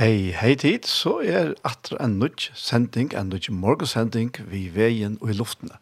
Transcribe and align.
Hei, 0.00 0.30
hei 0.32 0.54
tid, 0.56 0.86
så 0.88 1.18
er 1.20 1.50
atra 1.60 1.98
en 2.00 2.14
nudj 2.16 2.46
sending, 2.56 3.10
en 3.12 3.28
nudj 3.28 3.50
morgensending 3.52 4.30
vi 4.48 4.62
veien 4.72 5.18
og 5.20 5.28
i 5.28 5.36
luftene. 5.36 5.76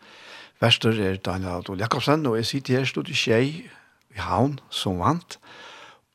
Verster 0.58 0.98
er 0.98 1.20
Daniel 1.22 1.60
Adol 1.60 1.78
Jakobsen, 1.78 2.26
og 2.26 2.34
jeg 2.40 2.48
sitter 2.48 2.80
her 2.80 2.88
stod 2.90 3.12
i 3.12 3.14
Kjei, 3.14 3.44
i 4.10 4.18
Havn, 4.18 4.56
som 4.74 4.98
vant. 4.98 5.38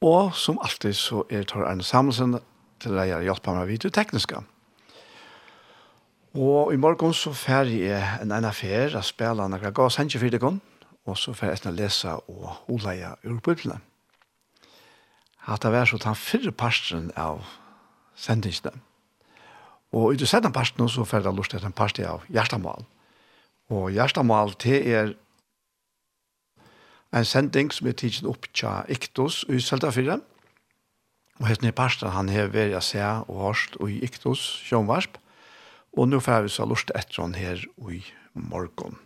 Og 0.03 0.35
som 0.35 0.59
alltid 0.59 0.99
så 0.99 1.23
er 1.31 1.47
Tor 1.47 1.63
Arne 1.63 1.87
Samuelsen 1.87 2.35
til 2.83 2.99
å 2.99 3.07
hjelpe 3.07 3.55
meg 3.55 3.71
vidt 3.71 3.87
det 3.87 3.93
tekniske. 3.95 4.43
Og 6.35 6.75
i 6.75 6.83
morgen 6.83 7.15
så 7.15 7.31
fer 7.31 7.71
jeg 7.71 8.03
en 8.19 8.35
ene 8.35 8.51
fer, 8.51 8.91
jeg 8.99 9.15
ga 9.15 9.33
noen 9.47 9.71
gass 9.71 10.01
hentje 10.03 10.19
og 11.07 11.15
så 11.15 11.31
fer 11.31 11.55
jeg 11.55 11.71
å 11.71 11.77
lese 11.79 12.19
og 12.27 12.51
holde 12.67 12.99
jeg 12.99 13.15
ur 13.23 13.39
bøtlene. 13.39 13.79
Hatt 15.47 15.63
det 15.63 15.71
vært 15.71 15.95
så 15.95 16.03
ta 16.03 16.11
fire 16.19 16.51
parten 16.51 17.13
av 17.15 17.62
sendingsene. 18.15 18.73
Og 19.93 20.13
i 20.13 20.17
det 20.17 20.27
sette 20.29 20.49
parten 20.53 20.89
så 20.89 21.05
får 21.05 21.27
jeg 21.27 21.37
lyst 21.37 21.53
til 21.53 21.65
en 21.65 21.75
parst 21.75 21.99
av 22.01 22.23
Gjerstamal. 22.33 22.85
Og 23.69 23.91
Gjerstamal 23.93 24.55
til 24.61 24.87
er 24.89 25.13
en 27.13 27.25
sending 27.25 27.69
som 27.73 27.87
er 27.87 27.97
tidsen 27.97 28.29
opp 28.29 28.47
til 28.57 28.89
Iktos 28.89 29.43
i 29.49 29.61
Seltafyrre. 29.61 30.19
Og 31.41 31.47
hesten 31.49 31.69
i 31.69 31.75
parsten, 31.75 32.09
han 32.13 32.29
har 32.29 32.49
vært 32.53 32.77
å 32.77 32.81
se 32.81 33.01
og 33.03 33.39
hørst 33.47 33.77
og 33.79 33.91
i 33.93 34.01
Iktos 34.05 34.41
sjønvarsp. 34.65 35.17
Og 35.93 36.09
nå 36.09 36.19
får 36.23 36.47
vi 36.47 36.53
så 36.53 36.65
lyst 36.65 36.89
til 36.89 36.97
etter 36.97 37.21
han 37.21 37.35
her 37.37 37.61
i 37.93 38.01
morgen. 38.33 38.97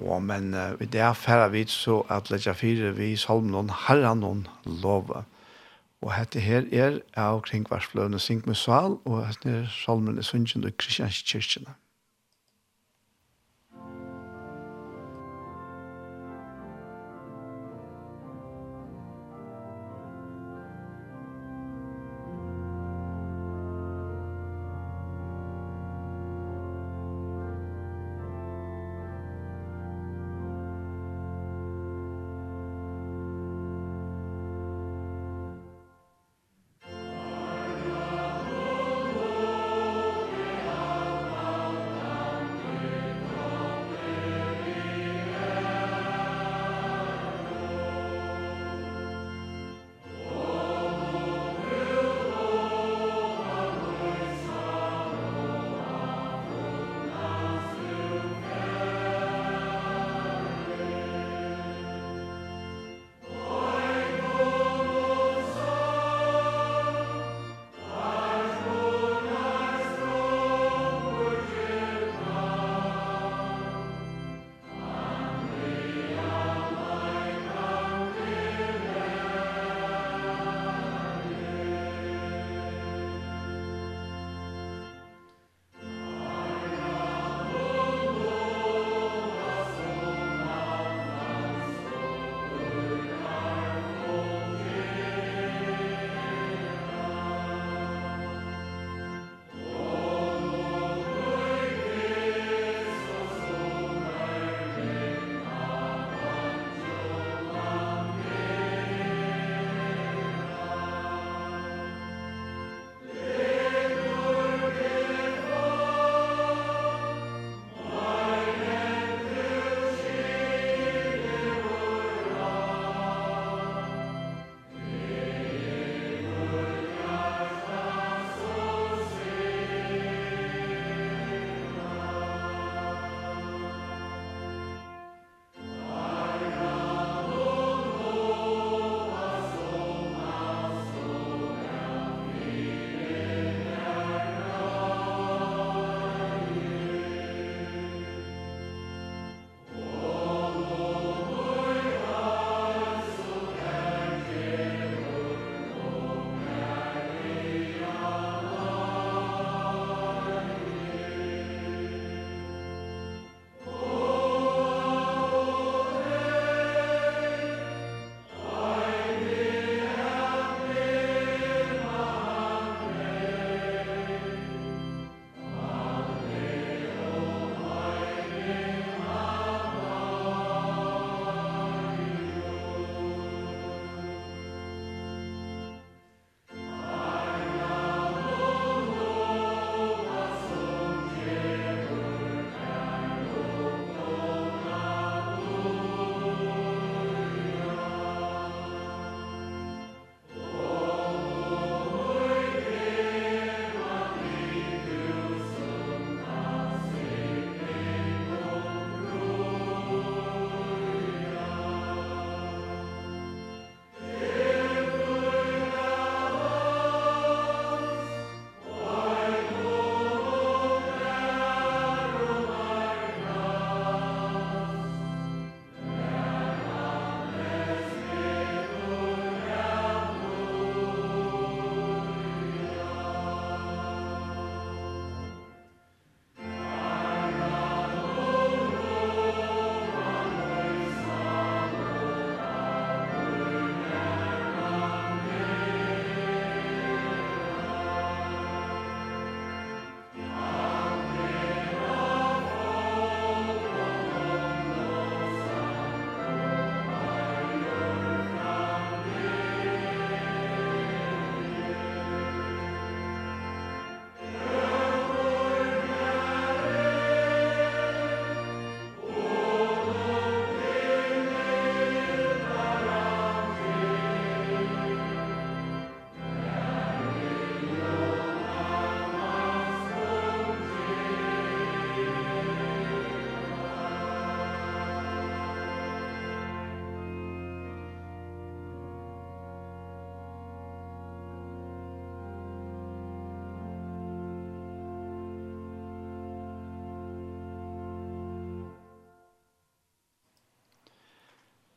Og 0.00 0.22
men 0.24 0.54
uh, 0.56 0.72
i 0.80 0.88
det 0.88 1.04
færre 1.20 1.50
vidt 1.52 1.72
så 1.72 2.00
at 2.08 2.30
lekkja 2.32 2.54
fire 2.56 2.94
vi 2.96 3.12
salmen 3.20 3.68
herren 3.88 4.46
lova. 4.64 5.26
Og 6.02 6.10
hette 6.16 6.40
her 6.42 6.66
er 6.74 6.98
av 7.18 7.44
kringvarsfløvene 7.46 8.18
Sink 8.18 8.48
med 8.50 8.58
Sval, 8.58 8.98
og 9.06 9.20
hette 9.28 9.52
er 9.62 9.68
salmen 9.70 10.18
i 10.18 10.24
Sundsjøn 10.26 10.66
og 10.66 10.74
Kristianskirkene. 10.82 11.76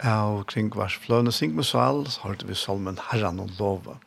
av 0.06 0.44
kring 0.52 0.70
vers 0.76 0.96
fløne 1.02 1.34
sing 1.34 1.56
med 1.58 1.68
sal, 1.68 2.04
så 2.10 2.28
hørte 2.28 2.48
vi 2.50 2.58
salmen 2.58 3.00
Herran 3.10 3.42
og 3.44 3.54
lova. 3.60 3.98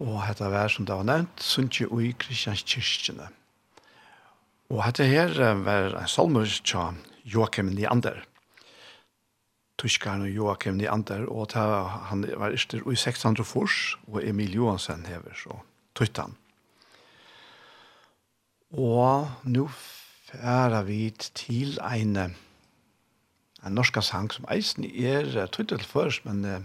Og 0.00 0.16
dette 0.24 0.48
vær 0.48 0.72
som 0.72 0.86
det 0.88 0.96
var 0.96 1.06
nevnt, 1.08 1.44
Sundtje 1.44 1.88
og 1.90 2.02
i 2.06 2.14
Kristians 2.16 2.64
kyrkjene. 2.64 3.28
Og 4.70 4.80
dette 4.80 5.08
her 5.10 5.34
var 5.60 5.96
en 6.00 6.08
salmer 6.08 6.48
til 6.64 7.00
Joachim 7.28 7.72
Neander. 7.76 8.22
Tyskaren 9.80 10.24
og 10.26 10.32
Joachim 10.32 10.76
Neander, 10.80 11.26
og 11.28 11.52
han 11.56 12.26
var 12.36 12.56
yster 12.56 12.84
i 12.84 12.96
600 12.96 13.44
fors, 13.44 13.96
og 14.08 14.22
Emil 14.24 14.54
Johansen 14.56 15.06
hever 15.08 15.36
så 15.36 15.60
tøytan. 15.96 16.36
Og 18.70 19.26
nå 19.50 19.66
færer 20.30 20.84
vi 20.86 21.10
til 21.34 21.80
eine 21.82 22.30
en 23.64 23.74
norsk 23.76 24.00
sang 24.02 24.30
som 24.32 24.46
eisen 24.50 24.84
er 24.84 25.28
tøytet 25.46 25.80
til 25.80 25.88
først, 25.88 26.24
men 26.24 26.44
uh, 26.44 26.60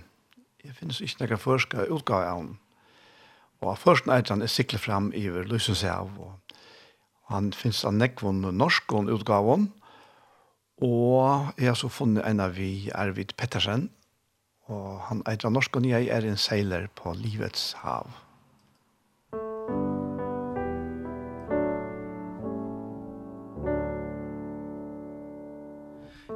jeg 0.64 0.76
finnes 0.76 1.02
ikke 1.02 1.26
noen 1.26 1.42
første 1.42 1.88
utgave 1.92 2.30
av 2.30 2.44
den. 2.44 2.54
Og 3.62 3.78
først 3.78 4.08
er 4.08 4.24
han 4.30 4.42
er 4.42 4.52
siklet 4.52 4.82
frem 4.82 5.12
i 5.16 5.28
løsens 5.30 5.84
av, 5.84 6.12
og 6.20 6.36
han 7.32 7.52
finnes 7.54 7.84
av 7.86 7.94
nekvån 7.94 8.44
norsk 8.54 8.94
utgaven, 8.94 9.72
og 10.84 11.54
jeg 11.58 11.72
har 11.72 11.80
så 11.80 11.90
funnet 11.90 12.26
en 12.28 12.40
av 12.44 12.58
vi, 12.58 12.92
Arvid 12.94 13.32
Pettersen, 13.38 13.90
og 14.68 15.00
han 15.08 15.24
er 15.26 15.40
av 15.46 15.54
norsk, 15.54 15.76
og 15.76 15.88
jeg 15.88 16.10
er 16.12 16.26
en 16.26 16.38
seiler 16.38 16.88
på 16.96 17.14
livets 17.14 17.74
hav. 17.80 18.10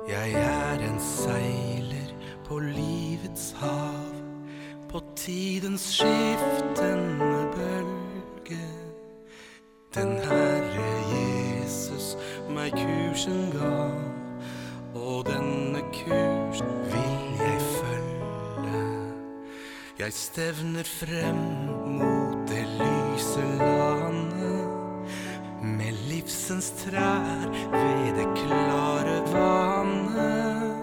Jeg 0.10 0.34
er 0.34 0.49
tidens 5.30 5.82
skiftende 5.82 7.42
bølge. 7.54 8.66
Den 9.96 10.12
Herre 10.26 10.94
Jesus 11.14 12.18
meg 12.50 12.72
kursen 12.74 13.52
gav 13.54 14.00
Og 14.96 15.28
denne 15.28 15.84
kursen 15.94 16.72
vil 16.94 17.28
jeg 17.44 17.62
følge. 17.62 18.82
Jeg 20.00 20.14
stevner 20.14 20.90
frem 21.00 21.44
mot 22.00 22.50
det 22.50 22.66
lyse 22.82 23.46
landet 23.62 24.66
Med 25.62 25.94
livsens 26.10 26.72
trær 26.82 27.46
ved 27.76 28.18
det 28.18 28.30
klare 28.42 29.20
vannet. 29.34 30.74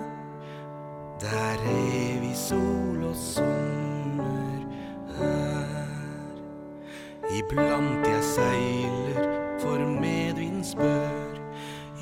Der 1.20 1.66
evig 1.72 2.36
sol 2.36 3.04
og 3.10 3.16
sommer 3.16 3.95
Iblant 7.46 8.02
jeg 8.02 8.22
seiler 8.26 9.26
for 9.62 9.78
medvinds 10.00 10.72
bør 10.74 11.36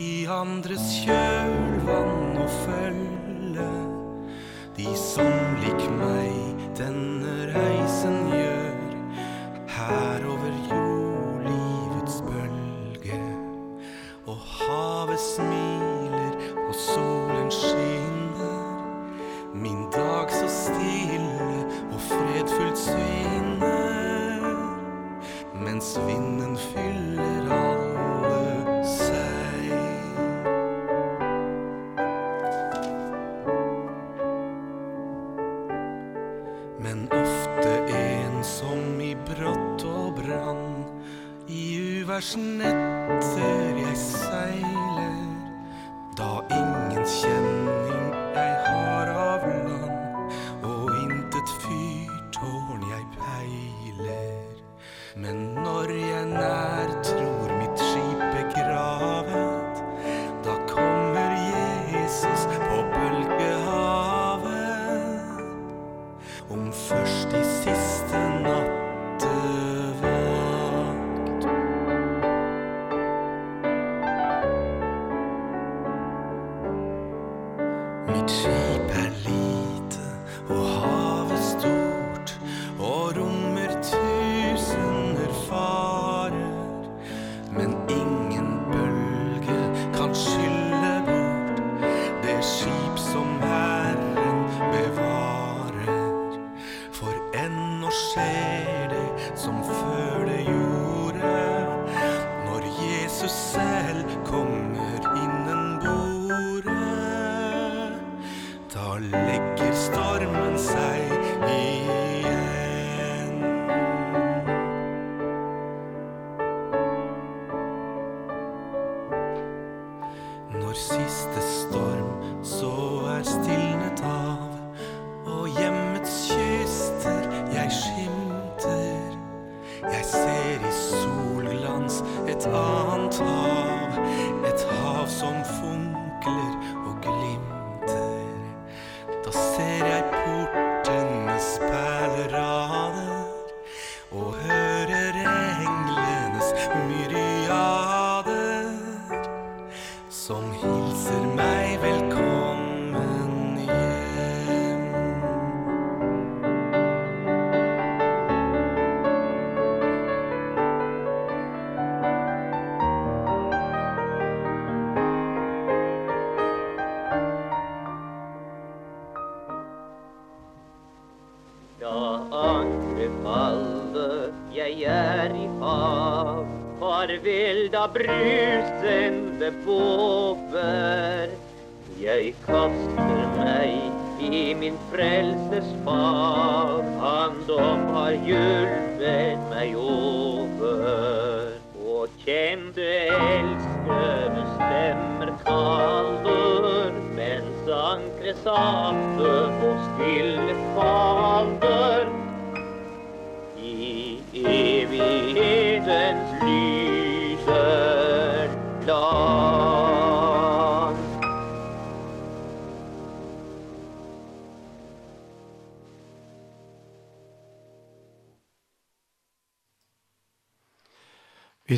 I 0.01 0.25
andres 0.33 0.87
kjølvann 1.05 2.39
og 2.41 2.49
følge. 2.63 3.69
De 4.79 4.95
som 4.97 5.61
lik 5.61 5.85
meg 5.99 6.65
denne 6.81 7.37
reisen 7.53 8.17
gjør 8.33 8.97
Her 9.77 10.27
over 10.33 10.57
jord. 10.71 10.84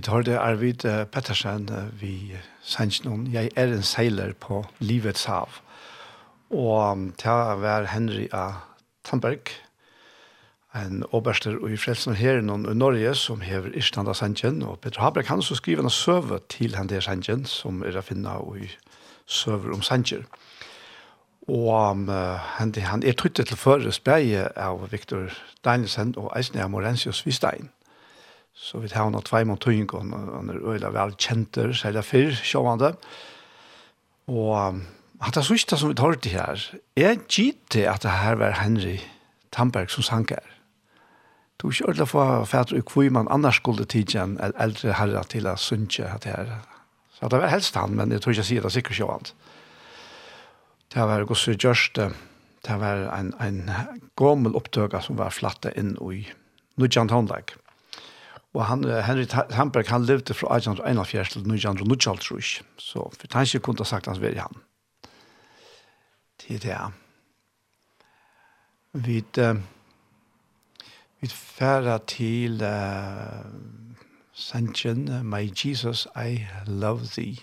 Vi 0.06 0.10
tar 0.12 0.22
det 0.22 0.38
Arvid 0.38 0.84
Pettersen 1.10 1.64
vi 1.98 2.36
sender 2.62 3.08
noen. 3.08 3.24
Jeg 3.26 3.48
er 3.58 3.72
en 3.74 3.82
seiler 3.82 4.36
på 4.38 4.60
livets 4.78 5.24
hav. 5.26 5.56
Og 6.54 7.00
til 7.18 7.58
var 7.58 7.88
Henry 7.90 8.28
A. 8.30 8.62
Tamberg, 9.02 9.50
en 10.78 11.02
oberster 11.10 11.58
i 11.66 11.74
Frelsen 11.74 12.14
her 12.14 12.38
noen 12.38 12.68
i 12.70 12.76
Norge 12.78 13.16
som 13.18 13.42
hever 13.42 13.74
Irstanda 13.74 14.14
Sanjen, 14.14 14.62
og 14.62 14.78
Peter 14.78 15.02
Haberg 15.02 15.26
han 15.26 15.42
så 15.42 15.58
skriver 15.58 15.82
en 15.82 15.90
søve 15.90 16.38
til 16.54 16.78
han 16.78 16.86
der 16.86 17.02
Sanjen, 17.02 17.42
som 17.42 17.82
er 17.82 17.98
å 17.98 18.06
finne 18.06 18.38
i 18.62 18.70
søver 19.26 19.74
om 19.74 19.82
Sanjer. 19.82 20.22
Og 21.48 21.90
um, 21.90 22.06
han, 22.54 22.74
han 22.78 23.02
er 23.02 23.18
tryttet 23.18 23.50
til 23.50 23.58
føre 23.58 23.90
beie 24.04 24.46
av 24.54 24.86
Victor 24.92 25.34
Danielsen 25.64 26.14
og 26.14 26.30
Eisne 26.38 26.70
Morensius 26.70 27.26
Vistein. 27.26 27.72
Så 28.56 28.80
vi 28.80 28.88
tar 28.88 29.10
noen 29.12 29.24
tvei 29.24 29.44
mot 29.44 29.60
tøyning, 29.60 29.90
og 29.92 30.06
han 30.16 30.48
er 30.48 30.62
øyla 30.64 30.90
vel 30.94 31.12
kjenter, 31.20 31.74
særlig 31.76 32.04
fyrr, 32.08 32.36
sjåvande. 32.40 32.94
Og 34.32 34.80
han 35.20 35.34
tar 35.34 35.44
sørste 35.44 35.76
som 35.76 35.92
vi 35.92 35.98
tar 35.98 36.16
til 36.24 36.38
her, 36.38 36.62
er 36.96 37.18
gitt 37.28 37.76
at 37.76 38.02
det 38.02 38.14
her 38.16 38.38
var 38.40 38.56
Henry 38.62 38.96
Tamberg 39.52 39.92
som 39.92 40.06
sank 40.06 40.32
her. 40.32 40.54
Du 41.60 41.68
ikke 41.70 41.86
ordentlig 41.88 42.08
få 42.08 42.24
fætter 42.44 42.76
og 42.76 42.92
hvor 42.92 43.10
man 43.12 43.28
annars 43.32 43.60
skulle 43.60 43.84
tidsi 43.84 44.18
en 44.20 44.38
eldre 44.40 44.96
herre 44.96 45.22
til 45.28 45.48
å 45.48 45.56
synge 45.56 46.04
at 46.04 46.24
det 46.24 46.32
her. 46.34 46.56
Så 47.16 47.28
det 47.32 47.40
var 47.40 47.52
helst 47.52 47.76
han, 47.76 47.96
men 47.96 48.12
jeg 48.12 48.20
tror 48.20 48.34
ikke 48.34 48.42
jeg 48.42 48.50
sier 48.50 48.64
det 48.64 48.72
sikkert 48.72 48.98
sjåvande. 48.98 49.36
Det 50.92 51.06
var 51.08 51.24
Gosse 51.28 51.56
Gjørste, 51.56 52.10
det 52.66 52.80
var 52.80 53.06
en, 53.16 53.32
en 53.40 53.62
gommel 54.16 54.56
opptøk 54.56 54.96
som 55.04 55.16
var 55.20 55.32
flattet 55.32 55.76
inn 55.76 55.96
i 55.96 56.26
Nudjant 56.76 57.12
Tondag. 57.12 57.56
Mm 57.56 57.65
Og 58.56 58.64
han, 58.70 58.84
Henry 59.04 59.26
Hamberg, 59.52 59.88
han 59.92 60.06
levde 60.08 60.34
fra 60.34 60.56
1841 60.56 61.24
til 61.24 61.40
1900, 61.44 62.64
så 62.80 63.02
for 63.12 63.36
han 63.36 63.44
ikke 63.44 63.64
kunne 63.66 63.84
ha 63.84 63.88
sagt 63.88 64.08
hans 64.08 64.20
veri 64.22 64.40
han. 64.40 64.56
Det 66.40 66.56
er 66.56 66.62
det. 66.64 66.92
Vi 69.04 69.18
uh, 69.38 69.56
vi 71.20 71.28
færa 71.32 71.98
til 72.06 72.62
uh, 72.62 73.50
Sanchen, 74.32 75.08
My 75.24 75.50
Jesus, 75.64 76.06
I 76.16 76.46
love 76.66 77.00
thee. 77.00 77.36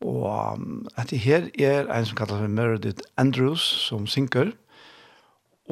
Og 0.00 0.52
um, 0.52 0.88
at 0.96 1.10
det 1.10 1.18
her 1.18 1.48
er 1.58 1.98
en 1.98 2.06
som 2.06 2.16
kallar 2.16 2.40
seg 2.40 2.50
Meredith 2.50 3.04
Andrews 3.16 3.60
som 3.60 4.06
synker, 4.06 4.52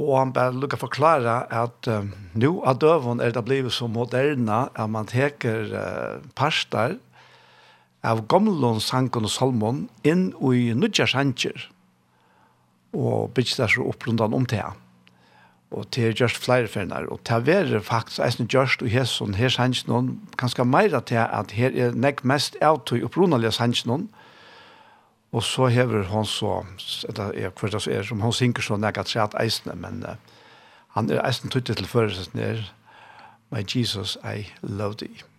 Og 0.01 0.13
han 0.17 0.33
bare 0.33 0.55
lukket 0.57 0.81
forklare 0.81 1.43
at 1.53 1.89
um, 1.93 2.13
nå 2.33 2.53
av 2.65 2.79
døven 2.81 3.21
er 3.21 3.35
det 3.35 3.45
blivet 3.45 3.75
så 3.77 3.91
moderne 3.93 4.65
at 4.73 4.89
man 4.91 5.09
teker 5.11 5.69
uh, 5.77 6.23
parster 6.39 6.97
av 8.03 8.25
gamlåns 8.33 8.89
sanken 8.89 9.29
og 9.29 9.35
salmon 9.35 9.85
inn 10.03 10.31
i 10.33 10.73
nødja 10.75 11.07
sanger 11.13 11.69
og 12.93 13.33
bygget 13.37 13.61
det 13.61 13.69
så 13.73 13.85
opprundan 13.89 14.35
om 14.37 14.49
til 14.49 14.73
og 15.73 15.87
til 15.89 16.13
just 16.13 16.37
flere 16.37 16.69
ferner. 16.69 17.07
Og 17.09 17.23
til 17.25 17.35
er 17.35 17.47
være 17.47 17.81
faktisk 17.81 18.21
eisen 18.21 18.49
just 18.53 18.83
og 18.83 18.89
her 18.89 19.09
her 19.37 19.49
sanger 19.49 19.89
noen 19.89 20.21
ganske 20.37 20.65
mer 20.65 21.01
til 21.01 21.17
at 21.17 21.51
her 21.53 21.73
er 21.77 21.95
nek 21.97 22.25
mest 22.25 22.57
av 22.61 22.85
til 22.85 23.05
opprunalige 23.05 23.53
sanger 23.53 23.87
noen 23.87 24.09
Og 25.33 25.43
så 25.43 25.67
hever 25.73 26.05
hon 26.12 26.27
så, 26.29 26.61
det 27.09 27.31
er 27.41 27.55
kvarta 27.57 27.81
så 27.81 27.91
er, 27.91 28.05
som 28.05 28.21
hon 28.21 28.35
synker 28.37 28.62
så 28.62 28.77
nekka 28.77 29.07
treat 29.09 29.37
eisne, 29.41 29.75
men 29.81 30.05
uh, 30.05 30.17
han 30.97 31.09
er 31.11 31.25
eisen 31.25 31.51
tuttet 31.51 31.81
til 31.81 31.89
førelsen 31.89 32.39
er, 32.39 32.67
My 33.53 33.65
Jesus, 33.65 34.17
I 34.25 34.47
love 34.62 34.95
thee. 35.01 35.32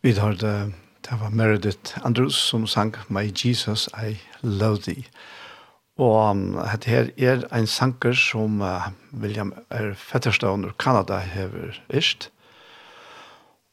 Vi 0.00 0.12
har 0.14 0.32
det, 0.32 0.72
det 1.02 1.16
var 1.20 1.30
Meredith 1.30 2.06
Andrews 2.06 2.36
som 2.36 2.66
sang 2.66 2.94
My 3.08 3.32
Jesus, 3.34 3.88
I 3.98 4.14
Love 4.42 4.78
Thee. 4.84 5.08
Og 5.98 6.30
um, 6.30 6.42
dette 6.54 6.86
her 6.90 7.10
er 7.18 7.42
en 7.50 7.66
sanger 7.66 8.14
som 8.14 8.62
uh, 8.62 8.92
William 9.10 9.50
R. 9.74 9.96
Fetterstone 9.98 10.70
ur 10.70 10.76
Kanada 10.78 11.18
hever 11.18 11.80
ist. 11.88 12.30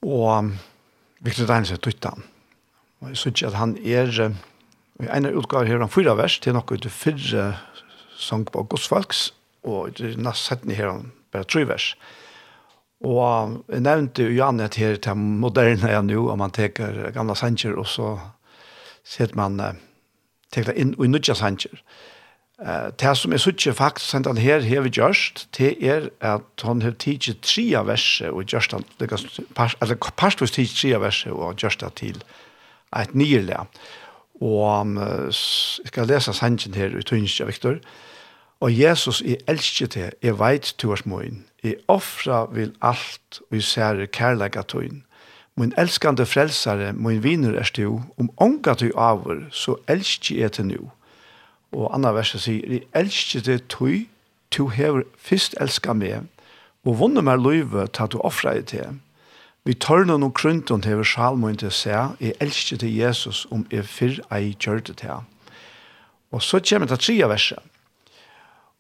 Og 0.02 0.26
um, 0.40 0.52
Victor 1.22 1.46
Dines 1.46 1.72
er 1.72 1.78
tuttan. 1.78 2.26
Og 3.02 3.14
jeg 3.14 3.18
synes 3.18 3.44
at 3.44 3.62
han 3.62 3.78
er, 3.86 4.10
uh, 4.26 5.06
i 5.06 5.12
ene 5.14 5.38
utgave 5.38 5.70
her 5.70 5.78
han 5.78 5.94
fyra 5.94 6.18
vers, 6.18 6.40
til 6.42 6.58
noe 6.58 6.66
ut 6.66 6.90
fyrre 6.90 7.52
sang 8.18 8.50
på 8.50 8.66
Godsfolks, 8.66 9.28
og 9.62 10.02
i 10.02 10.16
neste 10.18 10.42
setten 10.42 10.74
her 10.74 10.90
han 10.90 11.12
bare 11.30 11.46
tre 11.46 11.68
vers. 11.70 11.94
Og 11.94 12.25
Og 13.04 13.58
jeg 13.70 13.84
nevnte 13.84 14.24
jo 14.24 14.38
Janne 14.38 14.70
her 14.76 14.96
til 14.96 15.18
moderne 15.18 15.92
jeg 15.92 16.04
nå, 16.08 16.28
og 16.32 16.38
man 16.40 16.52
teker 16.52 17.12
gamla 17.14 17.36
sanger, 17.36 17.76
og 17.76 17.88
så 17.88 18.16
ser 19.04 19.36
man 19.36 19.60
teker 20.56 20.72
det 20.72 20.82
inn 20.82 20.96
og 20.98 21.10
nødja 21.10 21.36
sanger. 21.36 21.82
Uh, 22.56 22.92
Det 22.96 23.18
som 23.18 23.34
jeg 23.36 23.42
sier 23.44 23.74
faktisk 23.76 24.08
sendt 24.08 24.28
han 24.28 24.38
her, 24.40 24.64
her 24.64 24.86
vi 24.86 24.90
gjørst, 24.90 25.48
det 25.58 25.76
er 25.84 26.10
at 26.22 26.64
han 26.64 26.82
har 26.82 26.96
tidsi 26.96 27.34
tre 27.44 27.66
av 27.76 27.88
verset, 27.88 28.32
og 28.32 28.48
gjørst 28.48 28.72
han, 28.72 28.86
eller 29.02 29.96
parstvis 30.16 30.56
tidsi 30.56 30.78
tre 30.80 30.96
av 30.96 31.04
verset, 31.04 31.34
og 31.34 31.60
gjørst 31.60 31.84
han 31.84 31.92
til 32.00 32.24
et 32.96 33.16
nyrlig. 33.16 33.60
Og 34.40 34.82
um, 34.82 34.98
jeg 34.98 35.90
skal 35.92 36.08
lese 36.08 36.34
sangen 36.34 36.74
her 36.76 36.96
i 36.96 37.04
Tunisia, 37.04 37.46
Viktor. 37.46 37.76
Og 38.64 38.72
Jesus, 38.72 39.22
jeg 39.22 39.44
elsker 39.48 39.88
til, 39.88 40.12
jeg 40.24 40.40
vet 40.40 40.76
til 40.80 40.90
oss 40.96 41.06
moin. 41.06 41.44
Jeg 41.66 41.80
offra 41.90 42.44
vil 42.54 42.76
alt, 42.82 43.40
og 43.50 43.58
jeg 43.58 43.64
ser 43.66 44.06
kærlega 44.14 44.62
tøyn. 44.70 45.02
Min 45.58 45.74
elskande 45.82 46.26
frelsare, 46.26 46.92
min 46.94 47.24
viner 47.24 47.56
er 47.58 47.66
stu, 47.66 48.02
om 48.20 48.30
onga 48.38 48.76
du 48.78 48.92
avur, 48.98 49.48
så 49.52 49.78
elsker 49.88 50.44
jeg 50.44 50.52
til 50.52 50.66
nu. 50.66 50.92
Og 51.72 51.90
anna 51.96 52.12
verset 52.14 52.44
sier, 52.46 52.70
jeg 52.70 52.86
elsker 52.94 53.42
det 53.42 53.64
tøy, 53.74 54.06
tu 54.52 54.68
hever 54.70 55.08
fyrst 55.18 55.58
elska 55.62 55.96
meg, 55.98 56.28
og 56.86 57.00
vunne 57.00 57.24
meg 57.26 57.42
løyve 57.42 57.88
til 57.88 58.14
du 58.14 58.20
offra 58.22 58.54
i 58.60 58.62
til. 58.62 59.00
Vi 59.66 59.74
tørner 59.74 60.20
noen 60.22 60.36
krønton 60.38 60.86
hever 60.86 61.08
salmoen 61.08 61.58
til 61.58 61.74
seg, 61.74 62.14
jeg 62.22 62.38
elsker 62.44 62.78
til 62.84 62.94
Jesus 62.94 63.48
om 63.50 63.66
jeg 63.74 63.90
fyrr 63.90 64.22
ei 64.30 64.54
gjør 64.54 64.84
det 64.86 65.00
til. 65.02 65.26
Og 66.30 66.44
så 66.46 66.62
kommer 66.62 66.86
det 66.92 67.00
tredje 67.02 67.30
verset 67.32 67.72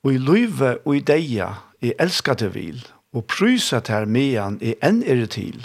Og 0.06 0.13
i 0.13 0.20
løyve 0.22 0.76
og 0.86 1.00
i 1.00 1.00
deia 1.02 1.48
jeg 1.82 1.96
elska 2.00 2.36
til 2.38 2.52
vil, 2.54 2.82
og 3.13 3.26
prysa 3.26 3.80
til 3.82 4.06
mean 4.06 4.60
er 4.62 4.76
enn 4.86 5.02
er 5.02 5.26
til. 5.26 5.63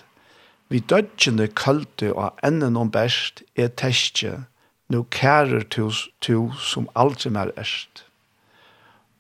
Vi 0.73 0.79
dødgjende 0.81 1.49
kalte 1.53 2.15
og 2.15 2.39
enden 2.47 2.79
om 2.81 2.91
best 2.91 3.43
er 3.57 3.69
testje, 3.69 4.47
nå 4.89 5.03
kærer 5.13 5.67
til 5.69 5.93
to 6.25 6.53
som 6.57 6.89
aldri 6.97 7.31
mer 7.31 7.53
erst. 7.57 8.07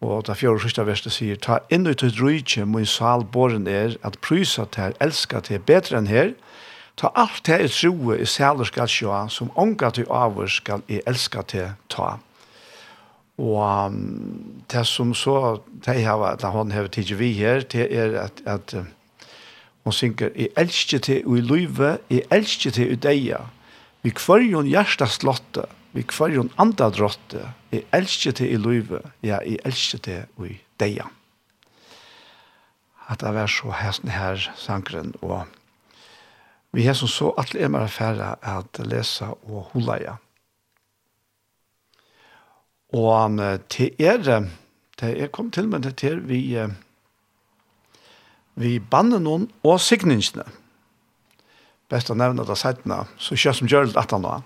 Og 0.00 0.24
da 0.26 0.32
fjord 0.32 0.56
og 0.56 0.64
sista 0.64 0.86
verset 0.88 1.12
sier, 1.12 1.36
ta 1.36 1.58
inn 1.68 1.84
ut 1.84 2.00
ut 2.00 2.16
rujtje 2.16 2.64
min 2.64 2.88
sal 2.88 3.26
båren 3.28 3.68
er, 3.68 3.98
at 4.02 4.16
prysa 4.24 4.64
til 4.72 4.96
elska 5.04 5.44
til 5.44 5.60
bedre 5.60 6.00
enn 6.00 6.08
her, 6.08 6.32
ta 6.96 7.12
alt 7.12 7.44
til 7.44 7.66
er 7.66 7.68
troe 7.68 8.16
i 8.16 8.24
sæler 8.24 8.64
skal 8.64 8.88
sjå, 8.88 9.12
som 9.28 9.52
ånga 9.52 9.92
til 9.92 10.08
avur 10.08 10.48
skal 10.48 10.80
i 10.88 11.02
elska 11.04 11.44
til 11.44 11.76
ta. 11.92 12.16
Og 13.40 13.56
um, 13.88 14.62
det 14.68 14.84
som 14.86 15.14
så, 15.16 15.60
det 15.86 16.02
har 16.04 16.18
vært, 16.20 16.44
at 16.44 16.72
har 16.74 16.88
tidlig 16.92 17.18
vi 17.18 17.32
her, 17.38 17.64
det 17.64 17.86
er 17.88 18.18
at, 18.26 18.42
at 18.44 18.74
uh, 18.76 18.84
hun 19.84 19.96
synger, 19.96 20.28
«I 20.36 20.50
elskje 20.60 20.98
til 20.98 21.26
og 21.26 21.38
i 21.38 21.40
løyve, 21.40 21.92
til 22.10 22.92
i 22.92 22.98
deia, 23.00 23.46
vi 24.02 24.12
kvarjon 24.12 24.68
hjertas 24.68 25.20
slotte, 25.20 25.64
vi 25.96 26.04
kvarjon 26.04 26.52
andra 26.60 26.90
drotte, 26.92 27.48
i 27.72 27.80
elskje 27.96 28.32
til 28.32 28.52
i 28.52 28.60
løyve, 28.60 29.00
ja, 29.24 29.40
i 29.40 29.56
elskje 29.64 29.98
til 30.04 30.26
og 30.36 30.50
i 30.52 30.60
deia.» 30.80 31.08
At 33.10 33.24
det 33.24 33.32
var 33.34 33.48
så 33.50 33.72
hesten 33.74 34.12
her 34.12 34.38
sangren, 34.54 35.14
og 35.22 35.48
vi 36.70 36.84
har 36.86 36.94
som 36.94 37.08
så 37.10 37.32
alle 37.40 37.64
er 37.64 37.72
mer 37.72 37.88
affære 37.88 38.36
at 38.46 38.78
lesa 38.86 39.32
og 39.48 39.72
hulaja. 39.72 40.20
igjen. 40.20 40.29
Og 42.92 43.24
um, 43.24 43.38
til 43.70 43.94
er, 43.98 44.48
til 44.98 45.20
er 45.22 45.30
kom 45.30 45.50
til 45.50 45.68
med 45.68 45.84
det 45.86 45.96
til 45.96 46.22
vi, 46.28 46.40
uh, 46.58 46.70
vi 48.54 48.78
banner 48.78 49.22
noen 49.22 49.48
og 49.62 49.78
signingsene. 49.80 50.46
Best 51.90 52.10
å 52.10 52.18
nevne 52.18 52.46
det 52.46 52.58
settene, 52.58 53.04
så 53.18 53.38
kjør 53.38 53.58
som 53.58 53.70
gjør 53.70 53.90
det 53.90 53.98
at 53.98 54.14
han 54.14 54.26
var. 54.26 54.42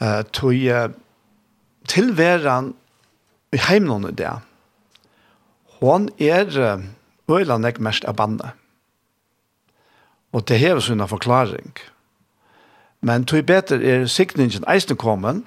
Uh, 0.00 0.22
til 0.32 0.64
uh, 0.72 0.88
tilværen 1.88 2.72
i 3.52 3.60
heimnån 3.68 4.08
i 4.10 4.16
det. 4.16 4.32
Hun 5.80 6.08
er 6.18 6.48
øyland 7.30 7.66
ikke 7.66 7.84
mest 7.86 8.04
av 8.04 8.16
bannet. 8.18 8.56
Og 10.32 10.44
det 10.48 10.58
hever 10.60 10.84
sånn 10.84 11.06
forklaring. 11.08 11.72
Men 13.00 13.24
tog 13.24 13.46
bedre 13.46 13.78
er 13.78 14.06
signingen 14.10 14.66
eisen 14.68 14.98
kommet, 14.98 15.46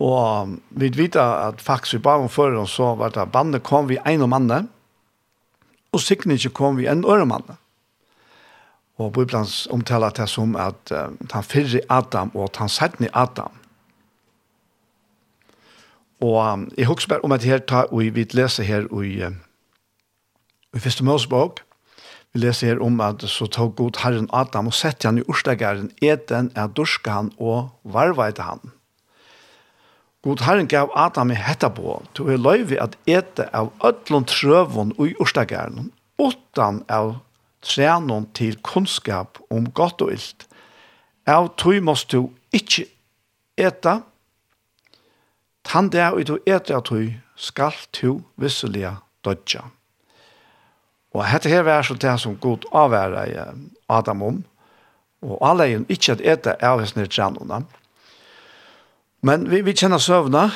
Og 0.00 0.56
vi 0.70 0.88
vet 0.96 1.16
at 1.20 1.60
faktisk 1.60 1.98
vi 1.98 2.04
bare 2.04 2.24
om 2.24 2.28
før, 2.32 2.64
så 2.64 2.94
var 2.96 3.12
det 3.12 3.32
bandet 3.32 3.62
kom 3.62 3.88
vi 3.88 3.98
en 4.06 4.22
og 4.24 4.34
andre, 4.34 4.62
og 5.92 6.00
sikkert 6.00 6.38
ikke 6.38 6.54
kom 6.56 6.78
vi 6.78 6.86
en 6.88 7.04
øre 7.04 7.22
om. 7.22 7.34
Og 9.00 9.12
Bibelen 9.12 9.46
omtaler 9.70 10.10
det 10.10 10.28
som 10.28 10.56
at 10.56 10.92
uh, 10.92 11.12
han 11.32 11.44
fyrre 11.44 11.80
Adam 11.88 12.30
og 12.34 12.50
han 12.56 12.68
sættne 12.68 13.08
Adam. 13.16 13.52
Og 16.20 16.52
um, 16.52 16.68
jeg 16.76 16.86
husker 16.86 17.08
bare 17.08 17.24
om 17.24 17.32
at 17.32 17.44
her 17.44 17.58
tar, 17.58 17.88
og 17.92 18.14
vi 18.14 18.24
leser 18.32 18.62
her 18.62 18.84
i, 19.02 19.24
uh, 19.24 19.32
i 20.76 20.78
Første 20.78 21.04
Mosebok, 21.04 21.60
vi 22.32 22.40
leser 22.40 22.66
her 22.66 22.82
om 22.84 23.00
at 23.00 23.22
så 23.22 23.46
tog 23.46 23.76
god 23.76 24.02
Herren 24.04 24.28
Adam 24.32 24.66
og 24.66 24.74
sette 24.74 25.08
han 25.08 25.18
i 25.18 25.24
ordstegaren 25.28 25.90
eten, 26.02 26.52
er 26.54 26.66
dorska 26.66 27.10
han 27.10 27.32
og 27.38 27.70
varveide 27.84 28.42
han. 28.42 28.60
God 30.22 30.40
Herren 30.40 30.68
gav 30.68 30.90
Adam 30.94 31.30
i 31.30 31.34
hetta 31.34 31.70
på, 31.72 31.94
to 32.14 32.26
er 32.28 32.40
løyvi 32.40 32.76
at 32.76 32.98
ete 33.08 33.46
av 33.56 33.70
ödlund 33.80 34.28
trøvun 34.28 34.92
ui 35.00 35.14
urstagæren, 35.16 35.88
utan 36.20 36.82
av 36.88 37.14
trænun 37.64 38.26
til 38.36 38.58
kunnskap 38.60 39.40
om 39.50 39.70
godt 39.72 40.04
og 40.04 40.12
illt. 40.12 40.44
Av 41.26 41.48
tui 41.56 41.80
måst 41.80 42.12
du 42.12 42.28
ikkje 42.52 42.84
eta, 43.56 44.00
tan 45.64 45.88
der 45.88 46.12
ui 46.12 46.28
du 46.28 46.36
ete 46.44 46.76
av 46.76 46.84
tui, 46.84 47.14
skal 47.36 47.72
tu 47.92 48.20
visselia 48.36 48.98
dodja. 49.24 49.64
Og 51.16 51.24
hette 51.24 51.48
her 51.48 51.64
var 51.64 51.82
så 51.82 51.96
det 51.96 52.18
som 52.20 52.36
god 52.36 52.68
avværa 52.76 53.24
Adam 53.88 54.22
om, 54.22 54.44
og 55.24 55.38
alle 55.48 55.64
er 55.64 55.84
ikkje 55.88 56.18
at 56.18 56.26
ete 56.32 56.58
av 56.64 56.84
hessne 56.84 57.08
trænunna, 57.08 57.64
Men 59.26 59.44
vi, 59.50 59.60
vi 59.60 59.76
kjenner 59.76 60.00
søvna. 60.00 60.48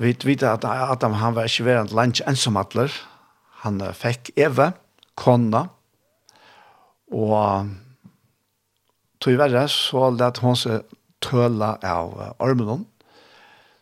Vi 0.00 0.14
vet 0.24 0.42
at 0.46 0.64
Adam 0.66 1.14
han 1.18 1.34
var 1.36 1.46
ikke 1.50 1.66
verant 1.68 1.94
lunch 1.94 2.22
ensomatler. 2.26 2.90
Han 3.62 3.82
fikk 3.94 4.32
Eve, 4.40 4.70
kona, 5.20 5.66
og 7.10 7.68
tog 9.20 9.36
verre 9.36 9.66
så 9.68 10.08
let 10.14 10.40
hun 10.40 10.56
seg 10.56 10.86
tøla 11.20 11.74
av 11.84 12.14
armen 12.40 12.86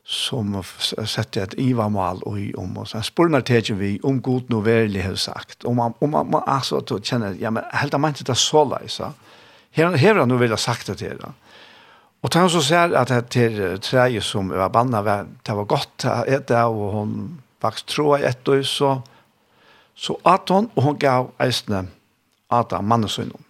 som 0.08 0.56
sette 0.64 1.42
et 1.42 1.54
ivamal 1.60 2.22
og 2.26 2.38
i 2.40 2.46
om 2.56 2.78
oss. 2.80 2.94
Han 2.96 3.04
spurnar 3.04 3.44
teg 3.46 3.68
vi 3.76 3.98
om 4.08 4.22
god 4.24 4.48
noe 4.48 4.64
verlig 4.64 5.04
har 5.04 5.18
sagt. 5.20 5.66
Om 5.68 5.76
man, 5.76 5.96
om 6.00 6.16
man, 6.16 6.38
altså, 6.48 6.80
kjenner, 6.96 7.36
ja, 7.36 7.52
men 7.52 7.68
helt 7.76 7.94
av 7.94 8.00
mente 8.00 8.24
det 8.24 8.38
så 8.40 8.64
leisa. 8.64 9.12
Her, 9.76 9.92
her 9.92 10.14
har 10.14 10.22
han 10.24 10.32
jo 10.32 10.40
vel 10.40 10.56
sagt 10.58 10.88
det 10.88 10.96
til 11.02 11.20
det. 11.20 11.32
Og 12.22 12.34
han 12.34 12.50
så 12.50 12.62
ser 12.64 12.96
at 12.98 13.12
det 13.12 13.28
til 13.30 13.60
treet 13.84 14.24
som 14.26 14.50
var 14.50 14.72
bannet, 14.74 15.28
det 15.46 15.54
var 15.54 15.68
godt 15.70 16.06
å 16.08 16.24
ete, 16.26 16.64
og 16.66 16.94
hun 16.96 17.12
vaks 17.62 17.86
tro 17.86 18.16
i 18.16 18.24
ett 18.26 18.48
år, 18.48 18.64
så, 18.66 18.98
så 19.94 20.18
at 20.26 20.50
hun, 20.50 20.70
og 20.74 20.82
hun 20.82 20.98
gav 20.98 21.30
eisene 21.42 21.86
Adam, 22.50 22.88
mannesønnen. 22.90 23.44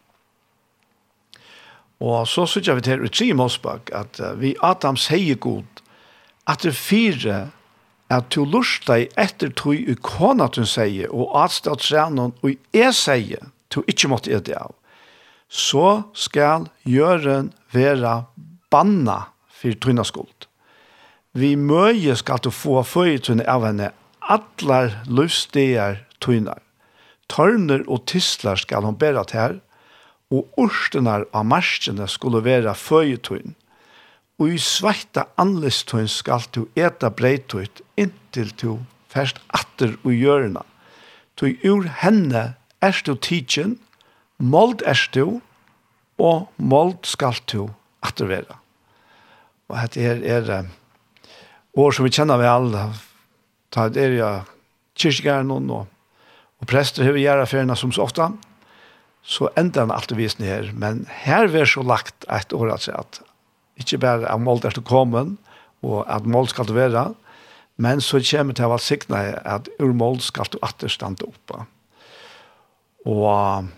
Og 1.99 2.29
så 2.31 2.45
sier 2.47 2.77
vi 2.79 2.85
til 2.87 3.03
Utsi 3.09 3.33
Mosbak, 3.35 3.91
at 3.95 4.21
vi 4.39 4.55
Adam 4.63 4.99
sier 5.01 5.39
god, 5.41 5.83
at 6.47 6.63
det 6.63 6.77
fire 6.77 7.49
at 8.09 8.31
du 8.33 8.45
lurste 8.49 8.89
deg 8.89 9.17
etter 9.21 9.51
tog 9.53 9.77
i 9.77 9.97
kona 10.01 10.49
du 10.53 10.63
sier, 10.69 11.11
og 11.13 11.35
at 11.37 11.59
det 11.65 11.73
er 11.73 11.83
trenon, 11.83 12.35
og 12.41 12.55
jeg 12.73 12.95
sier, 12.97 13.51
du 13.69 13.83
ikke 13.85 14.09
måtte 14.09 14.33
ete 14.33 14.57
av, 14.57 14.73
så 15.49 16.05
skal 16.17 16.69
gjøren 16.89 17.51
være 17.73 18.23
banna 18.71 19.19
for 19.49 19.75
tøyna 19.83 20.05
skuld. 20.05 20.49
Vi 21.39 21.55
møye 21.57 22.17
skal 22.17 22.41
du 22.43 22.51
få 22.51 22.83
føytøyne 22.83 23.47
av 23.49 23.67
henne 23.67 23.93
atlar 24.29 25.01
løvstegar 25.07 26.03
tøynar. 26.25 26.61
Tørner 27.29 27.85
og 27.89 28.07
tislar 28.09 28.61
skal 28.61 28.87
hon 28.89 28.97
bæra 28.99 29.25
til 29.29 29.41
her, 29.41 29.57
og 30.33 30.49
orstenar 30.61 31.25
av 31.33 31.47
marskene 31.49 32.09
skulle 32.09 32.43
være 32.45 32.75
føyetøyn. 32.77 33.55
Og 34.39 34.55
i 34.55 34.61
sveita 34.63 35.27
anlistøyn 35.41 36.09
skal 36.11 36.45
du 36.55 36.67
eta 36.79 37.11
breitøyt 37.11 37.83
inntil 37.99 38.53
du 38.61 38.71
fest 39.11 39.41
atter 39.57 39.97
og 40.05 40.13
gjørna. 40.15 40.63
Du 41.41 41.49
ur 41.65 41.89
henne 42.03 42.55
erst 42.85 43.07
du 43.07 43.15
tidsin, 43.15 43.79
mold 44.39 44.85
erst 44.87 45.15
du, 45.15 45.41
og 46.19 46.49
mold 46.57 46.99
skal 47.07 47.39
du 47.51 47.71
atter 48.03 48.31
være. 48.31 48.58
Og 49.69 49.77
dette 49.77 50.01
er, 50.01 50.23
er 50.25 50.69
år 51.79 51.95
som 51.95 52.07
vi 52.07 52.13
kjenner 52.15 52.41
vel, 52.41 52.73
ta 53.75 53.89
det 53.93 54.05
er 54.05 54.17
ja 54.17 54.33
kyrkjegæren 54.99 55.51
og, 55.55 55.87
og 56.59 56.69
prester 56.69 57.07
har 57.07 57.15
vi 57.15 57.25
gjerne 57.27 57.47
feriene 57.47 57.77
som 57.79 57.93
så 57.95 58.07
ofte, 58.09 58.31
så 59.23 59.51
ender 59.61 59.85
han 59.85 59.95
alltid 59.95 60.19
visen 60.19 60.47
her. 60.47 60.73
Men 60.75 61.05
her 61.23 61.47
er 61.53 61.69
så 61.69 61.85
lagt 61.85 62.27
et 62.33 62.55
år 62.57 62.73
at, 62.75 62.89
at 62.89 63.21
ikke 63.79 64.01
bare 64.03 64.27
at 64.27 64.43
målet 64.43 64.71
er 64.71 64.79
til 64.79 64.87
kommet, 64.89 65.37
og 65.87 66.03
at 66.11 66.27
mål 66.27 66.49
skal 66.51 66.73
være, 66.75 67.13
men 67.79 68.01
så 68.03 68.19
kommer 68.19 68.55
det 68.57 68.59
til 68.59 68.75
å 68.75 68.79
sikne 68.83 69.19
at 69.47 69.69
ur 69.79 69.93
mål 69.95 70.19
skal 70.25 70.49
du 70.51 70.59
alltid 70.59 70.91
stande 70.91 71.29
oppe. 71.29 71.61
Og 73.07 73.69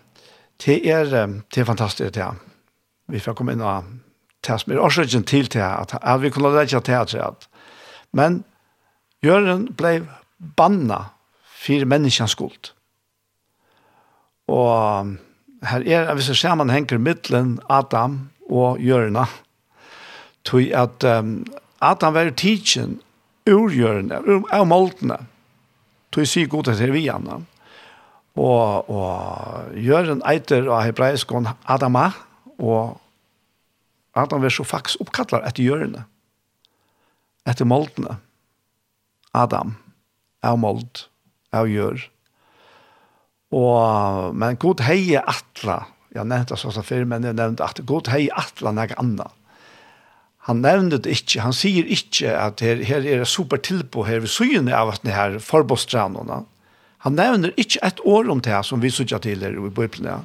det 0.65 0.79
er, 0.89 1.11
det 1.11 1.61
er 1.61 1.69
fantastisk 1.69 2.15
det. 2.15 2.23
Ja. 2.23 2.33
Vi 3.11 3.21
får 3.21 3.37
komme 3.37 3.53
inn 3.53 3.61
og 3.61 3.85
det 4.47 4.61
som 4.61 4.73
er 4.73 4.81
årsøkjen 4.81 5.25
til 5.25 5.49
til 5.49 5.59
at, 5.65 5.99
at 6.03 6.23
vi 6.23 6.31
kunne 6.31 6.53
lage 6.55 6.81
til 6.81 6.93
at, 6.93 7.15
at 7.15 7.49
men 8.13 8.45
Jørgen 9.25 9.69
ble 9.77 10.07
banna 10.57 11.11
for 11.61 11.85
menneskens 11.85 12.33
skuld. 12.33 12.73
Og 14.49 15.11
her 15.69 15.85
er 15.85 16.09
en 16.09 16.17
viss 16.19 16.33
sammenhenger 16.41 16.99
mittelen 16.99 17.59
Adam 17.69 18.31
og 18.49 18.81
Jørgen. 18.81 19.19
Tog 20.45 20.73
at 20.73 21.05
um, 21.05 21.45
Adam 21.81 22.15
var 22.15 22.31
tidsen 22.31 23.01
ur 23.51 23.71
Jørgen, 23.71 24.13
ur, 24.13 24.49
ur 24.49 24.65
moltene. 24.65 25.19
Tog 26.13 26.27
sier 26.27 26.49
god 26.49 26.73
til 26.73 26.93
vi 26.95 27.05
gjerne. 27.05 27.43
Og, 28.41 28.91
og 28.91 29.77
Jørgen 29.77 30.25
eiter 30.25 30.65
av 30.71 30.87
hebraisk 30.87 31.33
Adama 31.69 32.11
og 32.59 32.97
Adam 34.19 34.43
var 34.43 34.53
så 34.55 34.67
faktisk 34.67 35.03
oppkallar 35.05 35.45
etter 35.47 35.65
hjørne, 35.65 36.05
etter 37.49 37.69
moldene. 37.69 38.19
Adam, 39.37 39.77
av 40.43 40.59
mold, 40.59 41.05
av 41.55 41.69
gjør. 41.71 42.03
Og, 43.55 44.35
men 44.35 44.59
god 44.63 44.83
hei 44.87 45.17
atla, 45.19 45.85
jeg 46.15 46.27
nevnte 46.27 46.59
så 46.59 46.73
så 46.75 46.83
før, 46.87 47.07
men 47.07 47.27
jeg 47.27 47.39
nevnte 47.39 47.67
at 47.67 47.83
god 47.87 48.11
hei 48.11 48.25
atla 48.35 48.75
nek 48.75 48.97
anna. 48.99 49.29
Han 50.49 50.63
nevnte 50.65 51.03
det 51.05 51.15
ikke, 51.19 51.43
han 51.45 51.55
sier 51.55 51.87
ikke 51.87 52.33
at 52.35 52.63
her, 52.65 52.81
her 52.87 53.05
er 53.05 53.23
det 53.23 53.31
super 53.31 53.61
tilpå, 53.63 54.07
her 54.09 54.23
ved 54.25 54.33
syne 54.33 54.75
av 54.75 54.95
at 54.95 55.05
det 55.07 55.15
her 55.15 55.39
forbostranene. 55.45 56.43
Han 57.05 57.17
nevner 57.17 57.55
ikke 57.61 57.83
et 57.87 58.01
år 58.09 58.31
om 58.33 58.43
det 58.45 58.59
som 58.67 58.83
vi 58.83 58.91
sykja 58.93 59.21
til 59.23 59.45
her 59.45 59.55
i 59.57 59.71
Bibelen, 59.71 60.11
ja. 60.11 60.21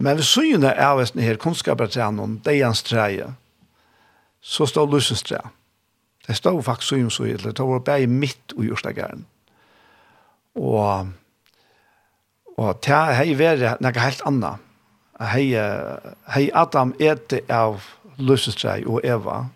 Men 0.00 0.16
vi 0.16 0.24
syne 0.24 0.72
er 0.72 0.86
av 0.86 1.00
denne 1.02 1.26
her 1.26 1.36
kunnskapertrennen, 1.40 2.38
hans 2.46 2.82
treie, 2.82 3.34
så 4.40 4.66
står 4.66 4.88
lysens 4.88 5.22
tre. 5.22 5.42
Det 6.26 6.36
står 6.36 6.62
faktisk 6.62 6.88
så 6.88 6.96
om 6.96 7.10
så. 7.10 7.24
Det 7.24 7.58
var 7.58 7.78
bare 7.84 8.06
midt 8.06 8.54
i 8.56 8.70
Ørstageren. 8.72 9.26
Og, 10.54 11.08
og 12.56 12.80
det 12.84 12.96
har 12.96 13.34
vært 13.36 13.80
noe 13.84 14.00
helt 14.00 14.24
annet. 14.26 14.66
Hei, 15.20 15.52
hei 16.32 16.46
Adam 16.56 16.94
ete 16.96 17.42
av 17.52 17.84
løsestrei 18.16 18.84
og 18.86 19.04
Eva. 19.04 19.50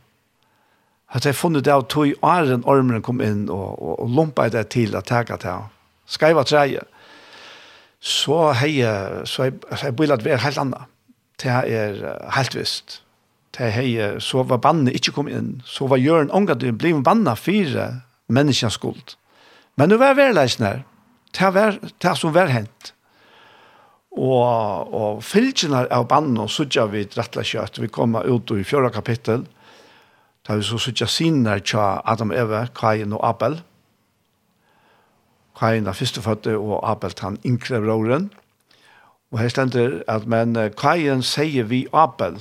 At 1.09 1.24
jeg 1.24 1.38
funnet 1.38 1.64
det 1.64 1.72
av 1.72 1.87
tog 1.88 2.12
åren 2.20 2.66
ormeren 2.68 3.04
kom 3.04 3.22
inn 3.24 3.46
og, 3.48 3.78
og, 3.78 3.94
og 4.02 4.11
lumpet 4.11 4.52
det 4.52 4.66
til 4.74 4.96
å 4.96 5.00
ta 5.00 5.22
det. 5.24 5.57
Skaiva 6.11 6.44
treie 6.44 6.85
så 8.04 8.52
heie, 8.60 9.24
så 9.24 9.48
jeg, 9.48 9.54
så 9.72 9.88
jeg 9.88 9.96
bilat 9.96 10.24
være 10.24 10.42
helt 10.44 10.60
annet. 10.60 10.90
Det 11.40 11.50
er 11.50 12.02
helt 12.36 12.56
visst. 12.56 13.00
Det 13.56 13.70
heie, 13.72 14.18
så 14.20 14.42
var 14.44 14.60
bannet 14.60 14.96
ikke 14.98 15.14
kom 15.16 15.30
inn, 15.30 15.62
så 15.64 15.88
var 15.88 16.02
Jørn 16.02 16.32
ångat 16.34 16.60
du 16.60 16.68
bliv 16.72 17.00
banna 17.06 17.36
fire 17.38 18.02
menneskens 18.28 18.76
skuld. 18.76 19.16
Men 19.78 19.88
nu 19.88 19.96
var 19.98 20.18
verleisen 20.18 20.66
her, 20.66 20.82
det 21.38 21.50
var 21.54 21.78
det 21.80 22.14
som 22.18 22.34
var 22.34 22.52
hent. 22.52 22.92
Og, 24.14 24.92
og 24.94 25.22
fylgjene 25.26 25.86
av 25.90 26.06
bannet 26.10 26.52
sutja 26.52 26.84
vi 26.92 27.06
rettelig 27.16 27.54
kjøtt, 27.54 27.80
vi 27.82 27.90
kommer 27.90 28.28
ut 28.28 28.52
i 28.54 28.66
fjøra 28.66 28.92
kapittel, 28.94 29.46
da 30.44 30.58
vi 30.58 30.66
så 30.66 30.78
sutja 30.78 31.08
sinner 31.08 31.62
til 31.64 31.80
Adam 31.80 32.34
Eve, 32.36 32.66
Kain 32.76 33.16
og 33.16 33.24
Abel, 33.26 33.58
og 33.58 33.73
Kain 35.58 35.86
er 35.86 35.96
førstefødte 35.96 36.56
og 36.58 36.80
Abel 36.90 37.14
han 37.20 37.38
yngre 37.46 37.80
broren. 37.80 38.32
Og 39.32 39.38
her 39.38 39.48
stender 39.48 40.02
at 40.08 40.26
men 40.26 40.56
Kain 40.78 41.22
sier 41.22 41.66
vi 41.70 41.86
Abel. 41.92 42.40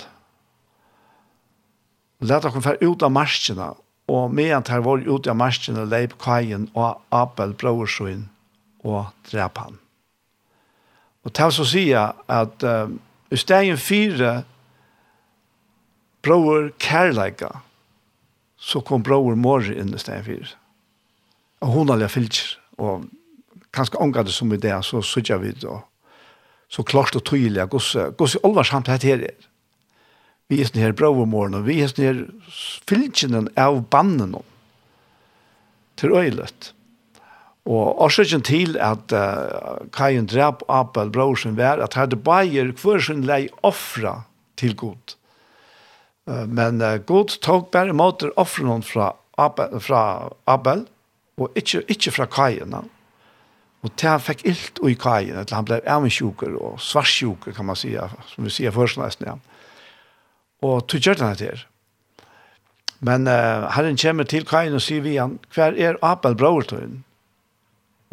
Leta 2.23 2.49
kom 2.49 2.63
fer 2.63 2.79
ut 2.81 3.03
av 3.03 3.11
marskene, 3.11 3.73
og 4.07 4.33
medan 4.33 4.63
han 4.69 4.83
var 4.85 5.03
ut 5.03 5.27
av 5.27 5.35
marskene 5.35 5.85
leip 5.89 6.15
Kain 6.21 6.69
og 6.73 7.01
Abel 7.11 7.53
brorsøyn 7.59 8.27
og 8.83 9.11
drep 9.31 9.57
han. 9.57 9.79
Og 11.23 11.33
til 11.35 11.53
så 11.55 11.65
sier 11.67 12.15
at 12.31 12.65
um, 12.67 12.97
i 13.31 13.39
stegen 13.39 13.79
fire 13.79 14.43
bror 16.23 16.69
kærleika, 16.79 17.49
så 18.57 18.79
kom 18.79 19.03
bror 19.03 19.35
mor 19.35 19.63
inn 19.67 19.95
i 19.95 19.99
stegen 19.99 20.27
fire. 20.27 20.51
Og 21.63 21.71
hun 21.75 21.91
alle 21.91 22.11
fylkjer. 22.11 22.62
Og 22.81 23.07
kanskje 23.73 24.01
omgå 24.01 24.23
det 24.23 24.35
som 24.35 24.53
i 24.53 24.59
det, 24.61 24.75
så 24.85 25.01
sykja 25.01 25.39
vi 25.41 25.53
da. 25.61 25.81
Så 26.69 26.83
klart 26.83 27.15
og 27.15 27.25
tydelig, 27.25 27.67
hvordan 27.69 28.39
olvarsamt 28.43 28.89
det 28.89 29.03
her 29.03 29.25
er. 29.29 29.49
Vi 30.49 30.59
er 30.59 30.69
sånn 30.69 30.81
her 30.81 30.95
bravomorgen, 30.97 31.55
og 31.57 31.67
vi 31.67 31.79
er 31.81 31.91
sånn 31.91 32.05
her 32.05 32.23
fylkjene 32.89 33.45
av 33.59 33.83
bannen 33.93 34.35
til 36.01 36.15
øylet. 36.17 36.73
Og 37.63 38.01
årsaken 38.03 38.43
til 38.43 38.75
at 38.81 39.13
uh, 39.15 39.79
Kajen 39.95 40.27
drap 40.27 40.65
Abel, 40.67 41.13
brorsen, 41.13 41.55
var 41.55 41.79
at 41.79 41.95
hadde 41.95 42.19
Bayer 42.19 42.73
hver 42.75 42.99
sin 42.99 43.23
lei 43.23 43.47
offra 43.63 44.25
til 44.59 44.75
god. 44.75 45.15
Uh, 46.27 46.43
men 46.49 46.83
uh, 46.83 46.97
god 46.99 47.37
tok 47.45 47.71
bare 47.71 47.95
måter 47.95 48.33
offren 48.35 48.83
fra 48.83 49.13
Abel, 49.39 49.79
fra 49.79 50.01
Abel 50.47 50.83
og 51.37 51.57
ikke, 51.57 51.83
ikke 51.89 52.13
fra 52.13 52.27
kajene. 52.29 52.83
Og 53.83 53.91
det 53.99 54.13
fikk 54.23 54.45
ilt 54.47 54.79
i 54.87 54.95
kajene, 54.95 55.43
til 55.43 55.57
han 55.57 55.67
ble 55.67 55.81
ærmensjuker 55.83 56.55
og 56.55 56.79
svarsjuker, 56.81 57.55
kan 57.55 57.67
man 57.67 57.79
si, 57.79 57.91
som 58.31 58.47
vi 58.47 58.53
sier 58.53 58.71
først 58.75 58.99
nesten, 59.01 59.27
ja. 59.27 59.37
Og 60.63 60.85
tog 60.87 61.03
gjør 61.03 61.19
han 61.19 61.35
det 61.35 61.49
her. 61.49 61.63
Men 63.03 63.27
uh, 63.27 63.67
herren 63.75 63.99
kommer 63.99 64.23
til 64.23 64.45
kajene 64.47 64.79
og 64.79 64.85
sier 64.85 65.03
vi 65.03 65.17
han, 65.19 65.35
hver 65.51 65.75
er 65.75 65.99
Abel 66.05 66.37
bror? 66.39 66.69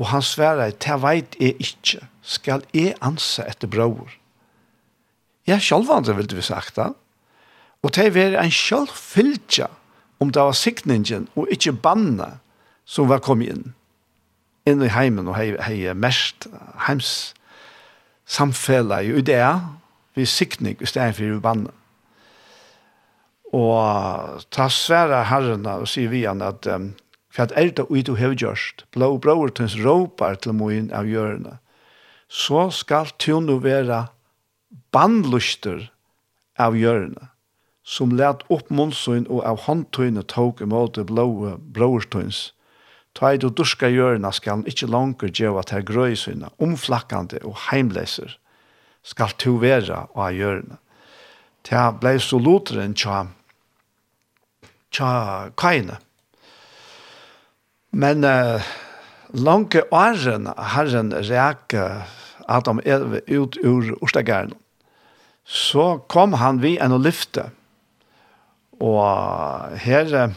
Og 0.00 0.09
han 0.11 0.24
sværer, 0.24 0.72
«Te 0.72 0.96
veit 0.98 1.37
jeg 1.38 1.54
ikke, 1.62 2.09
skal 2.22 2.64
jeg 2.74 2.96
anse 3.04 3.44
etter 3.46 3.70
bror?» 3.70 4.11
Ja, 5.46 5.61
sjølvandre 5.62 6.16
ville 6.18 6.37
vi 6.37 6.42
sagt 6.44 6.76
da. 6.80 6.90
Og 7.83 7.94
det 7.96 8.11
var 8.14 8.37
en 8.42 8.52
sjølvfyltja 8.52 9.70
om 10.20 10.33
det 10.35 10.42
var 10.42 10.56
sikningen 10.59 11.28
og 11.38 11.48
ikke 11.54 11.72
banne 11.72 12.35
som 12.90 13.11
var 13.11 13.22
kommet 13.22 13.53
inn, 13.55 13.66
inn 14.66 14.83
i 14.83 14.90
heimen 14.90 15.29
og 15.31 15.37
hei, 15.38 15.53
hei 15.62 15.92
mest 15.94 16.48
heims 16.88 17.35
samfella 18.26 19.00
i 19.03 19.12
idea, 19.20 19.53
vi 20.18 20.26
sikning 20.26 20.81
i 20.83 20.88
stedet 20.90 21.14
for 21.18 21.38
vannet. 21.44 21.76
Og 23.55 24.42
ta 24.55 24.68
svære 24.70 25.24
herrena 25.31 25.79
og 25.83 25.88
sier 25.90 26.11
vi 26.11 26.24
han 26.26 26.42
at 26.42 26.66
um, 26.70 26.92
for 27.31 27.46
at 27.46 27.55
er 27.59 27.70
det 27.74 27.87
ui 27.90 28.03
du 28.03 28.16
hev 28.18 28.35
gjørst, 28.38 28.87
blå 28.94 29.16
bror 29.22 29.50
tøns 29.55 29.76
råpar 29.79 30.38
til 30.42 30.55
moin 30.59 30.90
av 30.94 31.07
hjørne, 31.07 31.59
så 32.26 32.68
skal 32.74 33.11
du 33.22 33.38
nå 33.42 33.59
være 33.62 34.05
bandluster 34.94 35.90
av 36.59 36.79
hjørne, 36.79 37.31
som 37.83 38.14
let 38.18 38.42
opp 38.50 38.70
munnsøyn 38.70 39.26
og 39.31 39.44
av 39.46 39.66
håndtøyne 39.66 40.26
tog 40.31 40.62
imot 40.62 40.98
blå 41.07 41.26
bror 41.74 42.07
tøns 42.11 42.50
Ta 43.14 43.33
i 43.35 43.40
du 43.40 43.49
duska 43.51 43.88
hjørna 43.90 44.31
skal 44.33 44.59
han 44.61 44.68
ikkje 44.70 44.90
langer 44.90 45.33
djeva 45.35 45.64
til 45.66 45.83
grøysina, 45.87 46.53
omflakkande 46.62 47.42
og 47.44 47.59
heimleser 47.70 48.37
skal 49.03 49.33
to 49.40 49.57
vera 49.62 50.05
av 50.14 50.37
hjørna. 50.37 50.79
Ta 51.66 51.90
blei 51.92 52.18
så 52.23 52.38
loteren 52.40 52.94
tja, 52.96 53.25
tja 54.92 55.11
kaina. 55.61 55.99
Men 57.90 58.25
uh, 58.25 58.62
lange 59.35 59.83
åren 59.90 60.49
herren 60.75 61.12
reka 61.27 62.07
Adam 62.51 62.81
Elve 62.85 63.23
ut 63.29 63.59
ur 63.64 63.92
Ostagern. 64.03 64.55
Så 65.44 66.05
kom 66.09 66.37
han 66.38 66.61
vi 66.62 66.77
en 66.79 66.94
og 66.94 67.05
lyfte. 67.05 67.49
Og 68.81 69.77
her 69.83 70.33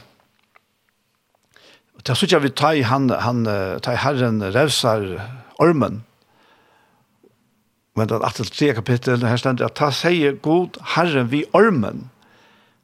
Det 2.04 2.12
er 2.12 2.20
så 2.20 2.40
vi 2.44 2.50
tar 2.50 2.82
han, 2.84 3.10
han 3.10 3.46
tar 3.80 3.96
herren 4.04 4.42
revsar 4.44 5.06
ormen. 5.60 6.02
Men 7.96 8.10
det 8.10 8.18
er 8.18 8.26
83 8.26 8.74
kapittel, 8.76 9.26
her 9.26 9.38
stender 9.38 9.70
at 9.70 9.78
ta 9.78 9.92
sier 9.94 10.36
god 10.44 10.80
herren 10.96 11.30
vi 11.32 11.46
ormen. 11.54 12.10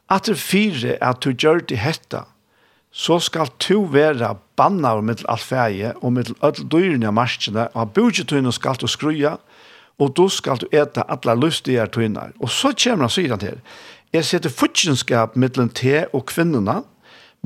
At 0.09 0.29
det 0.29 0.39
fire 0.39 0.95
at 1.03 1.19
du 1.25 1.33
gjør 1.33 1.65
det 1.67 1.81
hetta, 1.81 2.23
så 2.91 3.19
skal 3.19 3.51
to 3.61 3.83
være 3.91 4.31
banna 4.57 4.95
og 4.97 5.03
mittel 5.05 5.27
alt 5.29 5.45
feie, 5.45 5.93
og 6.01 6.13
mittel 6.13 6.37
ødel 6.45 6.69
dyrene 6.71 7.11
av 7.11 7.17
marskene, 7.17 7.67
og 7.73 7.81
av 7.83 7.93
budgetøyene 7.93 8.53
skal 8.53 8.79
du 8.81 8.87
skruja, 8.87 9.35
og 9.99 10.15
du 10.17 10.29
skal 10.31 10.61
du 10.61 10.65
ete 10.71 11.03
alle 11.11 11.35
lustige 11.35 11.85
tøyene. 11.91 12.31
Og 12.39 12.49
så 12.49 12.71
kommer 12.73 13.09
han 13.09 13.13
sier 13.13 13.35
han 13.35 13.43
til, 13.43 13.59
jeg 14.13 14.25
setter 14.25 14.49
futjenskap 14.49 15.35
mittelen 15.37 15.69
te 15.69 16.07
og 16.13 16.25
kvinnerne, 16.31 16.81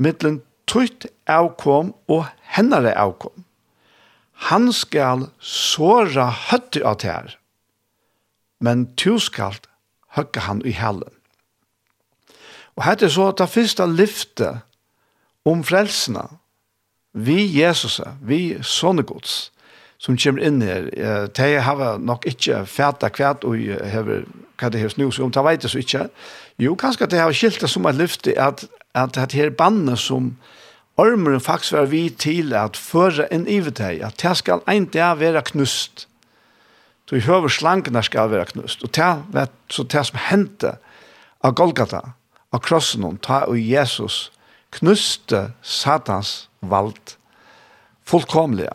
mittelen 0.00 0.40
tøyt 0.70 1.06
avkom 1.30 1.92
og 2.08 2.26
hennare 2.56 2.94
avkom. 2.98 3.44
Han 4.50 4.72
skal 4.74 5.28
såra 5.38 6.28
høtti 6.50 6.82
av 6.84 6.98
tær, 7.04 7.36
men 8.60 8.88
tu 8.98 9.18
skal 9.22 9.56
høgge 10.16 10.44
han 10.46 10.62
i 10.66 10.74
hellen. 10.74 11.12
Og 12.74 12.84
hette 12.86 13.10
så 13.10 13.30
at 13.30 13.38
det 13.38 13.52
første 13.52 13.86
lyftet 13.86 14.64
om 15.46 15.62
frelsene, 15.66 16.26
vi 17.14 17.44
Jesus, 17.46 18.00
vi 18.26 18.56
sånnegods, 18.58 19.52
som 20.02 20.16
kommer 20.18 20.42
inn 20.42 20.62
her, 20.64 20.88
de 21.30 21.50
har 21.62 21.98
nok 22.02 22.26
ikke 22.26 22.64
fæta 22.66 23.08
kvært, 23.14 23.44
og 23.46 23.54
hever, 23.92 24.24
hva 24.58 24.70
det 24.70 24.82
her 24.82 24.90
snus 24.90 25.20
om, 25.22 25.30
de 25.30 25.44
vet 25.46 25.62
det 25.62 25.70
så 25.70 25.78
ikke. 25.78 26.08
Jo, 26.58 26.74
kanskje 26.78 27.08
det 27.10 27.22
har 27.22 27.32
skilt 27.34 27.62
det 27.62 27.70
som 27.70 27.86
et 27.86 27.98
lyfte, 27.98 28.34
at 28.34 28.66
at 28.94 29.14
det 29.14 29.32
her 29.32 29.50
bandet 29.50 29.98
som 29.98 30.36
ormeren 30.96 31.40
faktisk 31.40 31.72
var 31.72 31.86
vi 31.90 32.08
til 32.10 32.54
at 32.54 32.76
føre 32.76 33.26
en 33.34 33.48
iveteg, 33.48 34.02
at 34.02 34.22
det 34.22 34.36
skal 34.36 34.62
en 34.70 34.86
dag 34.86 35.18
være 35.18 35.42
knust. 35.42 36.08
Så 37.08 37.16
i 37.16 37.24
høver 37.26 37.48
slankene 37.48 38.02
skal 38.02 38.30
være 38.30 38.46
knust. 38.54 38.84
Og 38.84 38.94
det 38.94 39.10
var 39.32 39.50
så 39.70 39.82
det 39.82 40.06
som 40.06 40.20
hendte 40.30 40.76
av 41.44 41.54
Golgata, 41.54 42.00
av 42.52 42.62
krossen, 42.64 43.18
ta 43.18 43.44
og 43.50 43.58
Jesus 43.58 44.30
knuste 44.74 45.50
Satans 45.62 46.48
vald 46.62 47.16
fullkomlige. 48.08 48.72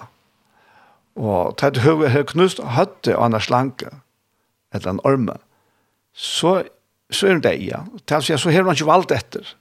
Og 1.19 1.57
ta 1.57 1.69
et 1.69 1.81
høver 1.83 2.11
her 2.13 2.27
knust 2.27 2.61
høtte 2.75 3.15
av 3.15 3.29
en 3.29 3.41
slanke, 3.41 3.91
eller 4.73 4.93
en 4.93 5.01
orme, 5.07 5.39
så, 6.13 6.63
så 7.11 7.27
er 7.27 7.41
det 7.43 7.55
ja. 7.63 7.83
Det 8.05 8.21
er 8.29 8.37
så 8.37 8.53
her 8.53 8.63
man 8.67 8.77
ikke 8.77 8.89
valgt 8.89 9.13
etter. 9.15 9.55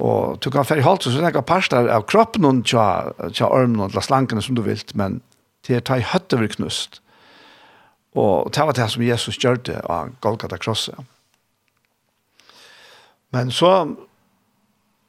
Og 0.00 0.38
du 0.40 0.48
kan 0.50 0.64
ferdig 0.64 0.86
holdt 0.86 1.04
så 1.04 1.12
er 1.20 1.34
det 1.34 1.44
parster 1.44 1.90
av 1.92 2.06
kroppen 2.08 2.48
og 2.48 2.62
tja, 2.64 3.12
tja 3.34 3.50
armen 3.52 3.84
og 3.84 3.96
slankene 4.00 4.42
som 4.42 4.56
du 4.56 4.62
vil, 4.64 4.80
men 4.94 5.20
til 5.66 5.78
å 5.78 5.84
ta 5.84 5.98
i 6.00 6.06
høtte 6.06 6.38
vil 6.40 6.52
knust. 6.54 7.02
Og 8.16 8.48
det 8.52 8.64
var 8.64 8.76
det 8.76 8.88
som 8.92 9.04
Jesus 9.04 9.38
gjør 9.40 9.60
det 9.68 9.80
av 9.88 10.14
Golgata 10.24 10.58
krosset. 10.60 10.96
Men 13.32 13.52
så 13.52 13.72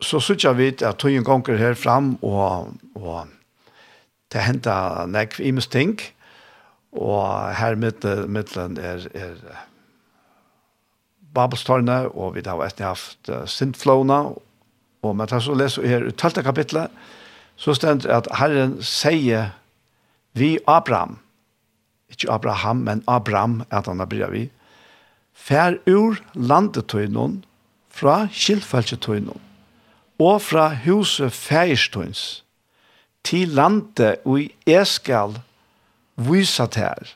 så 0.04 0.19
synes 0.19 0.43
jeg 0.43 0.58
vidt 0.58 0.82
at 0.84 1.00
tøyen 1.00 1.24
gonger 1.24 1.58
her 1.58 1.78
fram 1.80 2.17
og, 2.22 2.74
og 2.96 3.28
det 4.34 4.43
henta 4.43 5.06
nekv 5.08 5.39
imes 5.39 5.69
ting 5.72 5.96
og 6.91 7.54
her 7.58 7.78
mittlen 7.80 8.78
er, 8.78 9.08
er 9.15 9.38
Babelstårnet 11.34 12.12
og 12.13 12.36
vi 12.36 12.43
har 12.46 12.62
haft 12.84 13.32
Sintflåna 13.50 14.19
Og 15.03 15.15
man 15.15 15.27
tar 15.27 15.43
så 15.43 15.55
leser 15.57 15.87
her 15.87 16.07
i 16.07 16.11
12. 16.11 16.43
kapitlet, 16.43 16.91
så 17.55 17.75
stender 17.77 18.11
at 18.15 18.27
Herren 18.39 18.77
sier 18.81 19.51
vi 20.33 20.57
Abraham, 20.67 21.19
ikke 22.09 22.31
Abraham, 22.31 22.85
men 22.87 23.03
Abraham, 23.07 23.61
at 23.69 23.85
han 23.85 23.99
har 23.99 24.09
bryr 24.09 24.31
vi, 24.31 24.47
fær 25.33 25.77
ur 25.89 26.17
landetøynen, 26.33 27.43
fra 27.93 28.27
skilfelsetøynen, 28.33 29.37
og 30.19 30.41
fra 30.41 30.71
huset 30.85 31.33
færstøyns, 31.33 32.43
til 33.23 33.53
landet 33.55 34.23
og 34.25 34.41
i 34.41 34.47
eskal 34.67 35.37
viset 36.15 36.75
her. 36.75 37.13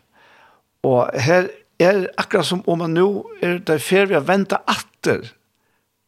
Og 0.85 1.09
her 1.19 1.49
er 1.79 2.05
akkurat 2.17 2.45
som 2.45 2.63
om 2.67 2.79
man 2.83 2.95
nå 2.95 3.09
er 3.41 3.57
der 3.59 3.81
fer 3.81 4.07
vi 4.07 4.15
har 4.17 4.25
ventet 4.25 4.61
atter 4.69 5.33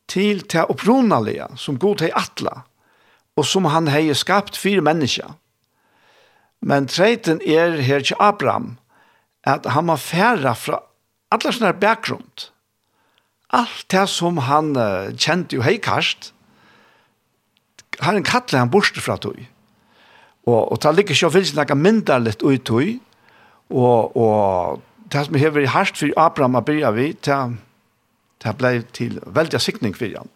til 0.09 0.41
til 0.49 0.69
opprunalige 0.69 1.47
som 1.57 1.79
god 1.79 2.01
til 2.01 2.15
atla, 2.15 2.63
og 3.37 3.45
som 3.45 3.69
han 3.69 3.87
har 3.87 4.13
skapt 4.13 4.57
fire 4.57 4.81
mennesker. 4.81 5.35
Men 6.61 6.87
treiten 6.87 7.39
er 7.45 7.79
her 7.81 8.03
til 8.03 8.19
Abraham, 8.19 8.77
at 9.47 9.65
han 9.65 9.87
må 9.87 9.95
fære 9.95 10.55
fra 10.55 10.81
alle 11.31 11.53
sånne 11.53 11.77
bakgrunn. 11.79 12.25
Alt 13.55 13.85
det 13.89 14.05
som 14.11 14.41
han 14.45 14.75
uh, 14.77 15.09
kjente 15.15 15.55
jo 15.55 15.63
heikast, 15.65 16.33
har 17.99 18.15
en 18.15 18.27
kattle 18.27 18.59
han 18.59 18.71
borste 18.71 19.01
fra 19.01 19.17
tog. 19.17 19.39
Og, 20.47 20.71
og 20.71 20.77
det 20.83 20.95
ligger 20.95 21.15
ikke 21.15 21.29
å 21.29 21.33
finne 21.33 21.65
noe 21.65 21.79
mindre 21.79 22.19
litt 22.21 22.43
ut 22.43 22.65
tog, 22.67 22.91
og, 23.69 24.17
og 24.17 24.85
det 25.13 25.25
som 25.25 25.39
har 25.41 25.53
vært 25.53 25.73
hardt 25.73 25.99
for 25.99 26.21
Abraham 26.21 26.57
å 26.59 26.65
bygge 26.65 26.93
vidt, 26.97 27.27
det 27.29 27.39
Det 28.43 28.55
ble 28.57 28.83
til 28.95 29.19
veldig 29.25 29.61
sikning 29.61 29.95
for 29.97 30.17
ham. 30.17 30.29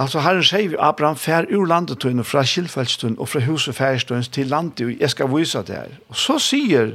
Altså 0.00 0.22
herren 0.24 0.44
sier 0.46 0.72
vi 0.72 0.78
Abraham 0.80 1.18
fær 1.20 1.48
ur 1.52 1.66
landetøyne 1.68 2.24
fra 2.24 2.42
Kjellfeldstøyne 2.48 3.20
og 3.20 3.28
fra 3.28 3.42
huset 3.44 3.76
færstøyne 3.76 4.32
til 4.32 4.48
landet, 4.48 4.86
og 4.86 5.00
jeg 5.00 5.12
skal 5.12 5.28
vise 5.28 5.60
det 5.68 5.76
her. 5.76 5.98
Og 6.08 6.16
så 6.16 6.38
sier 6.40 6.94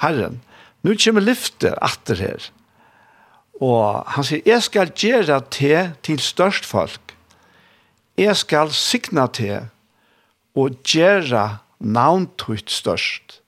herren, 0.00 0.40
nu 0.82 0.94
kommer 0.96 1.20
lyfte 1.20 1.74
atter 1.84 2.16
her. 2.16 2.48
Og 3.60 4.04
han 4.14 4.24
sier, 4.24 4.40
jeg 4.46 4.64
skal 4.64 4.92
gjøre 4.96 5.40
te 5.52 5.74
til 6.04 6.20
størst 6.20 6.64
folk. 6.68 7.12
Jeg 8.16 8.36
skal 8.36 8.72
sikna 8.72 9.26
te 9.28 9.66
og 10.56 10.78
gjøre 10.88 11.58
navntøyt 11.80 12.72
størst. 12.72 13.40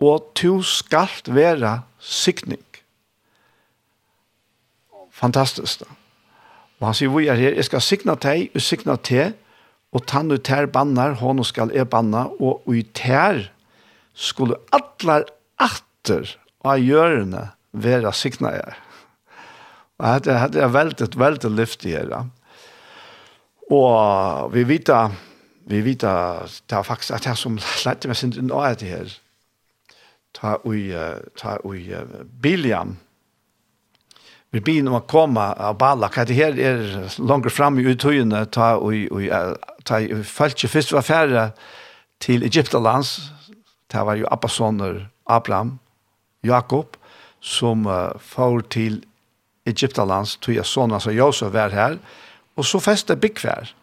Og 0.00 0.30
to 0.38 0.62
skal 0.62 1.10
være 1.26 1.82
sikning 2.00 2.64
fantastiskt. 5.18 5.84
Og 6.78 6.86
han 6.86 6.96
sier, 6.96 7.10
vi 7.10 7.26
er 7.26 7.38
her, 7.38 7.56
jeg 7.58 7.66
skal 7.66 7.82
signa 7.82 8.14
deg, 8.22 8.48
og 8.54 8.62
signa 8.62 8.96
te, 9.02 9.32
og 9.92 10.04
tann 10.06 10.30
ut 10.30 10.50
her 10.52 10.68
bannar, 10.70 11.16
hon 11.18 11.42
skal 11.46 11.72
er 11.74 11.88
banna, 11.88 12.28
og 12.38 12.62
ut 12.68 13.02
her 13.02 13.48
skulle 14.18 14.58
atler 14.74 15.26
atter 15.58 16.36
av 16.66 16.82
hjørne 16.82 17.48
vera 17.72 18.12
signa 18.14 18.52
her. 18.54 18.76
Og 19.98 20.24
det 20.24 20.34
er, 20.34 20.50
det 20.54 20.62
er 20.62 20.74
veldig, 20.74 21.08
veldig 21.18 21.50
lyftig 21.50 21.96
her. 21.96 22.12
Ja. 22.12 22.22
Og 23.74 24.52
vi 24.54 24.62
vet, 24.68 24.90
vi 25.68 25.80
vet, 25.84 26.04
det 26.04 26.76
er 26.76 26.86
faktisk 26.86 27.16
at 27.16 27.26
jeg 27.26 27.40
som 27.40 27.58
lærte 27.84 28.08
meg 28.08 28.16
sin 28.16 28.36
nå 28.46 28.62
er 28.64 28.78
det 28.78 28.92
her. 28.92 29.16
Ta 30.38 30.56
ui, 30.64 30.92
ta 31.40 31.56
ui, 31.66 31.82
Biliam, 32.42 32.96
vi 34.50 34.60
blir 34.64 34.84
når 34.84 34.94
man 34.94 35.08
kommer 35.10 35.58
av 35.60 35.76
Balak. 35.78 36.16
det 36.26 36.34
her 36.34 36.56
er 36.58 37.10
langt 37.18 37.52
fram 37.52 37.78
i 37.78 37.84
uttøyene, 37.84 38.46
ta 38.46 38.76
og 38.76 38.94
ta 39.84 40.00
i 40.00 40.22
falske 40.24 40.68
først 40.68 40.92
var 40.92 41.04
færre 41.04 41.50
til 42.20 42.42
Egyptalands, 42.42 43.32
det 43.92 44.04
var 44.04 44.16
jo 44.16 44.26
Abbasoner, 44.30 45.08
Abraham, 45.26 45.78
Jakob, 46.42 46.96
som 47.40 47.86
uh, 47.86 48.16
får 48.18 48.60
til 48.70 49.02
Egyptalands, 49.66 50.36
tog 50.36 50.54
jeg 50.54 50.66
sånn, 50.66 50.92
altså 50.92 51.12
Josef 51.12 51.52
var 51.52 51.70
her, 51.70 51.98
og 52.56 52.64
så 52.66 52.80
festet 52.80 53.20
byggvær. 53.20 53.74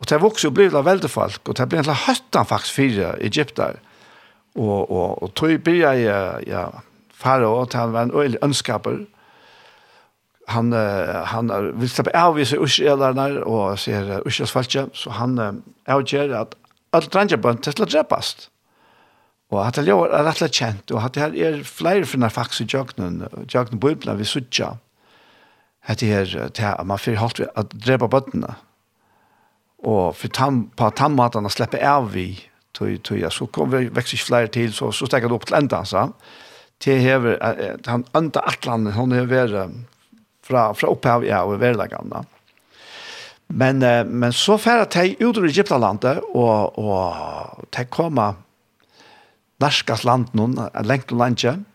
Og 0.00 0.08
det 0.08 0.20
vokste 0.20 0.48
og 0.48 0.56
ble 0.56 0.68
det 0.72 0.84
veldig 0.84 1.10
folk, 1.10 1.48
og 1.48 1.56
det 1.56 1.68
ble 1.68 1.80
en 1.80 1.88
slags 1.88 2.06
høttan 2.06 2.48
faktisk 2.48 2.76
fire 2.76 3.14
Egypter. 3.24 3.80
Og, 4.56 4.90
og, 4.90 5.22
og 5.22 5.32
tog 5.36 5.56
blir 5.64 5.82
jeg, 5.82 6.44
ja, 6.48 6.68
fara 7.12 7.48
og 7.48 7.74
han 7.76 7.92
var 7.92 8.08
en 8.08 8.14
øyelig 8.14 8.40
ønskaper, 8.44 9.02
og 9.02 9.19
han 10.50 10.72
han 11.24 11.80
vill 11.80 11.90
släppa 11.90 12.22
av 12.26 12.44
sig 12.44 12.64
Israelerna 12.64 13.44
och 13.44 13.78
ser 13.78 14.28
Israels 14.28 14.52
falska 14.52 14.88
så 14.92 15.10
han 15.10 15.62
avgör 15.86 16.28
att 16.28 16.54
allt 16.90 17.14
ranja 17.14 17.38
på 17.38 17.54
Tesla 17.54 17.84
drepast. 17.86 18.50
Och 19.50 19.66
att 19.66 19.74
det 19.74 19.80
är 19.90 20.24
rätt 20.24 20.54
känt 20.54 20.90
och 20.90 21.02
att 21.02 21.12
det 21.14 21.20
här 21.20 21.36
är 21.36 21.62
fler 21.62 22.04
för 22.04 22.18
när 22.18 22.28
faktiskt 22.28 22.72
jagnen 22.74 23.28
jagnen 23.48 23.78
bulbla 23.78 24.14
vi 24.14 24.24
sucha. 24.24 24.78
Att 25.84 25.98
det 25.98 26.06
här 26.58 26.80
att 26.80 26.86
man 26.86 26.98
för 26.98 27.14
halt 27.14 27.40
att 27.54 27.70
drepa 27.70 28.08
bottna. 28.08 28.54
Och 29.82 30.16
för 30.16 30.28
tam 30.28 30.70
på 30.76 30.90
tammatarna 30.90 31.48
släpper 31.48 31.88
av 31.88 32.12
vi 32.12 32.40
tog 32.72 33.02
tog 33.02 33.32
så 33.32 33.46
kommer 33.46 33.78
vi 33.78 33.88
växer 33.88 34.16
fler 34.18 34.46
till 34.46 34.72
så 34.72 34.92
så 34.92 35.06
stäcker 35.06 35.28
det 35.28 35.34
upp 35.34 35.46
till 35.46 35.54
ändan 35.54 35.86
så. 35.86 36.12
Det 36.84 36.98
här 36.98 37.38
han 37.86 38.04
anta 38.12 38.40
atlan 38.40 38.86
hon 38.86 39.12
är 39.12 39.26
vara 39.26 39.70
fra, 40.50 40.68
fra 40.74 40.90
opphav 40.90 41.24
ja, 41.26 41.44
og 41.46 41.60
verlegene. 41.62 42.24
Men, 43.50 43.82
eh, 43.82 44.04
men 44.06 44.34
så 44.36 44.58
færre 44.60 44.86
de 44.90 45.16
ut 45.22 45.38
ur 45.38 45.48
Egyptalandet, 45.48 46.22
og, 46.34 46.78
og 46.78 47.66
de 47.74 47.86
kommer 47.90 48.38
norskas 49.60 50.04
land 50.06 50.30
noen, 50.38 50.56
lengt 50.86 51.12
og 51.12 51.20
landet, 51.20 51.66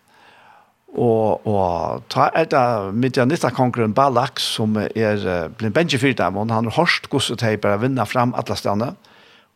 og, 0.95 1.43
og 1.43 2.03
ta 2.11 2.29
er 2.31 2.47
det 2.47 2.95
Midianittakongren 2.95 3.93
Balak, 3.93 4.39
som 4.39 4.77
er 4.79 5.49
blitt 5.59 5.75
bensje 5.75 5.99
fyrt 5.99 6.23
av 6.23 6.37
og 6.39 6.47
han 6.47 6.69
har 6.69 6.77
hørt 6.77 7.09
hvordan 7.11 7.41
de 7.41 7.57
bare 7.59 7.81
vinner 7.81 8.07
fram 8.07 8.31
alle 8.37 8.55
stedene. 8.55 8.93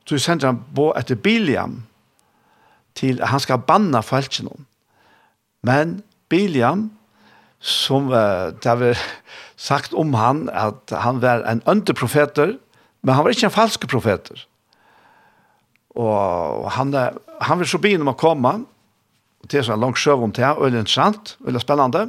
Så 0.03 0.19
sender 0.19 0.51
han 0.51 0.59
på 0.75 0.89
etter 0.99 1.15
Biliam, 1.15 1.83
til 2.97 3.21
han 3.23 3.39
skal 3.39 3.63
banna 3.63 4.01
falskjennom. 4.03 4.65
Men 5.63 6.01
Biliam, 6.29 6.89
som 7.59 8.11
uh, 8.13 8.51
det 8.55 8.69
har 8.69 9.01
sagt 9.59 9.93
om 9.93 10.13
han 10.15 10.47
at 10.55 10.93
han 11.03 11.19
var 11.23 11.43
en 11.47 11.61
underprofeter, 11.67 12.55
men 13.03 13.15
han 13.15 13.25
var 13.25 13.35
ikke 13.35 13.49
en 13.49 13.55
falsk 13.55 13.87
profeter. 13.91 14.45
Og 15.99 16.69
han, 16.75 16.93
han 17.41 17.59
vil 17.59 17.67
så 17.67 17.79
begynne 17.81 18.05
med 18.07 18.15
å 18.15 18.21
komme, 18.21 18.53
og 19.39 19.51
det 19.51 19.59
er 19.59 19.67
sånn 19.67 19.81
langt 19.81 19.99
sjøv 19.99 20.23
om 20.27 20.33
det, 20.35 20.47
og 20.47 20.69
det 20.69 20.79
er 20.79 20.85
interessant, 20.85 21.35
og 21.43 21.51
det 21.51 21.59
er 21.59 21.65
spennende. 21.65 22.05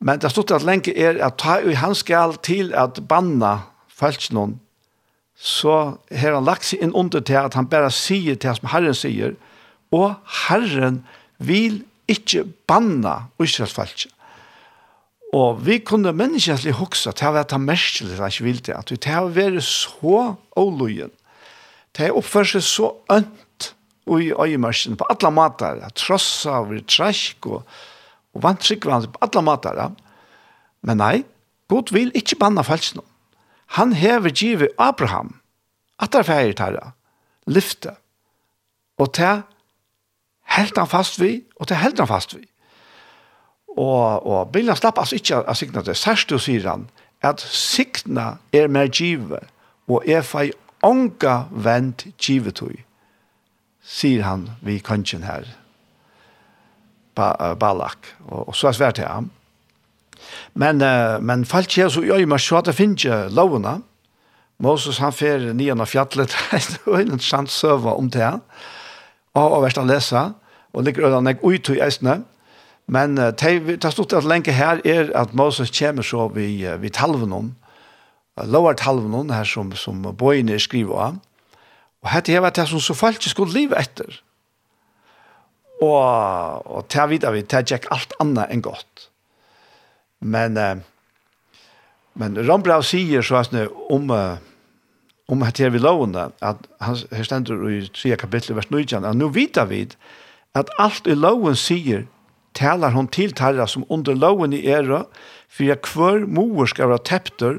Men 0.00 0.20
det 0.20 0.30
stod 0.32 0.52
at 0.56 0.64
lenge 0.64 0.92
er 0.96 1.20
at 1.24 1.36
ta, 1.40 1.58
han 1.60 1.96
skal 1.96 2.38
til 2.44 2.72
at 2.76 3.02
banna 3.08 3.58
falsk 3.92 4.32
noen, 4.36 4.58
så 5.40 5.96
har 6.12 6.36
han 6.36 6.44
lagt 6.44 6.68
seg 6.68 6.82
inn 6.84 6.96
under 6.96 7.22
til 7.24 7.38
at 7.40 7.56
han 7.56 7.68
bare 7.68 7.92
sier 7.92 8.36
til 8.40 8.56
som 8.56 8.68
Herren 8.72 8.96
sier, 8.96 9.36
og 9.92 10.16
Herren 10.46 11.02
vil 11.40 11.82
ikke 12.10 12.44
banna 12.68 13.30
Israels 13.40 13.74
falsk. 13.76 14.08
Og 15.36 15.60
vi 15.66 15.78
kunne 15.78 16.12
menneskelig 16.16 16.74
huske 16.80 17.12
til 17.14 17.30
å 17.30 17.36
være 17.36 17.58
merkelig 17.62 18.18
at 18.18 18.34
jeg 18.34 18.46
ville 18.46 18.64
det, 18.66 18.74
at 18.74 18.90
vi 18.90 18.98
til 18.98 19.20
å 19.20 19.30
være 19.34 19.62
så 19.62 20.22
åløyen, 20.58 21.12
til 21.94 22.10
å 22.10 22.18
oppføre 22.18 22.56
seg 22.56 22.66
så 22.66 22.90
ønt 23.14 23.70
i 24.10 24.32
øyemersen 24.34 24.98
på 24.98 25.06
alle 25.12 25.30
måter, 25.30 25.84
tross 25.94 26.46
av 26.50 26.72
trask 26.90 27.46
og, 27.46 27.62
og 28.34 28.42
vantrykvann 28.42 29.06
på 29.12 29.22
alle 29.22 29.44
måter. 29.46 29.78
Men 30.82 30.98
nei, 30.98 31.16
Gud 31.70 31.94
vil 31.94 32.10
ikke 32.18 32.40
banne 32.40 32.64
noen. 32.66 33.06
Han 33.78 33.92
hever 33.94 34.34
givet 34.34 34.74
Abraham, 34.78 35.36
at 36.02 36.10
det 36.10 36.24
er 36.24 36.26
ferdig 36.26 36.56
til 36.58 36.78
lyfte, 37.46 37.94
og 38.98 39.14
til 39.14 39.44
helt 40.56 40.78
han 40.78 40.90
fast 40.90 41.20
vi, 41.22 41.44
og 41.54 41.70
til 41.70 41.78
helt 41.78 42.02
han 42.02 42.10
fast 42.10 42.34
vi. 42.34 42.49
Og, 43.76 44.26
og 44.26 44.50
bilen 44.52 44.76
slapp 44.76 44.98
altså 44.98 45.18
ikke 45.20 45.44
av 45.44 45.58
sikna 45.58 45.82
det. 45.86 45.96
Særst 45.98 46.30
du 46.30 46.38
sier 46.42 46.66
han, 46.68 46.88
at 47.22 47.40
sikna 47.40 48.38
er 48.52 48.70
mer 48.72 48.88
give, 48.88 49.38
og 49.90 50.06
er 50.08 50.24
fei 50.26 50.50
onga 50.86 51.44
vent 51.50 52.06
givetøy, 52.18 52.80
sier 53.84 54.24
han 54.24 54.48
vi 54.64 54.78
kongen 54.84 55.26
her, 55.26 55.44
ba, 57.16 57.34
uh, 57.36 57.54
Balak, 57.58 58.14
og, 58.26 58.48
og 58.48 58.56
så 58.56 58.70
er 58.70 58.78
svært 58.78 58.98
til 59.00 59.08
ham. 59.08 59.30
Men, 60.54 60.82
uh, 60.82 61.20
men 61.22 61.44
falt 61.48 61.70
ikke 61.70 61.90
så 61.92 62.04
gjør 62.04 62.26
man 62.28 62.42
så 62.42 62.60
at 62.60 62.70
det 62.70 62.76
finnes 62.78 63.04
ikke 63.04 63.28
lovene. 63.36 63.80
Moses 64.60 65.00
han 65.00 65.14
fer 65.16 65.52
nian 65.56 65.80
av 65.80 65.88
fjallet, 65.88 66.34
og 66.88 66.98
en 67.00 67.20
sant 67.20 67.52
søva 67.52 67.94
om 67.96 68.10
det. 68.12 68.32
og, 69.34 69.46
og 69.46 69.62
verst 69.62 69.78
han 69.80 69.88
lesa, 69.88 70.30
og 70.72 70.84
ligger 70.84 71.08
øyne 71.08 71.30
jeg 71.30 71.44
ut 71.44 71.68
i 71.68 71.80
eisene, 71.80 72.20
Men 72.90 73.18
uh, 73.18 73.30
det 73.30 73.84
har 73.84 73.94
stått 73.94 74.16
at 74.18 74.26
lenge 74.26 74.52
her 74.54 74.80
er 74.84 75.12
at 75.14 75.34
Moses 75.36 75.70
kommer 75.70 76.06
så 76.06 76.26
vi, 76.34 76.66
uh, 76.66 76.74
vi 76.82 76.90
talven 76.90 77.32
om, 77.32 77.52
uh, 78.40 78.46
lovar 78.50 78.74
talven 78.80 79.14
om 79.14 79.30
her 79.30 79.46
som, 79.46 79.70
som 79.78 80.02
bøyene 80.02 80.58
skriver 80.58 81.04
av. 81.10 81.20
Og 82.02 82.10
hette 82.10 82.34
her 82.34 82.42
var 82.42 82.54
det 82.56 82.66
som 82.66 82.82
så 82.82 82.96
falt 82.96 83.20
ikke 83.20 83.34
skulle 83.34 83.54
livet 83.54 83.78
etter. 83.78 84.20
Og, 85.80 86.66
og 86.66 86.90
det 86.92 87.08
videre 87.12 87.34
vi, 87.38 87.46
det 87.46 87.64
gikk 87.70 87.86
alt 87.94 88.12
annet 88.20 88.50
enn 88.50 88.64
godt. 88.64 89.08
Men, 90.20 90.58
uh, 90.58 90.82
men 92.18 92.38
Rambrau 92.42 92.82
sier 92.82 93.22
så 93.22 93.44
sånn 93.46 93.70
om, 93.86 94.10
uh, 94.10 94.40
om 95.30 95.46
hette 95.46 95.62
her 95.62 95.70
vi 95.70 95.78
lovene, 95.78 96.32
at 96.42 96.66
han 96.82 96.98
her 97.14 97.28
stender 97.28 97.62
i 97.70 97.84
3 97.86 98.18
kapittel, 98.18 98.58
vers 98.58 98.72
9, 98.74 98.98
at 98.98 99.14
nå 99.14 99.30
vet 99.30 99.62
vi 99.70 99.84
at 100.58 100.72
alt 100.82 101.06
i 101.06 101.14
loven 101.14 101.54
sier 101.54 102.08
talar 102.54 102.94
hon 102.96 103.08
til 103.08 103.32
tarra 103.36 103.66
som 103.70 103.86
under 103.88 104.16
loven 104.16 104.54
i 104.56 104.64
era, 104.66 105.04
for 105.50 105.66
jeg 105.66 105.82
kvør 105.86 106.26
mor 106.26 106.66
skal 106.70 106.92
være 106.92 107.06
tepter, 107.08 107.58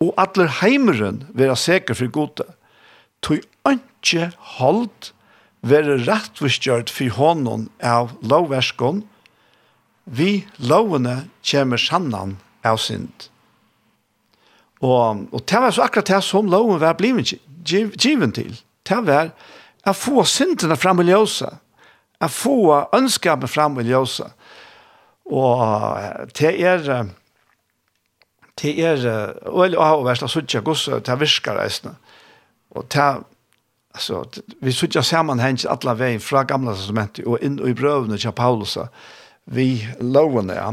og 0.00 0.14
atler 0.20 0.48
heimeren 0.60 1.24
være 1.36 1.56
sikker 1.60 1.96
for 1.98 2.12
gode. 2.12 2.46
Tøy 3.24 3.42
anke 3.68 4.30
holdt 4.56 5.12
være 5.60 5.98
rettvistgjørt 6.06 6.92
for 6.92 7.12
hånden 7.18 7.68
av 7.84 8.14
lovverskon, 8.24 9.04
vi 10.10 10.46
lovene 10.58 11.28
kommer 11.44 11.78
sannan 11.78 12.38
av 12.66 12.80
synd. 12.82 13.28
Og, 14.80 15.26
og 15.28 15.42
det 15.44 15.60
var 15.60 15.74
så 15.76 15.84
akkurat 15.84 16.08
det 16.08 16.22
som 16.24 16.48
loven 16.48 16.80
var 16.80 16.96
blivet 16.98 17.36
givet 17.68 18.34
til. 18.34 18.56
Det 18.88 19.00
var 19.04 19.34
å 19.84 19.92
få 19.96 20.24
syndene 20.28 20.78
fram 20.80 21.02
i 21.04 21.10
ljøset 21.10 21.60
at 22.20 22.30
få 22.30 22.86
ønskapen 22.96 23.48
fram 23.48 23.80
i 23.80 23.86
ljósa. 23.88 24.30
Og 25.30 26.02
det 26.38 26.54
er 26.60 27.06
det 28.62 28.72
er 28.84 29.06
øl 29.46 29.76
og 29.76 29.84
av 29.84 30.04
verst 30.04 30.26
suttja 30.28 30.60
gossa 30.60 31.00
det 31.00 31.20
virkar 31.20 31.56
reisna. 31.56 31.94
Og 32.70 32.86
det 32.92 33.08
altså 33.94 34.24
vi 34.60 34.72
suttja 34.72 35.02
samanheng 35.02 35.58
alla 35.68 35.94
vegin 35.94 36.20
fra 36.20 36.44
gamla 36.44 36.74
testamentet 36.74 37.26
og 37.26 37.40
inn 37.42 37.58
i 37.66 37.74
brøvene 37.74 38.18
til 38.18 38.32
Paulus 38.32 38.78
vi 39.50 39.86
lovene 40.00 40.54
ja. 40.54 40.70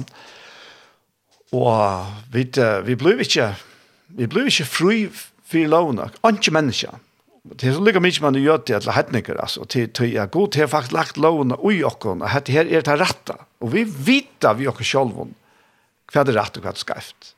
Og 1.52 2.06
vi 2.32 2.44
vi 2.86 2.96
blir 2.96 3.20
ikke 3.24 3.56
vi 4.08 4.28
blir 4.28 4.46
ikke 4.46 4.66
fri 4.66 5.10
for 5.48 5.68
lovene. 5.68 6.10
ikke 6.24 6.52
mennesker 6.52 7.00
det 7.56 7.70
er 7.70 7.76
så 7.76 7.84
lykke 7.84 8.02
mye 8.04 8.24
man 8.24 8.38
gjør 8.38 8.64
til 8.66 8.78
alla 8.78 8.96
hedningar 8.98 9.40
alltså 9.42 9.66
til 9.66 9.90
till 9.90 10.14
jag 10.14 10.32
god 10.32 10.52
til 10.52 10.68
faktisk 10.68 10.94
lagt 10.94 11.18
lovene 11.18 11.58
ui 11.60 11.84
okken, 11.84 12.20
kon 12.20 12.20
dette 12.20 12.52
her 12.52 12.66
er 12.66 12.82
det 12.82 13.00
rette, 13.00 13.36
og 13.62 13.74
vi 13.74 13.84
vet 13.84 14.48
vi 14.58 14.68
okker 14.68 14.84
selv 14.84 15.12
själva 15.12 15.34
vad 16.14 16.26
det 16.26 16.36
rätt 16.36 16.58
och 16.58 16.66
er 16.66 16.74
skreft. 16.74 17.36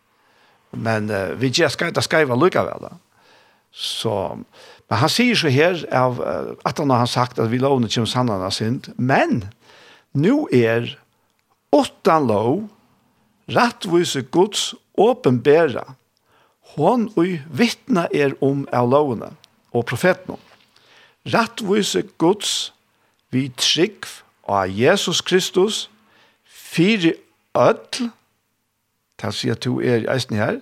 men 0.71 1.09
uh, 1.09 1.33
vi 1.33 1.47
just 1.47 1.73
skreft, 1.73 1.95
det 1.95 2.03
skreft 2.03 2.31
lykke 2.31 2.63
vel, 2.63 2.81
da. 2.81 2.97
så 3.71 4.37
men 4.89 4.97
han 4.97 5.09
sier 5.09 5.35
så 5.35 5.47
her, 5.47 5.85
av 5.93 6.21
uh, 6.21 6.55
att 6.63 6.77
han 6.77 6.89
har 6.89 7.05
sagt 7.05 7.39
at 7.39 7.51
vi 7.51 7.59
lånar 7.59 7.87
till 7.87 8.07
sanna 8.07 8.51
synd. 8.51 8.93
Men 8.97 9.49
nå 10.13 10.47
er 10.51 10.97
åtta 11.71 12.19
lov 12.19 12.67
rettvise 13.47 14.21
gods 14.21 14.75
åpenbæra, 14.97 15.95
hon 16.75 17.07
och 17.15 17.25
vittna 17.51 18.07
er 18.11 18.33
om 18.41 18.67
av 18.71 18.89
lovene 18.89 19.38
og 19.73 19.85
profeten. 19.85 20.37
Rattvise 21.29 22.03
Guds 22.17 22.73
vi 23.31 23.49
trygg 23.57 24.07
av 24.49 24.69
Jesus 24.73 25.21
Kristus 25.21 25.89
fire 26.45 27.13
ødl 27.57 28.09
til 29.19 29.29
å 29.29 29.35
si 29.35 29.51
at 29.53 29.65
du 29.65 29.79
er 29.83 30.07
eisen 30.09 30.37
her 30.39 30.59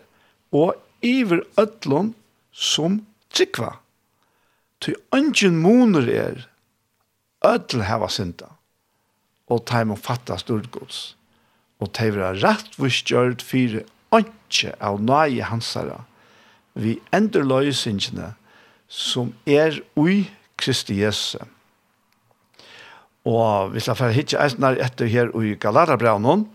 og 0.55 0.75
iver 1.05 1.43
öllum 1.61 2.13
som 2.51 3.01
tryggva 3.33 3.77
til 4.83 4.97
ønsken 5.15 5.59
moner 5.61 6.09
er 6.11 6.47
öll 7.45 7.83
heva 7.87 8.09
synda 8.11 8.49
og 9.47 9.63
teim 9.69 9.93
og 9.95 10.01
fatta 10.03 10.39
stordgods 10.41 11.15
og 11.79 11.93
teim 11.95 12.17
vera 12.17 12.33
rattvistgjørt 12.35 13.45
fire 13.45 13.85
ønske 14.15 14.73
av 14.83 14.99
nøye 15.03 15.47
hansara 15.47 16.01
vi 16.77 16.97
ender 17.15 17.45
løysingene 17.47 18.33
som 18.87 19.33
er 19.45 19.79
ui 19.95 20.25
Kristi 20.57 21.01
Jesu. 21.01 21.37
Og 23.27 23.73
vi 23.73 23.83
skal 23.83 23.97
få 23.99 24.11
hitje 24.15 24.39
eisner 24.39 24.79
etter 24.83 25.09
her 25.11 25.33
i 25.43 25.55
Galatabraunen, 25.59 26.47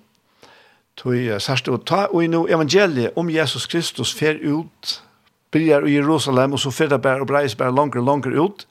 Tui 0.99 1.24
sørst 1.41 1.70
å 1.72 1.78
ta 1.80 2.05
og 2.12 2.26
no 2.28 2.43
evangeliet 2.53 3.16
om 3.16 3.30
Jesus 3.33 3.64
Kristus 3.70 4.12
fer 4.12 4.37
ut, 4.45 4.99
bryr 5.53 5.87
i 5.89 5.95
Jerusalem 5.97 6.53
og 6.53 6.61
så 6.61 6.72
fer 6.74 6.91
det 6.93 7.01
bare 7.05 7.24
og 7.24 7.30
breis 7.30 7.57
bare 7.57 7.72
langer 7.72 8.03
og 8.03 8.09
langer 8.11 8.37
ut, 8.37 8.66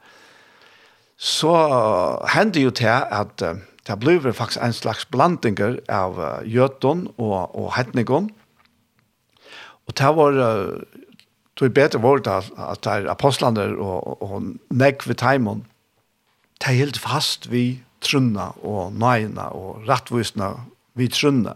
så 1.17 1.53
hender 2.33 2.67
jo 2.67 2.73
til 2.77 2.93
at 2.93 3.41
det 3.41 3.97
blir 4.01 4.21
faktisk 4.21 4.61
en 4.61 4.73
slags 4.73 5.07
blandinger 5.09 5.79
av 5.89 6.21
jøten 6.45 7.07
og, 7.17 7.53
og 7.57 7.73
hetningen. 7.77 8.29
Og 9.89 9.97
det 9.97 10.11
var 10.17 10.37
tog 11.61 11.73
bedre 11.77 12.01
vårt 12.01 12.27
at 12.27 12.81
det 12.81 12.91
er 12.91 13.09
apostlene 13.11 13.69
og, 13.77 14.21
og 14.25 14.47
negg 14.73 15.05
ved 15.05 15.19
teimen, 15.21 15.65
det 16.61 16.71
er 16.71 16.79
helt 16.81 16.99
fast 17.01 17.49
vi 17.51 17.81
trunna 18.01 18.51
og 18.65 18.95
nøyna 18.97 19.51
og 19.57 19.85
rattvisna 19.89 20.55
vi 20.97 21.07
trunna. 21.13 21.55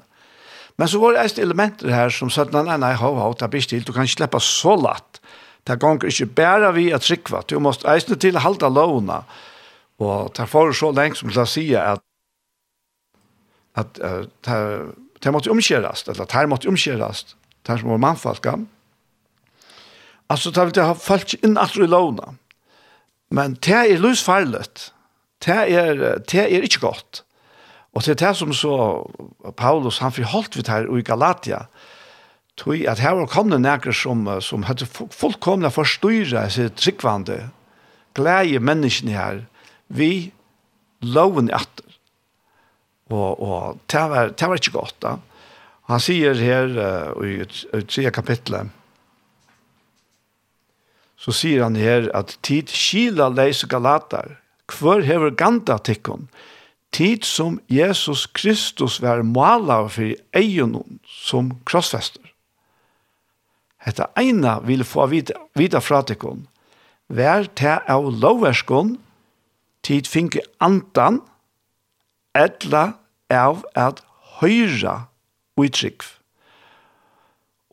Men 0.78 0.90
så 0.92 1.00
var 1.00 1.16
det 1.16 1.26
et 1.26 1.42
elementer 1.42 1.90
her 1.94 2.12
som 2.14 2.30
sa, 2.30 2.46
nei, 2.52 2.66
nei, 2.68 2.78
nei, 2.82 2.94
ho, 3.00 3.14
ho, 3.18 3.32
det 3.34 3.48
er 3.48 3.68
til, 3.70 3.86
du 3.86 3.94
kan 3.96 4.06
ikke 4.06 4.20
slippe 4.20 4.42
så 4.44 4.76
latt. 4.78 5.22
Det 5.66 5.80
gonger 5.82 6.12
ikke 6.12 6.28
bare 6.38 6.74
vi 6.76 6.90
at 6.94 7.06
trykva, 7.08 7.42
du 7.50 7.58
måste 7.64 7.88
eisne 7.90 8.18
til 8.22 8.38
halda 8.38 8.70
lovna. 8.70 9.24
Og 10.04 10.34
det 10.36 10.50
får 10.52 10.76
så 10.76 10.92
lengt 10.92 11.18
som 11.18 11.32
til 11.32 11.42
å 11.42 11.50
si 11.50 11.66
at 11.80 12.04
at 13.76 13.98
uh, 14.00 14.94
det 15.20 15.32
måtte 15.34 15.52
omkjøres, 15.52 16.06
eller 16.08 16.28
det 16.32 16.48
måtte 16.48 16.70
omkjøres, 16.72 17.26
det 17.68 17.80
som 17.82 17.90
var 17.92 18.00
mannfalkan, 18.00 18.68
Altså, 20.30 20.52
det 20.52 20.66
vil 20.70 20.84
ha 20.84 20.96
falt 20.98 21.36
inn 21.44 21.58
at 21.62 21.76
i 21.78 21.88
lovna. 21.88 22.34
Men 23.30 23.58
det 23.66 23.76
er 23.76 24.02
løsfarlet. 24.02 24.90
Det 25.46 25.56
er, 25.56 26.20
det 26.26 26.42
er 26.46 26.66
ikke 26.66 26.86
godt. 26.88 27.24
Og 27.96 28.04
det 28.04 28.16
er 28.16 28.22
det 28.28 28.38
som 28.38 28.54
så 28.54 28.76
Paulus, 29.58 30.02
han 30.04 30.12
forholdt 30.12 30.58
vidt 30.58 30.72
her 30.72 30.88
i 30.90 31.04
Galatia, 31.06 31.66
tog 32.58 32.88
at 32.88 33.00
her 33.00 33.16
var 33.20 33.32
kommet 33.32 33.62
nækker 33.62 33.96
som, 33.96 34.28
som 34.42 34.64
hadde 34.68 34.88
fullkomne 34.88 35.72
forstyrret 35.72 36.56
seg 36.56 36.76
tryggvande, 36.80 37.50
glede 38.16 38.60
menneskene 38.64 39.16
her, 39.16 39.42
vi 39.88 40.32
loven 41.04 41.52
etter. 41.54 41.88
Og, 43.12 43.40
og 43.40 43.80
det, 43.92 44.04
var, 44.10 44.32
det 44.34 44.50
var 44.50 44.60
ikke 44.60 44.76
godt 44.76 44.96
da. 45.04 45.18
Han 45.92 46.02
sier 46.02 46.40
her 46.42 46.72
uh, 46.74 47.26
i, 47.28 47.44
i 47.46 47.82
tre 47.86 48.10
kapitlet, 48.12 48.72
så 51.26 51.34
sier 51.34 51.64
han 51.66 51.74
her 51.74 52.06
at 52.14 52.36
tid 52.46 52.70
skila 52.70 53.32
leis 53.34 53.64
galatar, 53.66 54.36
hver 54.70 55.02
hever 55.02 55.34
ganda 55.34 55.80
tikkun, 55.82 56.28
tid 56.94 57.26
som 57.26 57.58
Jesus 57.66 58.28
Kristus 58.38 59.00
var 59.02 59.24
mala 59.26 59.80
for 59.90 60.14
eionon 60.38 61.00
som 61.10 61.50
krossfester. 61.66 62.22
Hetta 63.82 64.12
eina 64.18 64.60
vil 64.66 64.86
få 64.86 65.08
vita, 65.10 65.34
vita 65.58 65.82
fra 65.82 66.04
tikkun, 66.06 66.46
vær 67.10 67.50
te 67.58 67.74
av 67.90 68.06
loverskun, 68.22 68.96
tid 69.86 70.06
finke 70.10 70.46
andan, 70.62 71.24
etla 72.38 72.92
av 73.34 73.66
at 73.74 74.06
høyra 74.38 75.08
uitrykv. 75.58 76.06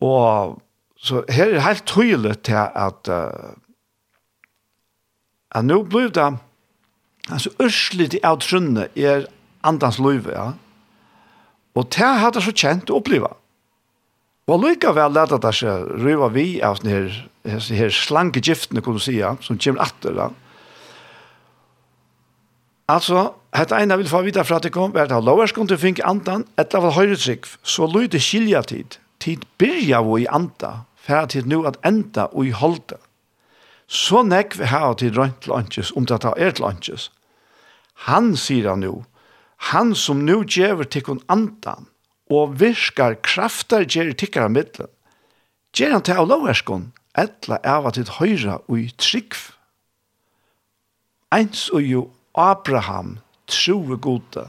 Og 0.00 0.60
Så 1.02 1.24
her 1.28 1.56
er 1.56 1.64
helt 1.64 1.86
tydelig 1.90 2.36
til 2.46 2.60
at 2.62 3.10
uh, 3.10 3.56
at 5.52 5.66
nå 5.68 5.82
blir 5.84 6.12
det 6.14 6.30
altså 7.30 7.52
ørselig 7.62 8.20
av 8.24 8.40
trunnet 8.42 8.96
er 8.96 9.26
andans 9.66 10.00
liv, 10.02 10.26
ja. 10.32 10.52
Og 11.76 11.88
det 11.92 12.08
hadde 12.20 12.40
jeg 12.40 12.48
så 12.48 12.54
kjent 12.64 12.90
å 12.92 12.98
oppleve. 13.00 13.30
Og 14.50 14.58
likevel 14.64 15.14
lærte 15.14 15.38
det 15.40 15.52
seg 15.54 15.92
røyva 16.02 16.28
vi 16.34 16.46
av 16.64 16.80
denne 16.82 17.04
her, 17.44 17.68
her 17.76 17.92
slanke 17.94 18.42
giftene, 18.42 18.82
kunne 18.82 19.00
du 19.00 19.04
si, 19.04 19.18
ja, 19.20 19.36
som 19.44 19.60
kommer 19.60 19.84
atter, 19.86 20.16
ja. 20.18 20.30
Altså, 22.92 23.30
hette 23.56 23.78
ene 23.78 23.96
vil 24.00 24.10
få 24.10 24.24
vite 24.26 24.42
fra 24.44 24.58
at 24.58 24.66
det 24.66 24.72
kom, 24.74 24.92
var 24.92 25.08
det 25.08 25.20
loverskånd 25.24 25.70
til 25.70 25.78
å 25.78 25.80
finne 25.80 26.08
andan, 26.08 26.44
etter 26.60 26.82
av 26.82 26.96
høyretrykk, 26.96 27.46
så 27.62 27.86
løy 27.88 28.08
det 28.10 28.20
skilja 28.24 28.64
tid. 28.68 28.98
Tid 29.22 29.46
byrja 29.62 30.02
vi 30.04 30.24
i 30.24 30.28
anda, 30.28 30.82
fer 31.02 31.26
til 31.26 31.48
nu 31.48 31.64
at 31.66 31.80
enda 31.86 32.28
og 32.30 32.46
i 32.46 32.54
holde. 32.54 32.98
Så 33.86 34.22
nekk 34.24 34.56
vi 34.58 34.70
her 34.70 34.94
til 34.98 35.16
rønt 35.18 35.48
lunches, 35.50 35.90
om 35.96 36.06
det 36.06 36.22
er 36.24 36.54
til 36.54 36.64
lunches. 36.64 37.10
Han 38.08 38.36
sier 38.36 38.70
han 38.70 38.84
nu, 38.86 39.04
han 39.72 39.94
som 39.94 40.22
nu 40.26 40.42
gjever 40.42 40.88
tikkun 40.88 41.22
andan, 41.30 41.86
og 42.32 42.56
virkar 42.60 43.18
kraftar 43.22 43.84
gjer 43.84 44.14
tikkara 44.16 44.48
middelen, 44.48 44.90
gjer 45.76 45.92
han 45.94 46.04
til 46.06 46.18
av 46.18 46.30
lovherskon, 46.30 46.90
etla 47.18 47.60
eva 47.66 47.92
til 47.92 48.08
høyra 48.18 48.58
og 48.66 48.78
i 48.80 48.88
trygg. 48.96 49.36
Eins 51.32 51.68
og 51.72 51.84
jo 51.84 52.02
Abraham 52.38 53.18
troe 53.48 53.98
gode, 54.00 54.48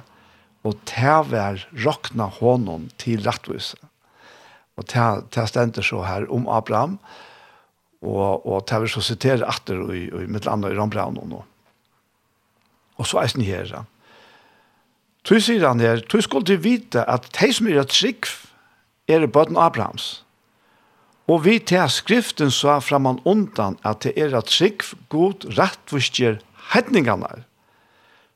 og 0.64 0.80
tever 0.88 1.66
rokna 1.84 2.30
honom 2.40 2.88
til 2.98 3.24
rattvise. 3.28 3.78
Og 4.78 4.88
det 4.90 5.48
stender 5.50 5.86
så 5.86 6.02
her 6.02 6.26
om 6.34 6.48
Abraham, 6.50 6.98
og, 8.04 8.46
og 8.46 8.66
ta 8.68 8.82
vi 8.84 8.90
så 8.92 9.02
sitere 9.06 9.48
atter 9.48 9.80
i, 9.94 10.08
i 10.10 10.28
mitt 10.28 10.46
land 10.46 10.66
i 10.68 10.74
Rambraun 10.76 11.20
og 11.22 11.28
nå. 11.30 11.44
Og 13.00 13.08
så 13.08 13.22
er 13.22 13.32
det 13.34 13.48
her. 13.48 13.72
Tu 15.24 15.38
sier 15.40 15.64
han 15.68 15.80
her, 15.80 16.02
tu 16.04 16.20
skulle 16.22 16.46
du 16.46 16.58
vite 16.60 17.06
at 17.08 17.30
de 17.38 17.54
som 17.54 17.70
er 17.72 17.88
trygg 17.88 18.28
er 19.08 19.26
bøten 19.28 19.58
Abrahams. 19.58 20.24
Og 21.32 21.46
vi 21.46 21.60
til 21.64 21.88
skriften 21.88 22.52
sa 22.52 22.82
framan 22.84 23.22
undan 23.24 23.78
at 23.88 24.04
det 24.04 24.18
er 24.20 24.36
at 24.36 24.52
trygg 24.52 24.84
god 25.10 25.48
rettvistjer 25.56 26.42
hedningene. 26.74 27.46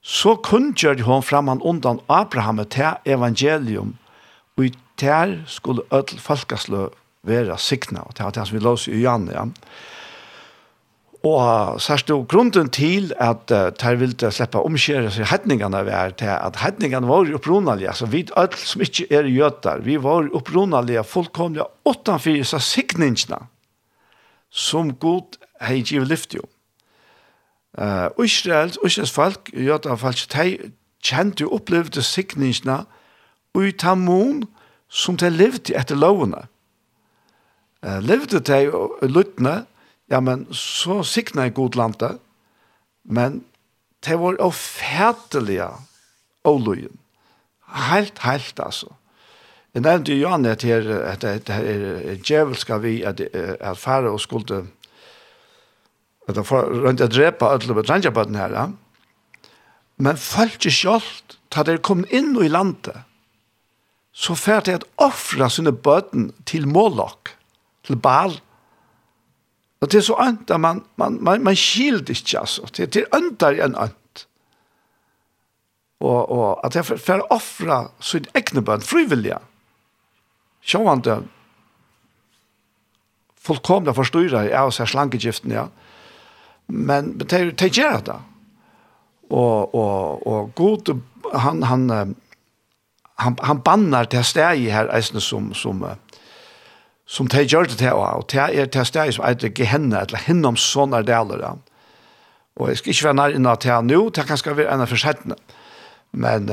Så 0.01 0.37
kunngjør 0.39 1.03
hun 1.03 1.23
framan 1.23 1.61
undan 1.61 1.99
Abraham 2.07 2.63
til 2.71 2.95
evangelium 3.05 3.97
og 4.55 4.69
i 4.69 4.71
der 4.99 5.43
skulle 5.45 5.85
öll 5.91 6.19
falkaslö 6.19 6.87
vera 7.27 7.57
sikna, 7.57 8.05
og 8.07 8.17
det 8.17 8.25
var 8.25 8.31
det 8.31 8.47
som 8.47 8.57
vi 8.57 8.63
lås 8.63 8.87
i 8.87 9.01
Janne, 9.01 9.33
ja. 9.35 9.45
Og 11.27 11.81
særst 11.81 12.11
og 12.13 12.27
grunden 12.29 12.69
til 12.69 13.09
at 13.19 13.51
uh, 13.51 13.73
der 13.73 13.95
ville 13.99 14.31
slippe 14.31 14.61
omskjere 14.63 15.09
seg 15.11 15.27
hedningene 15.27 15.81
var 15.87 16.13
til 16.15 16.29
at 16.29 16.59
hedningene 16.61 17.09
var 17.09 17.31
opprunalige, 17.35 17.89
altså 17.89 18.05
vi 18.05 18.23
öll 18.37 18.55
som 18.55 18.81
ikke 18.85 19.07
er 19.11 19.27
jøtar, 19.27 19.81
vi 19.83 19.97
var 20.03 20.29
opprunalige 20.37 21.03
fullkomlige 21.03 21.65
åttanfyrir 21.85 22.45
disse 22.45 22.59
sikningene 22.59 23.41
som 24.49 24.93
god 24.95 25.39
hei 25.61 25.81
givet 25.81 26.07
lyft 26.07 26.37
jo. 26.37 26.45
Uh, 27.77 28.09
Israels, 28.23 28.77
Israels 28.85 29.11
folk, 29.11 29.49
jøtar 29.53 29.97
folk, 29.99 30.21
de 30.33 30.71
kjente 31.03 31.45
og 31.45 31.59
opplevde 31.59 32.01
sikningene 32.01 32.85
og 33.53 33.67
i 33.67 33.73
tamon, 33.73 34.45
som 34.89 35.17
de 35.19 35.29
levde 35.31 35.75
etter 35.77 35.99
lovene. 35.99 36.45
Uh, 37.85 37.99
levde 38.03 38.39
de 38.39 38.61
luttene, 39.07 39.65
ja, 40.11 40.21
men 40.23 40.47
så 40.55 41.01
sikna 41.03 41.47
i 41.47 41.53
god 41.55 41.75
landet, 41.75 42.21
men 43.03 43.41
de 44.05 44.15
var 44.19 44.39
ofætelige 44.43 45.67
av 46.47 46.63
løyen. 46.63 46.95
Helt, 47.89 48.19
helt, 48.23 48.59
altså. 48.59 48.93
Jeg 49.75 49.83
nevnte 49.83 50.15
jo 50.15 50.29
Jan 50.29 50.47
at 50.47 50.63
her, 50.63 50.87
at 51.11 51.21
det 51.21 51.49
er 51.53 52.15
djevelska 52.23 52.79
vi 52.81 53.01
at, 53.05 53.19
at 53.21 53.77
færre 53.77 54.09
og 54.09 54.21
skulle 54.23 54.63
at 56.27 56.35
han 56.35 56.47
rundt 56.83 57.03
å 57.03 57.07
drepe 57.07 57.47
alle 57.47 57.75
betrandjabøtten 57.77 58.35
her, 58.35 58.55
ja. 58.55 58.65
Men 59.97 60.19
folk 60.19 60.57
følte 60.57 60.71
selv 60.73 61.37
da 61.53 61.63
de 61.65 61.77
kom 61.79 62.03
inn 62.13 62.35
i 62.43 62.49
landet, 62.51 63.05
så 64.17 64.33
fer 64.33 64.63
det 64.65 64.79
at 64.79 64.85
offra 64.97 65.49
sine 65.53 65.71
bøten 65.71 66.31
til 66.49 66.65
Moloch, 66.67 67.35
til 67.85 67.99
Baal. 68.01 68.39
Og 69.81 69.91
det 69.91 69.99
er 69.99 70.07
så 70.07 70.17
ønt 70.23 70.49
at 70.49 70.59
man, 70.59 70.81
man, 70.97 71.19
man, 71.21 71.43
man 71.45 71.55
skilt 71.55 72.09
ikke, 72.09 72.39
altså. 72.39 72.65
Det, 72.73 72.89
det 72.95 73.03
er 73.03 73.17
øntar 73.19 73.59
enn 73.61 73.77
ønt. 73.77 74.25
Og, 76.01 76.31
og 76.33 76.65
at 76.65 76.75
jeg 76.77 76.97
fer 77.01 77.21
offra 77.33 77.83
sin 78.01 78.25
egne 78.33 78.65
bøten, 78.65 78.89
frivillige. 78.89 79.37
Sjåan 80.65 81.05
det, 81.05 81.21
fullkomna 83.47 83.93
forstyrra 83.95 84.47
av 84.59 84.73
seg 84.75 84.89
slankegiften, 84.91 85.53
ja. 85.53 85.67
Men 86.67 87.13
det 87.21 87.29
er 87.37 87.53
det 87.53 87.75
gjør 87.77 88.01
det. 88.09 88.17
Og, 89.29 89.75
og, 89.75 90.25
og 90.27 90.55
god, 90.55 90.97
han, 91.35 91.63
han, 91.69 92.15
han, 93.17 93.37
han 93.41 93.61
bannar 93.61 94.05
det 94.11 94.25
steg 94.25 94.67
her 94.71 94.89
eisne 94.93 95.21
som, 95.21 95.53
som, 95.57 95.83
som 97.05 97.27
de 97.27 97.43
gjør 97.43 97.63
det 97.63 97.81
här 97.81 97.93
och 97.93 98.05
ha, 98.05 98.11
og 98.17 98.25
det 98.29 98.75
er 98.75 98.83
steg 98.83 99.13
som 99.13 99.25
eitre 99.25 99.49
gehenna, 99.49 100.01
eller 100.01 100.21
hinnom 100.27 100.57
sånne 100.57 101.01
deler. 101.01 101.41
Og 102.55 102.69
jeg 102.69 102.77
skal 102.77 102.93
ikke 102.93 103.05
være 103.05 103.13
nær 103.13 103.35
inna 103.35 103.51
att 103.51 103.63
här 103.63 103.81
nu 103.81 104.09
det 104.09 104.27
kan 104.27 104.37
skal 104.37 104.57
være 104.57 104.73
enn 104.73 104.87
for 104.87 104.97
settene. 104.97 105.35
Men, 106.11 106.45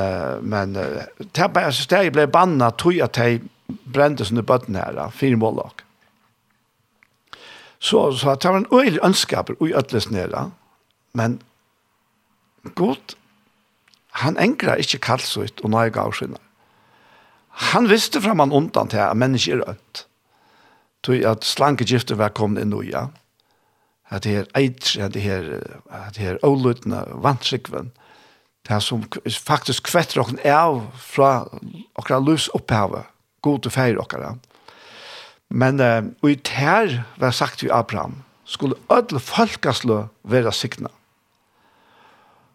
men 0.43 0.75
det 0.75 1.75
steg 1.75 2.13
ble 2.13 2.27
banna 2.27 2.71
tog 2.71 3.01
at 3.01 3.15
de 3.15 3.41
brente 3.85 4.25
under 4.31 4.43
bøtten 4.43 4.77
her, 4.77 5.11
fire 5.11 5.37
mållag. 5.37 5.85
Så, 7.79 8.13
så 8.17 8.35
det 8.35 8.51
var 8.51 8.57
en 8.57 8.73
øyelig 8.73 9.01
ønskaper 9.05 9.55
i 9.61 9.75
ødeles 9.75 10.11
nere, 10.11 10.51
men 11.13 11.43
godt, 12.75 13.17
han 14.11 14.39
engra 14.39 14.79
ikkje 14.81 15.03
kallsutt 15.05 15.61
og 15.61 15.71
nøyga 15.71 16.07
av 16.07 16.15
sinne. 16.17 16.41
Han 17.55 17.89
visste 17.89 18.21
fram 18.21 18.43
han 18.43 18.53
undan 18.53 18.91
til 18.91 19.03
at 19.03 19.17
mennesker 19.17 19.61
er 19.61 19.75
ødt. 19.75 20.07
Tog 21.05 21.27
at 21.29 21.45
slanke 21.47 21.87
gifter 21.87 22.19
var 22.19 22.35
kommet 22.35 22.65
inn 22.65 22.75
og 22.75 22.87
ja. 22.89 23.09
At 24.11 24.25
det 24.25 24.33
her 24.33 24.49
eitri, 24.59 25.03
at 25.03 25.15
det 25.15 25.23
her, 25.23 25.47
at 25.91 26.17
det 26.17 26.25
her 26.25 26.41
ålutna, 26.43 27.05
vantsikven. 27.15 27.93
det 28.69 28.83
som 28.83 29.05
faktisk 29.29 29.83
kvetter 29.83 30.21
okken 30.21 30.39
av 30.45 30.87
fra 30.97 31.47
okra 31.95 32.19
lus 32.19 32.49
opphavet, 32.55 33.05
god 33.43 33.67
og 33.67 33.73
feir 33.73 33.99
okkara. 34.01 34.37
Men 35.51 35.81
uh, 35.81 36.03
og 36.23 36.31
i 36.31 36.37
ter 36.37 37.05
var 37.21 37.31
sagt 37.31 37.63
vi 37.63 37.69
Abraham, 37.69 38.23
skulle 38.45 38.75
ødel 38.91 39.21
folkaslø 39.21 40.07
være 40.25 40.53
sikna. 40.53 40.89
Mm 40.89 41.04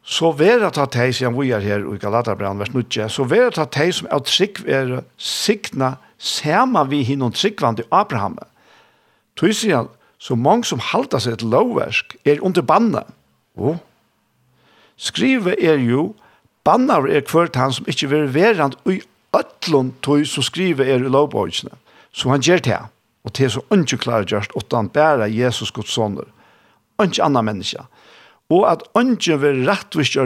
så 0.10 0.32
vera 0.34 0.72
ta 0.74 0.88
tei, 0.90 1.12
sier 1.14 1.30
vi 1.36 1.52
er 1.54 1.62
her 1.62 1.84
i 1.86 1.98
Galaterbrann, 2.02 2.58
vers 2.58 2.72
9, 2.74 3.06
så 3.14 3.28
vera 3.30 3.52
ta 3.54 3.68
tei 3.70 3.92
som 3.94 4.08
er 4.10 4.24
trygg 4.26 4.64
er 4.66 4.96
signa 5.22 5.98
sema 6.18 6.82
vi 6.90 7.04
hinnom 7.06 7.32
tryggvand 7.36 7.84
i 7.84 7.88
Abraham. 7.94 8.40
Tui 9.38 9.54
sier 9.54 9.84
han, 9.84 9.92
så 10.20 10.36
mange 10.36 10.66
som 10.68 10.82
halda 10.84 11.22
seg 11.22 11.38
et 11.38 11.46
lovversk 11.46 12.18
er 12.28 12.42
under 12.44 12.66
banne. 12.66 13.06
Oh. 13.56 13.78
Skrive 15.00 15.54
er 15.56 15.78
jo, 15.80 16.10
banna 16.68 16.98
er 17.08 17.24
kvart 17.28 17.56
han 17.56 17.72
som 17.76 17.88
ikkje 17.88 18.10
vil 18.12 18.28
vera 18.34 18.68
ui 18.90 18.98
ötlun 19.38 19.94
tui 20.02 20.26
som 20.26 20.44
skrive 20.44 20.90
er 20.90 21.06
i 21.06 21.14
lovbøysene. 21.14 21.78
Så 22.12 22.34
han 22.34 22.42
gjør 22.44 22.66
det, 22.66 22.82
og 23.24 23.38
det 23.38 23.46
er 23.46 23.54
så 23.54 23.64
ikke 23.72 24.02
klarer 24.10 24.28
gjørst, 24.28 24.58
utan 24.58 24.90
bæra 24.90 25.30
Jesus 25.30 25.72
Guds 25.72 25.94
sønner. 25.94 26.26
Ikke 27.00 27.24
annan 27.24 27.46
menneske 27.46 27.86
og 28.50 28.66
at 28.66 28.86
ønsken 28.98 29.42
vil 29.44 29.66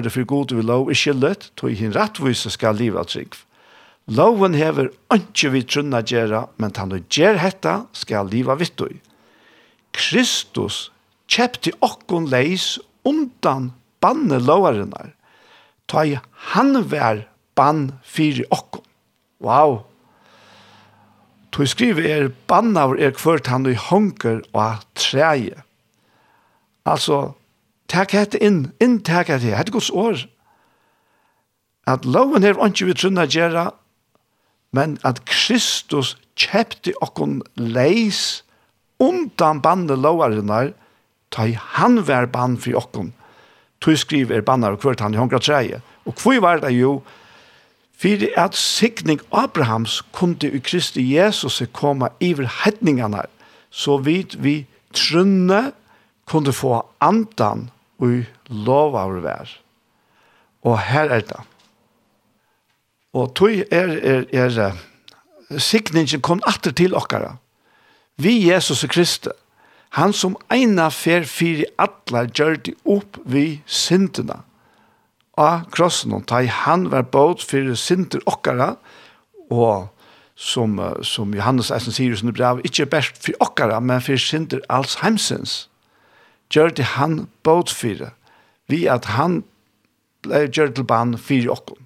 det 0.03 0.13
for 0.13 0.23
god 0.25 0.53
vil 0.55 0.65
lov 0.65 0.91
i 0.91 0.95
skyldet, 0.95 1.51
tog 1.59 1.75
hin 1.75 1.95
rettvise 1.95 2.51
skal 2.53 2.79
livet 2.79 2.99
av 2.99 3.09
trygg. 3.11 3.35
Loven 4.07 4.55
hever 4.55 4.91
ønsken 5.11 5.53
vi 5.53 5.63
trunna 5.63 6.01
gjøre, 6.03 6.47
men 6.57 6.71
han 6.75 6.95
og 6.95 7.07
gjør 7.11 7.39
hetta 7.39 7.75
skal 7.95 8.31
livet 8.31 8.59
vitt 8.59 8.83
og. 8.83 8.99
Kristus 9.93 10.89
kjepte 11.27 11.75
okkon 11.83 12.27
leis 12.31 12.79
undan 13.07 13.71
banne 14.03 14.39
lovarenar, 14.39 15.13
ta 15.87 16.03
i 16.07 16.17
han 16.53 16.75
vær 16.91 17.25
bann 17.55 17.91
fyri 18.03 18.47
okkon. 18.51 18.83
Wow! 19.43 19.83
Tog 21.53 21.69
skriver 21.69 22.07
er 22.07 22.31
bannaur 22.49 22.97
er 22.97 23.13
kvart 23.13 23.51
han 23.51 23.67
i 23.69 23.75
hunker 23.77 24.41
og 24.57 24.81
treie. 24.97 25.59
Altså, 26.89 27.35
Takk 27.91 28.15
hette 28.15 28.39
inn, 28.39 28.71
inn 28.81 28.99
takk 29.03 29.31
hette, 29.33 29.53
hette 29.55 29.73
gods 29.73 29.91
år. 29.91 30.25
At 31.87 32.05
loven 32.05 32.45
her 32.45 32.55
ikke 32.55 32.87
vi 32.87 32.95
trunna 32.95 33.25
gjerra, 33.27 33.71
men 34.73 34.97
at 35.03 35.25
Kristus 35.29 36.15
kjepte 36.39 36.95
okkon 37.03 37.41
leis 37.59 38.43
undan 39.03 39.61
bandet 39.61 39.99
lovarinnar, 39.99 40.71
ta 41.29 41.45
i 41.49 41.57
han 41.57 41.99
vær 42.07 42.29
band 42.31 42.61
for 42.63 42.77
okkon. 42.79 43.11
Tu 43.83 43.95
skriver 43.99 44.45
bannar 44.45 44.77
og 44.77 44.81
kvart 44.83 45.03
han 45.03 45.13
i 45.13 45.19
hongra 45.19 45.41
treie. 45.43 45.81
Og 46.07 46.15
hvor 46.21 46.39
var 46.43 46.61
det 46.63 46.71
jo? 46.77 47.01
Fyrir 47.93 48.33
at 48.39 48.55
sikning 48.57 49.21
Abrahams 49.31 50.01
kunde 50.15 50.49
i 50.49 50.59
Kristi 50.59 51.03
Jesus 51.15 51.61
koma 51.73 52.09
iver 52.19 52.49
hedningarna, 52.63 53.25
så 53.71 53.97
vidt 53.97 54.35
vi 54.43 54.65
trunne 54.93 55.71
kunde 56.29 56.53
få 56.55 56.81
andan 57.03 57.69
ui 58.01 58.23
lov 58.49 58.95
av 58.99 59.19
vær. 59.23 59.51
Og 60.63 60.79
her 60.79 61.11
er 61.11 61.25
det. 61.27 61.41
Og 63.13 63.33
tog 63.37 63.53
er, 63.71 63.93
er, 64.01 64.25
er 64.33 65.59
sikningen 65.59 66.21
kom 66.21 66.41
atter 66.49 66.73
til 66.73 66.95
okkara. 66.97 67.35
Vi 68.17 68.37
Jesus 68.47 68.85
Kristi, 68.89 69.29
han 69.97 70.13
som 70.13 70.35
eina 70.53 70.89
fer 70.89 71.25
fyri 71.29 71.65
atlar 71.81 72.31
gjørdi 72.33 72.73
opp 72.89 73.19
vi 73.29 73.61
syndina. 73.65 74.41
Av 75.37 75.65
krossen, 75.73 76.13
og 76.13 76.27
teg 76.29 76.49
han 76.63 76.87
var 76.91 77.07
båt 77.09 77.41
fyri 77.45 77.75
synder 77.77 78.21
okkara, 78.29 78.75
og 79.49 79.89
som, 80.37 80.77
som 81.05 81.33
Johannes 81.33 81.71
Eisen 81.73 81.93
sier 81.93 82.13
i 82.13 82.17
sinne 82.17 82.33
brev, 82.33 82.61
ikkje 82.65 82.89
best 82.89 83.21
fyri 83.21 83.37
okkara, 83.41 83.79
men 83.81 84.01
fyri 84.01 84.21
synder 84.21 84.61
alls 84.69 84.99
heimsens 85.01 85.63
gjør 86.53 86.75
det 86.77 86.85
han 86.95 87.27
båt 87.43 87.73
vi 88.67 88.85
at 88.87 89.05
han 89.17 89.41
ble 90.23 90.45
gjør 90.47 90.71
til 90.75 90.85
ban 90.87 91.17
fire 91.17 91.51
okken. 91.51 91.79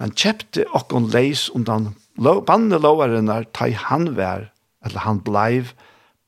Han 0.00 0.14
kjøpte 0.16 0.64
okken 0.72 1.10
leis 1.12 1.50
undan 1.50 1.90
den 2.16 2.44
banne 2.46 2.78
loveren 2.78 3.28
ta 3.52 3.66
i 3.68 3.76
han 3.76 4.16
vær, 4.16 4.50
eller 4.84 5.00
han 5.04 5.20
bleiv 5.20 5.74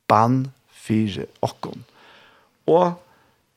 ban 0.08 0.52
fire 0.68 1.26
okken. 1.40 1.84
Og 2.66 2.98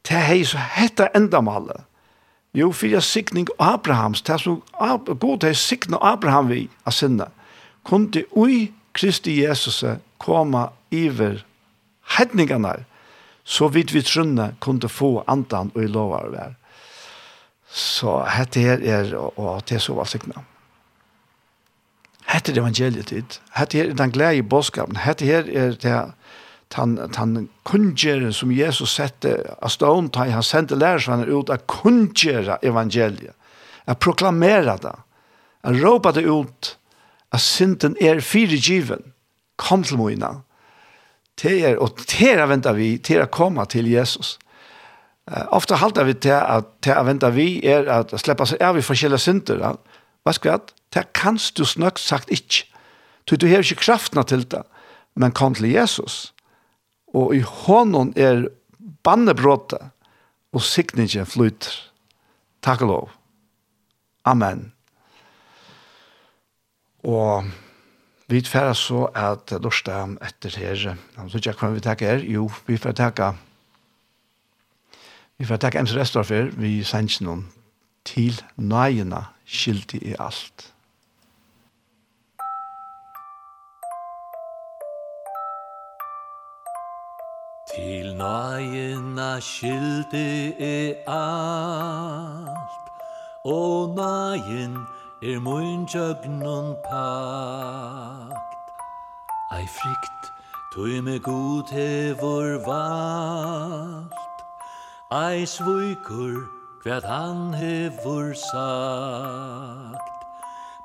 til 0.04 0.24
hei 0.24 0.44
så 0.46 0.58
hette 0.58 1.10
endamalet, 1.16 1.84
Jo, 2.56 2.70
fyrir 2.72 3.04
sikning 3.04 3.50
Abrahams, 3.60 4.22
det 4.22 4.38
som 4.40 4.62
god 5.20 5.44
er 5.44 5.54
sikna 5.54 5.98
Abraham 6.00 6.48
vi 6.48 6.70
av 6.88 6.94
sinne, 6.96 7.28
kunne 7.84 8.24
ui 8.32 8.72
Kristi 8.96 9.42
Jesus 9.42 9.84
koma 10.24 10.70
iver 10.92 11.44
hedningarna 12.16 12.86
så 13.46 13.70
vidt 13.70 13.94
vi 13.94 14.02
trunne 14.02 14.56
kunne 14.60 14.90
få 14.90 15.24
andan 15.28 15.72
og 15.76 15.84
i 15.84 15.88
lovar 15.88 16.32
vær. 16.34 16.56
Så 17.70 18.18
hette 18.32 18.64
her 18.64 18.82
er, 18.82 19.14
og 19.16 19.62
det 19.70 19.78
er 19.78 19.84
så 19.84 19.94
valgsikna. 19.98 20.42
Hette 22.26 22.52
er 22.52 22.62
evangeliet 22.62 23.12
dit. 23.14 23.40
Hette 23.54 23.78
her 23.78 23.92
er 23.92 24.00
den 24.00 24.14
glede 24.16 24.40
i 24.40 24.46
bådskapen. 24.46 24.98
Hette 25.04 25.28
her 25.28 25.46
er 25.46 25.78
det 25.82 26.00
han 26.76 26.98
han 27.16 27.50
kungjere 27.64 28.34
som 28.34 28.52
Jesus 28.52 28.96
sette 28.98 29.36
av 29.62 29.70
stånd, 29.70 30.16
han 30.16 30.44
sendte 30.44 30.76
lærersvannet 30.76 31.30
ut 31.30 31.50
av 31.50 31.64
kungjere 31.72 32.58
evangeliet, 32.64 33.36
at 33.86 34.00
proklamere 34.00 34.78
det, 34.82 34.96
at 35.64 35.78
råpe 35.82 36.12
det 36.12 36.26
ut, 36.26 36.78
at 37.32 37.42
synden 37.42 37.96
er 38.02 38.20
firegiven, 38.20 39.14
kom 39.56 39.84
til 39.84 40.02
mine, 40.02 40.42
ter 41.38 41.78
og 41.82 41.98
ter 42.08 42.46
venta 42.48 42.74
vi 42.74 42.98
til 42.98 43.22
att 43.22 43.32
komma 43.32 43.66
till 43.66 43.88
Jesus. 43.88 44.40
Uh, 45.32 45.46
ofta 45.50 45.76
halter 45.76 46.04
vi 46.04 46.14
til 46.14 46.30
at 46.30 46.66
til 46.82 46.92
at 46.92 47.06
venta 47.06 47.30
vi 47.30 47.66
er 47.66 47.90
at 47.90 48.14
sleppa 48.20 48.46
seg 48.46 48.62
av 48.62 48.78
i 48.78 48.86
forskjellige 48.86 49.20
synder. 49.20 49.60
Ja. 49.60 49.74
Hva 50.24 50.34
skal 50.34 50.52
jeg? 50.52 50.76
Det 50.94 51.14
kan 51.14 51.40
du 51.58 51.66
snøkt 51.66 52.00
sagt 52.00 52.30
ikke. 52.30 52.66
Du, 53.26 53.36
du 53.36 53.48
har 53.48 53.66
ikke 53.66 53.82
kraftene 53.82 54.24
til 54.24 54.46
det, 54.52 54.62
men 55.16 55.32
kom 55.32 55.56
til 55.56 55.72
Jesus. 55.72 56.34
Og 57.14 57.36
i 57.36 57.42
hånden 57.42 58.14
er 58.16 58.48
bannebråtet, 59.04 59.92
og 60.54 60.62
sikningen 60.62 61.26
flyter. 61.26 61.74
Takk 62.62 62.82
og 62.82 62.88
lov. 62.88 63.10
Amen. 64.26 64.72
Og 67.04 67.46
Vi 68.28 68.42
færa 68.42 68.74
så 68.74 69.04
at 69.14 69.52
lorsta 69.62 70.00
etter 70.26 70.58
her, 70.58 70.96
han 71.18 71.30
så 71.30 71.38
ikke 71.38 71.60
hva 71.60 71.76
vi 71.76 71.80
takker 71.80 72.08
her. 72.08 72.24
jo, 72.26 72.52
vi 72.68 72.78
får 72.78 72.92
takke 72.92 73.34
vi 75.38 75.46
får 75.46 75.58
takke 75.58 75.82
MC 75.84 75.96
Restorfer, 75.96 76.50
vi 76.58 76.84
sender 76.84 77.26
noen 77.28 77.44
til 78.06 78.40
nøyene 78.56 79.20
skyldig 79.46 80.00
i 80.02 80.16
alt. 80.20 80.72
Til 87.76 88.16
nøyena 88.16 89.30
skyldig 89.44 90.56
i 90.64 90.94
alt, 91.04 92.92
og 93.46 93.94
nøyen 94.00 94.80
er 95.26 95.40
mun 95.40 95.86
jögnun 95.86 96.76
pakt. 96.86 98.66
Ei 99.58 99.66
frikt, 99.78 100.24
tøy 100.74 101.02
me 101.02 101.18
god 101.20 101.72
hevor 101.74 102.60
valt. 102.68 104.14
Ei 105.12 105.46
svuikur, 105.46 106.38
kvært 106.84 107.08
han 107.10 107.54
hevor 107.58 108.34
sagt. 108.52 110.12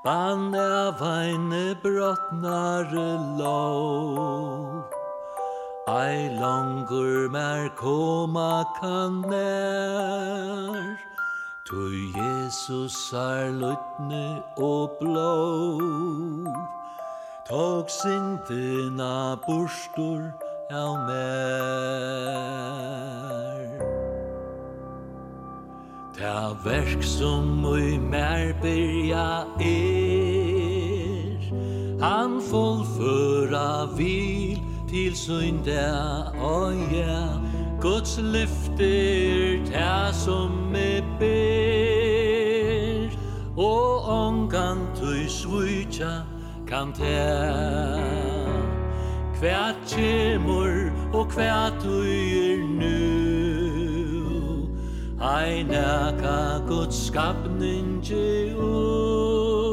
Bann 0.04 0.54
av 0.54 1.02
eine 1.04 1.76
brottnare 1.82 3.10
lov. 3.36 4.88
Ei 5.88 6.32
langur 6.40 7.28
mer 7.28 7.68
koma 7.76 8.64
kan 8.80 9.20
nær. 9.28 11.09
Tu 11.70 11.90
Jesus 12.18 13.12
er 13.12 13.50
lutne 13.54 14.42
og 14.56 14.90
blå 14.98 15.78
Tog 17.46 17.86
sindina 17.86 19.38
bursdur 19.44 20.34
av 20.74 20.98
mer 21.06 21.60
Ta 26.18 26.58
verk 26.66 27.06
som 27.06 27.62
ui 27.62 27.98
mer 28.02 28.50
byrja 28.64 29.46
er 29.62 31.38
Han 32.02 32.42
fullføra 32.50 33.94
vil 33.94 34.58
til 34.90 35.14
sunda 35.14 35.86
og 36.34 36.74
ja 36.90 37.39
Guds 37.80 38.18
lyfter 38.18 39.64
ta 39.72 40.12
som 40.12 40.70
me 40.72 41.00
ber 41.18 43.10
O 43.56 44.00
ongan 44.04 44.78
tui 44.94 45.28
svujtja 45.28 46.24
kan 46.68 46.92
ta 46.92 47.96
Kvært 49.38 49.76
kjemur 49.88 50.92
og 51.16 51.32
kvært 51.32 51.80
tui 51.80 52.52
er 52.52 52.60
nu 52.68 53.00
Ai 55.16 55.62
naka 55.64 56.60
Guds 56.68 57.06
skapning 57.06 58.04
ui 58.60 59.72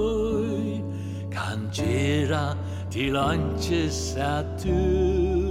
Kan 1.27 1.67
gjera 1.75 2.55
til 2.89 3.17
anches 3.17 4.15
at 4.15 4.63
du 4.63 5.46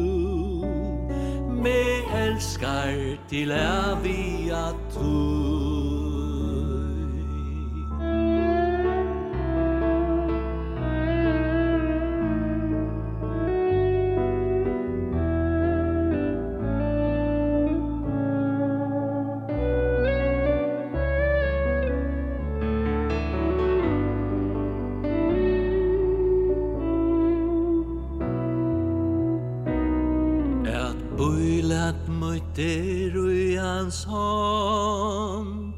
me 1.66 2.26
elskar 2.26 3.16
til 3.30 3.50
evig 3.50 4.52
at 4.52 4.98
Herrans 33.86 34.04
hånd 34.04 35.74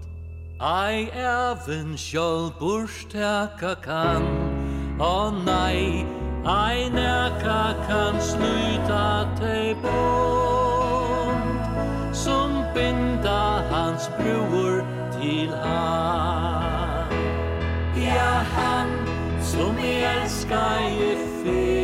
Ei 0.61 1.11
even 1.13 1.97
sjål 1.97 2.53
burstaka 2.59 3.75
kan 3.85 4.25
Å 4.99 5.31
nei, 5.45 6.07
ei 6.49 6.89
neka 6.89 7.75
kan 7.85 8.17
sluta 8.21 9.29
te 9.37 9.75
bond 9.85 11.61
Som 12.17 12.65
binda 12.75 13.63
hans 13.69 14.09
bror 14.17 14.81
til 15.21 15.53
han 15.53 17.13
Ja, 18.01 18.43
han 18.57 18.89
som 19.43 19.77
elskar 19.77 20.81
i 20.89 21.13
fyr 21.43 21.78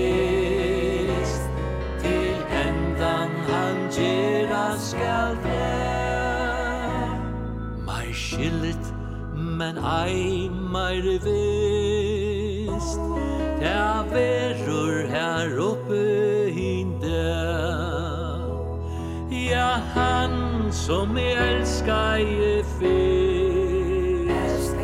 men 9.58 9.78
ei 9.78 10.48
meir 10.72 11.04
vist. 11.24 13.00
Ta 13.60 14.04
verur 14.10 15.06
her 15.08 15.58
oppe 15.70 16.06
hinde 16.56 17.24
Ja, 19.30 19.72
han 19.94 20.72
som 20.72 21.16
jeg 21.18 21.36
elskar 21.54 22.16
i 22.16 22.62
fyrst. 22.78 24.74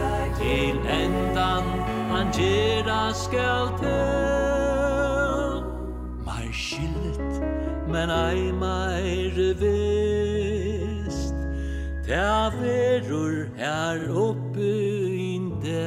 Til 0.40 0.76
endan 1.00 1.66
han 2.12 2.26
gjerra 2.32 3.12
skal 3.14 3.66
til 3.80 3.98
Meir 6.26 6.52
skillet, 6.52 7.34
men 7.90 8.10
ei 8.10 8.52
meir 8.52 9.36
vist. 9.60 9.99
Tað 12.10 12.56
verur 12.58 13.36
her 13.54 14.00
oppe 14.10 14.70
inde 15.14 15.84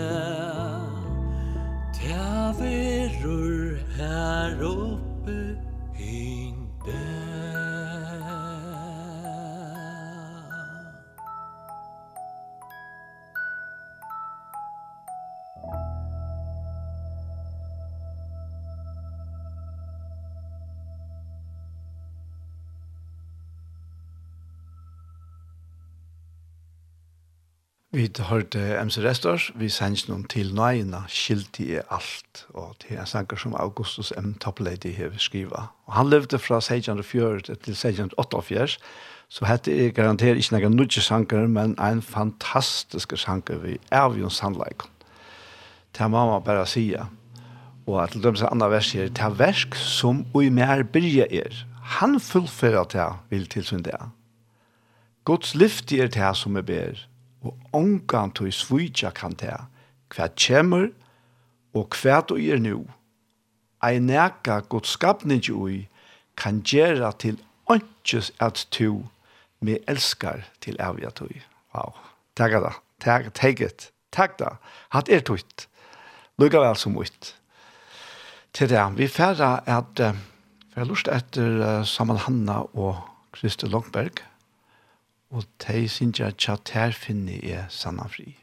Tað 1.97 2.61
verur 2.61 3.75
her 3.97 4.55
oppe 4.63 4.92
Vi 27.95 28.09
hørte 28.19 28.59
MC 28.85 28.97
Restors, 29.05 29.51
vi 29.53 29.67
sendte 29.69 30.09
noen 30.09 30.23
til 30.25 30.47
nøyene, 30.57 31.03
skilt 31.13 31.59
i 31.61 31.75
alt, 31.77 32.39
og 32.57 32.71
til 32.81 32.97
en 32.97 33.05
sanger 33.05 33.37
som 33.37 33.53
Augustus 33.53 34.09
M. 34.17 34.31
Topplady 34.41 34.95
har 34.97 35.13
skrivet. 35.21 35.67
Og 35.85 35.93
han 35.93 36.09
levde 36.09 36.39
fra 36.41 36.57
1604 36.57 37.43
til 37.45 37.75
1648, 37.75 38.79
så 39.29 39.45
hette 39.45 39.77
jeg 39.77 39.93
garanterer 39.93 40.41
ikke 40.41 40.55
noen 40.55 40.73
nødvendig 40.73 41.05
sanger, 41.05 41.45
men 41.45 41.77
en 41.77 42.01
fantastisk 42.01 43.13
sanger 43.27 43.61
vi 43.61 43.77
er 43.91 44.09
jo 44.17 44.25
en 44.25 44.35
sannleik. 44.39 44.87
Til 45.93 46.09
mamma 46.09 46.41
bare 46.41 46.65
sier, 46.65 47.13
og 47.85 48.01
at 48.07 48.17
dem 48.17 48.41
som 48.41 48.49
andre 48.57 48.73
vers 48.73 48.89
sier, 48.89 49.13
det 49.13 49.21
er 49.21 49.37
versk 49.37 49.77
som 49.77 50.25
ui 50.33 50.49
mer 50.49 50.81
byrje 50.81 51.29
er. 51.29 51.63
Han 52.01 52.17
fullfører 52.17 52.89
til 52.89 53.17
vil 53.29 53.45
til 53.45 53.69
sin 53.69 53.85
det. 53.85 54.01
Guds 55.29 55.53
lyft 55.53 55.93
er 55.93 56.09
til 56.09 56.33
som 56.33 56.57
er 56.57 56.65
bedre 56.65 57.12
og 57.43 57.57
ongan 57.75 58.31
tog 58.31 58.53
svitja 58.53 59.11
kan 59.15 59.35
ta, 59.35 59.65
hva 60.13 60.29
kjemur 60.35 60.91
og 61.73 61.97
hva 61.99 62.21
du 62.27 62.37
er 62.37 62.61
nu. 62.61 62.85
Ei 63.83 63.99
neka 63.99 64.61
god 64.69 64.87
skapning 64.87 65.43
ui 65.51 65.87
kan 66.39 66.61
gjera 66.63 67.11
til 67.19 67.41
åndsjes 67.69 68.31
at 68.39 68.67
tu 68.71 69.03
me 69.61 69.79
elskar 69.87 70.45
til 70.61 70.79
avja 70.79 71.11
tui. 71.11 71.41
Wow. 71.75 71.93
Takk 72.35 72.59
da. 72.63 72.73
Takk, 73.03 73.33
takk 73.35 73.61
it. 73.61 73.89
Takk 74.11 74.37
da. 74.39 74.57
Hatt 74.93 75.09
er 75.09 75.23
tutt. 75.25 75.67
lukka 76.37 76.59
vel 76.59 76.75
som 76.75 76.97
ut. 76.97 77.33
Til 78.53 78.69
det, 78.69 78.81
vi 78.97 79.07
færre 79.07 79.61
at, 79.69 79.99
vi 79.99 80.77
har 80.77 80.85
lust 80.89 81.07
etter 81.07 81.83
Samal 81.85 82.21
Hanna 82.25 82.63
og 82.73 83.01
Kristi 83.33 83.69
Longberg, 83.69 84.21
og 85.33 85.43
de 85.67 85.89
synes 85.89 86.19
jeg 86.19 86.27
at 86.27 86.61
ter 86.65 86.91
finni 86.91 87.39
jeg 87.49 87.65
sanna 87.69 88.05
fri. 88.07 88.37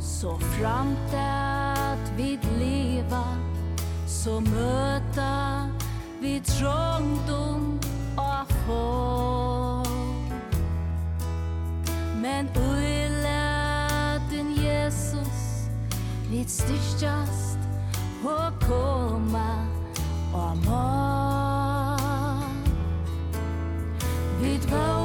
Så 0.00 0.38
framt 0.38 1.14
at 1.18 2.12
vid 2.16 2.44
leva, 2.58 3.24
så 4.06 4.40
møta 4.40 5.32
vid 6.22 6.40
trångdom 6.46 7.80
og 8.16 8.51
få 8.66 9.82
Men 12.22 12.48
ui 12.56 13.08
latin 13.22 14.46
Jesus 14.64 15.68
Vit 16.30 16.50
styrstjast 16.50 17.58
og 18.24 18.52
koma 18.60 19.66
og 20.34 20.56
må 20.66 20.88
Vit 24.42 24.70
vau 24.70 25.01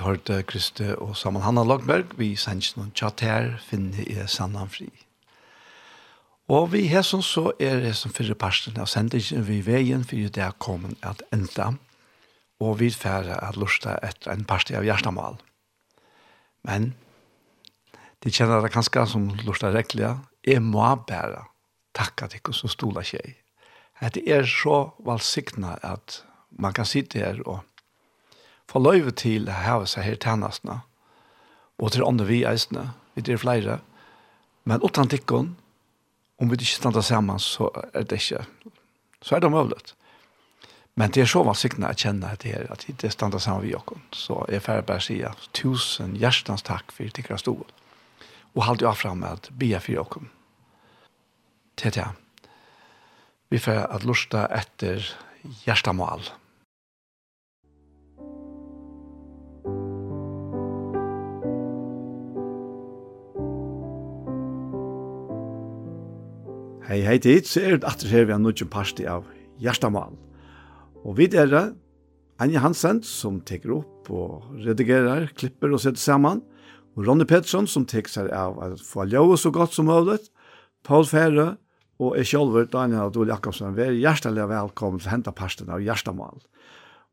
vidt 0.00 0.06
hørte 0.06 0.42
Kriste 0.42 0.96
og 0.98 1.16
sammen 1.16 1.42
Hanna 1.42 1.62
Lagberg, 1.62 2.16
vi 2.16 2.34
sender 2.36 2.78
noen 2.78 2.92
tjatt 2.96 3.20
her, 3.20 3.58
finner 3.60 4.00
i 4.00 4.16
sannan 4.26 4.68
Fri. 4.68 4.88
Og 6.48 6.72
vi 6.72 6.88
her 6.88 7.02
som 7.02 7.22
så 7.22 7.52
er 7.60 7.80
det 7.80 7.94
som 7.96 8.10
fyrre 8.10 8.34
parsten 8.34 8.78
av 8.80 8.88
sendingen 8.88 9.44
vi 9.44 9.60
veien, 9.60 10.04
for 10.04 10.16
det 10.16 10.42
er 10.42 10.56
kommet 10.58 10.96
at 11.02 11.22
enda, 11.32 11.74
og 12.60 12.80
vi 12.80 12.90
færre 12.90 13.36
at 13.44 13.56
lusta 13.56 13.98
etter 14.02 14.32
en 14.32 14.44
parsten 14.44 14.76
av 14.76 14.84
hjertemål. 14.84 15.38
Men, 16.64 16.94
de 18.24 18.30
kjenner 18.32 18.62
det 18.62 18.72
kanskje 18.72 19.06
som 19.06 19.30
lusta 19.44 19.70
rekkelig, 19.72 20.16
jeg 20.46 20.62
må 20.62 20.84
bare 21.06 21.44
takke 21.94 22.28
til 22.28 22.40
hva 22.40 22.56
som 22.56 22.72
stoler 22.72 23.04
seg. 23.04 23.36
Det 24.00 24.24
er 24.24 24.48
så 24.48 24.94
valgsiktene 25.04 25.76
at 25.84 26.22
man 26.50 26.72
kan 26.72 26.88
sitte 26.88 27.20
her 27.20 27.40
og 27.44 27.60
få 28.70 28.82
løyve 28.82 29.12
til 29.18 29.48
å 29.50 29.58
ha 29.64 29.78
seg 29.88 30.06
her 30.06 30.18
tjenestene, 30.20 30.80
og 31.80 31.94
til 31.94 32.04
andre 32.06 32.28
vi 32.28 32.42
eisene, 32.46 32.90
vi 33.16 33.24
er 33.26 33.40
flere, 33.40 33.80
men 34.68 34.84
uten 34.84 35.10
tikkene, 35.10 35.56
om 36.40 36.48
vi 36.48 36.56
ikke 36.56 36.78
stander 36.78 37.04
sammen, 37.04 37.40
så 37.42 37.68
er 37.92 38.06
det 38.08 38.20
ikke, 38.20 38.44
så 39.20 39.36
er 39.36 39.42
det 39.44 39.50
mulig. 39.52 39.80
Men 40.96 41.12
det 41.12 41.22
er 41.22 41.28
så 41.30 41.42
vanskelig 41.44 41.84
å 41.86 41.96
kjenne 41.96 42.30
at 42.32 42.42
det 42.44 42.54
er 42.56 42.70
at 42.72 42.86
det 43.02 43.12
stander 43.12 43.40
sammen 43.40 43.64
vi 43.64 43.74
oss. 43.76 44.00
Så 44.16 44.40
jeg 44.52 44.64
får 44.64 44.82
bare 44.88 45.04
si 45.04 45.20
at 45.24 45.46
tusen 45.56 46.16
hjertens 46.18 46.64
takk 46.66 46.92
for 46.92 47.12
tikkene 47.12 47.40
stod, 47.40 47.64
og 48.56 48.66
halte 48.66 48.88
jeg 48.88 49.00
frem 49.00 49.22
med 49.22 49.38
at 49.38 49.52
vi 49.60 49.72
for 49.78 50.04
oss. 50.04 50.28
Til 51.80 51.96
det. 51.96 52.08
Vi 53.50 53.58
får 53.58 53.86
at 53.88 54.04
lusta 54.04 54.44
etter 54.52 55.00
hjertemål. 55.64 56.24
Hjertemål. 56.24 56.39
Hei, 66.90 67.04
hei 67.06 67.20
tid, 67.22 67.46
så 67.46 67.60
er 67.62 67.76
det 67.78 67.86
at 67.86 68.00
her 68.10 68.24
vi 68.26 68.32
har 68.34 68.40
nødvendig 68.42 68.66
parti 68.66 69.04
av 69.06 69.28
Gjerstamal. 69.62 70.16
Og 71.06 71.14
vi 71.20 71.28
er 71.38 71.46
det, 71.46 71.62
Anja 72.42 72.64
Hansen, 72.64 72.98
som 73.06 73.36
teker 73.46 73.76
opp 73.76 74.10
og 74.10 74.48
redigerer, 74.64 75.28
klipper 75.38 75.70
og 75.70 75.84
setter 75.84 76.02
sammen, 76.02 76.42
og 76.98 77.06
Ronny 77.06 77.28
Pettersson, 77.30 77.70
som 77.70 77.86
teker 77.86 78.10
seg 78.10 78.32
av 78.34 78.58
å 78.58 78.72
få 78.82 79.06
ljøve 79.06 79.38
så 79.38 79.54
godt 79.54 79.78
som 79.78 79.86
mulig, 79.86 80.18
Paul 80.82 81.06
Fære, 81.06 81.52
og 82.02 82.18
jeg 82.18 82.32
selv, 82.32 82.58
Daniel 82.74 83.06
Adol 83.06 83.30
Jakobsen, 83.30 83.78
vi 83.78 83.86
er 83.86 83.94
hjertelig 83.94 84.50
velkommen 84.50 84.98
til 84.98 85.14
hentet 85.14 85.38
parten 85.38 85.70
av 85.70 85.86
Gjerstamal. 85.86 86.42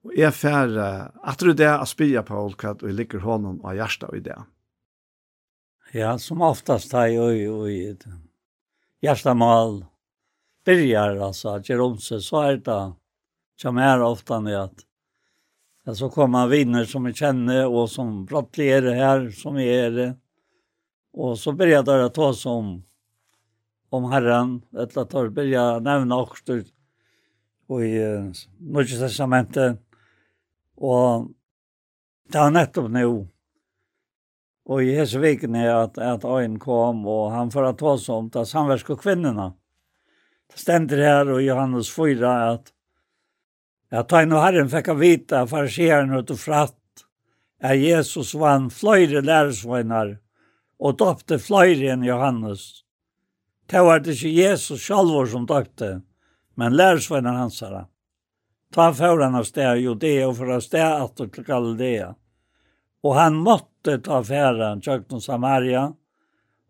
Og 0.10 0.18
jeg 0.18 0.34
færre, 0.34 1.12
at 1.22 1.38
du 1.38 1.54
det 1.54 1.70
er 1.70 1.86
spille 1.86 2.26
Paul, 2.26 2.58
hva 2.58 2.74
du 2.82 2.90
ligger 2.90 3.22
hånden 3.30 3.62
av 3.62 3.78
Gjerstad 3.78 4.18
i 4.18 4.26
det. 4.26 4.42
Ja, 5.94 6.18
som 6.18 6.42
oftast 6.42 6.98
har 6.98 7.12
jeg 7.14 7.44
jo 7.46 7.68
i 7.70 7.84
det 7.94 8.24
hjertemål 9.04 9.82
byrjar, 10.68 11.20
altså, 11.30 11.58
at 11.58 11.70
gjør 11.70 11.86
om 11.86 11.98
seg, 12.02 12.24
så 12.26 12.44
er 12.44 12.62
det 12.66 12.82
som 13.58 13.80
er 13.82 14.04
ofte 14.06 14.40
ned 14.44 14.60
at 14.60 14.84
ja, 15.88 15.96
så 15.96 16.10
kommer 16.12 16.50
viner 16.52 16.86
som 16.86 17.08
vi 17.08 17.14
kjenner, 17.16 17.66
og 17.72 17.88
som 17.90 18.26
brattligere 18.28 18.96
her, 18.98 19.30
som 19.32 19.56
vi 19.56 19.70
er 19.72 19.94
det. 19.96 20.10
Og 21.16 21.38
så 21.40 21.54
byrjar 21.56 21.86
det 21.88 21.96
å 22.04 22.10
ta 22.14 22.28
seg 22.36 22.52
om, 22.52 22.74
om 23.96 24.10
Herren, 24.12 24.58
etter 24.76 25.06
at 25.06 25.16
det 25.16 25.32
byrjar 25.38 25.80
nevne 25.86 26.20
også 26.26 26.60
og 27.68 27.84
i 27.84 27.96
uh, 28.00 28.28
Norge 28.64 29.00
testamentet, 29.00 29.80
og 30.78 31.32
det 32.32 32.40
er 32.40 32.54
nettopp 32.54 32.88
nå, 32.92 33.08
och 34.68 34.84
i 34.84 34.96
hese 34.96 35.20
viken 35.20 35.56
er 35.56 35.70
att, 35.70 35.98
at 35.98 36.26
Ayn 36.26 36.60
kom 36.60 37.08
och 37.08 37.32
han 37.32 37.52
för 37.52 37.64
att 37.64 37.78
ta 37.78 37.92
oss 37.92 38.10
om 38.10 38.30
det 38.30 38.46
samverska 38.46 38.96
kvinnorna. 38.96 39.54
Det 40.54 40.60
stender 40.60 40.98
här 40.98 41.30
och 41.30 41.42
Johannes 41.42 41.96
4 41.96 42.52
att 43.92 44.10
ta 44.10 44.22
inn 44.22 44.34
og 44.34 44.42
Herren 44.44 44.70
fick 44.70 44.88
att 44.88 45.00
vita 45.00 45.48
farsieren 45.48 46.14
ut 46.14 46.40
fratt 46.40 46.76
att 47.62 47.78
Jesus 47.78 48.34
vann 48.36 48.70
fløyre 48.70 49.22
læresvøyner 49.22 50.18
och 50.80 50.98
døpte 50.98 51.40
fløyre 51.40 51.94
enn 51.94 52.04
Johannes. 52.04 52.84
Det 53.72 53.80
var 53.82 54.00
det 54.00 54.18
ikke 54.18 54.36
Jesus 54.36 54.84
selv 54.84 55.28
som 55.32 55.48
døpte, 55.48 56.02
men 56.56 56.76
læresvøyner 56.76 57.40
hans 57.40 57.62
herra. 57.62 57.88
Ta 58.74 58.94
för 58.94 59.20
av 59.20 59.44
sted 59.44 59.78
Judea 59.78 60.28
och 60.28 60.38
för 60.38 60.50
av 60.50 60.60
steg 60.60 60.82
att 60.82 61.18
till 61.18 61.44
Galdea. 61.44 62.16
Og 63.08 63.16
han 63.16 63.38
måtte 63.40 64.02
ta 64.04 64.20
færa 64.26 64.74
tjøkken 64.84 65.22
Samaria. 65.24 65.94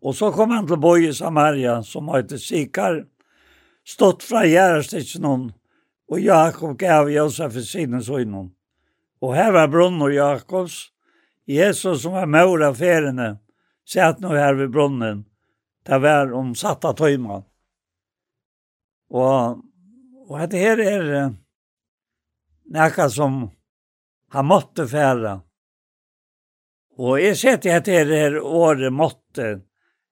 Och 0.00 0.14
så 0.14 0.30
kom 0.32 0.50
han 0.50 0.66
till 0.66 0.78
boi 0.78 1.08
i 1.08 1.14
Samaria 1.14 1.82
som 1.82 2.08
hette 2.08 2.38
Sikar. 2.38 3.06
Stått 3.86 4.22
från 4.22 4.50
Gärdstitsen 4.50 5.52
och 6.08 6.20
Jakob 6.20 6.78
gav 6.78 7.10
Josef 7.10 7.56
i 7.56 7.62
sinne 7.62 8.02
søgnen. 8.02 8.50
Och 9.20 9.34
här 9.34 9.52
var 9.52 9.68
Brunnor 9.68 10.12
Jakobs. 10.12 10.92
Jesus 11.46 12.02
som 12.02 12.12
var 12.12 12.26
mor 12.26 12.64
av 12.64 12.74
färene 12.74 13.38
satt 13.88 14.20
nu 14.20 14.28
här 14.28 14.54
vid 14.54 14.70
brunnen. 14.70 15.24
Det 15.82 15.98
var 15.98 16.32
om 16.32 16.54
satta 16.54 16.92
töjman. 16.92 17.42
Och, 19.10 19.50
och 20.28 20.48
det 20.50 20.58
här 20.58 20.78
är 20.78 21.34
noe 22.64 23.10
som 23.10 23.50
han 24.28 24.46
måtte 24.46 24.86
färra. 24.88 25.40
Og 26.98 27.20
jeg 27.22 27.36
ser 27.38 27.60
til 27.62 27.76
at 27.76 27.86
det 27.86 27.98
er 28.10 28.40
året 28.42 28.92
måtte 28.92 29.60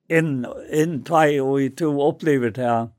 inn, 0.08 0.44
inn 0.70 1.00
tvei 1.06 1.40
og 1.42 1.58
i 1.64 1.72
to 1.74 1.90
opplever 2.06 2.54
til 2.54 2.92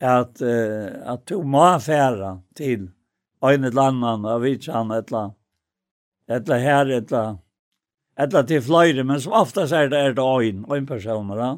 at, 0.00 0.42
uh, 0.42 1.12
at 1.12 1.24
to 1.26 1.42
må 1.42 1.66
fære 1.82 2.36
til 2.56 2.88
øyne 3.44 3.70
landet 3.74 4.26
et 4.46 4.68
eller 4.68 4.98
etla, 4.98 5.24
etla 6.28 6.58
her, 6.58 6.92
etla, 7.00 7.24
etla 8.18 8.42
til 8.46 8.62
fløyre, 8.62 9.04
men 9.04 9.20
som 9.20 9.32
oftast 9.32 9.72
er 9.72 9.88
det 9.88 9.98
er 9.98 10.14
det 10.14 10.22
øyne, 10.22 10.64
øyne 10.70 10.86
personer. 10.86 11.36
Ja. 11.36 11.56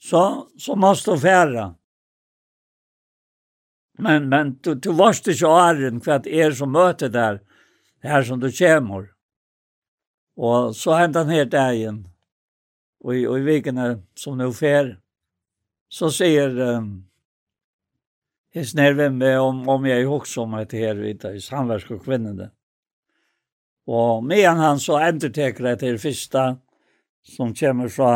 Så, 0.00 0.46
så 0.58 0.74
måste 0.74 1.10
du 1.10 1.16
fære. 1.16 1.74
Men, 3.98 4.28
men 4.28 4.54
du, 4.64 4.74
du 4.74 4.92
varst 4.96 5.28
ikke 5.28 5.48
åren 5.48 6.00
hva 6.00 6.18
det 6.24 6.32
er 6.32 6.54
som 6.56 6.72
møter 6.72 7.12
der, 7.12 7.42
her 8.02 8.22
som 8.24 8.40
du 8.40 8.48
kommer. 8.48 9.10
Og 10.40 10.72
så 10.76 10.96
hentet 10.96 11.26
han 11.26 11.34
her 11.36 11.48
dagen, 11.52 12.00
og, 13.04 13.12
og 13.12 13.36
i 13.36 13.44
vikene 13.44 13.90
som 14.16 14.38
nå 14.40 14.48
fer, 14.56 14.94
så 15.90 16.08
sier 16.14 16.54
um, 16.78 16.90
jeg 18.54 18.72
nerven 18.78 19.18
med 19.20 19.36
om, 19.40 19.62
om 19.68 19.86
jeg 19.86 20.08
også 20.08 20.46
om 20.46 20.56
et 20.60 20.72
her 20.74 20.96
vidt 20.98 21.26
i 21.28 21.42
samversk 21.44 21.92
og 21.98 22.04
kvinnene. 22.06 22.48
Og 23.90 24.24
med 24.24 24.46
han 24.46 24.80
så 24.80 25.00
enterteker 25.02 25.72
jeg 25.72 25.80
til 25.80 25.98
første 26.02 26.44
som 27.26 27.54
kommer 27.54 27.90
fra 27.92 28.12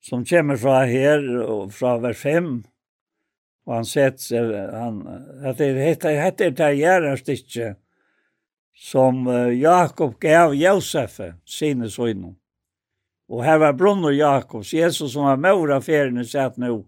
som 0.00 0.24
kommer 0.24 0.56
fra 0.56 0.84
her, 0.88 1.20
og 1.44 1.72
fra 1.76 1.98
vers 2.00 2.22
5, 2.22 2.62
og 3.68 3.74
han 3.74 3.84
sett, 3.84 4.22
han, 4.32 5.02
at 5.44 5.58
det 5.60 5.74
heter, 5.76 6.16
heter 6.16 6.54
det 6.56 6.70
gjerne 6.78 7.16
stikket, 7.20 7.76
som 8.80 9.26
Jakob 9.60 10.14
gav 10.22 10.54
Josef 10.56 11.20
sine 11.44 11.90
sønner. 11.92 12.32
Og 13.30 13.44
her 13.44 13.58
var 13.62 13.76
brunnen 13.78 14.16
Jakobs. 14.16 14.72
Jesus 14.72 15.12
som 15.12 15.28
var 15.28 15.36
mor 15.38 15.70
av 15.70 15.84
feriene 15.86 16.24
satt 16.26 16.56
nå 16.58 16.80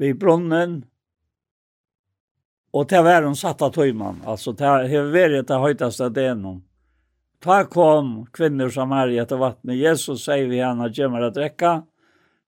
vid 0.00 0.16
brunnen. 0.18 0.78
Og 2.74 2.88
til 2.88 3.04
hver 3.04 3.26
hun 3.28 3.36
satt 3.36 3.62
av 3.62 3.74
tøyman. 3.74 4.22
Altså 4.24 4.54
til 4.56 4.88
hver 4.88 5.10
været 5.12 5.46
til 5.46 5.60
høyteste 5.60 6.08
denom. 6.14 6.62
Ta 7.44 7.64
kom 7.68 8.24
kvinner 8.32 8.72
som 8.72 8.92
er 8.96 9.12
i 9.12 9.20
etter 9.20 9.36
vattnet. 9.36 9.76
Jesus 9.76 10.24
sier 10.24 10.48
vi 10.48 10.62
henne 10.64 10.88
kommer 10.96 11.28
å 11.28 11.32
drekke. 11.34 11.74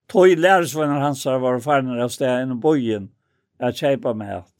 Tøy 0.08 0.38
læresvenner 0.40 1.02
hans 1.04 1.26
har 1.28 1.42
vært 1.42 1.66
ferner 1.66 2.00
av 2.00 2.14
sted 2.14 2.46
innom 2.46 2.62
bojen. 2.62 3.10
Jeg 3.60 3.76
kjeipa 3.76 4.14
med 4.16 4.38
alt. 4.38 4.55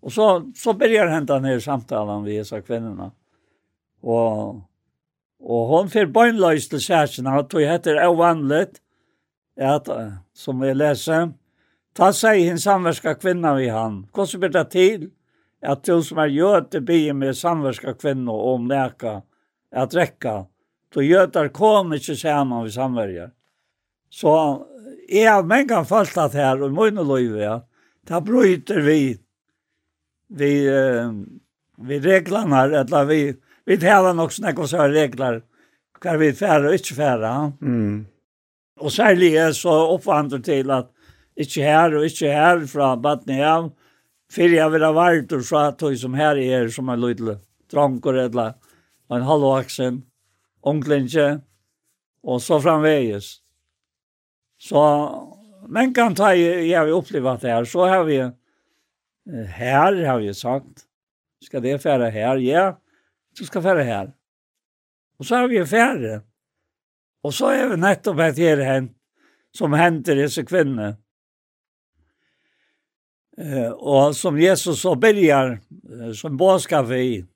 Och 0.00 0.12
så 0.12 0.52
så 0.56 0.72
börjar 0.72 1.06
hända 1.06 1.38
ner 1.38 1.58
samtalen 1.58 2.24
vi 2.24 2.44
så 2.44 2.62
kvinnorna. 2.62 3.12
Och 4.00 4.54
och 5.42 5.66
hon 5.66 5.90
för 5.90 6.06
bönlös 6.06 6.68
till 6.68 6.80
särskilt 6.80 7.24
när 7.24 7.58
det 7.58 7.72
heter 7.72 8.06
ovanligt 8.06 8.80
att 9.60 9.88
som 10.32 10.60
vi 10.60 10.74
läser 10.74 11.32
ta 11.96 12.12
sig 12.12 12.48
en 12.48 12.58
samverska 12.58 13.14
kvinna 13.14 13.54
vi 13.54 13.68
han. 13.68 14.06
Kosse 14.12 14.38
blir 14.38 14.48
det 14.48 14.64
till 14.64 15.10
att 15.62 15.84
du 15.84 16.02
som 16.02 16.18
är 16.18 16.26
gjort 16.26 16.70
det 16.70 16.80
blir 16.80 17.12
med 17.12 17.36
samverska 17.36 17.94
kvinnor 17.94 18.40
om 18.40 18.68
läka 18.68 19.22
att 19.74 19.94
räcka. 19.94 20.46
Då 20.94 21.02
götar 21.02 21.48
kom 21.48 21.92
inte 21.92 22.16
samman 22.16 22.64
vi 22.64 22.70
samverkar. 22.70 23.30
Så 24.10 24.66
är 25.08 25.32
av 25.32 25.46
mängan 25.46 25.86
fast 25.86 26.18
att 26.18 26.34
här 26.34 26.62
och 26.62 26.68
i 26.68 26.72
mun 26.72 26.98
och 26.98 27.18
liv 27.18 27.36
ja. 27.36 27.66
Ta 28.06 28.20
bryter 28.20 28.80
vi 28.80 29.18
vi 30.30 30.66
eh, 30.66 31.12
vi 31.76 32.00
reglarna 32.00 32.62
eller 32.62 33.04
vi 33.04 33.36
vi 33.64 33.78
talar 33.78 34.24
också 34.24 34.42
när 34.42 34.66
så 34.66 34.88
regler 34.88 35.42
kvar 36.00 36.16
vi 36.16 36.32
färra 36.32 36.68
och 36.68 36.72
inte 36.72 36.94
färra. 36.94 37.52
Mm. 37.62 38.06
Och 38.80 38.92
särskilt 38.92 39.56
så 39.56 39.94
uppvandrar 39.94 40.38
till 40.38 40.70
att 40.70 40.92
inte 41.36 41.62
här 41.62 41.94
och 41.94 42.04
inte 42.04 42.28
här 42.28 42.66
från 42.66 43.02
Batnehav. 43.02 43.72
För 44.32 44.42
jag 44.42 44.70
vill 44.70 44.82
ha 44.82 44.92
varit 44.92 45.32
och 45.32 45.44
så 45.44 45.56
att 45.56 45.82
jag 45.82 45.98
som 45.98 46.14
här 46.14 46.36
är 46.36 46.68
som 46.68 46.88
en 46.88 47.00
liten 47.00 47.38
drankor 47.70 48.16
eller 48.16 48.54
en 49.08 49.22
halvaxen, 49.22 50.02
onklinje 50.60 51.40
och 52.22 52.42
så 52.42 52.60
framväges. 52.60 53.36
Så 54.58 55.10
men 55.68 55.94
kan 55.94 56.14
ta 56.14 56.34
jag 56.34 56.80
har 56.80 56.88
upplevt 56.88 57.40
det 57.40 57.48
här 57.48 57.64
så 57.64 57.86
har 57.86 58.04
vi 58.04 58.30
Her 59.26 60.04
har 60.04 60.18
vi 60.18 60.34
sagt. 60.34 60.86
Ska 61.44 61.60
det 61.60 61.78
fære 61.82 62.10
her? 62.10 62.36
Ja, 62.36 62.72
du 63.38 63.44
ska 63.46 63.60
fære 63.60 63.84
her. 63.84 64.12
Och 65.18 65.26
så 65.26 65.36
har 65.36 65.48
vi 65.48 65.66
fære. 65.66 66.20
Och 67.22 67.34
så 67.34 67.46
är 67.46 67.68
vi 67.68 67.76
nettopp 67.76 68.18
et 68.18 68.38
her 68.38 68.56
hen, 68.56 68.66
hänt 68.66 68.92
som 69.52 69.72
henter 69.72 70.16
disse 70.16 70.44
kvinnor. 70.44 70.96
Eh, 73.38 73.70
och 73.70 74.16
som 74.16 74.40
Jesus 74.40 74.80
så 74.80 74.94
börjar 74.94 75.60
som 76.14 76.36
bådskap 76.36 76.90
i. 76.90 77.26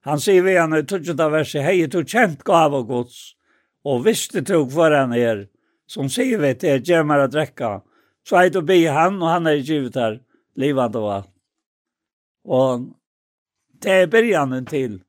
Han 0.00 0.20
sier 0.20 0.42
vi 0.42 0.58
henne 0.58 0.78
i 0.78 0.84
tutsjönda 0.84 1.28
verset, 1.28 1.62
hej, 1.64 1.86
du 1.86 2.04
kjent 2.04 2.42
gav 2.44 2.74
og 2.74 2.88
gods 2.88 3.36
och 3.84 4.06
visste 4.06 4.42
tog 4.44 4.72
for 4.72 4.90
han 4.90 5.12
er 5.12 5.46
som 5.86 6.08
sier 6.08 6.38
vi 6.38 6.54
til, 6.60 6.82
gjør 6.84 7.06
meg 7.08 7.24
å 7.24 7.30
drekke. 7.32 7.70
Så 8.28 8.36
hej, 8.36 8.50
du 8.50 8.60
be 8.62 8.82
han 8.88 9.22
och 9.22 9.28
han 9.28 9.46
är 9.46 9.52
givet 9.64 9.94
her, 9.94 10.20
livande 10.56 11.00
var. 11.00 11.26
Og 12.44 12.86
det 13.82 13.92
er 13.92 14.06
begynnelsen 14.06 14.66
til 14.66 15.00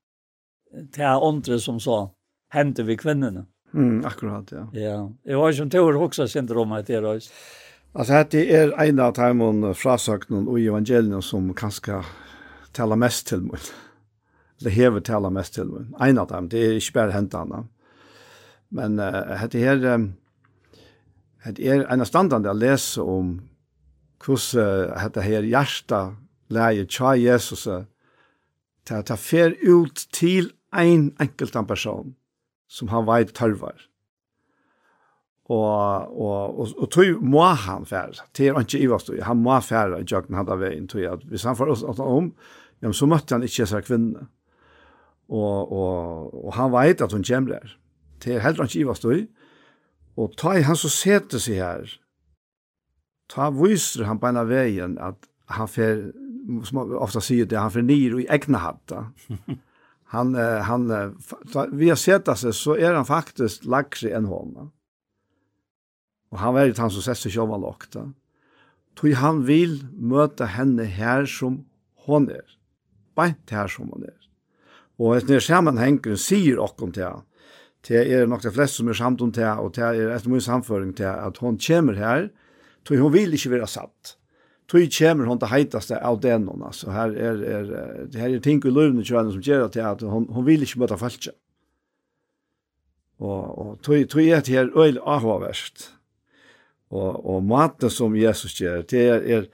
til 0.94 1.04
er 1.04 1.24
åndre 1.24 1.60
som 1.60 1.80
så 1.80 2.08
hendte 2.54 2.84
vi 2.84 2.98
kvinnerne. 3.00 3.46
Mm, 3.74 4.06
akkurat, 4.06 4.52
ja. 4.52 4.66
Ja, 4.74 5.08
jeg 5.26 5.38
var 5.38 5.52
som 5.52 5.70
tur 5.70 6.02
også 6.02 6.28
syndromet 6.28 6.86
til 6.86 7.06
oss. 7.06 7.32
Alltså 7.96 8.14
här 8.14 8.36
er 8.36 8.72
en 8.82 9.00
av 9.00 9.14
timon 9.14 9.74
frasøkene 9.74 10.50
og 10.50 10.60
evangelierna 10.60 11.22
som 11.22 11.54
kanskje 11.54 12.02
taler 12.74 12.96
mest 12.96 13.28
till 13.28 13.42
meg. 13.42 13.60
Det 14.60 14.72
hever 14.72 15.00
taler 15.00 15.30
mest 15.30 15.54
till 15.54 15.66
meg. 15.66 15.86
En 16.02 16.18
av 16.18 16.28
dem, 16.28 16.50
det 16.50 16.60
er 16.60 16.76
ikke 16.76 16.94
bare 16.94 17.12
hänt. 17.12 17.36
Men 18.70 19.00
uh, 19.00 19.06
här 19.06 19.86
um, 19.86 20.14
det 21.46 21.68
er 21.68 21.86
en 21.94 22.02
av 22.02 22.06
standene 22.06 22.48
jeg 22.48 22.56
leser 22.56 23.02
om 23.02 23.42
hos 24.28 24.52
dette 24.56 25.22
her 25.22 25.46
hjertet 25.46 26.16
läge 26.54 26.86
tja 26.90 27.16
Jesus 27.18 27.66
til 27.66 29.00
at 29.00 29.10
det 29.10 29.20
fer 29.22 29.56
ut 29.66 30.08
til 30.14 30.52
ein 30.76 31.12
enkelt 31.22 31.58
person 31.68 32.16
som 32.68 32.90
han 32.92 33.06
veit 33.08 33.34
tørvar. 33.38 33.78
Og, 35.46 36.10
og, 36.10 36.60
og, 36.60 36.70
og 36.82 36.90
tog 36.90 37.22
må 37.22 37.46
han 37.62 37.86
fer 37.86 38.18
til 38.34 38.50
er 38.50 38.64
ikke 38.64 38.82
ivarstøy, 38.82 39.20
han 39.22 39.44
må 39.46 39.60
fer 39.62 39.94
i 40.00 40.06
jøkken 40.06 40.38
han 40.38 40.48
da 40.48 40.58
veien, 40.58 40.88
tog 40.90 41.06
at 41.06 41.26
hvis 41.30 41.46
han 41.46 41.58
får 41.58 41.74
oss 41.76 41.84
at 41.86 42.02
om, 42.02 42.32
ja, 42.82 42.92
så 42.92 43.06
møtte 43.10 43.38
han 43.38 43.46
ikke 43.46 43.62
disse 43.62 43.82
kvinne. 43.86 44.26
Og, 45.30 45.72
og, 45.74 46.34
og 46.46 46.54
han 46.58 46.74
veit 46.74 47.02
at 47.02 47.14
hun 47.14 47.26
kommer 47.26 47.60
der. 47.60 47.78
Til 48.22 48.36
er 48.36 48.44
heller 48.44 48.66
ikke 48.66 48.82
ivarstøy. 48.82 49.24
Og 50.18 50.34
ta 50.38 50.54
i 50.58 50.66
han 50.66 50.78
så 50.78 50.90
sete 50.90 51.40
seg 51.42 51.58
her, 51.60 51.96
ta 53.32 53.50
viser 53.54 54.06
han 54.10 54.20
på 54.22 54.30
en 54.30 54.42
av 54.42 54.50
veien 54.52 54.98
at 55.02 55.28
han 55.56 55.70
fer, 55.70 56.10
som 56.66 56.84
ofta 56.98 57.22
sier 57.24 57.48
det, 57.50 57.60
han 57.60 57.74
fer 57.74 57.86
nir 57.86 58.18
i 58.22 58.28
egna 58.32 58.62
hatta. 58.66 59.06
Han, 60.14 60.36
han, 60.38 60.86
vi 61.76 61.90
har 61.90 61.98
sett 62.00 62.30
seg, 62.38 62.54
så 62.56 62.76
er 62.78 62.94
han 62.96 63.08
faktisk 63.08 63.66
lagre 63.68 64.14
enn 64.16 64.30
hånda. 64.30 64.70
Og 66.32 66.40
han 66.40 66.54
var 66.56 66.70
han 66.70 66.94
som 66.94 67.04
sett 67.04 67.20
seg 67.20 67.34
sjåva 67.36 67.58
lokta. 67.60 68.06
Tog 68.96 69.18
han 69.20 69.42
vil 69.48 69.82
møte 69.98 70.48
henne 70.54 70.86
her 70.88 71.28
som 71.28 71.64
hon 72.06 72.30
er. 72.32 72.46
Beint 73.18 73.52
her 73.52 73.72
som 73.72 73.90
hon 73.92 74.06
er. 74.08 74.18
Og 75.02 75.18
et 75.18 75.28
nere 75.28 75.44
sammenhengren 75.44 76.20
sier 76.22 76.62
okkom 76.64 76.94
til 76.96 77.10
han. 77.10 77.26
Det 77.86 78.02
er 78.02 78.26
nok 78.30 78.42
de 78.46 78.54
fleste 78.54 78.80
som 78.80 78.90
er 78.90 78.98
samt 78.98 79.22
om 79.22 79.32
det, 79.36 79.46
og 79.46 79.76
det 79.76 79.84
er 79.84 80.16
etter 80.16 80.32
mye 80.32 80.42
samføring 80.42 80.96
til 80.98 81.10
at 81.12 81.38
hon 81.44 81.60
kommer 81.62 82.00
her, 82.00 82.30
og 82.30 82.45
Tog 82.86 82.98
hon 82.98 83.12
vill 83.12 83.34
inte 83.34 83.50
vara 83.50 83.68
satt. 83.68 84.18
Tog 84.68 84.94
kommer 84.94 85.26
hon 85.26 85.40
till 85.40 85.48
hetaste 85.48 86.06
av 86.06 86.20
den 86.20 86.48
hon. 86.48 86.64
Alltså 86.64 86.90
här 86.90 87.10
är, 87.10 87.44
är 87.44 87.64
det 88.12 88.20
här 88.20 88.30
är 88.30 88.40
ting 88.40 88.62
i 88.66 88.72
lövnen 88.72 89.04
tjärna 89.04 89.32
som 89.32 89.42
gör 89.42 89.62
att, 89.62 89.78
att 89.78 90.02
hon, 90.02 90.28
hon 90.30 90.46
vill 90.46 90.62
inte 90.62 90.80
möta 90.80 90.98
falska. 90.98 91.32
Och, 93.18 93.58
och 93.58 93.82
tog, 93.82 94.10
tog 94.10 94.22
är 94.22 94.42
det 94.42 94.52
här 94.52 94.80
øyelig 94.80 95.02
avhåverst. 95.02 95.92
Och, 96.88 97.36
och 97.36 97.44
maten 97.44 97.90
som 97.90 98.16
Jesus 98.16 98.62
gjør, 98.62 98.86
det 98.90 99.10
är, 99.10 99.22
är 99.22 99.48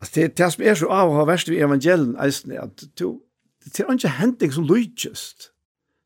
Alltså 0.00 0.20
det, 0.20 0.36
det 0.36 0.50
som 0.50 0.64
är 0.64 0.74
så 0.74 0.88
av 0.88 1.12
har 1.12 1.26
värst 1.26 1.48
i 1.48 1.60
evangelien 1.60 2.16
eisen 2.16 2.52
är 2.52 2.58
att 2.58 2.82
det 2.96 3.80
är 3.80 3.92
inte 3.92 4.08
händing 4.08 4.52
som 4.52 4.64
lyckest. 4.64 5.50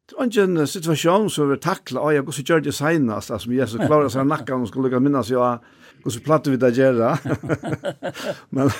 Det 0.09 0.17
är 0.17 0.25
inte 0.25 0.43
en 0.43 0.67
situation 0.67 1.31
som 1.31 1.51
vi 1.51 1.57
tacklar, 1.57 2.03
ja, 2.03 2.13
jag 2.13 2.25
går 2.25 2.33
så 2.33 2.43
gör 2.43 2.61
det 2.61 2.73
senast, 2.73 3.31
alltså 3.31 3.53
Jesus 3.53 3.87
klarar 3.87 4.09
sig 4.09 4.25
nackan 4.25 4.63
och 4.63 4.69
skulle 4.69 4.89
lyckas 4.89 5.03
minnas 5.03 5.31
jag 5.31 5.59
Och 6.05 6.13
så 6.13 6.21
plattar 6.21 6.51
vi 6.51 6.57
det 6.57 6.71
gärna. 6.71 7.19
Men 8.51 8.71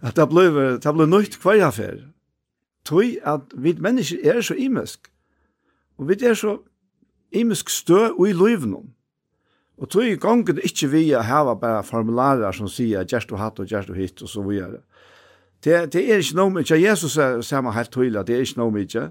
att 0.00 0.14
det 0.14 0.26
ble, 0.26 0.42
det 0.78 0.92
blev 0.92 1.08
nytt 1.08 1.38
kvar 1.40 1.62
affär. 1.62 2.02
Tøy 2.84 3.16
at 3.24 3.54
vi 3.56 3.72
mennesker 3.80 4.18
er 4.20 4.42
så 4.42 4.54
imesk. 4.54 5.08
Og 5.98 6.08
vi 6.08 6.18
er 6.20 6.34
så 6.34 6.58
imesk 7.32 7.70
stø 7.70 8.10
og 8.10 8.28
i 8.28 8.32
løyvnum. 8.32 8.90
Og 9.78 9.90
tog 9.90 10.06
i 10.06 10.18
gongen 10.20 10.60
ikkje 10.62 10.90
vi 10.92 11.04
å 11.14 11.22
hava 11.24 11.54
bare 11.58 11.82
formularer 11.86 12.54
som 12.54 12.68
sier 12.70 13.06
«Gjerst 13.06 13.32
og 13.32 13.40
hatt 13.40 13.58
og 13.58 13.70
gjerst 13.70 13.90
og 13.90 13.98
hitt» 13.98 14.22
og 14.22 14.30
så 14.30 14.42
videre. 14.46 14.82
Det, 15.64 15.92
det 15.94 16.04
er 16.04 16.20
ikke 16.20 16.38
noe 16.38 16.52
mykje. 16.58 16.78
Jesus 16.82 17.16
er, 17.16 17.40
samme 17.42 17.72
helt 17.74 17.90
tydelig 17.90 18.26
det 18.28 18.36
er 18.36 18.44
ikke 18.44 18.60
noe 18.60 18.74
mykje. 18.74 19.08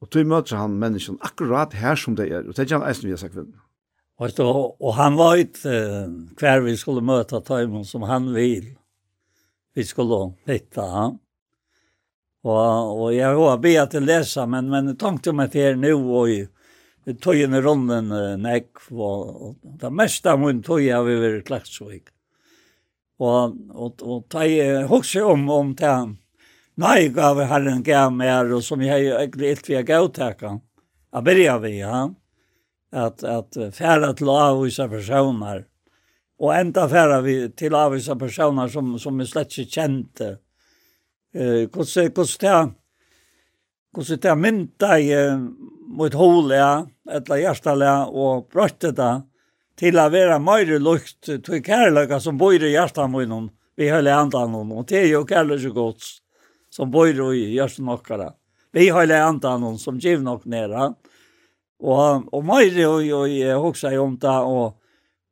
Og 0.00 0.10
tog 0.12 0.28
møter 0.28 0.60
han 0.60 0.78
menneskene 0.80 1.20
akkurat 1.24 1.74
her 1.76 1.98
som 2.00 2.16
det 2.16 2.30
er. 2.30 2.44
Og 2.44 2.54
det 2.54 2.62
er 2.62 2.68
ikke 2.68 2.78
han 2.78 2.88
eisen 2.88 3.08
vi 3.08 3.16
har 3.16 3.20
sagt 3.24 3.34
kvinnen. 3.34 3.56
Och 4.16 4.30
då 4.36 4.76
och 4.78 4.94
han 4.94 5.16
var 5.16 5.36
inte 5.36 6.10
kvar 6.36 6.60
vi 6.60 6.76
skulle 6.76 7.00
möta 7.00 7.40
Timon 7.40 7.84
som 7.84 8.02
han 8.02 8.34
vill. 8.34 8.78
Vi 9.74 9.84
skulle 9.84 10.32
hitta 10.46 10.82
han. 10.82 11.18
Och 12.42 13.02
och 13.02 13.14
jag 13.14 13.36
har 13.36 13.58
be 13.58 13.82
att 13.82 13.92
läsa 13.92 14.46
men 14.46 14.70
men 14.70 14.96
tänkte 14.96 15.32
mig 15.32 15.50
till 15.50 15.60
er 15.60 15.74
nu 15.74 15.94
och 15.94 16.28
Det 17.04 17.20
tog 17.20 17.36
en 17.36 17.62
ronden 17.62 18.08
nek, 18.40 18.78
og 18.88 19.56
det 19.62 19.90
meste 19.92 20.32
av 20.32 20.40
min 20.40 20.62
tog 20.64 20.80
jeg 20.80 21.04
vi 21.04 21.16
var 21.20 21.34
i 21.36 21.42
Klagsvik. 21.44 22.08
Og, 23.20 23.58
og, 23.76 24.00
og 24.00 24.22
ta 24.32 24.46
jeg 24.48 24.86
hokse 24.88 25.20
om, 25.20 25.44
om 25.52 25.74
det 25.76 25.90
han. 25.90 26.14
Nei, 26.80 27.10
gav 27.14 27.38
jeg 27.42 27.50
herren 27.50 27.84
gav 27.84 28.08
mer, 28.16 28.48
og 28.56 28.64
som 28.64 28.80
jeg 28.82 29.10
egentlig 29.12 29.52
ikke 29.52 29.68
vil 29.68 29.84
gav 29.90 30.08
til 30.16 30.48
han. 30.48 30.62
Jeg 31.12 31.60
vi 31.60 31.74
han 31.84 32.16
at, 32.94 33.24
at 33.26 33.58
færa 33.74 34.12
til 34.14 34.30
avvisa 34.30 34.86
personer, 34.88 35.64
og 36.40 36.54
enda 36.54 36.86
færa 36.90 37.20
vi 37.24 37.36
til 37.56 37.74
avvisa 37.74 38.16
personer 38.18 38.70
som, 38.70 38.94
som 38.98 39.20
er 39.20 39.28
slett 39.30 39.58
ikke 39.58 39.80
kjente. 39.80 40.30
Uh, 41.34 41.66
hvordan, 41.74 42.12
hvordan 42.14 42.40
det 42.40 42.50
er, 42.50 42.72
hvordan 43.94 44.22
det 44.22 44.30
er 44.30 44.40
mynda 44.40 44.98
i 44.98 45.12
mot 45.94 46.14
hola, 46.14 46.84
etla 47.10 47.38
hjertala, 47.38 47.94
og 48.08 48.48
brøtte 48.52 48.92
det 48.94 49.12
til 49.78 49.98
å 49.98 50.08
være 50.10 50.38
mer 50.42 50.70
lukt 50.82 51.26
til 51.26 51.62
kærløyga 51.64 52.20
som 52.22 52.38
bor 52.38 52.54
i 52.54 52.74
hjertan 52.74 53.12
min, 53.14 53.50
vi 53.74 53.90
høyre 53.90 54.14
andan 54.14 54.54
om, 54.54 54.70
og 54.78 54.86
det 54.90 55.00
er 55.02 55.10
jo 55.12 55.24
kærløyga 55.26 55.72
gods 55.74 56.20
som 56.70 56.90
bor 56.94 57.10
i 57.10 57.50
hjertan 57.54 57.90
okkara. 57.90 58.30
Vi 58.74 58.88
høyre 58.90 59.22
andan 59.22 59.66
om, 59.66 59.78
som 59.78 59.98
giv 60.02 60.22
nok 60.22 60.46
nera, 60.50 60.90
og 60.90 61.13
Og, 61.84 62.24
og 62.32 62.44
mer, 62.48 62.78
og, 62.88 63.02
og 63.12 63.28
jeg 63.28 63.60
hoksa 63.60 63.92
i 63.92 64.00
om 64.00 64.16
det, 64.20 64.32
og, 64.32 64.78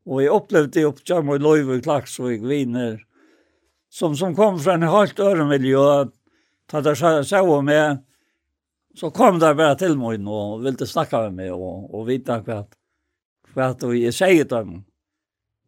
og 0.05 0.21
jeg 0.21 0.35
opplevde 0.35 0.85
jo 0.85 0.93
oppkjøm 0.93 1.33
og 1.33 1.47
løyve 1.47 1.79
klaksvig 1.85 2.43
viner, 2.45 2.99
som, 3.93 4.17
som 4.17 4.37
kom 4.37 4.59
fra 4.61 4.77
en 4.77 4.89
halvt 4.89 5.21
øremiljø, 5.25 5.83
at 6.73 6.85
det 6.85 6.97
sa 6.99 7.43
om 7.43 7.67
meg, 7.69 8.01
så 8.97 9.09
kom 9.13 9.41
det 9.41 9.55
bare 9.57 9.77
til 9.81 9.97
meg 10.01 10.25
og 10.29 10.63
ville 10.65 10.89
snakke 10.89 11.25
med 11.27 11.41
meg, 11.41 11.53
og, 11.57 11.89
og 11.93 12.07
vite 12.09 12.39
hva, 12.45 12.63
hva 13.55 13.73
jeg 13.97 14.13
sier 14.17 14.45
til 14.45 14.57
dem. 14.57 14.81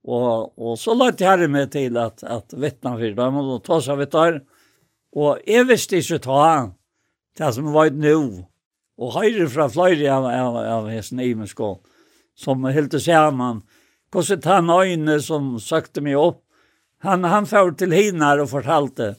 Og, 0.05 0.52
og 0.61 0.77
så 0.77 0.93
lagt 0.97 1.24
herre 1.24 1.48
meg 1.48 1.70
til 1.73 1.97
at, 1.97 2.20
at 2.28 2.52
vittna 2.52 2.93
for 2.98 3.20
dem, 3.20 3.39
og 3.40 3.62
ta 3.65 3.81
seg 3.81 4.02
vittar, 4.02 4.36
der. 4.36 4.43
Og 5.15 5.40
jeg 5.47 5.69
visste 5.69 6.01
ikke 6.01 6.19
ta 6.24 6.44
det 7.39 7.52
som 7.55 7.70
var 7.73 7.93
nå, 7.94 8.44
og 8.99 9.16
høyre 9.16 9.49
fra 9.51 9.69
fløyre 9.73 10.11
av, 10.12 10.29
av, 10.29 10.57
av 10.77 10.89
hesten 10.93 11.23
Imenskål, 11.23 11.79
som 12.39 12.65
helt 12.65 12.95
sammen, 13.03 13.62
hvordan 14.15 14.47
han 14.47 14.71
øyne 14.71 15.19
som 15.23 15.55
søkte 15.59 16.03
meg 16.05 16.19
opp, 16.19 16.41
han, 17.05 17.25
han 17.29 17.47
får 17.47 17.75
til 17.81 17.93
hinar 17.93 18.41
og 18.41 18.53
fortalte 18.53 19.15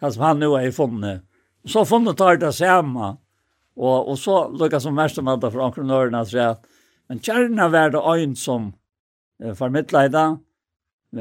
det 0.00 0.12
som 0.14 0.22
han 0.24 0.40
nå 0.40 0.54
har 0.54 0.70
funnet. 0.72 1.24
Så 1.66 1.84
funnet 1.84 2.16
tar 2.16 2.38
det 2.40 2.52
samme, 2.54 3.16
og, 3.76 4.08
og 4.08 4.16
så 4.18 4.46
lukket 4.54 4.82
som 4.82 4.96
mest 4.96 5.18
om 5.20 5.28
alt 5.28 5.44
fra 5.52 5.66
omkronørene 5.66 6.22
at 6.22 6.32
sier 6.32 6.56
men 7.06 7.22
kjærne 7.22 7.68
var 7.70 7.92
det 7.94 8.02
øyne 8.02 8.36
som 8.38 8.72
eh, 9.42 9.54
formidlet 9.54 10.08
i 10.08 10.12
dag, 10.12 10.38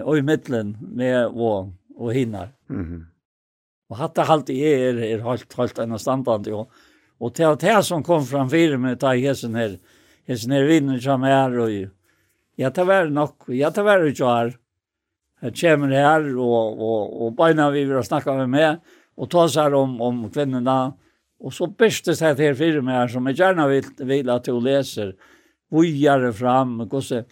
og 0.01 0.17
i 0.17 0.23
midtelen 0.25 0.75
med 0.81 1.27
og, 1.29 1.73
og 1.95 2.13
hinar. 2.13 2.49
Mm 2.67 2.85
-hmm. 2.85 3.03
Og 3.89 3.97
hatt 3.97 4.15
det 4.15 4.29
alltid 4.29 4.55
er, 4.55 4.97
er 5.13 5.21
holdt, 5.21 5.53
holdt 5.53 5.79
en 5.79 5.99
standard, 5.99 6.47
og 6.47 6.71
Og 7.19 7.33
det 7.35 7.45
var 7.47 7.55
det 7.55 7.83
som 7.85 8.03
kom 8.03 8.25
fram 8.25 8.49
framför 8.49 8.77
mig 8.77 8.97
ta 8.99 9.13
hesen 9.13 9.55
her. 9.55 9.77
Hesen 10.27 10.51
her 10.51 10.63
vinner 10.63 10.99
som 10.99 11.23
er 11.23 11.59
og 11.59 11.71
ju. 11.71 11.89
Jag 12.55 12.73
tar 12.75 12.85
väl 12.85 13.11
nog. 13.11 13.33
Jag 13.47 13.73
tar 13.73 13.83
väl 13.83 14.07
inte 14.07 14.25
här. 14.25 14.57
Jag 15.39 15.55
kommer 15.55 15.87
her 15.87 16.37
og, 16.37 16.81
og, 16.81 17.21
og 17.21 17.35
beina 17.35 17.69
vi 17.69 17.83
vil 17.85 18.03
snakke 18.03 18.33
med 18.33 18.49
meg 18.49 18.79
og 19.17 19.29
ta 19.29 19.47
seg 19.47 19.73
om, 19.73 20.01
om 20.01 20.29
kvinnerne. 20.31 20.93
Og 21.39 21.53
så 21.53 21.67
bästa 21.67 22.15
så 22.15 22.33
til 22.35 22.55
fire 22.55 22.81
med 22.81 22.95
her 22.95 23.07
som 23.07 23.25
jag 23.27 23.35
gärna 23.35 23.67
vill, 23.67 23.85
vill 23.97 24.29
att 24.29 24.43
du 24.43 24.59
läser. 24.61 25.15
Vujare 25.71 26.33
fram. 26.33 26.81
Och 26.81 27.03
så. 27.03 27.23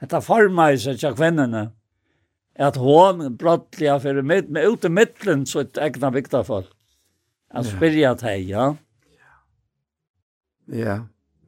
Detta 0.00 0.20
formar 0.20 0.76
sig 0.76 0.98
till 0.98 1.12
kvinnorna. 1.12 1.70
Att 2.58 2.76
hon 2.76 3.36
brottliga 3.36 4.00
för 4.00 4.14
mig. 4.14 4.22
Med, 4.22 4.50
med, 4.50 4.64
ute 4.64 4.88
midtelen 4.88 5.46
så 5.46 5.60
ett 5.60 5.78
egna 5.78 6.10
vikta 6.10 6.44
folk. 6.44 6.66
Att 7.50 7.66
spyrja 7.66 8.14
till, 8.14 8.48
ja. 8.48 8.58
ja. 8.58 8.76
Ja, 10.72 11.00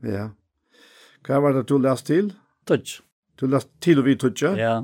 ja. 0.07 0.31
Hva 1.27 1.41
var 1.45 1.57
det 1.57 1.67
du 1.69 1.77
lest 1.79 2.07
til? 2.09 2.33
Tutsch. 2.69 3.03
Du 3.41 3.47
lest 3.47 3.69
til 3.85 4.01
og 4.01 4.09
vi 4.09 4.17
tutsch? 4.17 4.57
Ja. 4.57 4.81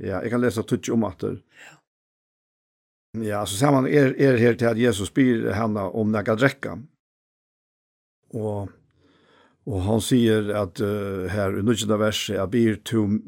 Ja, 0.00 0.20
jeg 0.24 0.32
kan 0.32 0.42
lese 0.42 0.64
tutsch 0.66 0.92
om 0.92 1.04
at 1.04 1.20
det. 1.20 1.38
Ja. 1.60 1.74
Ja, 3.22 3.44
så 3.46 3.54
ser 3.56 3.70
man 3.70 3.86
er, 3.86 4.10
er 4.18 4.36
her 4.40 4.56
til 4.58 4.66
at 4.66 4.80
Jesus 4.80 5.12
spyr 5.12 5.52
henne 5.54 5.86
om 5.94 6.10
når 6.10 6.32
jeg 6.32 6.40
drekker. 6.40 6.80
Og, 8.34 8.72
og 9.70 9.84
han 9.86 10.02
sier 10.02 10.50
at 10.58 10.82
uh, 10.82 11.30
her 11.30 11.54
i 11.54 11.62
nødvendig 11.62 11.98
verset, 12.00 12.34
jeg 12.34 12.50
byr 12.50 12.80
til 12.84 13.20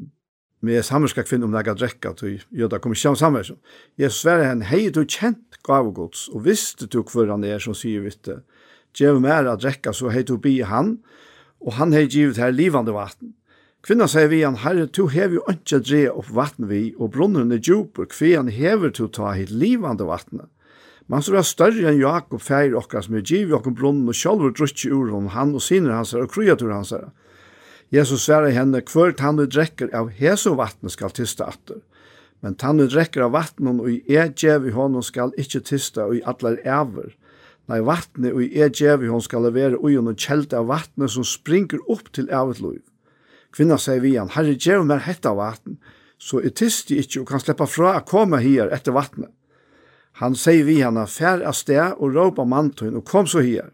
med 0.65 0.83
sammerska 0.83 1.23
kvinne 1.23 1.45
om 1.45 1.53
når 1.53 1.69
drekka, 1.69 1.77
drekker, 1.79 2.13
til 2.17 2.43
jøda 2.51 2.79
kommer 2.81 2.97
ikke 2.97 3.25
om. 3.53 3.59
Jesus 3.97 4.21
sverre 4.21 4.49
henne, 4.49 4.65
hei 4.65 4.89
du 4.89 5.03
kjent 5.05 5.59
gavgods, 5.63 6.27
og 6.33 6.45
visste 6.45 6.87
du 6.87 7.03
hver 7.03 7.31
han 7.31 7.45
er 7.45 7.61
som 7.61 7.77
sier 7.77 8.01
vitte, 8.01 8.41
Gjev 8.97 9.19
mer 9.21 9.45
at 9.45 9.61
drekka, 9.61 9.93
så 9.93 10.09
hei 10.09 10.23
to 10.25 10.39
bi 10.41 10.59
han, 10.65 10.97
og 11.61 11.77
han 11.77 11.93
hei 11.93 12.07
givet 12.09 12.39
her 12.41 12.53
livande 12.53 12.95
vatten. 12.95 13.35
Kvinna 13.85 14.07
sier 14.09 14.27
vi 14.31 14.41
han, 14.41 14.57
herre, 14.63 14.87
tu 14.89 15.05
hev 15.13 15.37
jo 15.37 15.43
ikke 15.51 15.79
dre 15.85 16.03
opp 16.11 16.31
vatten 16.33 16.67
vi, 16.67 16.91
og 16.97 17.13
brunnen 17.13 17.53
er 17.53 17.61
djuper, 17.61 18.09
kve 18.09 18.33
han 18.35 18.49
hever 18.51 18.91
to 18.91 19.07
ta 19.07 19.35
hit 19.37 19.53
livande 19.53 20.07
vatten. 20.07 20.47
Man 21.07 21.23
som 21.23 21.37
er 21.39 21.45
større 21.47 21.85
enn 21.87 22.01
Jakob 22.01 22.41
feir 22.43 22.75
okkar 22.75 23.05
som 23.05 23.15
er 23.15 23.23
giv 23.23 23.53
okkar 23.55 23.77
brunnen 23.77 24.09
og 24.11 24.17
sjolver 24.17 24.51
drutsi 24.51 24.89
ur 24.91 25.13
hon, 25.13 25.29
han 25.31 25.53
og 25.55 25.63
sinner 25.63 25.95
hans 25.95 26.11
og 26.17 26.33
kryatur 26.33 26.73
hans 26.73 26.91
her. 26.91 27.07
Jesus 27.95 28.25
sverar 28.25 28.51
henne, 28.51 28.81
hver 28.83 29.13
han 29.23 29.39
drekker 29.39 29.93
av 29.95 30.09
heso 30.17 30.57
vatten 30.59 30.91
skal 30.91 31.13
tysta 31.15 31.47
atter. 31.47 31.79
Men 32.43 32.57
tannu 32.59 32.89
drekker 32.91 33.23
av 33.23 33.31
vatten, 33.37 33.79
og 33.79 33.87
i 33.87 34.01
e 34.11 34.27
djev 34.35 34.67
i 34.67 34.75
honom 34.75 35.05
skal 35.05 35.31
ikkje 35.39 35.63
tysta 35.71 36.09
og 36.09 36.17
i 36.19 36.25
atler 36.27 36.59
ever. 36.65 37.15
Nei, 37.67 37.81
vattnet 37.83 38.31
og 38.31 38.43
i 38.45 38.61
egevi 38.63 39.09
hon 39.11 39.23
skal 39.23 39.43
levere 39.43 39.79
ui 39.83 39.97
og 39.99 40.13
kjelte 40.15 40.59
av 40.61 40.69
vattnet 40.69 41.11
som 41.11 41.25
springer 41.27 41.81
opp 41.91 42.13
til 42.15 42.29
evet 42.31 42.61
loiv. 42.63 42.83
Kvinna 43.51 43.77
sier 43.81 43.99
vi 44.03 44.15
han, 44.15 44.31
herre 44.31 44.55
gjev 44.55 44.85
mer 44.87 45.03
hetta 45.03 45.33
vatten, 45.35 45.79
så 46.17 46.39
er 46.41 46.53
tisti 46.55 46.97
ikkje 47.01 47.23
og 47.23 47.31
kan 47.31 47.41
sleppa 47.43 47.67
fra 47.69 47.95
å 47.97 48.05
komme 48.07 48.39
hier 48.43 48.71
etter 48.73 48.95
vattnet. 48.95 49.31
Han 50.21 50.35
sier 50.35 50.65
vi 50.65 50.79
han, 50.81 50.97
fær 51.05 51.43
av 51.45 51.55
sted 51.57 51.97
og 51.99 52.15
råpa 52.15 52.45
mantun 52.47 52.97
og 52.97 53.05
kom 53.05 53.27
så 53.29 53.43
hier. 53.45 53.73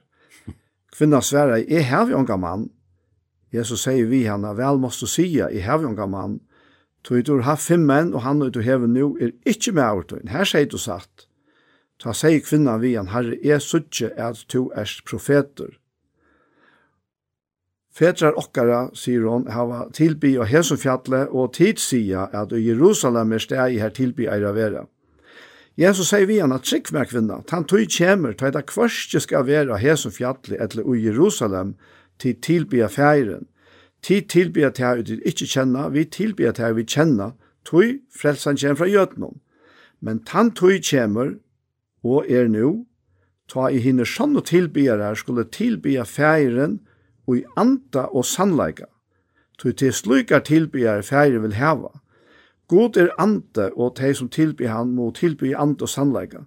Kvinna 0.93 1.21
sverre, 1.21 1.61
jeg 1.61 1.87
har 1.89 2.09
vi 2.09 2.17
unga 2.17 2.37
mann. 2.37 2.67
Jesus 3.53 3.85
sier 3.85 4.09
vi 4.09 4.25
han, 4.25 4.43
vel 4.57 4.81
måste 4.81 5.07
sia, 5.07 5.47
jeg 5.53 5.63
har 5.65 5.79
vi 5.79 5.87
unga 5.87 6.07
mann. 6.09 6.39
du 7.03 7.41
har 7.41 7.57
fem 7.57 7.85
menn, 7.85 8.13
og 8.13 8.21
han 8.21 8.41
og 8.41 8.51
du 8.53 8.61
hever 8.61 8.87
nu 8.87 9.17
er 9.19 9.31
ikkje 9.45 9.73
med 9.73 9.83
overtøyn. 9.83 10.27
Her 10.27 10.43
sier 10.43 10.65
du 10.65 10.77
satt. 10.77 11.27
Ta 12.03 12.11
seg 12.11 12.43
kvinnan 12.43 12.81
vi 12.83 12.97
han, 12.97 13.13
herre, 13.13 13.37
jeg 13.39 13.63
suttje 13.63 14.09
at 14.19 14.43
to 14.51 14.67
erst 14.75 15.05
profeter. 15.07 15.77
Fetrar 17.93 18.33
okkara, 18.35 18.87
sier 18.97 19.23
hon, 19.29 19.45
hava 19.53 19.85
tilby 19.93 20.33
og 20.41 20.49
hesum 20.49 20.79
fjalle 20.81 21.27
og 21.29 21.53
tidsia 21.55 22.25
at 22.33 22.51
i 22.57 22.63
Jerusalem 22.65 23.35
er 23.37 23.43
steg 23.43 23.77
her 23.79 23.93
tilby 23.93 24.25
eira 24.27 24.51
vera. 24.55 24.87
Jesus 25.79 26.09
sier 26.09 26.25
vi 26.29 26.39
han 26.41 26.53
at 26.53 26.65
trygg 26.65 26.91
med 26.93 27.09
kvinna, 27.09 27.39
tan 27.47 27.67
tog 27.69 27.85
kjemer, 27.85 28.33
ta 28.33 28.49
eita 28.49 28.65
kvarske 28.65 29.21
skal 29.23 29.45
vera 29.47 29.77
hesum 29.81 30.13
fjalle 30.13 30.57
etter 30.59 30.83
i 30.83 30.99
Jerusalem 31.05 31.75
til 32.21 32.35
tilby 32.41 32.81
av 32.83 32.97
feiren. 32.97 33.47
Tid 34.03 34.27
tilby 34.33 34.65
at 34.67 34.81
her 34.83 34.99
ut 34.99 35.13
ikkje 35.13 35.47
kjenna, 35.53 35.87
vi 35.93 36.03
tilby 36.03 36.49
at 36.49 36.59
vi 36.75 36.83
kjenna, 36.83 37.31
tog 37.63 38.01
frelsan 38.11 38.59
kjem 38.59 38.75
fra 38.75 38.89
jötnum. 38.89 39.37
Men 40.01 40.19
tan 40.27 40.51
tog 40.51 40.81
kjemer, 40.83 41.37
og 42.03 42.29
er 42.29 42.47
nu, 42.47 42.85
ta 43.47 43.67
i 43.69 43.79
hinne 43.83 44.05
sann 44.05 44.35
og 44.37 44.45
tilbyarar 44.47 45.15
skulle 45.19 45.45
tilbya 45.51 46.03
feiren 46.07 46.79
og 47.27 47.37
i 47.37 47.43
anda 47.57 48.07
og 48.11 48.25
sannleika, 48.25 48.87
tog 49.59 49.77
til 49.77 49.93
slukar 49.93 50.43
tilbyarar 50.43 51.05
feiren 51.07 51.43
vil 51.43 51.59
heva. 51.59 51.91
God 52.67 52.97
er 52.97 53.11
anda, 53.19 53.69
og 53.75 53.97
de 53.97 54.13
som 54.15 54.29
tilby 54.29 54.67
han 54.67 54.95
må 54.95 55.11
tilby 55.11 55.53
anda 55.53 55.85
og 55.85 55.89
sannleika. 55.89 56.45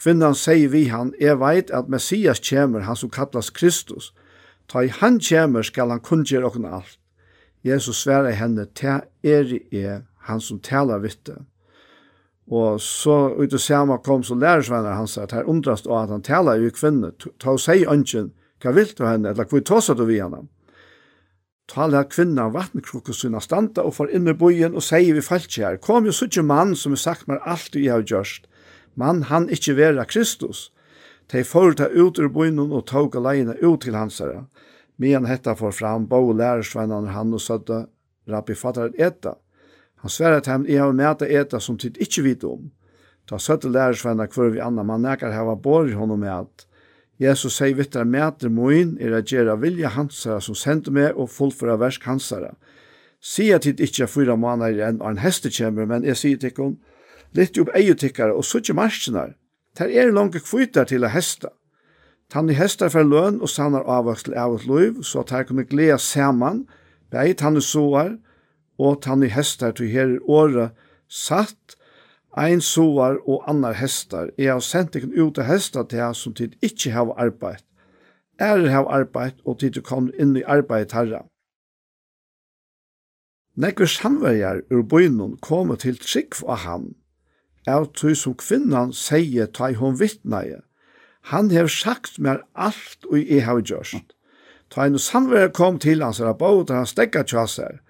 Kvinnan 0.00 0.34
sier 0.34 0.70
vi 0.72 0.86
han, 0.88 1.12
jeg 1.20 1.36
veit 1.40 1.70
at 1.76 1.90
Messias 1.92 2.40
kjemer, 2.40 2.86
han 2.86 2.96
som 2.96 3.10
kallas 3.12 3.50
Kristus. 3.50 4.14
Ta 4.68 4.86
i 4.86 4.88
han 4.88 5.18
kjemer 5.20 5.66
skal 5.66 5.90
han 5.92 6.00
kunngjere 6.00 6.46
okken 6.48 6.64
alt. 6.64 6.96
Jesus 7.66 8.00
sverar 8.00 8.32
henne, 8.32 8.64
ta 8.64 9.02
er 9.22 9.50
i 9.52 9.60
er, 9.76 10.06
han 10.24 10.40
som 10.40 10.60
talar 10.64 11.02
vitte. 11.04 11.36
Og 12.50 12.80
så 12.82 13.16
ut 13.38 13.52
og 13.54 13.62
sama 13.62 13.98
kom 14.02 14.24
så 14.26 14.34
lærersvenner 14.34 14.98
hans 14.98 15.18
at 15.18 15.32
her 15.32 15.46
undrast 15.48 15.86
og 15.86 16.02
at 16.02 16.10
han 16.10 16.22
taler 16.26 16.58
jo 16.58 16.70
kvinne, 16.74 17.12
ta 17.38 17.54
og 17.54 17.60
sier 17.62 17.90
ønsken, 17.92 18.32
hva 18.60 18.72
vil 18.74 18.90
du 18.96 19.04
henne, 19.06 19.30
eller 19.30 19.46
hva 19.46 19.60
tåsa 19.62 19.94
du 19.94 20.02
vi 20.08 20.18
henne? 20.18 20.48
Tala 21.70 22.02
at 22.02 22.10
kvinna 22.10 22.48
vattenkrokken 22.50 23.14
sinna 23.14 23.40
standa 23.40 23.84
og 23.86 23.94
får 23.94 24.10
inn 24.18 24.26
i 24.28 24.34
bojen 24.34 24.74
og 24.74 24.82
sier 24.82 25.14
vi 25.14 25.22
falt 25.22 25.54
her, 25.54 25.78
kom 25.78 26.08
jo 26.08 26.14
suttje 26.16 26.42
mann 26.42 26.74
som 26.74 26.96
har 26.96 27.02
sagt 27.04 27.28
meg 27.30 27.38
alt 27.46 27.70
du 27.70 27.78
har 27.86 28.02
gjørst, 28.02 28.48
mann 28.98 29.22
han 29.30 29.46
ikkje 29.48 29.76
vera 29.78 30.04
Kristus. 30.04 30.72
De 31.30 31.44
får 31.46 31.78
ta 31.78 31.86
ut 31.86 32.18
ur 32.18 32.28
bojen 32.34 32.58
og 32.58 32.88
tog 32.90 33.14
leina 33.14 33.54
ut 33.62 33.84
til 33.84 33.94
hans 33.94 34.18
herre. 34.18 34.48
Men 34.98 35.28
hetta 35.30 35.54
får 35.54 35.76
fram, 35.78 36.08
bo 36.10 36.32
lærersvenner 36.34 37.14
han 37.14 37.32
og 37.32 37.40
sødde, 37.40 37.84
rabbi 38.28 38.58
fattaren 38.58 38.98
etta. 38.98 39.36
Han 40.00 40.12
sverre 40.12 40.40
til 40.40 40.52
ham, 40.52 40.66
jeg 40.68 40.80
har 40.80 40.92
med 40.92 41.18
til 41.20 41.36
eta 41.40 41.60
som 41.60 41.78
tid 41.78 41.98
ikke 42.00 42.24
vite 42.24 42.48
om. 42.48 42.70
Ta 43.28 43.38
søtte 43.38 43.68
lærersvenner 43.68 44.28
hver 44.32 44.54
vi 44.54 44.60
anna, 44.64 44.82
man 44.82 45.04
nekar 45.04 45.32
hava 45.32 45.54
bor 45.54 45.88
i 45.88 45.96
honom 45.96 46.20
med 46.20 46.32
at 46.32 46.66
Jesus 47.20 47.58
sier 47.60 47.76
vittar 47.76 48.06
mæter 48.08 48.48
moin 48.48 48.94
er 49.00 49.18
at 49.18 49.28
gjerra 49.28 49.58
vilja 49.60 49.90
hansara 49.92 50.40
som 50.40 50.56
sender 50.56 50.94
meg 50.96 51.18
og 51.20 51.28
fullføra 51.28 51.76
versk 51.82 52.06
hansara. 52.08 52.54
Sia 53.20 53.58
tid 53.60 53.80
ikkje 53.84 54.08
fyra 54.08 54.36
månader 54.40 54.88
enn 54.88 55.02
og 55.02 55.10
en 55.10 55.20
heste 55.20 55.52
kjemmer, 55.52 55.84
men 55.84 56.06
jeg 56.08 56.16
sier 56.16 56.40
tikkum, 56.40 56.78
litt 57.36 57.60
opp 57.60 57.74
eiotikkare 57.76 58.32
og 58.32 58.46
suttje 58.48 58.74
marsjenar, 58.74 59.34
Ter 59.76 59.90
er 59.90 60.10
langt 60.12 60.34
kvitar 60.42 60.88
til 60.90 61.04
a 61.06 61.10
hesta. 61.12 61.52
Tann 62.30 62.50
i 62.50 62.56
hestar 62.58 62.90
fer 62.90 63.06
løn 63.06 63.40
og 63.42 63.50
sannar 63.50 63.86
avvaksel 63.86 64.34
av 64.38 64.56
et 64.56 64.66
liv, 64.66 65.02
så 65.06 65.22
at 65.22 65.30
her 65.34 65.46
kunne 65.46 65.66
gleda 65.66 65.98
saman, 65.98 66.64
bei 67.10 67.34
han 67.40 67.56
i 67.56 67.62
soar, 67.62 68.16
og 68.80 69.02
tann 69.04 69.24
i 69.26 69.30
hestar 69.32 69.74
til 69.76 69.90
her 69.92 70.16
året 70.24 70.76
satt, 71.08 71.76
ein 72.38 72.60
soar 72.62 73.18
og 73.26 73.42
annar 73.50 73.74
hestar. 73.74 74.30
Jeg 74.38 74.52
har 74.52 74.62
sendt 74.62 74.96
ikon 74.96 75.16
ut 75.18 75.38
av 75.38 75.48
hestar 75.48 75.88
til 75.90 76.00
her 76.00 76.14
som 76.14 76.34
tid 76.34 76.54
ikkje 76.62 76.94
hava 76.94 77.16
arbeid. 77.18 77.64
Er 78.38 78.62
hava 78.70 79.00
arbeid 79.00 79.42
og 79.44 79.58
tid 79.60 79.74
du 79.76 79.82
kom 79.82 80.08
inn 80.18 80.36
i 80.38 80.46
arbeid 80.46 80.94
herra. 80.96 81.24
Nekve 83.60 83.88
samverjar 83.90 84.62
ur 84.70 84.86
bøynun 84.86 85.36
kom 85.42 85.74
til 85.76 85.98
trikv 85.98 86.46
av 86.46 86.62
han, 86.64 86.86
av 87.66 87.90
tog 87.98 88.14
som 88.16 88.38
kvinnan 88.38 88.94
sier 88.96 89.50
ta 89.50 89.68
i 89.70 89.76
hon 89.76 89.98
vittnaie, 90.00 90.62
Han 91.22 91.50
hev 91.50 91.68
sagt 91.68 92.18
mer 92.18 92.40
alt 92.54 93.04
og 93.10 93.18
i 93.18 93.42
hava 93.44 93.60
gjørst. 93.60 94.14
Ta 94.70 94.86
en 94.86 94.98
samverjar 94.98 95.52
kom 95.52 95.78
til 95.78 96.02
hans 96.02 96.20
rabot 96.20 96.70
han 96.70 96.86
stekka 96.86 97.26
tjassar. 97.28 97.80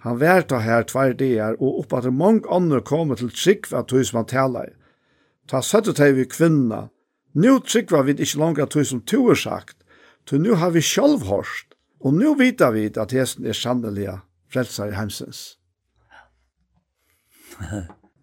Han 0.00 0.16
vær 0.20 0.46
ta 0.48 0.62
her 0.64 0.86
tvær 0.88 1.12
dagar, 1.12 1.58
og 1.60 1.82
oppa 1.82 2.00
til 2.00 2.14
mange 2.16 2.48
andre 2.48 2.80
kom 2.80 3.12
til 3.16 3.32
trygg 3.36 3.68
at 3.76 3.90
tog 3.92 4.06
som 4.08 4.22
han 4.22 4.30
talar. 4.32 4.70
Ta 5.48 5.60
søttet 5.60 6.00
hei 6.00 6.12
vi 6.16 6.24
kvinna. 6.24 6.88
Nu 7.36 7.58
trygg 7.60 7.92
var 7.92 8.06
vi 8.08 8.16
ikke 8.16 8.40
langt 8.40 8.62
at 8.62 8.72
tog 8.72 8.86
som 8.88 9.02
to 9.04 9.26
er 9.30 9.38
sagt, 9.38 9.76
to 10.26 10.38
nu 10.40 10.54
har 10.56 10.72
vi 10.72 10.80
sjálv 10.80 11.26
hårst, 11.28 11.76
og 12.00 12.14
nu 12.16 12.34
vita 12.38 12.70
vi 12.72 12.88
at 12.96 13.12
hesten 13.12 13.46
er 13.46 13.56
sanneliga 13.56 14.20
frelsar 14.50 14.88
i 14.88 14.96
heimsins. 14.96 15.58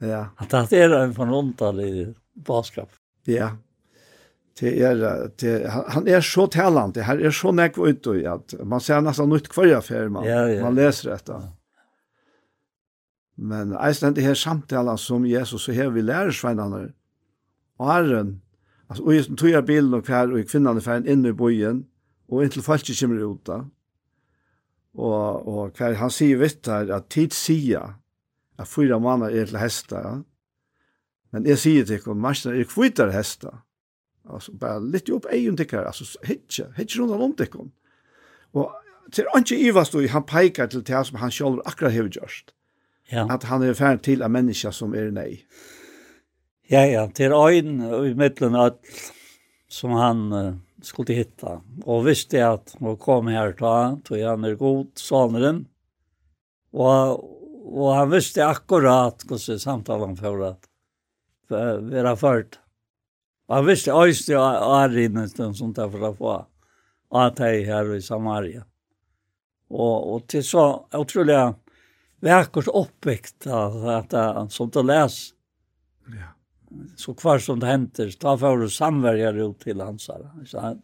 ja. 0.02 0.28
At 0.42 0.50
det 0.72 0.82
er 0.82 0.98
en 0.98 1.14
forunderlig 1.14 2.16
baskap. 2.46 2.90
Ja. 3.28 3.52
Det 4.58 4.72
er, 4.82 5.28
det, 5.38 5.70
han 5.70 6.08
er 6.10 6.24
så 6.26 6.48
talent, 6.50 6.96
det 6.96 7.06
her 7.06 7.20
er 7.22 7.34
så 7.36 7.52
nekv 7.54 7.78
ut 7.78 8.08
i 8.18 8.24
at 8.26 8.56
man 8.66 8.82
ser 8.82 9.04
nesten 9.06 9.30
nytt 9.30 9.52
hver 9.54 9.76
affær 9.78 10.10
man, 10.10 10.26
ja, 10.26 10.48
ja. 10.50 10.64
man 10.66 10.74
leser 10.80 11.12
dette. 11.14 11.38
Ja. 11.38 11.57
Men 13.38 13.76
eisen 13.78 14.16
det 14.18 14.26
her 14.26 14.34
samtalen 14.34 14.98
som 14.98 15.26
Jesus 15.26 15.68
så 15.68 15.72
her 15.72 15.92
vi 15.94 16.02
lærer 16.02 16.34
sveinene, 16.34 16.92
og 17.78 17.92
herren, 17.92 18.42
altså, 18.90 19.04
og 19.04 19.14
jeg 19.14 19.38
tog 19.38 19.50
jeg 19.50 19.66
bilen 19.66 19.94
og 19.94 20.02
hver, 20.02 20.34
og 20.34 20.50
kvinnerne 20.50 20.82
ferden 20.82 21.06
inn 21.12 21.26
i 21.26 21.36
bojen, 21.38 21.84
og 22.28 22.44
inntil 22.44 22.66
folk 22.66 22.90
kommer 23.00 23.22
ut 23.24 23.44
da. 23.46 23.60
Og, 24.98 25.48
og 25.48 25.78
hver, 25.78 25.94
han 26.02 26.10
sier 26.10 26.42
vitt 26.42 26.66
her 26.66 26.90
at 26.96 27.12
tid 27.14 27.38
sier 27.38 27.94
at 28.58 28.68
fyra 28.68 28.98
måneder 28.98 29.38
er 29.38 29.46
til 29.46 29.62
hester, 29.62 30.02
ja. 30.02 30.18
Men 31.36 31.46
jeg 31.46 31.60
sier 31.60 31.86
til 31.86 32.00
henne, 32.02 32.22
marsene 32.24 32.56
er 32.58 32.66
kvittere 32.66 33.14
hester. 33.14 33.62
Altså, 34.26 34.54
bare 34.58 34.82
litt 34.82 35.12
opp 35.14 35.28
egen 35.30 35.60
til 35.60 35.70
henne, 35.70 35.92
altså, 35.92 36.18
hitje, 36.26 36.72
hitje 36.80 37.04
rundt 37.04 37.22
om 37.22 37.38
til 37.38 37.52
henne. 37.54 37.72
Og 38.58 38.74
til 39.14 39.30
han 39.34 39.46
ikke 39.46 39.62
ivast, 39.70 39.96
og 39.96 40.10
han 40.10 40.26
peikar 40.26 40.72
til 40.72 40.82
det 40.88 41.06
som 41.06 41.20
han 41.22 41.32
selv 41.32 41.62
akkurat 41.66 41.94
har 41.94 42.10
gjort 42.10 42.57
Ja. 43.12 43.28
At 43.32 43.44
han 43.44 43.64
er 43.64 43.74
färd 43.74 44.04
til 44.04 44.22
en 44.22 44.32
människa 44.32 44.72
som 44.72 44.94
är 44.94 45.08
er 45.08 45.12
nei. 45.12 45.44
Ja, 46.70 46.86
ja, 46.86 47.10
det 47.16 47.26
är 47.26 48.06
i 48.06 48.14
mitten 48.14 48.56
att 48.56 48.80
som 49.70 49.92
han 49.92 50.34
uh, 50.34 50.56
skulle 50.82 51.14
hitta. 51.14 51.62
Och 51.84 52.08
visste 52.08 52.38
jag 52.38 52.54
att 52.54 52.76
han 52.80 52.98
kom 52.98 53.28
här 53.28 53.52
han, 53.66 54.02
tog 54.02 54.20
han 54.20 54.46
er 54.46 54.56
god, 54.56 54.88
soneren. 54.96 55.68
Och, 56.72 57.80
och 57.80 57.94
han 57.94 58.10
visste 58.10 58.46
akkurat 58.46 59.24
hvordan 59.24 59.60
samtalen 59.60 60.18
för 60.18 60.40
att 60.42 60.70
vara 61.48 62.16
ført. 62.16 62.60
Och 63.48 63.56
han 63.56 63.66
visste 63.66 63.92
öjst 63.92 64.30
jag 64.30 64.84
är 64.84 64.90
som 64.90 65.40
en 65.40 65.54
for 65.54 65.54
sånt 65.54 65.76
där 65.76 65.90
för 65.90 66.10
att 66.10 66.18
få 66.18 66.46
att 67.10 67.40
här 67.40 67.96
i 67.96 68.02
Samaria. 68.02 68.66
Och, 69.70 70.16
och 70.16 70.28
till 70.28 70.44
så 70.44 70.88
otroliga 70.92 71.56
verkers 72.20 72.68
oppvikt 72.68 73.48
att 73.48 74.12
han 74.12 74.50
som 74.50 74.70
du 74.70 74.84
läs. 74.84 75.30
Ja. 76.08 76.28
Så 76.96 77.14
kvar 77.14 77.40
som 77.40 77.60
det 77.60 77.66
henter, 77.66 78.14
då 78.20 78.38
får 78.38 78.58
du 78.58 78.70
samverkar 78.70 79.50
ut 79.50 79.60
till 79.60 79.82
hans 79.82 80.08
her. 80.08 80.46
Så 80.46 80.60
han 80.60 80.82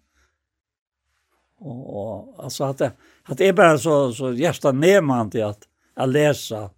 och, 1.60 1.98
och 1.98 2.44
alltså 2.44 2.64
att 2.64 2.78
det 2.78 2.92
att 3.24 3.38
det 3.38 3.48
är 3.48 3.54
bara 3.54 3.78
så 3.78 4.14
så 4.14 4.34
hjärta 4.34 4.72
neman 4.72 5.30
til 5.30 5.44
att 5.44 5.68
att 5.94 6.10
läsa. 6.10 6.70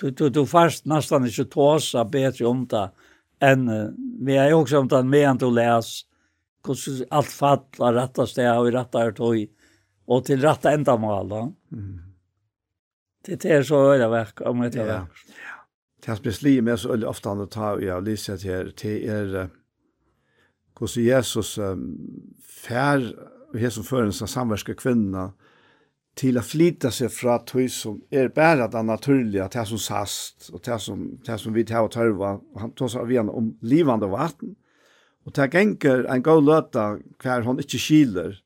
Du 0.00 0.10
du 0.10 0.30
du 0.30 0.46
fast 0.46 0.84
nesten 0.84 1.26
ikke 1.26 1.44
tåsa 1.44 2.04
bedre 2.04 2.46
om 2.46 2.66
det 2.66 2.90
än 3.40 3.64
men 4.20 4.34
jag 4.34 4.60
också 4.60 4.78
om 4.78 4.88
det 4.88 5.02
med 5.02 5.42
att 5.42 5.52
läsa 5.52 6.06
hur 6.66 7.06
allt 7.10 7.26
fallar 7.26 7.92
rätta 7.92 8.26
steg 8.26 8.58
och 8.58 8.68
i 8.68 8.70
rätta 8.70 8.98
högt 8.98 9.20
och 10.06 10.24
till 10.24 10.40
rätta 10.40 10.72
ändamål. 10.72 11.32
Mm 11.72 12.11
Det 13.24 13.44
är 13.44 13.62
så 13.62 13.92
öliga 13.92 14.08
verk 14.08 14.40
om 14.40 14.60
det 14.60 14.76
är 14.76 14.86
verk. 14.86 15.08
Ja. 15.28 15.66
Det 16.04 16.10
har 16.10 16.22
besli 16.22 16.60
med 16.60 16.80
så 16.80 16.92
öliga 16.92 17.08
ofta 17.08 17.28
han 17.28 17.48
tar 17.48 17.80
jag 17.80 17.96
av 17.96 18.02
lyssnat 18.02 18.40
till 18.40 18.72
till 18.76 19.10
er 19.10 19.48
hur 20.80 21.00
Jesus 21.00 21.58
fär 22.66 23.16
och 23.52 23.60
Jesus 23.60 23.88
för 23.88 24.02
en 24.02 24.12
samverska 24.12 24.74
kvinna 24.74 25.32
till 26.14 26.38
att 26.38 26.46
flytta 26.46 26.90
sig 26.90 27.08
fra 27.08 27.38
tog 27.38 27.70
som 27.70 28.02
är 28.10 28.28
bara 28.28 28.68
det 28.68 28.82
naturliga, 28.82 29.48
det 29.48 29.66
som 29.66 29.78
sast 29.78 30.48
och 30.52 30.60
det 30.64 30.78
som, 30.78 31.20
det 31.24 31.38
som 31.38 31.52
vi 31.52 31.64
tar 31.64 31.82
och 31.82 31.90
törva. 31.90 32.40
Han 32.56 32.70
tar 32.70 32.88
sig 32.88 33.00
av 33.00 33.28
om 33.30 33.58
livande 33.60 34.06
vatten. 34.06 34.54
Och 35.24 35.32
det 35.32 35.54
gänger 35.54 36.04
en 36.04 36.22
god 36.22 36.44
løta 36.44 36.98
hver 37.22 37.42
hon 37.42 37.60
ikke 37.60 37.78
skiler 37.78 38.41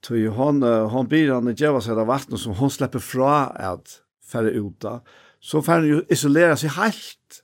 Tui 0.00 0.26
hon, 0.32 0.62
hon 0.62 1.08
blir 1.08 1.32
han 1.34 1.52
djeva 1.52 1.80
seg 1.84 1.98
av 2.00 2.08
vattnet 2.08 2.40
som 2.40 2.56
hon 2.56 2.72
slipper 2.72 3.02
fra 3.04 3.50
at 3.72 4.00
færre 4.24 4.52
uta. 4.56 5.00
Så 5.40 5.60
færre 5.64 5.88
jo 5.88 6.02
isolera 6.12 6.56
seg 6.56 6.72
helt. 6.78 7.42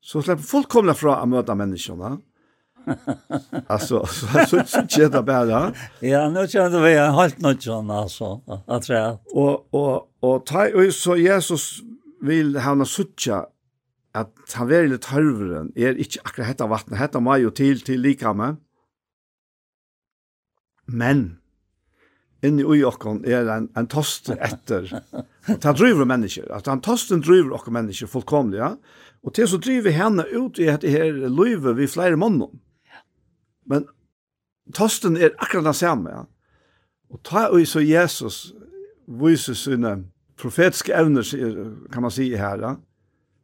Så 0.00 0.22
slipper 0.24 0.46
fullkomna 0.46 0.94
fra 0.96 1.20
å 1.20 1.28
møte 1.28 1.56
menneskene. 1.56 2.16
alltså 3.66 4.06
så 4.06 4.26
så 4.46 4.62
så 4.66 4.86
tjänar 4.88 5.22
bara. 5.22 5.74
Ja, 6.00 6.28
nu 6.28 6.48
känner 6.48 6.80
vi 6.80 6.96
en 6.96 7.14
helt 7.14 7.38
något 7.38 7.62
sån 7.62 7.90
alltså 7.90 8.40
att 8.66 8.84
säga. 8.84 9.18
Och 9.34 9.74
och 9.74 10.08
och 10.20 10.46
ta 10.46 10.68
och 10.68 10.94
så 10.94 11.16
Jesus 11.16 11.80
vill 12.20 12.56
han 12.56 12.78
ha 12.78 12.86
sucha 12.86 13.46
att 14.12 14.52
han 14.54 14.68
vill 14.68 14.90
det 14.90 15.04
halvren 15.04 15.72
är 15.74 15.98
inte 15.98 16.18
akkurat 16.24 16.48
hetta 16.48 16.66
vatten 16.66 16.96
hetta 16.96 17.20
majo 17.20 17.50
till 17.50 17.80
till 17.80 18.00
likamme. 18.00 18.56
Men 20.86 21.38
inni 22.42 22.64
ui 22.66 22.82
okkon 22.84 23.22
er 23.28 23.48
en, 23.52 23.68
en 23.78 23.88
tost 23.90 24.30
etter. 24.34 24.88
Og 25.48 25.64
han 25.64 25.78
driver 25.78 26.08
mennesker. 26.08 26.48
At 26.54 26.66
han 26.70 26.82
tosten 26.82 27.22
driver 27.22 27.56
okkon 27.58 27.76
mennesker 27.78 28.10
fullkomlig, 28.10 28.60
ja. 28.60 28.74
Og 29.22 29.34
til 29.36 29.46
så 29.48 29.60
driver 29.62 29.94
henne 29.94 30.26
ut 30.34 30.58
i 30.58 30.66
dette 30.66 30.90
her 30.90 31.14
løyve 31.30 31.76
vi 31.78 31.86
flere 31.90 32.18
måneder. 32.18 32.50
Men 33.70 33.86
tosten 34.74 35.16
er 35.16 35.36
akkurat 35.38 35.70
den 35.70 35.78
samme, 35.78 36.10
ja. 36.10 36.24
Og 37.12 37.20
ta 37.28 37.46
og 37.52 37.66
så 37.68 37.82
Jesus 37.84 38.54
viser 39.06 39.54
sine 39.58 39.96
profetiske 40.40 40.94
evner, 40.96 41.26
kan 41.92 42.02
man 42.02 42.14
si 42.14 42.30
her, 42.34 42.58
ja. 42.58 42.76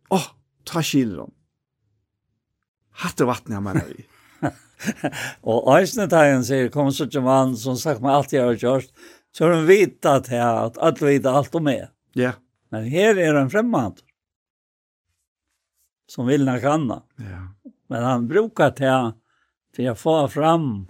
Åh, 0.09 0.17
oh, 0.17 0.31
ta 0.67 0.83
kiler 0.83 1.27
om. 1.27 1.35
Hatt 3.05 3.21
er 3.21 3.29
vattnet 3.29 3.59
jeg 3.59 3.63
mener 3.63 3.91
vi 3.93 4.07
og 5.49 5.71
eisne 5.77 6.09
tegn 6.11 6.45
sier, 6.47 6.69
kom 6.75 6.91
så 6.95 7.09
ikke 7.09 7.23
mann 7.25 7.57
som 7.59 7.79
sagt 7.81 8.03
meg 8.05 8.15
alt 8.15 8.35
jeg 8.35 8.45
har 8.45 8.61
gjort, 8.61 8.93
så 9.35 9.45
har 9.45 9.57
hun 9.57 9.69
vita 9.69 10.19
at 10.19 10.79
alt 10.79 11.03
vita 11.03 11.35
alt 11.39 11.55
om 11.59 11.67
meg. 11.69 11.89
Ja. 12.15 12.31
Yeah. 12.31 12.37
Men 12.71 12.85
her 12.93 13.17
er 13.17 13.37
en 13.41 13.51
fremmant 13.51 14.03
som 16.09 16.27
vill 16.29 16.45
nok 16.45 16.65
anna. 16.65 17.03
Ja. 17.17 17.71
Men 17.89 18.03
han 18.03 18.29
brukar 18.29 18.71
ta 18.71 19.13
för 19.77 19.83
jag 19.83 19.99
får 19.99 20.29
fram 20.29 20.89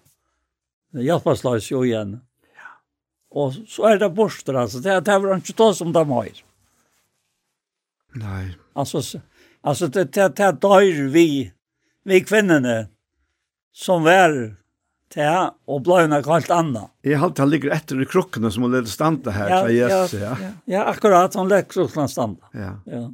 hjelpeslags 0.93 1.70
jo 1.70 1.85
ju 1.85 1.90
igen. 1.90 2.20
Ja. 2.55 2.70
Och 3.31 3.55
så 3.55 3.85
är 3.85 3.98
det 3.98 4.10
borster 4.10 4.55
altså. 4.55 4.78
det 4.78 5.01
det 5.01 5.19
var 5.19 5.36
ikke 5.36 5.52
då 5.56 5.74
som 5.74 5.93
de 5.93 6.10
har. 6.10 6.28
Nej. 8.15 8.59
Alltså 8.73 9.20
alltså 9.60 9.86
det 9.86 10.05
det 10.05 10.36
det 10.36 10.52
dör 10.52 11.09
vi 11.09 11.52
vi 12.05 12.20
kvinnorna 12.20 12.86
som 13.79 14.05
var 14.05 14.57
Ja, 15.17 15.55
og 15.65 15.87
bløyna 15.87 16.19
kalt 16.21 16.51
anna. 16.53 16.89
Jeg 17.07 17.17
halte 17.23 17.41
han 17.41 17.49
ligger 17.49 17.73
etter 17.73 18.01
i 18.03 18.07
krukkene 18.07 18.51
som 18.53 18.67
hun 18.67 18.75
leder 18.75 18.91
standa 18.93 19.33
her, 19.33 19.49
ja, 19.49 19.61
Jesus, 19.73 20.19
ja, 20.21 20.35
ja. 20.37 20.51
ja, 20.69 20.83
akkurat, 20.91 21.33
han 21.39 21.49
leder 21.49 21.65
krukkene 21.71 22.05
standa. 22.13 22.51
Ja. 22.53 22.75
ja. 22.85 23.07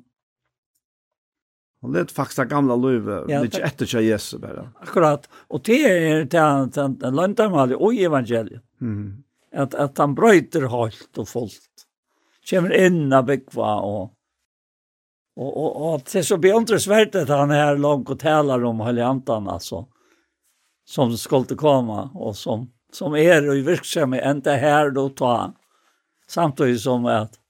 Hun 1.85 1.95
leder 1.95 2.11
faktisk 2.17 2.43
det 2.43 2.49
gamle 2.51 2.75
løyve, 2.81 3.21
ja, 3.31 3.45
litt 3.45 3.61
etter 3.61 3.87
seg 3.87 4.09
Jesus 4.09 4.41
bare. 4.43 4.67
Akkurat, 4.83 5.29
og 5.47 5.63
det 5.69 5.79
er 5.87 6.27
den 6.27 6.99
løndermalig 7.15 7.79
og 7.79 7.95
evangeliet. 7.95 8.65
Mm. 8.83 9.23
At, 9.55 9.79
at 9.79 10.03
han 10.03 10.19
brøyter 10.19 10.67
halt 10.73 11.23
og 11.23 11.31
fullt. 11.31 11.87
Kjemmer 12.45 12.75
inn 12.75 13.07
av 13.15 13.31
byggva 13.31 13.79
og 13.87 14.05
Og, 15.35 15.49
og, 15.51 15.71
og 15.83 16.03
det 16.07 16.21
er 16.21 16.27
så 16.29 16.37
beundresverdt 16.39 17.17
at 17.19 17.31
han 17.35 17.51
er 17.51 17.79
langt 17.83 18.11
og 18.13 18.21
taler 18.21 18.63
om 18.69 18.83
Heliantan, 18.87 19.49
altså. 19.51 19.81
Mm 19.83 19.94
som 20.85 21.17
skulle 21.17 21.45
komma 21.45 22.11
och 22.15 22.37
som 22.37 22.71
som 22.93 23.15
är 23.15 23.57
i 23.57 23.61
verksamhet 23.61 24.25
enda 24.25 24.57
här 24.57 24.91
då 24.91 25.09
ta 25.09 25.53
samtidig 26.27 26.81
som 26.81 27.07
att 27.07 27.41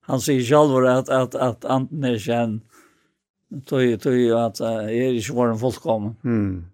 han 0.00 0.20
säger 0.20 0.86
at, 0.86 1.08
att 1.08 1.08
att 1.08 1.34
att 1.34 1.64
Antner 1.64 2.18
känn 2.18 2.60
tog 3.66 4.00
tog 4.00 4.30
att 4.30 4.60
är 4.60 4.90
i 4.90 5.22
svåren 5.22 5.58
fullkommen. 5.58 6.16
Mm. 6.24 6.64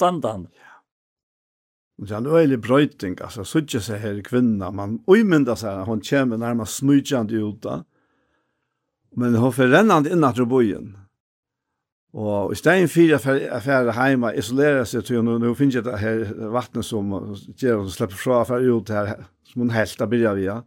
Och 1.98 2.08
sen 2.08 2.26
är 2.26 2.48
det 2.48 2.58
bröting 2.58 3.18
alltså 3.22 3.44
sådär 3.44 3.80
så 3.80 3.94
här 3.94 4.22
kvinna 4.22 4.72
man 4.72 5.04
ojmynda 5.08 5.56
så 5.56 5.68
här 5.68 5.86
hon 5.86 6.02
kommer 6.02 6.38
närmast 6.38 6.76
smygande 6.76 7.36
ut 7.36 7.62
där. 7.62 7.84
Men 9.16 9.36
hon 9.36 9.54
förrennande 9.54 10.12
innan 10.12 10.34
till 10.34 10.46
bojen. 10.46 10.98
Og 12.16 12.54
i 12.54 12.56
stedet 12.56 12.88
for 13.20 13.36
å 13.36 13.60
fære 13.60 13.94
hjemme, 13.96 14.32
isolere 14.40 14.86
seg 14.88 15.04
til 15.04 15.20
henne, 15.20 15.36
nå 15.42 15.52
finner 15.60 15.82
jeg 15.82 15.88
det 15.88 16.00
her 16.00 16.22
vattnet 16.54 16.88
som 16.88 17.12
gjør 17.60 17.82
hun 17.82 17.92
slipper 17.92 18.20
fra 18.20 18.38
å 18.40 18.48
fære 18.48 18.78
ut 18.78 18.92
her, 18.96 19.12
som 19.50 19.66
hun 19.66 19.74
helt 19.76 20.00
har 20.00 20.12
begynt 20.12 20.40
via. 20.40 20.62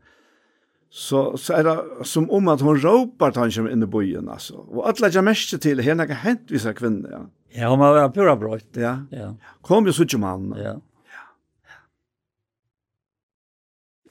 Så, 0.93 1.23
så 1.41 1.57
er 1.57 1.65
det 1.65 2.07
som 2.09 2.29
om 2.33 2.49
at 2.53 2.61
hun 2.65 2.77
råper 2.81 3.33
til 3.33 3.43
han 3.43 3.55
kommer 3.55 3.73
inn 3.73 3.85
i 3.85 3.89
byen, 3.93 4.29
altså. 4.33 4.61
Og 4.69 4.85
alle 4.89 5.11
jeg 5.13 5.25
mest 5.25 5.57
til 5.65 5.81
henne 5.85 6.05
har 6.09 6.21
hent 6.25 6.53
visse 6.53 6.73
kvinner, 6.77 7.17
ja. 7.17 7.25
Ja, 7.57 7.71
hun 7.73 7.81
har 7.81 7.97
vært 7.97 8.17
pura 8.17 8.35
brøyt. 8.37 8.77
Ja. 8.77 8.99
ja. 9.09 9.31
Kom 9.65 9.89
jo 9.89 9.95
så 9.97 10.05
ikke 10.05 10.21
mann. 10.21 10.51
Ja. 10.61 10.75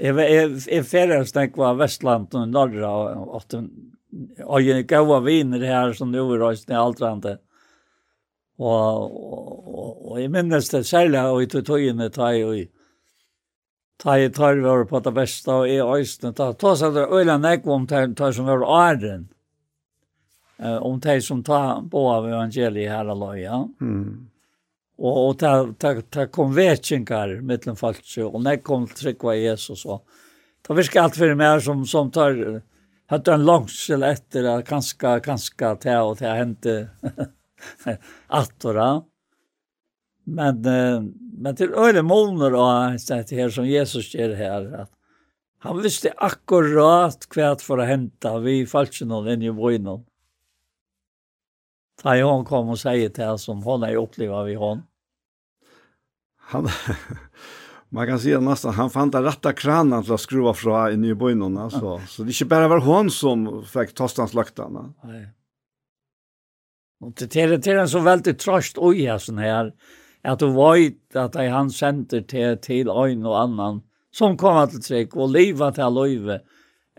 Jeg, 0.01 0.13
jeg, 0.17 0.49
jeg 0.65 0.85
færer 0.85 1.25
snakke 1.25 1.61
av 1.65 1.79
Vestland 1.81 2.33
og 2.37 2.49
Norra 2.49 2.89
og 3.17 3.37
8 3.39 3.61
og 4.45 4.63
jeg 4.63 4.87
gav 4.87 5.11
viner 5.25 5.63
her 5.67 5.93
som 5.93 6.11
nu 6.11 6.23
er 6.31 6.41
røysten 6.41 6.73
i 6.75 6.79
altrande. 6.79 7.37
Og, 8.57 9.11
og, 9.13 10.11
og 10.11 10.19
jeg 10.21 10.31
minnes 10.33 10.69
det 10.71 10.85
særlig 10.87 11.19
av 11.19 11.41
i 11.43 11.47
togene 11.51 12.09
ta 12.13 12.31
i 12.33 12.43
og 12.45 12.69
ta 14.01 14.15
i 14.17 14.29
tar 14.29 14.53
tarver 14.53 14.85
på 14.89 15.01
det 15.03 15.13
beste 15.13 15.53
og 15.53 15.69
i 15.69 15.77
øyne. 15.81 16.31
Ta, 16.33 16.53
ta 16.53 16.73
seg 16.79 16.95
det 16.95 17.09
øyne 17.11 17.37
nekk 17.41 17.67
om 17.67 17.85
det 17.89 18.31
som 18.33 18.49
var 18.49 18.65
æren. 18.65 19.27
Om 20.57 20.99
det 21.03 21.19
som 21.21 21.43
ta 21.45 21.83
på 21.91 22.07
av 22.09 22.25
evangeliet 22.25 22.89
her 22.89 23.11
og 23.13 23.21
løy. 23.21 23.43
Ja. 23.43 23.59
Mm. 23.81 24.29
Og, 24.97 25.17
og 25.27 25.35
ta, 25.37 25.51
ta, 25.77 25.93
ta 26.01 26.25
kom 26.33 26.55
vetjengar 26.57 27.35
mittlen 27.45 27.77
falsk 27.77 28.15
og 28.25 28.39
nekk 28.41 28.63
kom 28.65 28.87
trykva 28.89 29.35
Jesus. 29.37 29.85
Og, 29.85 30.01
ta 30.65 30.73
virker 30.73 31.03
alt 31.03 31.19
for 31.19 31.37
meg 31.37 31.61
som, 31.61 31.85
som 31.85 32.09
tar... 32.13 32.41
Uh, 32.41 32.63
hade 33.07 33.33
en 33.33 33.45
långsel 33.45 34.03
efter 34.03 34.43
att 34.43 34.65
kanske 34.67 35.19
kanske 35.19 35.75
ta 35.75 36.01
och 36.01 36.17
ta 36.17 36.25
hände 36.25 36.89
att 38.27 38.59
då. 38.59 39.07
Men 40.23 40.61
men 41.39 41.55
till 41.55 41.73
öle 41.73 42.01
molnar 42.01 42.51
och 42.51 43.01
så 43.01 43.19
att 43.19 43.31
här 43.31 43.49
som 43.49 43.65
Jesus 43.65 44.15
ger 44.15 44.35
här 44.35 44.73
att 44.73 44.91
han 45.59 45.81
visste 45.81 46.13
akkurat 46.17 47.29
kvärt 47.29 47.61
för 47.61 47.77
att 47.77 47.87
hämta 47.87 48.39
vi 48.39 48.65
falschen 48.65 49.11
och 49.11 49.25
den 49.25 49.41
ju 49.41 49.53
brönen. 49.53 50.05
Ta 52.01 52.21
hon 52.21 52.45
kom 52.45 52.69
och 52.69 52.79
säger 52.79 53.09
till 53.09 53.37
som 53.37 53.63
hon 53.63 53.81
har 53.81 53.95
upplevt 53.95 54.47
vi 54.47 54.55
hon. 54.55 54.83
Han 56.37 56.69
man 57.89 58.07
kan 58.07 58.19
säga 58.19 58.39
nästan 58.39 58.73
han 58.73 58.89
fann 58.89 59.11
den 59.11 59.23
rätta 59.23 59.53
kranen 59.53 60.03
till 60.03 60.13
att 60.13 60.21
skruva 60.21 60.53
fra 60.53 60.91
i 60.91 60.97
nybojnorna. 60.97 61.69
Så, 61.69 62.01
så 62.07 62.23
det 62.23 62.29
är 62.29 62.43
inte 62.43 62.45
bara 62.45 62.67
var 62.67 62.79
hon 62.79 63.11
som 63.11 63.63
fick 63.65 63.93
tostanslaktarna. 63.93 64.93
Nej. 65.03 65.27
Och 66.99 67.13
det 67.13 67.35
är, 67.35 67.57
det 67.57 67.67
är 67.67 67.77
en 67.77 67.89
så 67.89 67.99
väldigt 67.99 68.39
tröst 68.39 68.77
ja, 68.95 69.19
sån 69.19 69.37
här. 69.37 69.73
Att 70.21 70.39
du 70.39 70.47
vet 70.47 71.15
att 71.15 71.33
det 71.33 71.47
han 71.47 71.69
sände 71.69 72.23
till, 72.23 72.57
till 72.57 72.87
en 72.87 73.25
och 73.25 73.41
annan 73.41 73.81
som 74.11 74.37
kom 74.37 74.69
till 74.69 74.81
trygg 74.81 75.17
och 75.17 75.29
livet 75.29 75.75
till 75.75 76.03
livet. 76.03 76.43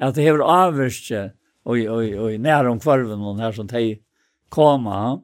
Att 0.01 0.15
det 0.15 0.27
är 0.27 0.39
avvärste 0.39 1.33
och, 1.63 1.77
och, 1.77 2.03
och 2.03 2.41
nära 2.41 2.71
om 2.71 2.81
kvarven 2.81 3.21
och 3.21 3.39
här 3.39 3.53
som 3.53 3.67
de 3.67 3.99
kommer. 4.49 4.91
Ja. 4.91 5.21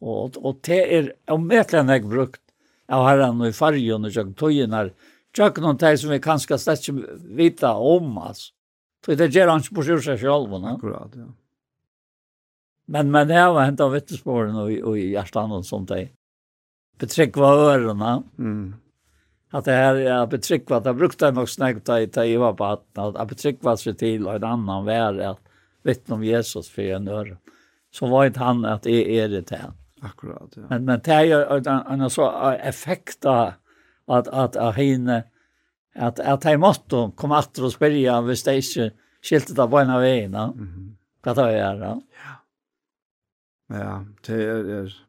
Och, 0.00 0.36
och 0.36 0.60
det 0.62 0.96
är 0.96 1.12
omöjligt 1.30 1.72
när 1.72 1.92
jag 1.92 2.08
brukt 2.08 2.40
av 2.92 3.06
herren 3.06 3.40
og 3.42 3.50
i 3.50 3.56
fargen 3.56 4.06
og 4.06 4.12
tjøkken 4.14 4.36
tøyene, 4.38 4.82
tjøkken 5.36 5.66
noen 5.66 5.80
de 5.80 5.92
som 6.00 6.12
vi 6.12 6.20
kanskje 6.22 6.58
slett 6.60 6.86
ikke 6.86 7.18
vita 7.38 7.72
om, 7.76 8.14
altså. 8.22 8.52
Så 9.06 9.14
det 9.14 9.28
gjør 9.30 9.52
han 9.52 9.60
ikke 9.62 9.76
på 9.76 9.84
seg 9.86 10.18
selv, 10.18 10.50
no? 10.50 10.72
Akkurat, 10.72 11.12
ja. 11.14 11.28
Men, 12.90 13.10
men 13.14 13.28
det 13.28 13.38
var 13.38 13.66
hentet 13.66 13.84
av 13.84 13.94
vittespåren 13.94 14.56
og, 14.58 14.72
og 14.86 14.98
i 14.98 15.12
hjertan 15.12 15.54
og 15.54 15.66
sånt 15.66 15.92
det. 15.92 16.08
Betryggva 16.98 17.52
ørene. 17.74 18.12
Mm. 18.38 18.66
At 19.54 19.66
det 19.68 19.76
her, 19.78 20.00
ja, 20.02 20.18
betryggva, 20.30 20.80
det 20.82 20.94
brukte 20.98 21.28
jeg 21.28 21.36
nok 21.36 21.50
snakket 21.50 22.14
da 22.14 22.26
jeg 22.26 22.42
var 22.42 22.56
på 22.58 22.66
hatten, 22.66 23.02
at 23.02 23.18
jeg 23.20 23.30
betryggva 23.32 23.76
seg 23.78 23.98
til 24.00 24.26
og 24.26 24.38
en 24.38 24.48
annan 24.50 24.86
vær, 24.88 25.20
at 25.34 25.42
vittne 25.86 26.18
om 26.18 26.24
Jesus 26.26 26.70
for 26.72 26.96
en 26.96 27.10
øre. 27.10 27.36
Så 27.94 28.10
var 28.10 28.26
ikke 28.26 28.42
han 28.42 28.64
at 28.68 28.86
jeg 28.90 29.06
er 29.22 29.30
det 29.32 29.46
til 29.50 29.62
han. 29.68 29.76
Akkurat, 30.00 30.52
ja. 30.56 30.62
Men, 30.70 30.84
men 30.84 31.00
det 31.04 31.12
är 31.12 31.24
ju 31.24 31.62
en 32.02 32.10
så 32.10 32.50
effekt 32.50 33.24
att, 33.24 33.54
att, 34.06 34.56
att 34.56 34.74
hinna 34.76 35.22
att 35.94 36.20
att 36.20 36.40
ta 36.40 36.50
emot 36.50 36.88
dem 36.88 37.12
kom 37.12 37.32
åter 37.32 37.64
och 37.64 37.72
spela 37.72 38.20
vid 38.20 38.38
stage 38.38 38.92
skilte 39.22 39.54
där 39.54 39.66
på 39.66 39.80
ena 39.80 39.98
vägen 40.00 40.32
va. 40.32 40.52
Mhm. 40.56 40.96
Vad 41.22 41.34
tar 41.34 41.50
jag 41.50 41.80
då? 41.80 42.02
Ja. 42.12 42.36
Ja, 43.68 44.04
det 44.26 44.42
er, 44.42 45.06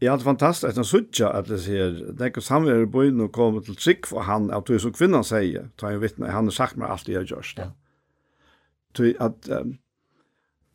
Ja, 0.00 0.12
det 0.12 0.20
er 0.20 0.24
fantastisk. 0.24 0.76
Jeg 0.76 0.84
synes 0.84 1.20
at 1.20 1.48
det 1.48 1.58
sier, 1.60 1.90
det 1.90 2.20
er 2.20 2.30
ikke 2.30 2.40
sammen 2.40 2.70
er 2.72 2.86
i 2.86 2.86
byen 2.88 3.20
og 3.20 3.32
kommer 3.32 3.60
til 3.60 3.76
trygg 3.76 4.06
for 4.08 4.24
han, 4.24 4.50
at 4.50 4.68
du 4.68 4.74
er 4.74 4.78
som 4.80 4.94
kvinnan 4.96 5.24
sier, 5.24 5.66
ta 5.76 5.90
en 5.90 6.00
vittne, 6.00 6.30
han 6.32 6.48
har 6.48 6.56
sagt 6.56 6.78
meg 6.80 6.88
alt 6.88 7.04
det 7.06 7.18
jeg 7.18 7.28
gjør. 7.28 7.50
Ja. 7.58 7.66
At, 9.20 9.50
um, 9.60 9.74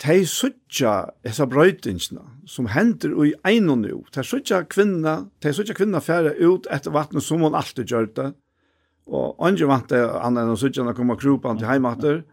de 0.03 0.15
suttja 0.27 0.93
hessa 1.23 1.45
brøytingina 1.47 2.25
som 2.49 2.67
hender 2.73 3.13
i 3.25 3.33
ein 3.47 3.69
og 3.71 3.79
nu, 3.83 4.01
de 4.11 4.23
suttja 4.27 4.63
kvinna, 4.67 5.25
de 5.41 5.53
suttja 5.55 5.75
kvinna 5.77 6.01
færa 6.03 6.33
ut 6.35 6.67
etter 6.73 6.93
vattnet 6.95 7.23
som 7.23 7.45
hon 7.45 7.55
alltid 7.55 7.87
gjør 7.93 8.09
det, 8.17 8.27
og 9.05 9.39
andre 9.45 9.69
vant 9.69 9.91
det 9.93 10.01
anna 10.01 10.43
enn 10.43 10.59
suttja 10.59 10.81
henne 10.83 10.95
koma 10.97 11.15
kropan 11.19 11.59
til 11.61 11.69
heimater, 11.69 12.23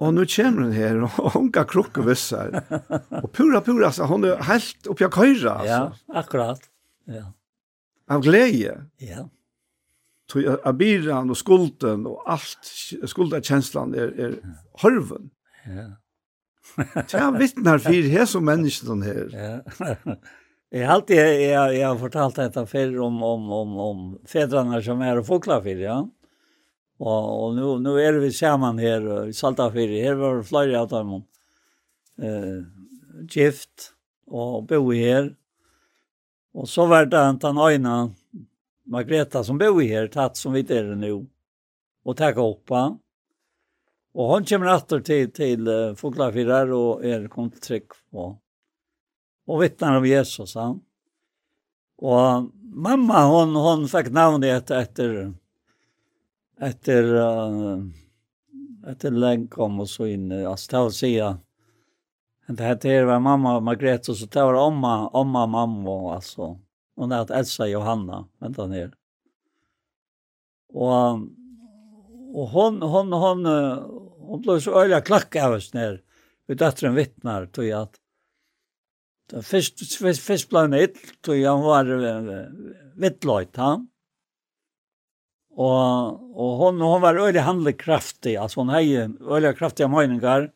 og 0.00 0.14
nu 0.16 0.24
kommer 0.24 0.66
hun 0.66 0.74
her, 0.74 1.02
og 1.06 1.30
hun 1.36 1.50
kan 1.54 1.68
krukke 1.68 2.04
vissar, 2.06 2.50
og 3.22 3.30
pura 3.36 3.62
pura, 3.62 3.92
så 3.94 4.08
hun 4.10 4.26
er 4.26 4.42
helt 4.48 4.90
oppi 4.90 5.06
av 5.06 5.14
køyra, 5.14 5.58
altså. 5.62 5.80
Ja, 6.08 6.20
akkurat, 6.22 6.70
ja. 7.06 7.26
Av 8.08 8.22
glede. 8.24 8.74
Ja. 9.04 9.26
Tog 10.28 10.46
abiran 10.64 11.28
og 11.28 11.36
skulden 11.36 12.06
og 12.08 12.22
alt, 12.28 12.68
skuldakjenslan 13.08 13.92
er, 13.96 14.14
er 14.16 14.36
horven. 14.80 15.28
Ja. 15.68 15.90
Ja, 17.12 17.30
vittnar 17.34 17.80
fyrir 17.82 18.10
her 18.12 18.26
som 18.28 18.44
menneskene 18.46 19.08
her. 19.08 19.32
Ja. 19.32 20.18
Jeg 20.68 20.84
har 20.84 20.98
alltid, 20.98 21.16
jeg, 21.16 21.76
jeg 21.78 21.84
har 21.86 21.94
fortalt 21.96 22.36
dette 22.36 22.60
før 22.68 22.90
om, 23.06 23.22
om, 23.24 23.44
om, 23.56 23.70
om 23.80 24.00
fäderna 24.28 24.82
som 24.84 25.00
er 25.00 25.22
fokla 25.24 25.62
fyrir, 25.64 25.86
ja. 25.86 25.94
Og, 27.00 27.28
og 27.32 27.54
nu, 27.56 27.70
nu 27.80 27.94
er 27.96 28.18
vi 28.20 28.28
sammen 28.36 28.76
her, 28.82 29.06
i 29.30 29.32
salta 29.32 29.70
fyrir, 29.72 30.02
her 30.04 30.18
var 30.20 30.42
flere 30.44 30.82
av 30.82 30.90
dem, 30.92 31.14
eh, 32.20 32.60
gift, 33.32 33.94
og 34.28 34.68
bo 34.68 34.82
her. 34.90 35.32
Og 36.52 36.68
så 36.68 36.84
var 36.90 37.08
det 37.08 37.24
den 37.46 37.64
øyne, 37.64 37.96
Margreta 38.92 39.40
som 39.48 39.56
bo 39.56 39.72
her, 39.78 40.12
tatt 40.12 40.36
som 40.36 40.52
vi 40.52 40.66
er 40.68 40.92
nu, 41.00 41.22
og 42.04 42.20
takk 42.20 42.44
oppa. 42.44 42.90
Ja 42.90 43.07
Og 44.16 44.32
han 44.32 44.46
kommer 44.48 44.72
etter 44.72 45.02
til, 45.04 45.32
til 45.34 45.68
uh, 45.68 45.96
Foglafirar 45.98 46.70
og 46.74 47.04
er 47.06 47.26
kontrykk 47.32 47.96
og, 48.16 48.38
og 49.48 49.60
vittnar 49.62 49.98
om 49.98 50.06
Jesus. 50.08 50.54
Han. 50.58 50.78
Og 51.98 52.48
mamma, 52.62 53.24
hon, 53.28 53.56
hon 53.58 53.84
fikk 53.90 54.12
navnet 54.14 54.54
etter, 54.54 54.86
etter, 54.86 55.18
etter, 56.70 57.12
uh, 57.18 57.84
etter 58.90 59.14
Lenkom 59.14 59.84
og 59.84 59.90
så 59.90 60.08
inn. 60.14 60.32
Altså, 60.40 60.72
det 60.72 60.78
var 60.80 61.36
at 62.48 62.82
Det 62.82 62.88
her 62.88 63.04
var 63.04 63.20
mamma 63.20 63.60
Margrethe, 63.60 64.14
så 64.14 64.26
det 64.26 64.42
var 64.42 64.54
omma, 64.54 65.08
omma 65.08 65.46
mamma 65.46 66.14
alltså. 66.14 66.58
Hon 66.96 67.12
hette 67.12 67.34
Elsa 67.34 67.66
Johanna, 67.66 68.28
vänta 68.38 68.66
ner. 68.66 68.94
Och 70.68 71.18
og 72.34 72.48
hon 72.48 72.82
hon 72.82 73.12
hon 73.12 73.46
hon 74.28 74.42
blev 74.42 74.60
så 74.60 74.74
öliga 74.82 75.00
klakk 75.00 75.36
av 75.36 75.52
oss 75.52 75.74
när 75.74 76.02
vi 76.46 76.54
datteren 76.54 76.94
vittnar 76.94 77.46
tog 77.46 77.70
att 77.70 78.00
den 79.30 79.42
först 79.42 79.98
først, 79.98 80.22
först 80.22 80.48
blev 80.48 80.60
han 80.60 80.88
tog 81.20 81.44
han 81.44 81.60
var 81.60 81.84
vittløyt 83.00 83.56
han. 83.56 83.88
Och 85.50 86.40
och 86.40 86.56
hon 86.56 86.80
hon 86.80 87.00
var 87.00 87.14
öliga 87.14 87.72
kraftig 87.72 88.36
alltså 88.36 88.60
hon 88.60 88.68
hade 88.68 89.10
öliga 89.20 89.52
kraftiga 89.52 89.88
meningar. 89.88 90.52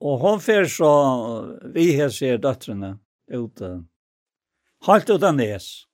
Och 0.00 0.18
hon 0.18 0.40
fer 0.40 0.64
så 0.64 0.90
vi 1.74 1.92
her 1.92 2.08
ser 2.08 2.38
döttrarna 2.38 2.98
ute. 3.30 3.84
Halt 4.80 5.10
utan 5.10 5.36
näs 5.36 5.89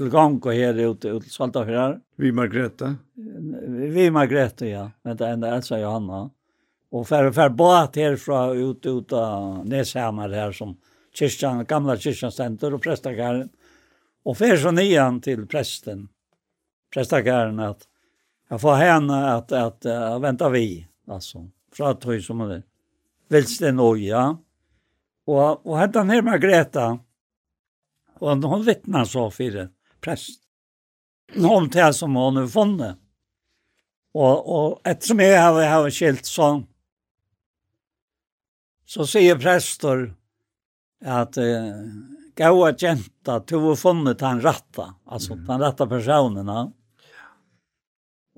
til 0.00 0.08
gang 0.08 0.38
og 0.40 0.54
her 0.56 0.78
ute 0.80 1.12
ut 1.12 1.24
til 1.26 1.32
Saltafjær. 1.34 1.98
Vi 2.16 2.30
Margrethe? 2.32 2.94
Vi 3.14 4.06
Margrethe, 4.10 4.70
ja. 4.70 4.86
Men 5.04 5.18
det 5.20 5.28
enda 5.28 5.50
Elsa 5.52 5.76
Johanna. 5.76 6.22
Og 6.90 7.04
fer, 7.06 7.28
fer 7.36 7.52
båt 7.52 7.98
herfra 8.00 8.46
ut 8.56 8.86
ut 8.86 9.12
av 9.12 9.66
Neshammer 9.68 10.32
her 10.32 10.54
som 10.56 10.72
kyrkjan, 11.16 11.66
gamla 11.68 11.98
kyrkjanstenter 12.00 12.72
og 12.74 12.82
prestakaren. 12.82 13.50
Og 14.24 14.38
fer 14.38 14.56
så 14.60 14.72
nian 14.72 15.20
til 15.24 15.44
presten, 15.48 16.06
prestakaren, 16.92 17.60
at 17.60 17.84
jeg 18.50 18.60
får 18.60 18.80
henne 18.80 19.18
at, 19.36 19.52
at, 19.52 19.86
at 19.86 20.22
venta 20.22 20.48
vi, 20.50 20.80
altså, 21.08 21.44
fra 21.76 21.92
tøy 21.94 22.18
som 22.24 22.40
det. 22.48 22.62
Vilst 23.30 23.60
det 23.62 23.74
nå, 23.76 23.90
ja. 24.00 24.24
Og, 25.30 25.44
og 25.68 25.76
hentan 25.78 26.10
her 26.10 26.24
Margrethe, 26.26 26.88
og 28.20 28.48
hun 28.48 28.64
vittnar 28.66 29.06
så 29.08 29.28
for 29.32 29.60
prest. 30.00 30.40
Om 31.36 31.68
det 31.68 31.94
som 31.94 32.16
hun 32.16 32.36
har 32.36 32.46
funnet. 32.46 32.96
Och, 34.14 34.54
og 34.56 34.80
ettersom 34.84 35.20
jeg 35.22 35.38
har, 35.38 35.62
har 35.62 35.90
skilt 35.90 36.26
så 36.26 36.62
så 38.90 39.06
säger 39.06 39.38
präster 39.38 40.14
att 41.04 41.36
eh, 41.36 41.44
gaua 42.36 42.74
jenta, 42.78 43.38
du 43.38 43.56
har 43.56 43.76
funnet 43.76 44.18
den 44.18 44.40
ratta, 44.40 44.94
alltså 45.06 45.32
mm. 45.32 45.46
den 45.46 45.60
ratta 45.60 45.86
personerna. 45.86 46.72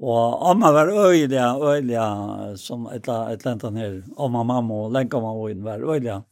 Og 0.02 0.50
amma 0.50 0.72
var 0.72 0.88
øyliga, 0.88 1.56
øyliga, 1.56 2.56
som 2.56 2.86
et 2.86 3.08
eller 3.08 3.48
annet 3.48 3.78
her, 3.78 4.02
amma, 4.18 4.42
mamma 4.42 4.74
og 4.74 4.92
lenka 4.92 5.20
mamma 5.20 5.54
var 5.64 5.94
øyliga 5.94 6.22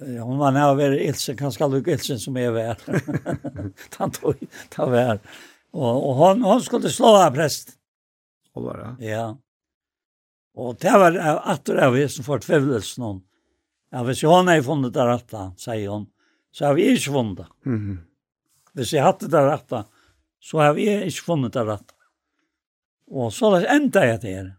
Ja, 0.00 0.22
Hon 0.22 0.38
var 0.38 0.50
när 0.50 0.74
var 0.74 0.92
Ilsen 0.92 1.36
kanske 1.36 1.64
aldrig 1.64 1.88
Ilsen 1.88 2.18
som 2.18 2.36
är 2.36 2.50
värd. 2.50 2.78
Han 3.96 4.10
tog 4.10 4.34
ta 4.70 4.86
värd. 4.86 5.20
Och 5.70 6.08
och 6.08 6.14
hon 6.14 6.42
hon 6.42 6.60
skulle 6.60 6.90
slå 6.90 7.06
av 7.06 7.30
präst. 7.30 7.70
var 8.52 8.96
det? 8.98 9.06
Ja. 9.06 9.38
Og 10.54 10.76
det 10.78 10.90
var 10.90 11.16
at 11.44 11.64
det 11.64 11.90
var 11.90 12.08
som 12.08 12.24
fort 12.24 12.44
förväldelsen 12.44 13.04
hon. 13.04 13.22
Ja, 13.90 14.02
hvis 14.02 14.22
jeg 14.22 14.30
har 14.30 14.62
funnet 14.62 14.94
det 14.94 15.04
rette, 15.06 15.40
sier 15.58 15.90
hun, 15.90 16.06
så 16.50 16.64
har 16.66 16.74
vi 16.74 16.88
ikke 16.90 17.12
funnet 17.12 17.36
det. 17.36 17.46
Mm 17.66 17.80
-hmm. 17.80 17.98
Hvis 18.72 18.92
jeg 18.92 19.04
hadde 19.04 19.28
det 19.28 19.42
rette, 19.46 19.84
så 20.40 20.58
har 20.58 20.74
vi 20.74 20.88
ikke 21.06 21.24
funnet 21.24 21.52
det 21.52 21.66
rette. 21.66 21.94
Og 23.10 23.32
så 23.32 23.66
enda 23.68 24.04
jeg 24.06 24.20
til 24.20 24.30
her. 24.30 24.56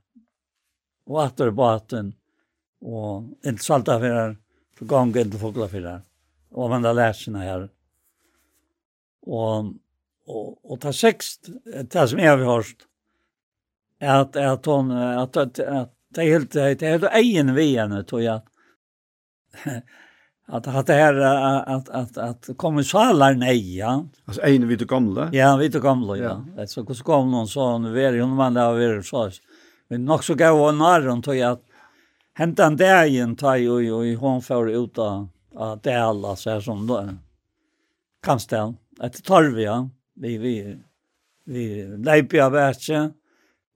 Og 1.07 1.26
at 1.26 1.38
det 1.38 1.56
var 1.56 1.76
at 1.76 1.90
den, 1.90 2.14
og 2.82 3.36
en 3.44 3.57
salta 3.57 3.99
for 3.99 4.36
så 4.80 4.86
gång 4.86 5.18
inte 5.18 5.38
fåglar 5.38 5.68
för 5.68 5.82
där. 5.82 6.02
Och 6.50 6.70
man 6.70 6.84
har 6.84 6.94
lärt 6.94 7.16
sina 7.16 7.40
här. 7.40 7.70
og, 9.26 9.74
og 10.28 10.58
och 10.64 10.82
ta 10.82 10.94
sex 10.94 11.40
det 11.92 12.08
som 12.08 12.20
jeg 12.20 12.38
har 12.38 12.46
hört 12.46 12.86
at, 14.02 14.36
at 14.36 14.66
hon, 14.66 14.92
at, 14.92 15.38
at, 15.38 15.60
at, 15.60 15.92
det 16.16 16.24
er 16.24 16.32
helt 16.32 16.54
det 16.54 16.84
er 16.84 16.98
helt 16.98 17.12
egen 17.12 17.56
vi 17.56 17.76
vän 17.76 18.06
tror 18.06 18.22
jag. 18.22 18.42
at, 20.48 20.68
at 20.68 20.88
det 20.88 20.94
her, 20.96 21.20
at, 21.24 21.90
at, 21.90 22.18
at 22.18 22.50
kommissalar 22.58 23.36
nei, 23.40 23.78
ja. 23.78 24.04
Altså, 24.28 24.42
en 24.42 24.68
vid 24.68 24.80
det 24.80 24.88
gamle? 24.88 25.30
Ja, 25.34 25.56
vi 25.58 25.68
det 25.68 25.82
gamle, 25.82 26.18
ja. 26.18 26.68
Så 26.68 26.84
hur 26.84 26.94
ska 26.94 27.24
någon 27.26 27.48
så 27.48 27.78
nu 27.78 28.06
är 28.06 28.14
ju 28.14 28.20
någon 28.20 28.36
man 28.36 28.54
där 28.54 28.70
över 28.70 29.02
så. 29.02 29.32
Men 29.88 30.06
nog 30.06 30.24
så 30.24 30.36
går 30.36 30.66
hon 30.66 30.78
när 30.78 31.22
tror 31.22 31.36
jag 31.36 31.52
att 31.52 31.64
hentan 32.36 32.76
dagen 32.76 33.36
ta 33.36 33.57
ju 33.57 33.80
ju 33.80 34.16
hon 34.16 34.41
får 34.41 34.72
ut 34.72 34.98
av 34.98 35.28
att 35.56 35.84
det 35.84 36.03
alla 36.03 36.36
så 36.36 36.49
här 36.49 36.60
som 36.60 36.88
då 36.88 37.10
kanstel 38.22 38.74
att 38.99 39.24
torvia 39.24 39.90
vi 40.14 40.38
vi 40.38 40.78
vi 41.45 41.88
leipia 41.98 42.49
värtje 42.49 43.12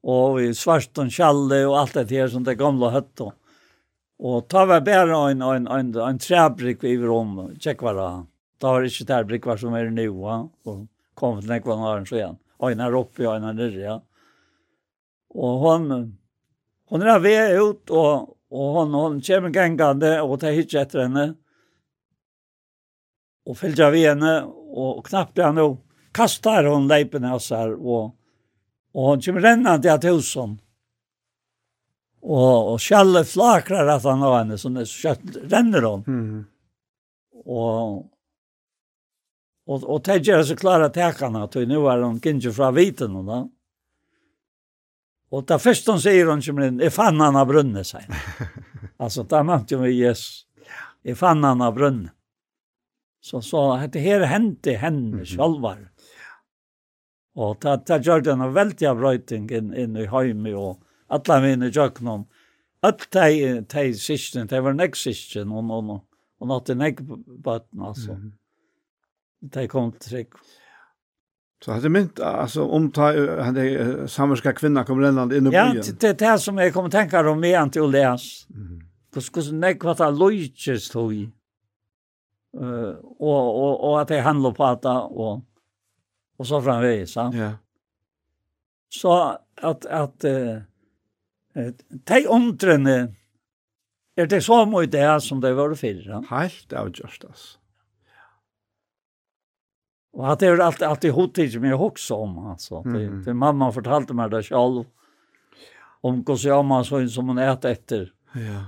och 0.03 0.40
vi 0.40 0.53
svarton 0.53 1.10
kjalle 1.10 1.65
och 1.65 1.80
allt 1.80 1.94
det 1.94 2.11
her 2.11 2.27
som 2.27 2.44
det 2.44 2.56
gamla 2.56 3.03
og 3.19 3.34
Och 4.19 4.48
ta 4.48 4.65
var 4.65 4.81
bare 4.81 5.31
en 5.31 5.41
en 5.41 5.68
en 5.68 5.95
en 5.95 6.19
träbrick 6.19 6.84
i 6.84 6.98
rum 6.98 7.56
check 7.60 7.81
vara. 7.81 8.26
da 8.61 8.72
var 8.72 8.81
det 8.81 8.91
ikke 8.91 9.23
brick 9.23 9.45
var 9.45 9.57
som 9.57 9.73
er 9.73 9.90
nu 9.90 10.02
ja. 10.03 10.48
og 10.65 10.88
kom 11.15 11.40
till 11.40 11.49
den 11.49 11.61
kvarn 11.61 12.06
så 12.06 12.15
igen. 12.15 12.38
En 12.61 12.80
er 12.80 12.95
oppe 12.95 13.27
og 13.27 13.36
en 13.36 13.44
er 13.44 13.53
nere. 13.53 13.80
Ja. 13.80 14.02
Och 15.30 15.60
hon 15.60 16.18
hon 16.90 17.02
er 17.02 17.19
ved 17.19 17.61
ut 17.61 17.90
och 17.90 18.39
Og 18.50 18.74
hon, 18.74 18.94
hon 18.94 19.20
kommer 19.22 19.54
gengande, 19.54 20.16
og 20.22 20.40
tar 20.42 20.56
hitje 20.58 20.82
etter 20.82 21.06
henne. 21.06 21.26
Og 23.50 23.58
fylgja 23.58 23.90
vi 23.94 24.06
henne, 24.08 24.40
og 24.70 25.04
knappt 25.08 25.42
han 25.44 25.62
og 25.62 25.78
Kastar 26.14 26.66
hon 26.66 26.88
leipen 26.90 27.26
av 27.30 27.38
seg, 27.46 27.76
og, 27.78 28.16
og 28.98 29.10
hon 29.12 29.22
kommer 29.22 29.46
rennande 29.46 29.98
til 30.02 30.18
husen. 30.18 30.56
Og, 32.26 32.74
og 32.74 32.80
kjallet 32.84 33.30
flakrar 33.30 33.92
at 33.94 34.08
han 34.10 34.26
har 34.26 34.40
henne, 34.42 34.58
så 34.58 34.72
kjøtt 34.90 35.38
renner 35.52 35.86
hon. 35.86 36.08
Mhm. 36.08 36.40
Og, 37.50 38.02
og, 39.70 39.86
og 39.86 40.02
det 40.06 40.20
gjør 40.28 40.44
seg 40.46 40.60
klare 40.60 40.90
tekene, 40.94 41.46
at 41.46 41.56
nu 41.70 41.78
er 41.88 42.04
hon 42.04 42.18
ikke 42.20 42.52
fra 42.54 42.74
viten 42.76 43.16
Og, 43.16 43.30
Mm 43.30 43.48
Och 45.30 45.43
där 45.43 45.57
först 45.57 45.88
hon 45.88 46.01
sier 46.01 46.26
hon 46.31 46.41
som 46.41 46.57
en 46.57 46.81
är 46.81 46.89
fann 46.89 47.19
han 47.19 47.35
av 47.35 47.47
brunnet, 47.47 47.88
sier 47.88 48.06
han. 48.10 48.47
alltså 48.97 49.23
det 49.23 49.43
mente 49.43 49.76
ju 49.76 49.81
med 49.81 49.91
Jesus. 49.91 50.45
Är 51.03 51.15
fann 51.15 51.43
han 51.43 51.61
av 51.61 51.73
brunnet. 51.73 52.11
Så 53.22 53.41
så 53.41 53.88
det 53.91 53.99
här 53.99 54.19
hände 54.19 54.72
henne 54.72 55.26
själva. 55.26 55.77
Och 57.35 57.57
där 57.61 57.81
där 57.85 57.99
gjorde 57.99 58.30
den 58.30 58.41
en 58.41 58.53
veldig 58.53 58.97
bra 58.97 59.18
ting 59.18 59.49
in 59.51 59.97
i 59.97 60.06
hemmet 60.06 60.56
och 60.56 60.80
alla 61.07 61.41
mina 61.41 61.68
jöknom. 61.68 62.27
Att 62.81 63.11
de, 63.11 63.61
de 63.61 63.93
siste, 63.93 64.43
det 64.43 64.61
var 64.61 64.73
next 64.73 65.03
sisten 65.03 65.51
og 65.51 65.72
och 65.72 66.06
och 66.39 66.47
något 66.47 66.69
en 66.69 66.81
ägg 66.81 66.99
på 67.43 67.61
alltså. 67.81 68.11
Mm. 68.11 68.34
Det 69.41 69.68
kom 69.68 69.91
till 69.91 70.26
Så 71.65 71.72
hade 71.72 71.90
mynt 71.90 72.19
alltså 72.19 72.64
om 72.64 72.91
ta 72.91 73.41
han 73.41 73.53
det 73.53 74.07
samverska 74.11 74.53
kvinnan 74.53 74.86
kommer 74.86 75.02
ländan 75.02 75.31
in 75.31 75.38
i 75.38 75.49
byn. 75.49 75.53
Ja, 75.53 75.73
det 75.99 76.19
det 76.19 76.26
här 76.26 76.38
som 76.38 76.57
jag 76.57 76.73
kommer 76.73 76.90
tänka 76.90 77.30
om 77.30 77.44
är 77.44 77.64
inte 77.64 77.81
Oleas. 77.81 78.48
Mm. 78.49 78.81
Då 79.14 79.22
skulle 79.22 79.44
så 79.44 79.53
nek 79.53 79.84
vad 79.84 79.99
han 79.99 80.18
lojches 80.18 80.91
då 80.91 81.14
i. 81.14 81.30
Eh 82.60 82.95
och 83.19 83.64
och 83.64 83.90
och 83.90 84.02
att 84.02 84.07
det 84.07 84.22
handlar 84.22 84.52
på 84.52 84.64
att 84.64 84.86
och 84.86 85.41
och 86.38 86.48
så 86.48 86.61
framväs, 86.61 87.15
va? 87.15 87.31
Ja. 87.36 87.52
Så 88.90 89.38
att 89.61 89.86
att 89.86 90.23
eh 90.23 90.57
de 91.90 92.27
omtrene 92.27 93.15
er 94.18 94.26
det 94.26 94.41
så 94.41 94.65
mye 94.65 94.88
det 94.88 95.22
som 95.22 95.41
det 95.41 95.53
var 95.53 95.76
förra. 95.76 96.23
Helt 96.30 96.73
avgjørst, 96.73 97.26
altså. 97.26 97.59
Og 100.18 100.26
at 100.31 100.41
det 100.41 100.49
er 100.49 100.61
alltid 100.64 100.88
alltid 100.88 101.11
hotigt 101.14 101.53
som 101.53 101.65
jeg 101.65 101.81
också 101.81 102.15
om 102.15 102.38
altså. 102.52 102.81
Det, 102.84 103.07
mm. 103.07 103.23
det 103.26 103.34
mamma 103.34 103.72
fortalte 103.72 104.14
meg 104.14 104.31
det 104.31 104.45
selv, 104.45 104.86
Om 106.02 106.15
hvordan 106.15 106.18
jeg 106.18 106.26
Kosiama 106.26 106.84
så 106.84 107.07
som 107.07 107.27
hun 107.27 107.38
äter 107.38 107.69
etter. 107.72 108.14
Ja. 108.34 108.64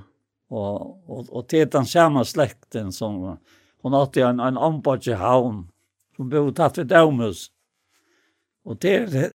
Og, 0.49 0.99
og, 1.09 1.27
og 1.31 1.47
til 1.47 1.69
den 1.71 1.85
samme 1.85 2.25
slekten 2.25 2.91
som 2.91 3.37
hun 3.83 3.93
hadde 3.93 4.21
en 4.21 4.39
en 4.39 4.57
ampatje 4.57 5.15
havn 5.15 5.69
som 6.15 6.29
bodde 6.29 6.53
tatt 6.53 6.77
ved 6.77 6.85
Domus. 6.85 7.51
Og 8.65 8.79
til, 8.79 9.31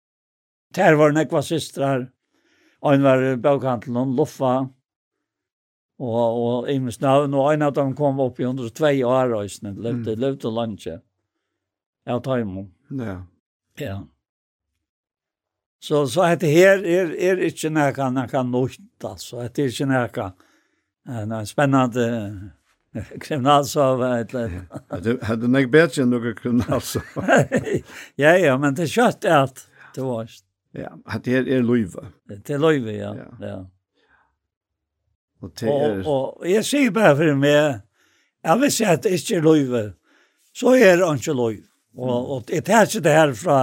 til 0.73 0.95
var 0.95 1.11
några 1.11 1.41
systrar. 1.41 2.07
En 2.85 3.03
var 3.03 3.35
bøkhandelen, 3.35 3.95
hon 3.95 4.15
Loffa. 4.15 4.67
og, 6.01 6.41
og 6.41 6.69
i 6.71 6.79
Misnaven 6.81 7.35
og 7.37 7.51
en 7.51 7.67
av 7.67 7.73
dem 7.77 7.93
kom 7.97 8.19
opp 8.23 8.39
i 8.41 8.47
102 8.47 8.93
år 9.05 9.33
och 9.33 9.51
sen 9.51 9.75
levde 9.75 10.15
levde 10.15 10.49
lunchen 10.49 11.01
av 12.07 12.21
Taimon. 12.21 12.71
Ja. 12.89 13.25
Ja. 13.77 14.07
Så, 15.79 16.07
så 16.07 16.21
att 16.21 16.43
her 16.43 16.85
er, 16.85 17.09
är 17.17 17.39
ikke 17.41 17.69
noe 17.69 17.89
näka 17.89 18.27
kan 18.29 18.51
nøyte, 18.51 18.83
altså. 19.03 19.47
det 19.47 19.63
är 19.63 19.65
inte 19.65 19.85
näka 19.85 20.31
en 21.07 21.45
spennende 21.45 22.51
kriminalsov 23.19 24.03
eller 24.03 24.61
Det 25.01 25.23
hade 25.23 25.47
nog 25.47 25.69
bättre 25.77 26.05
några 26.05 26.33
kriminalsov. 26.33 27.01
Ja 28.15 28.37
ja, 28.37 28.57
men 28.57 28.75
det 28.75 28.87
kött 28.87 29.25
är 29.25 29.37
att 29.37 29.67
det 29.95 30.01
var. 30.01 30.29
Ja, 30.71 30.97
att 31.05 31.23
det 31.23 31.35
är 31.35 31.63
löva. 31.63 32.05
Det 32.25 32.49
är 32.49 32.59
löva, 32.59 32.91
ja. 32.91 33.15
Ja. 33.39 33.69
Och 35.39 35.51
det 35.59 35.67
är 35.67 36.07
och 36.07 36.49
jag 36.49 36.65
ser 36.65 36.91
bara 36.91 37.15
för 37.15 37.33
mig. 37.33 37.79
Jag 38.41 38.57
vill 38.57 38.71
säga 38.71 38.91
att 38.91 39.03
det 39.03 39.31
är 39.31 39.41
löva. 39.41 39.93
Så 40.53 40.75
är 40.75 40.97
det 40.97 41.13
inte 41.13 41.33
löva. 41.33 41.70
Og, 41.97 42.31
og 42.31 42.43
det 42.47 42.63
tar 42.65 42.87
ikke 42.87 43.03
det 43.03 43.15
her 43.15 43.33
fra 43.35 43.57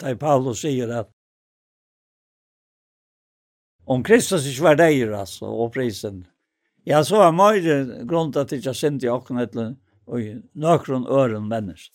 da 0.00 0.14
Paulus 0.16 0.62
sier 0.64 0.92
at 1.02 1.10
om 3.84 4.00
Kristus 4.04 4.46
ikke 4.48 4.64
var 4.64 4.78
deir, 4.80 5.10
altså, 5.12 5.44
og 5.44 5.74
prisen, 5.74 6.22
ja, 6.88 7.02
så 7.04 7.20
er 7.26 7.34
mer 7.36 7.58
grunn 8.08 8.32
til 8.32 8.40
at 8.40 8.52
jeg 8.52 8.62
ikke 8.62 8.72
sendte 8.76 9.06
i 9.06 9.12
åkken 9.12 9.42
etter 9.42 9.74
og 10.08 10.40
nøkron 10.56 11.04
øren 11.08 11.48
mennesk. 11.48 11.92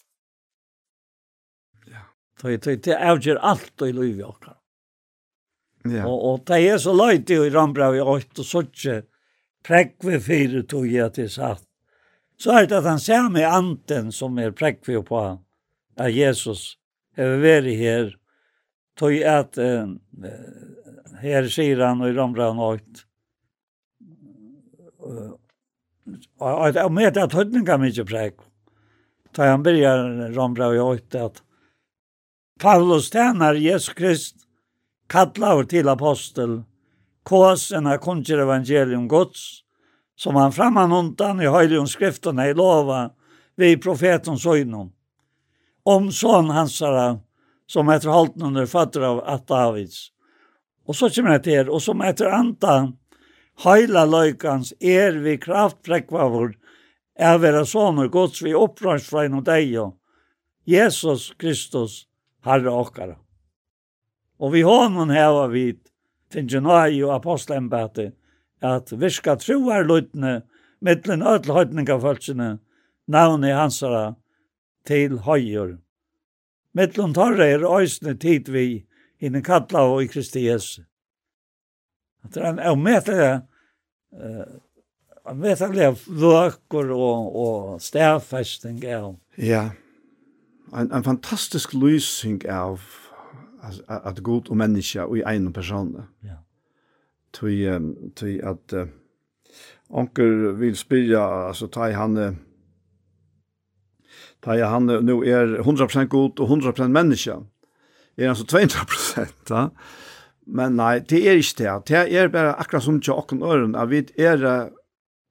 Ja. 1.89 2.05
Det 2.41 2.85
det 2.85 2.95
avgjør 2.95 3.41
alt 3.41 3.85
i 3.85 3.91
liv 3.91 4.19
i 4.19 4.25
åkken. 4.25 4.53
Ja. 5.89 6.05
Og, 6.05 6.23
og 6.29 6.45
det 6.45 6.59
er 6.67 6.77
så 6.77 6.93
løyt 6.93 7.29
i 7.31 7.39
Rambrau 7.49 7.95
i 7.95 8.01
8 8.03 8.41
og 8.41 8.45
så 8.45 8.63
ikke 8.65 9.01
prekk 9.65 9.95
ved 10.05 10.23
fire 10.25 10.63
tog 10.67 10.87
jeg 10.91 11.13
til 11.15 11.29
satt. 11.31 11.63
Så 12.39 12.55
er 12.55 12.67
det 12.67 12.79
at 12.79 12.87
han 12.87 12.99
ser 12.99 13.29
med 13.31 13.47
anten 13.47 14.11
som 14.15 14.37
er 14.39 14.55
prekk 14.55 14.85
ved 14.87 15.03
på 15.07 15.21
han 15.21 15.39
at 15.99 16.13
Jesus 16.15 16.77
har 17.19 17.37
vært 17.43 17.73
her, 17.79 18.13
tog 18.99 19.15
at 19.27 19.59
uh, 19.59 19.91
her 21.21 21.49
sier 21.51 21.83
han 21.83 22.03
i 22.07 22.13
romra 22.15 22.51
han 22.51 22.63
åkt, 22.63 23.05
og 26.39 26.75
jeg 26.75 26.91
vet 26.95 27.19
at 27.21 27.35
høytninga 27.35 27.77
mykje 27.81 28.05
prek, 28.07 28.39
da 29.35 29.51
han 29.51 29.63
byrjar 29.65 30.33
romra 30.35 30.71
og 30.73 30.95
åkt 30.95 31.17
at 31.19 31.41
Paulus 32.59 33.07
tjener 33.13 33.55
Jesus 33.55 33.93
Krist, 33.95 34.35
kallar 35.07 35.63
til 35.71 35.87
apostel, 35.87 36.63
kåsen 37.23 37.87
av 37.87 38.01
kunnskjer 38.03 38.43
evangelium 38.43 39.07
gods, 39.07 39.63
som 40.19 40.35
han 40.35 40.51
framman 40.51 40.91
undan 40.91 41.39
i 41.39 41.47
høylion 41.47 41.87
skriftene 41.87 42.49
i 42.49 42.55
lova, 42.57 43.13
vi 43.55 43.77
profetens 43.79 44.45
øynon 44.45 44.91
om 45.83 46.11
son 46.11 46.49
hansara 46.49 47.19
som 47.69 47.89
heter 47.89 48.09
Halten 48.09 48.41
under 48.41 48.65
fötter 48.65 49.01
av 49.01 49.23
Atavids. 49.29 50.11
Og 50.87 50.95
så 50.95 51.09
kommer 51.09 51.37
det 51.37 51.43
til, 51.43 51.69
og 51.69 51.81
som 51.81 52.01
heter 52.01 52.31
Anta, 52.33 52.91
heila 53.63 54.05
løykans 54.09 54.73
er 54.81 55.19
vi 55.21 55.37
kraftprekvavur, 55.37 56.55
er 57.19 57.37
vera 57.37 57.65
soner 57.65 58.07
gods 58.09 58.41
vi 58.41 58.55
opprørs 58.57 59.05
fra 59.05 59.27
innom 59.27 59.43
deg, 59.45 59.75
Jesus 60.65 61.33
Kristus, 61.37 62.05
Herre 62.45 62.71
okkara. 62.73 63.17
Og 64.39 64.53
vi 64.55 64.63
honom 64.63 65.11
heva 65.13 65.45
vid, 65.51 65.81
fingenai 66.31 67.03
og 67.03 67.17
apostelembete, 67.19 68.13
at 68.61 68.91
virka 68.91 69.35
troar 69.37 69.85
løytene, 69.85 70.41
mittlen 70.81 71.21
ödel 71.21 71.53
høytninga 71.53 71.99
navnet 73.07 73.55
hansara, 73.55 74.15
til 74.87 75.19
høyur. 75.25 75.77
Mittlund 76.73 77.15
torre 77.17 77.47
er 77.49 77.65
øysene 77.65 78.13
tid 78.17 78.51
vi 78.53 78.85
inne 79.19 79.41
kalla 79.43 79.83
og 79.89 80.03
i 80.03 80.07
Kristi 80.07 80.45
Jesu. 80.47 80.81
At 82.23 82.35
det 82.35 82.43
er 82.43 82.49
en 82.49 82.59
avmetelig, 82.59 83.41
avmetelig 85.25 85.91
løkker 86.07 86.91
og, 86.95 87.35
og 87.35 87.81
stedfesting 87.81 88.83
av. 88.85 89.13
Ja, 89.37 89.69
en, 90.73 90.91
en 90.91 91.03
fantastisk 91.03 91.73
lysing 91.73 92.43
av 92.49 92.83
at 93.87 94.23
god 94.23 94.49
og 94.49 94.57
menneske 94.57 95.03
og 95.03 95.17
i 95.17 95.25
egen 95.25 95.53
person. 95.53 95.95
Ja. 96.23 96.39
Tui, 97.33 97.61
tui 98.15 98.39
at 98.41 98.73
uh, 98.73 98.87
onker 99.89 100.53
vil 100.57 100.77
spyrja, 100.77 101.21
altså, 101.47 101.67
ta 101.67 101.89
i 101.89 101.97
han, 101.97 102.17
Da 104.45 104.55
jeg 104.55 104.71
han 104.71 104.87
nå 104.87 105.17
er 105.27 105.57
100% 105.61 106.11
god 106.11 106.39
og 106.39 106.53
100% 106.59 106.93
menneske. 106.95 107.39
Er 108.19 108.31
han 108.31 108.37
så 108.39 108.47
200%, 108.47 109.51
ja. 109.51 109.69
Men 110.49 110.79
nei, 110.79 110.95
det 111.05 111.19
er 111.29 111.37
ikke 111.37 111.59
det. 111.59 111.73
Det 111.91 112.05
er 112.17 112.31
bare 112.33 112.55
akkurat 112.57 112.83
som 112.83 112.97
til 113.03 113.13
åkken 113.13 113.43
øren, 113.45 113.75
at 113.77 113.91
vi 113.91 114.01
er 114.17 114.71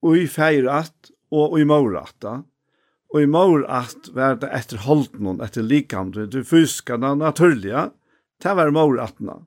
ui 0.07 0.29
feirat 0.31 1.11
og 1.35 1.57
ui 1.59 1.65
maurat, 1.67 2.15
da. 2.23 2.37
Og 3.09 3.25
i 3.25 3.29
mor 3.31 3.63
var 4.13 4.37
det 4.41 4.51
etter 4.53 4.83
holden, 4.85 5.39
etter 5.41 5.65
likam, 5.65 6.11
du 6.13 6.43
fyska 6.45 6.99
den 7.01 7.23
naturliga, 7.23 7.89
det 8.43 8.57
var 8.59 8.73
mor 8.75 9.01
atna. 9.01 9.39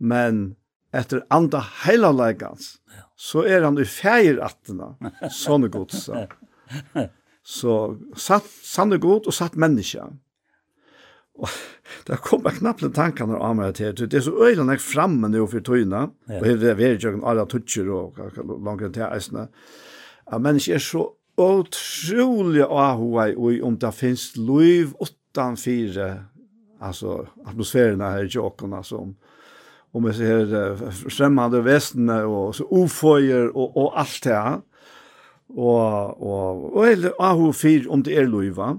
Men 0.00 0.54
etter 0.94 1.24
andre 1.34 1.60
heilalegans, 1.84 2.78
så 3.16 3.44
er 3.44 3.66
han 3.66 3.76
i 3.78 3.84
feir 3.84 4.40
atna, 4.42 4.94
sånne 5.28 5.68
godsa. 5.74 6.24
Så 7.44 7.96
satt 8.16 8.46
sanne 8.64 8.98
god 8.98 9.28
og 9.28 9.36
satt 9.36 9.56
menneske. 9.60 10.06
Og 11.34 11.50
det 12.08 12.20
kom 12.24 12.46
jeg 12.46 12.60
knappt 12.60 12.86
en 12.86 12.94
tanke 12.96 13.26
når 13.28 13.42
jeg 13.42 13.58
meg 13.58 13.74
til. 13.78 14.06
Det 14.06 14.20
er 14.20 14.24
så 14.24 14.36
øyne 14.36 14.68
jeg 14.72 14.84
fremme 14.84 15.28
nå 15.28 15.46
for 15.50 15.64
tøyene, 15.64 16.06
ja. 16.28 16.38
og 16.38 16.46
det 16.46 16.70
er 16.70 16.78
veldig 16.80 17.10
jo 17.10 17.26
alle 17.28 17.46
tøtjer 17.50 17.90
og 17.92 18.22
langt 18.64 18.86
til 18.94 19.06
eisene. 19.10 19.48
At 20.26 20.40
mennesker 20.40 20.78
er 20.78 20.84
så 20.84 21.08
utrolig 21.34 22.62
ahua 22.62 23.28
i 23.32 23.60
om 23.62 23.76
det 23.76 23.90
finnes 23.94 24.36
liv 24.36 24.94
utenfor 25.00 25.98
altså, 26.80 27.24
atmosfæren 27.46 28.00
her 28.00 28.22
i 28.22 28.30
tjåkene 28.30 28.76
altså 28.76 29.02
om 29.02 29.14
om 29.94 30.06
vi 30.08 30.12
ser 30.16 30.50
uh, 30.50 30.80
fremmede 30.90 31.60
vesene 31.64 32.16
og 32.26 32.54
så 32.58 32.66
uføyer 32.66 33.52
og, 33.52 33.76
og 33.78 34.00
alt 34.00 34.24
det 34.24 34.32
her 34.34 34.56
og, 35.56 36.22
og, 36.22 36.76
og 36.76 36.88
eller 36.88 37.14
ahu 37.22 37.52
fyr 37.52 37.88
om 37.90 38.02
det 38.02 38.16
er 38.18 38.28
loiva. 38.28 38.74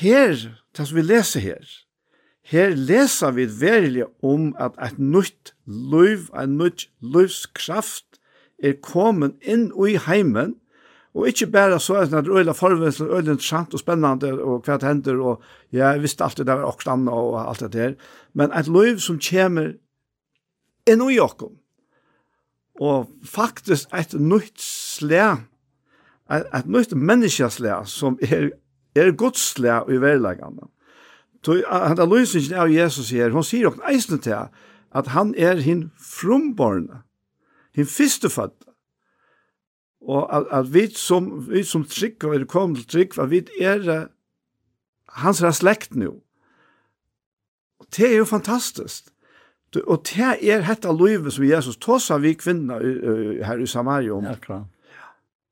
Her, 0.00 0.36
det 0.76 0.86
som 0.86 0.96
vi 0.96 1.02
leser 1.02 1.40
her, 1.40 1.70
her 2.50 2.74
leser 2.74 3.34
vi 3.34 3.46
verilig 3.60 4.06
om 4.22 4.52
at 4.58 4.78
et 4.82 4.98
nytt 4.98 5.54
loiv, 5.66 6.30
en 6.34 6.56
nytt 6.58 6.88
loivskraft 7.02 8.20
er 8.62 8.78
kommet 8.82 9.36
inn 9.42 9.70
i 9.86 9.96
heimen, 10.06 10.56
Og 11.14 11.28
ikke 11.28 11.46
bare 11.46 11.80
så 11.80 11.94
er 11.94 12.04
det 12.06 12.28
øyla 12.30 12.52
forvendelsen, 12.52 13.06
øyla 13.06 13.32
interessant 13.32 13.74
og 13.74 13.80
spennende, 13.82 14.30
og 14.42 14.62
hva 14.62 14.76
det 14.78 14.88
hender, 14.88 15.18
og 15.18 15.42
ja, 15.72 15.88
jeg 15.90 16.02
visste 16.02 16.24
alltid 16.24 16.44
det 16.46 16.54
var 16.54 16.70
også 16.70 16.90
annet 16.90 17.14
og 17.14 17.48
alt 17.48 17.60
det 17.60 17.72
der. 17.72 17.94
Men 18.34 18.52
et 18.54 18.68
liv 18.68 18.98
som 19.02 19.18
kommer 19.18 19.72
inn 20.86 21.02
i 21.10 21.18
åkken, 21.18 21.56
og 22.80 23.10
faktisk 23.26 23.90
et 23.94 24.14
nytt 24.14 24.62
slæ 24.62 25.34
et 26.30 26.66
nytt 26.66 26.94
menneskesle 26.94 27.80
som 27.90 28.18
er, 28.22 28.50
er 28.94 29.12
godsle 29.18 29.80
i 29.90 29.98
verlegene. 30.02 30.68
Så 31.44 31.62
han 31.66 31.98
er 31.98 32.08
løsningen 32.08 32.58
av 32.60 32.70
Jesus 32.70 33.10
her, 33.10 33.32
hun 33.32 33.46
sier 33.46 33.70
også 33.70 33.86
eisne 33.90 34.18
til 34.22 34.50
at 34.90 35.12
han 35.14 35.34
er 35.38 35.62
hin 35.64 35.88
frumborne, 35.96 37.02
hin 37.74 37.86
fyrstefødde. 37.86 38.68
Og 40.00 40.24
at, 40.36 40.46
at 40.50 40.72
vi 40.74 40.86
som, 40.96 41.30
vi 41.50 41.62
som 41.64 41.84
trygg, 41.84 42.24
og 42.24 42.32
vi 42.32 42.44
kommer 42.44 42.76
til 42.76 42.86
trygg, 42.86 43.18
at 43.18 43.30
vi 43.30 43.44
er 43.60 44.08
hans 45.20 45.42
er 45.42 45.54
slekt 45.56 45.96
nå. 45.96 46.12
Og 47.80 47.86
det 47.96 48.12
er 48.12 48.16
jo 48.16 48.24
fantastisk. 48.24 49.10
Og 49.86 50.02
det 50.06 50.50
er 50.50 50.66
dette 50.66 50.92
livet 50.92 51.32
som 51.32 51.44
Jesus 51.44 51.76
tåsa 51.76 52.18
vi 52.18 52.34
kvinner 52.34 52.82
her 53.46 53.58
i 53.58 53.66
Samaria 53.66 54.12
om. 54.12 54.24
Ja, 54.24 54.34
klart 54.34 54.68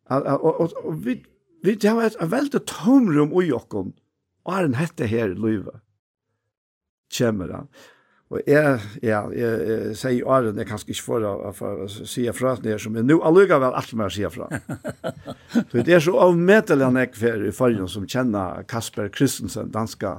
Og, 0.09 0.61
og, 0.61 1.05
vi, 1.05 1.19
vi 1.65 1.77
har 1.85 2.03
et 2.07 2.19
veldig 2.33 2.63
tomrum 2.69 3.35
i 3.43 3.53
okken, 3.53 3.93
og 4.49 4.55
er 4.57 4.69
en 4.69 4.79
hette 4.79 5.09
her 5.11 5.35
løyve. 5.37 5.81
Kjemmer 7.13 7.53
han. 7.53 7.71
Og 8.29 8.43
jeg, 8.45 8.81
ja, 9.01 9.23
jeg, 9.33 9.61
jeg 9.65 9.93
sier 9.97 10.27
åren, 10.29 10.59
jeg 10.61 10.69
kan 10.69 10.81
ikke 10.83 11.05
få 11.05 11.21
å 11.25 11.87
si 11.89 12.27
fra 12.37 12.55
til 12.59 12.67
det 12.67 12.77
som 12.83 12.97
jeg 12.99 13.07
nå 13.09 13.17
allugavel 13.25 13.73
alt 13.73 13.95
mer 13.97 14.13
si 14.13 14.27
fra. 14.29 14.51
Så 15.71 15.85
det 15.85 15.95
er 15.97 16.05
så 16.05 16.13
avmetelig 16.27 16.85
han 16.85 17.01
jeg 17.01 17.15
for 17.17 17.47
i 17.49 17.55
forrige 17.57 17.89
som 17.89 18.05
kjenner 18.09 18.67
Kasper 18.69 19.09
Kristensen, 19.13 19.73
danska, 19.73 20.19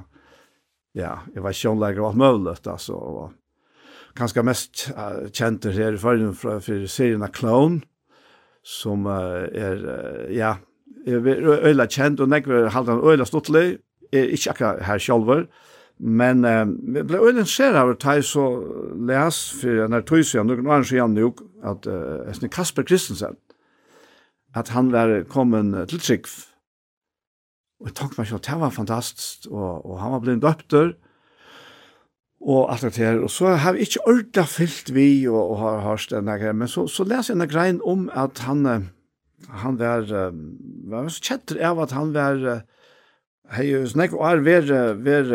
ja, 0.97 1.19
jeg 1.35 1.45
var 1.45 1.53
kjønleger 1.53 2.01
og 2.01 2.09
alt 2.09 2.21
mulig, 2.23 2.55
altså, 2.65 2.97
og 2.97 4.17
kanskje 4.17 4.45
mest 4.47 4.87
uh, 4.97 5.29
kjent 5.29 5.69
her 5.69 5.93
i 5.93 6.01
forrige 6.01 6.33
fra 6.33 6.57
for 6.65 6.89
serien 6.89 7.21
av 7.25 7.33
Clone, 7.37 7.83
som 8.65 9.05
uh, 9.05 9.47
er, 9.51 9.81
uh, 9.83 10.35
ja, 10.35 10.55
er 11.07 11.27
øyla 11.65 11.87
kjent, 11.89 12.19
og 12.19 12.29
nekver 12.29 12.69
halda 12.73 12.97
han 12.97 13.03
øyla 13.03 13.25
stuttelig, 13.25 13.79
er 14.13 14.31
ikke 14.33 14.53
akkurat 14.53 14.85
her 14.85 15.01
sjolver, 15.01 15.45
men 15.99 16.45
uh, 16.45 16.65
vi 16.67 17.03
ble 17.07 17.21
øyla 17.23 17.45
ser 17.47 17.77
av 17.79 17.93
at 17.95 18.05
jeg 18.05 18.23
så 18.29 18.45
les, 19.09 19.41
for 19.61 19.81
jeg 19.81 19.89
nær 19.91 20.05
tog 20.07 20.23
siden, 20.25 20.47
noen 20.51 20.67
annen 20.67 20.87
siden 20.87 21.17
nå, 21.17 21.33
at 21.63 21.87
uh, 21.87 22.47
Kasper 22.51 22.87
Kristensen, 22.87 23.37
at 24.55 24.71
han 24.73 24.91
var 24.91 25.21
kommet 25.29 25.89
til 25.89 25.99
Trygg, 25.99 26.31
og 27.79 27.87
jeg 27.87 27.95
tok 27.95 28.17
meg 28.17 28.27
ikke, 28.27 28.43
det 28.49 28.59
var 28.59 28.75
fantastisk, 28.75 29.47
og, 29.51 29.85
og 29.85 30.01
han 30.01 30.11
var 30.11 30.25
blitt 30.25 30.43
døpter, 30.43 30.95
og 30.95 31.08
og 32.39 32.71
alt 32.71 32.87
det 32.87 32.97
her. 32.97 33.19
Og 33.19 33.31
så 33.31 33.55
har 33.59 33.75
vi 33.75 33.85
ikke 33.85 34.05
ordet 34.07 34.47
fyllt 34.47 34.93
vi 34.95 35.27
og, 35.27 35.39
og 35.51 35.59
har 35.63 35.85
hørt 35.87 36.09
denne 36.11 36.39
greien, 36.39 36.59
men 36.61 36.71
så, 36.71 36.87
så 36.87 37.03
leser 37.03 37.33
jeg 37.33 37.39
denne 37.39 37.51
greien 37.51 37.79
om 37.83 38.09
at 38.15 38.43
han, 38.47 38.89
han 39.63 39.79
var, 39.79 40.07
var 40.89 41.09
så 41.11 41.23
kjetter 41.31 41.61
av 41.69 41.81
at 41.83 41.95
han 41.95 42.13
var, 42.15 42.43
hei, 43.55 43.71
snakk 43.91 44.15
og 44.17 44.25
er 44.29 44.43
ver, 44.45 44.75
ver 45.03 45.33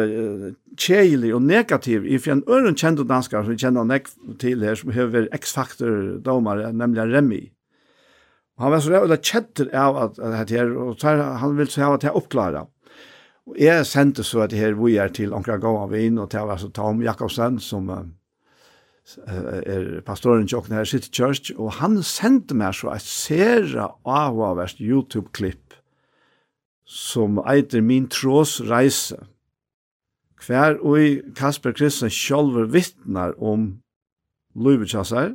kjeilig 0.80 1.34
og 1.34 1.42
negativ 1.44 2.06
i 2.06 2.18
fjern 2.18 2.44
øren 2.50 2.78
kjente 2.78 3.06
danskar 3.08 3.44
som 3.44 3.54
vi 3.54 3.60
kjenner 3.60 3.86
nek 3.88 4.08
til 4.40 4.64
her, 4.64 4.78
som 4.78 4.94
hever 4.94 5.28
X-faktor-domare, 5.36 6.72
nemlig 6.72 7.08
Remi. 7.12 7.42
Han 8.62 8.70
var 8.70 8.82
så 8.82 8.92
rævlig 8.92 9.18
kjetter 9.26 9.70
av 9.74 9.96
at, 9.98 10.18
at 10.22 10.50
her, 10.54 10.70
og 10.78 10.98
tar, 10.98 11.18
han 11.42 11.56
vil 11.58 11.70
så 11.70 11.82
ha 11.82 11.94
at 11.96 12.06
jeg 12.06 12.14
oppklarer. 12.14 12.68
Og 13.46 13.58
jeg 13.60 13.86
sendte 13.86 14.24
så 14.24 14.44
at 14.44 14.52
det 14.52 14.58
her 14.58 14.76
vi 14.78 14.96
er 14.96 15.12
til 15.12 15.34
Ankra 15.36 15.58
Gåavin 15.60 16.18
og 16.18 16.30
til 16.32 16.50
altså 16.50 16.70
Tom 16.72 17.02
Jakobsen 17.02 17.58
som 17.60 17.90
uh, 17.92 18.06
er 19.26 20.00
pastoren 20.06 20.48
til 20.48 20.58
Åkne 20.58 20.80
her 20.80 20.88
City 20.88 21.12
Church 21.12 21.52
og 21.56 21.76
han 21.80 22.00
sendte 22.02 22.56
meg 22.56 22.74
så 22.74 22.94
et 22.94 23.04
sere 23.04 23.90
avhåverst 24.08 24.80
YouTube-klipp 24.80 25.76
som 26.88 27.40
eiter 27.48 27.84
min 27.84 28.08
trås 28.08 28.60
reise 28.64 29.20
hver 30.46 30.76
og 30.84 31.22
Kasper 31.36 31.72
Kristensen 31.72 32.12
sjølver 32.12 32.68
vittnar 32.68 33.32
om 33.40 33.80
Løyvetsjasser, 34.54 35.34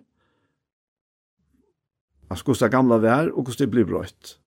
altså 2.29 2.45
hvordan 2.45 2.65
det 2.65 2.71
gamle 2.71 3.01
vær 3.01 3.31
og 3.33 3.43
hvordan 3.43 3.59
det 3.59 3.71
blir 3.71 3.87
brøtt. 3.89 4.38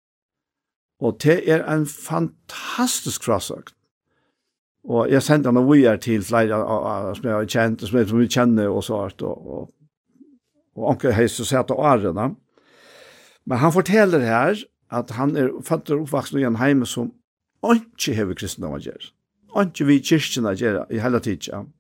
Og 1.03 1.19
det 1.23 1.41
er 1.51 1.65
en 1.67 1.87
fantastisk 1.87 3.25
krossøkt. 3.27 3.75
Og 4.83 5.11
jeg 5.11 5.23
sendte 5.23 5.51
han 5.51 5.61
og 5.61 5.69
vi 5.71 5.85
er 5.87 5.99
til 6.03 6.25
flere 6.27 6.59
som 7.15 7.27
jeg 7.27 7.35
har 7.35 7.47
kjent, 7.47 7.85
som 7.87 7.99
jeg, 7.99 8.09
som 8.11 8.21
jeg 8.23 8.31
kjenner 8.35 8.71
og 8.71 8.83
så 8.87 8.99
hvert, 8.99 9.23
og, 9.23 9.47
og, 9.47 9.69
og 10.79 10.89
anker 10.95 11.15
heist 11.15 11.43
og 11.43 11.47
sette 11.47 11.75
årene. 11.75 12.33
Men 13.47 13.63
han 13.63 13.75
forteller 13.75 14.27
her 14.27 14.63
at 14.93 15.15
han 15.17 15.37
er 15.39 15.53
født 15.65 15.91
og 15.95 16.07
oppvaksen 16.07 16.41
i 16.41 16.47
en 16.47 16.59
heime 16.61 16.87
som 16.87 17.13
ikke 17.63 18.17
hever 18.19 18.39
kristendom 18.39 18.75
å 18.77 18.83
gjøre. 18.83 19.13
Ikke 19.63 19.87
vi 19.87 20.01
kyrkjene 20.03 20.53
å 20.53 20.59
gjøre 20.59 20.85
i 20.91 21.01
hele 21.03 21.21
tiden. 21.23 21.71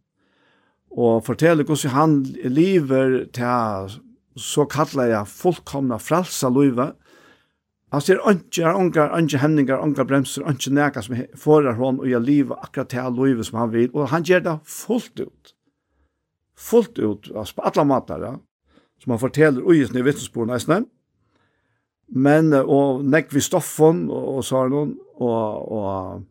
Og 0.93 1.24
forteller 1.27 1.66
hvordan 1.66 1.94
han 1.97 2.16
lever 2.44 3.23
til 3.35 3.99
så 4.39 4.65
kallet 4.70 5.11
jeg 5.11 5.28
fullkomna 5.28 5.99
frelsa 6.01 6.49
løyve, 6.49 6.93
Han 7.93 8.01
ser 8.01 8.23
ikke, 8.31 8.64
har 8.64 8.78
unga, 8.81 9.10
unga 9.19 9.39
hemningar, 9.39 9.82
unga 9.85 10.05
bremser, 10.09 10.43
unga 10.48 10.70
neka 10.73 11.02
som 11.05 11.19
forar 11.36 11.77
hon 11.77 12.01
og 12.01 12.09
jeg 12.09 12.24
livet 12.24 12.56
akkurat 12.64 12.89
til 12.89 13.05
han 13.05 13.19
livet 13.19 13.47
som 13.47 13.59
han 13.60 13.73
vil, 13.73 13.90
og 13.93 14.09
han 14.09 14.24
gjør 14.24 14.40
det 14.47 14.55
fullt 14.64 15.20
ut. 15.20 15.52
Fullt 16.56 16.98
ut, 16.98 17.28
altså 17.36 17.59
på 17.59 17.66
alle 17.69 17.85
måter, 17.85 18.24
ja. 18.24 18.32
som 19.02 19.12
han 19.12 19.20
forteller 19.20 19.60
ui 19.60 19.82
i 19.82 20.05
vittnesboren 20.06 20.55
eisne. 20.56 20.85
Men, 22.09 22.52
og 22.52 23.05
nekk 23.05 23.32
vi 23.32 23.40
stoffen, 23.44 24.06
og, 24.10 24.28
og 24.36 24.44
så 24.44 24.62
sa 24.62 24.69
noen, 24.73 24.94
og, 25.20 25.73
og, 25.73 26.24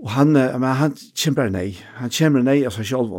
og 0.00 0.10
han, 0.16 0.32
men 0.32 0.68
han 0.80 0.96
kjemper 1.12 1.52
nei, 1.52 1.74
han 2.00 2.12
kjemper 2.12 2.44
nei 2.44 2.62
av 2.64 2.72
seg 2.76 2.88
selv. 2.88 3.18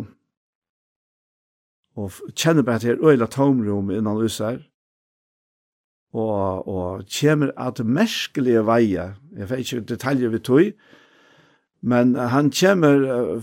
Og 1.98 2.18
kjenner 2.34 2.65
bare 2.65 2.82
til 2.86 3.06
øyla 3.06 3.30
tomrum 3.30 3.94
innan 3.94 4.22
hos 4.22 4.41
her, 4.41 4.64
og, 6.18 6.68
og 6.68 7.06
kommer 7.19 7.53
at 7.61 7.81
merskelige 7.85 8.65
veier, 8.65 9.15
jeg 9.38 9.49
vet 9.49 9.64
ikke 9.64 9.85
detaljer 9.94 10.34
vi 10.34 10.39
tog, 10.39 10.72
men 11.81 12.15
han 12.15 12.52
kommer 12.52 13.41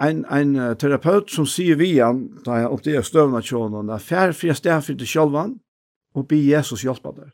ein 0.00 0.24
ein 0.26 0.54
terapeut 0.78 1.30
som 1.30 1.46
sier 1.46 1.78
vi 1.78 1.98
han 1.98 2.24
da 2.44 2.58
jeg 2.60 2.70
opp 2.74 2.82
til 2.82 3.04
støvna 3.04 3.40
tjonen 3.40 3.90
at 3.90 4.02
fær 4.02 4.34
fri 4.34 4.54
sted 4.54 4.82
for 4.82 4.98
det 4.98 5.08
sjølvan 5.08 5.56
og 6.14 6.28
be 6.28 6.36
Jesus 6.36 6.82
hjelpe 6.82 7.14
der. 7.16 7.30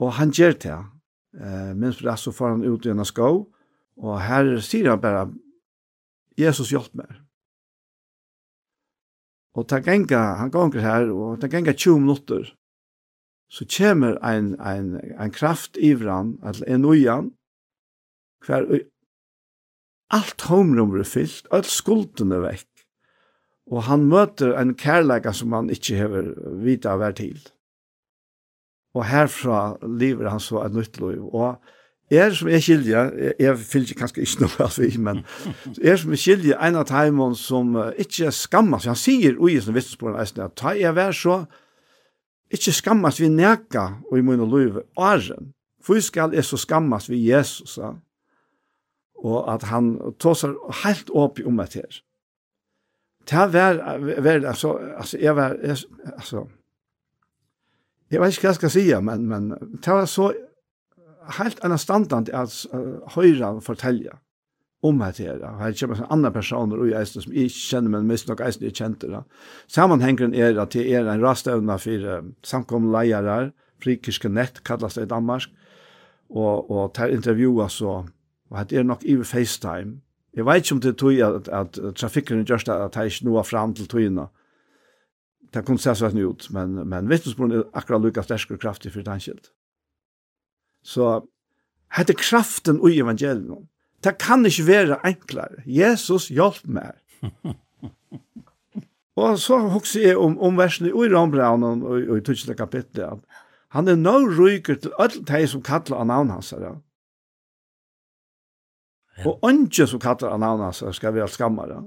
Og 0.00 0.12
han 0.18 0.30
gjør 0.30 0.52
det. 0.52 0.78
Eh, 1.40 1.72
mens 1.76 1.96
for 1.96 2.08
det 2.08 2.18
så 2.18 2.32
får 2.32 2.48
han 2.48 2.64
ut 2.64 2.86
i 2.86 2.90
en 2.92 3.04
skov, 3.04 3.46
og 3.96 4.20
her 4.20 4.58
sier 4.60 4.90
han 4.90 5.00
bare 5.00 5.28
Jesus 6.38 6.72
hjelp 6.72 6.94
meg. 6.94 7.21
Og 9.54 9.68
ta 9.68 9.82
genga, 9.84 10.38
han 10.40 10.52
gonger 10.52 10.80
her, 10.80 11.10
og 11.12 11.40
ta 11.40 11.50
genga 11.52 11.74
20 11.76 12.00
minutter. 12.00 12.54
Så 13.52 13.66
kommer 13.68 14.16
ein, 14.24 14.54
ein, 14.60 14.96
ein 15.18 15.32
kraft 15.32 15.76
i 15.76 15.92
vran, 15.92 16.38
altså 16.42 16.64
en 16.66 16.84
ujan, 16.88 17.32
hver 18.46 18.64
ui, 18.64 18.80
alt 20.12 20.46
homrum 20.48 20.96
er 20.96 21.04
fyllt, 21.08 21.50
all 21.52 21.64
skulden 21.68 22.32
er 22.32 22.46
vekk. 22.46 22.68
Og 23.72 23.84
han 23.86 24.08
møter 24.08 24.56
en 24.58 24.74
kærleika 24.74 25.32
som 25.36 25.52
han 25.56 25.70
ikkje 25.72 26.00
hever 26.00 26.32
vita 26.64 26.94
av 26.94 27.02
hver 27.02 27.14
til. 27.20 27.38
Og 28.96 29.06
herfra 29.08 29.76
lever 29.86 30.28
han 30.28 30.40
så 30.42 30.64
et 30.66 30.74
nytt 30.76 30.98
liv. 31.00 31.22
Og 31.32 31.60
er 32.12 32.34
som 32.36 32.48
er 32.48 32.60
skilja, 32.62 33.06
jeg, 33.16 33.34
jeg 33.40 33.96
kanskje 33.96 34.24
ikke 34.24 34.44
noe 34.44 34.66
av 34.66 34.76
vi, 34.78 34.90
men 35.00 35.22
er 35.80 35.98
som 36.00 36.12
er 36.12 36.20
skilja 36.20 36.60
en 36.66 36.78
av 36.80 36.86
timon 36.90 37.34
som 37.38 37.74
uh, 37.78 37.90
ikke 38.00 38.32
skammas, 38.34 38.88
han 38.90 38.98
sier 38.98 39.38
ui 39.40 39.56
som 39.60 39.76
vissensporen 39.76 40.20
eisen, 40.20 40.44
at 40.44 40.56
ta 40.58 40.74
jeg 40.76 40.94
vær 40.96 41.16
så, 41.16 41.42
ikke 42.52 42.74
skammas 42.76 43.20
vi 43.20 43.30
neka 43.32 43.88
og 44.10 44.16
i 44.18 44.24
munn 44.24 44.44
og 44.44 44.52
løyve, 44.52 44.86
åren, 45.00 45.52
for 45.82 46.00
skal 46.00 46.34
er 46.34 46.46
så 46.46 46.60
skammas 46.60 47.08
vi 47.10 47.22
Jesus, 47.30 47.78
ja? 47.80 47.94
og 49.22 49.46
at 49.54 49.68
han 49.70 49.94
tåsar 50.18 50.54
helt 50.82 51.10
opp 51.14 51.38
om 51.46 51.60
et 51.62 51.78
her. 51.78 52.00
Det 53.30 53.52
var, 53.54 53.78
var 54.22 54.48
altså, 54.50 54.72
altså, 54.98 55.18
jeg 55.18 55.36
var, 55.36 55.54
jeg, 55.62 55.76
altså, 56.16 56.46
jeg 58.10 58.20
vet 58.20 58.34
ikke 58.34 58.42
hva 58.48 58.50
jeg 58.50 58.58
skal 58.58 58.72
si, 58.74 58.82
men, 59.00 59.28
men 59.30 59.50
det 59.84 59.94
var 59.94 60.08
så, 60.10 60.32
helt 61.28 61.64
annan 61.64 61.78
standard 61.78 62.28
att 62.28 62.66
uh, 62.74 63.08
höra 63.08 63.50
och 63.50 63.64
fortälja 63.64 64.18
om 64.82 64.98
det 64.98 65.04
här. 65.04 65.58
Her 65.58 65.72
kommer 65.72 65.96
en 65.96 66.04
annan 66.08 66.32
person 66.32 66.72
och 66.72 66.88
jag 66.88 67.08
som 67.08 67.32
jag 67.34 67.50
känner 67.50 67.88
men 67.88 68.06
mest 68.06 68.28
nog 68.28 68.40
jag 68.40 68.48
inte 68.48 68.70
känner 68.70 68.96
det. 69.08 69.24
Sammenhengen 69.66 70.34
är 70.34 70.56
att 70.56 70.70
det 70.70 70.94
är 70.94 71.04
en 71.04 71.20
rastövna 71.20 71.78
för 71.78 72.24
samkomna 72.42 73.02
lärare, 73.02 73.52
frikirske 73.82 74.28
nett 74.28 74.62
kallas 74.64 74.94
det 74.94 75.02
i 75.02 75.06
Danmark, 75.06 75.50
og, 76.30 76.70
og 76.70 76.94
tar 76.94 77.12
intervjuer 77.12 77.68
så, 77.68 78.04
og 78.50 78.70
det 78.70 78.78
er 78.78 78.82
nok 78.82 79.04
i 79.04 79.16
FaceTime. 79.24 80.00
Jeg 80.32 80.46
vet 80.46 80.62
ikke 80.62 80.74
om 80.74 80.80
det 80.80 80.96
tog 80.96 81.12
at, 81.12 81.48
at, 81.48 81.78
at 81.78 81.94
trafikken 81.96 82.44
det 82.44 82.68
at 82.68 82.96
jeg 82.96 83.04
ikke 83.06 83.26
nå 83.26 83.36
er 83.36 83.42
frem 83.42 83.74
til 83.74 83.88
togene. 83.88 84.26
Det 85.52 85.64
kunne 85.66 85.78
se 85.78 85.92
sånn 85.94 86.16
ut, 86.16 86.46
men, 86.50 86.78
men 86.88 87.10
vittnesbrunnen 87.10 87.58
er 87.58 87.66
akkurat 87.76 88.00
lukket 88.00 88.24
sterkere 88.24 88.58
kraftig 88.58 88.94
for 88.94 89.04
det 89.04 89.18
skilt. 89.20 89.50
Så 90.82 91.20
hette 91.96 92.16
kraften 92.18 92.80
i 92.88 92.98
evangelium. 92.98 93.68
Det 94.02 94.16
kan 94.18 94.46
ikke 94.46 94.66
være 94.66 94.98
enklere. 95.06 95.62
Jesus 95.66 96.28
hjelp 96.28 96.64
meg. 96.66 96.98
og 99.22 99.38
så 99.38 99.60
hokser 99.70 100.08
jeg 100.08 100.18
om, 100.18 100.38
om 100.42 100.58
versene 100.58 100.90
i 100.90 101.10
Rambraunen 101.12 101.84
og, 101.86 102.00
og 102.08 102.18
i 102.18 102.24
tutsende 102.26 102.58
kapitlet. 102.58 103.22
Han 103.72 103.88
er 103.88 103.96
nå 103.96 104.16
ryker 104.26 104.80
til 104.82 104.92
alle 105.00 105.22
de 105.28 105.46
som 105.48 105.62
kattler 105.64 106.02
av 106.02 106.08
navn 106.10 106.32
hans. 106.34 106.50
Ja. 106.52 106.74
Og 109.28 109.46
ikke 109.48 109.86
som 109.86 110.02
kattler 110.02 110.34
av 110.34 110.42
navn 110.42 110.64
hans 110.66 110.82
skal 110.96 111.14
være 111.14 111.30
skammere. 111.30 111.84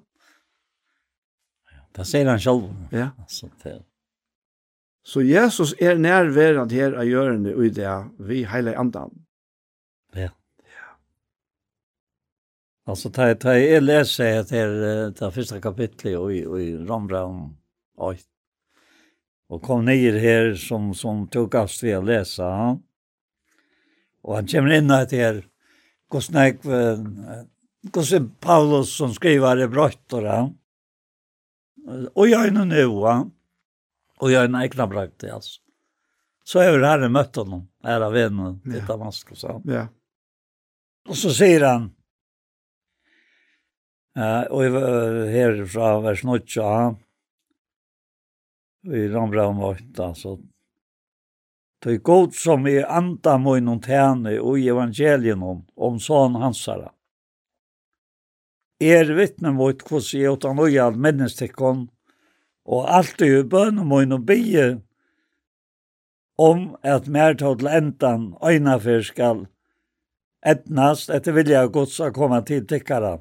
Ja, 1.74 1.84
det 1.98 2.08
sier 2.08 2.32
han 2.32 2.42
selv. 2.42 2.72
Ja. 2.96 3.12
Så 3.28 3.52
det 3.64 3.82
Så 5.06 5.22
Jesus 5.22 5.76
er 5.78 6.00
nærværende 6.02 6.74
her 6.74 6.96
av 6.98 7.06
gjørende 7.06 7.54
og 7.54 7.68
i 7.68 7.74
det 7.78 7.94
vi 8.26 8.42
hele 8.50 8.74
andan. 8.78 9.12
Ja. 10.18 10.32
ja. 10.66 10.88
Altså, 12.90 13.12
da 13.14 13.30
jeg, 13.30 13.68
jeg 13.70 13.84
leser 13.84 14.40
etter 14.42 14.74
det 15.14 15.30
første 15.36 15.62
kapitlet 15.62 16.18
og 16.18 16.34
i, 16.34 16.42
i 16.42 16.72
Rambraun 16.90 17.52
8, 18.02 18.26
og 19.54 19.62
kom 19.62 19.86
ned 19.86 20.18
her 20.18 20.56
som, 20.58 20.90
som 20.98 21.28
tog 21.30 21.54
oss 21.60 21.78
til 21.84 22.00
å 22.00 22.06
lese, 22.06 22.50
og 24.26 24.40
han 24.40 24.50
kommer 24.50 24.74
inn 24.74 24.90
etter 24.90 25.44
hvordan 26.10 26.42
jeg, 26.42 26.58
hvordan 27.94 28.30
Paulus 28.42 28.98
som 28.98 29.14
skriver 29.14 29.62
i 29.62 29.70
brøttene, 29.70 30.40
og 32.10 32.26
gjør 32.26 32.56
noe 32.56 32.66
nå, 32.74 33.16
og 34.22 34.32
gjør 34.32 34.50
en 34.50 34.58
egna 34.62 34.88
brakt 34.90 35.20
til 35.22 35.36
altså. 35.36 35.60
Så 36.46 36.62
er 36.62 36.76
det 36.78 36.86
herre 36.86 37.10
møtt 37.10 37.38
honom, 37.40 37.64
her 37.84 38.04
av 38.06 38.14
venen 38.14 38.60
til 38.62 38.78
ja. 38.78 38.86
Damaskus. 38.86 39.42
Ja. 39.66 39.88
Og 41.10 41.18
så 41.18 41.32
sier 41.34 41.66
han, 41.66 41.88
uh, 44.14 44.44
og 44.54 44.62
jeg 44.62 44.76
var 44.76 45.22
her 45.34 45.64
fra 45.70 45.96
vers 46.06 46.22
8, 46.22 46.76
Vi 48.86 49.08
rammer 49.10 49.42
om 49.48 49.64
8, 49.66 50.04
altså, 50.06 50.36
er 51.86 51.98
godt 51.98 52.36
som 52.36 52.68
i 52.68 52.80
anda 52.82 53.38
munnen 53.38 53.82
tjene 53.82 54.38
og 54.42 54.60
i 54.60 54.70
evangelien 54.70 55.42
om, 55.42 55.64
om 55.76 56.00
sånn 56.02 56.38
hansara. 56.42 56.92
Er 58.82 59.12
vittnen 59.16 59.56
mot 59.56 59.82
hvordan 59.86 60.22
jeg 60.22 60.34
utan 60.36 60.60
og 60.60 60.72
jeg 60.74 60.98
menneskene 61.00 61.88
og 62.66 62.88
alt 62.90 63.22
i 63.22 63.44
bøn 63.44 63.80
og 63.82 63.90
mun 63.90 64.18
og 64.18 64.26
bygge 64.26 64.68
om 66.38 66.76
at 66.84 67.08
mer 67.08 67.38
ta 67.38 67.54
til 67.56 67.70
endan 67.72 68.34
øyna 68.44 68.80
fyr 68.82 69.06
skal 69.06 69.46
etnast 70.46 71.10
etter 71.14 71.36
vilja 71.38 71.66
gods 71.74 72.00
å 72.02 72.12
komme 72.14 72.42
til 72.46 72.66
tikkara. 72.68 73.18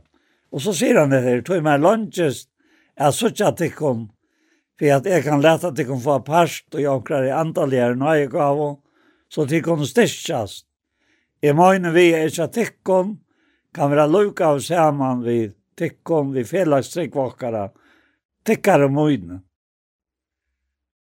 Og 0.52 0.62
så 0.62 0.74
sier 0.76 0.98
han 1.00 1.12
det 1.14 1.22
her, 1.24 1.40
tog 1.42 1.62
meg 1.64 1.82
lunches, 1.82 2.46
jeg 2.98 3.16
sutja 3.16 3.50
tikkum, 3.56 4.08
for 4.78 4.96
at 4.96 5.06
jeg 5.08 5.24
kan 5.24 5.42
leta 5.42 5.72
tikkum 5.74 6.02
få 6.02 6.18
parst, 6.26 6.66
og 6.74 6.80
jeg 6.82 6.90
omkrar 6.90 7.26
i 7.26 7.32
antalligere 7.34 7.98
nøye 7.98 8.28
gav, 8.30 8.60
så 9.30 9.46
tikkum 9.50 9.82
styrkjast. 9.86 10.66
I 11.42 11.52
møyne 11.56 11.92
vi 11.94 12.10
er 12.14 12.28
ikke 12.30 12.50
tikkum, 12.54 13.16
kan 13.74 13.90
være 13.90 14.06
luka 14.10 14.52
av 14.52 14.60
saman 14.62 15.24
vi 15.24 15.38
tikkum, 15.78 16.30
vi 16.36 16.44
felagstrikkvåkara, 16.46 17.64
og 17.70 17.83
tikkar 18.44 18.80
om 18.80 18.92
mojna. 18.92 19.40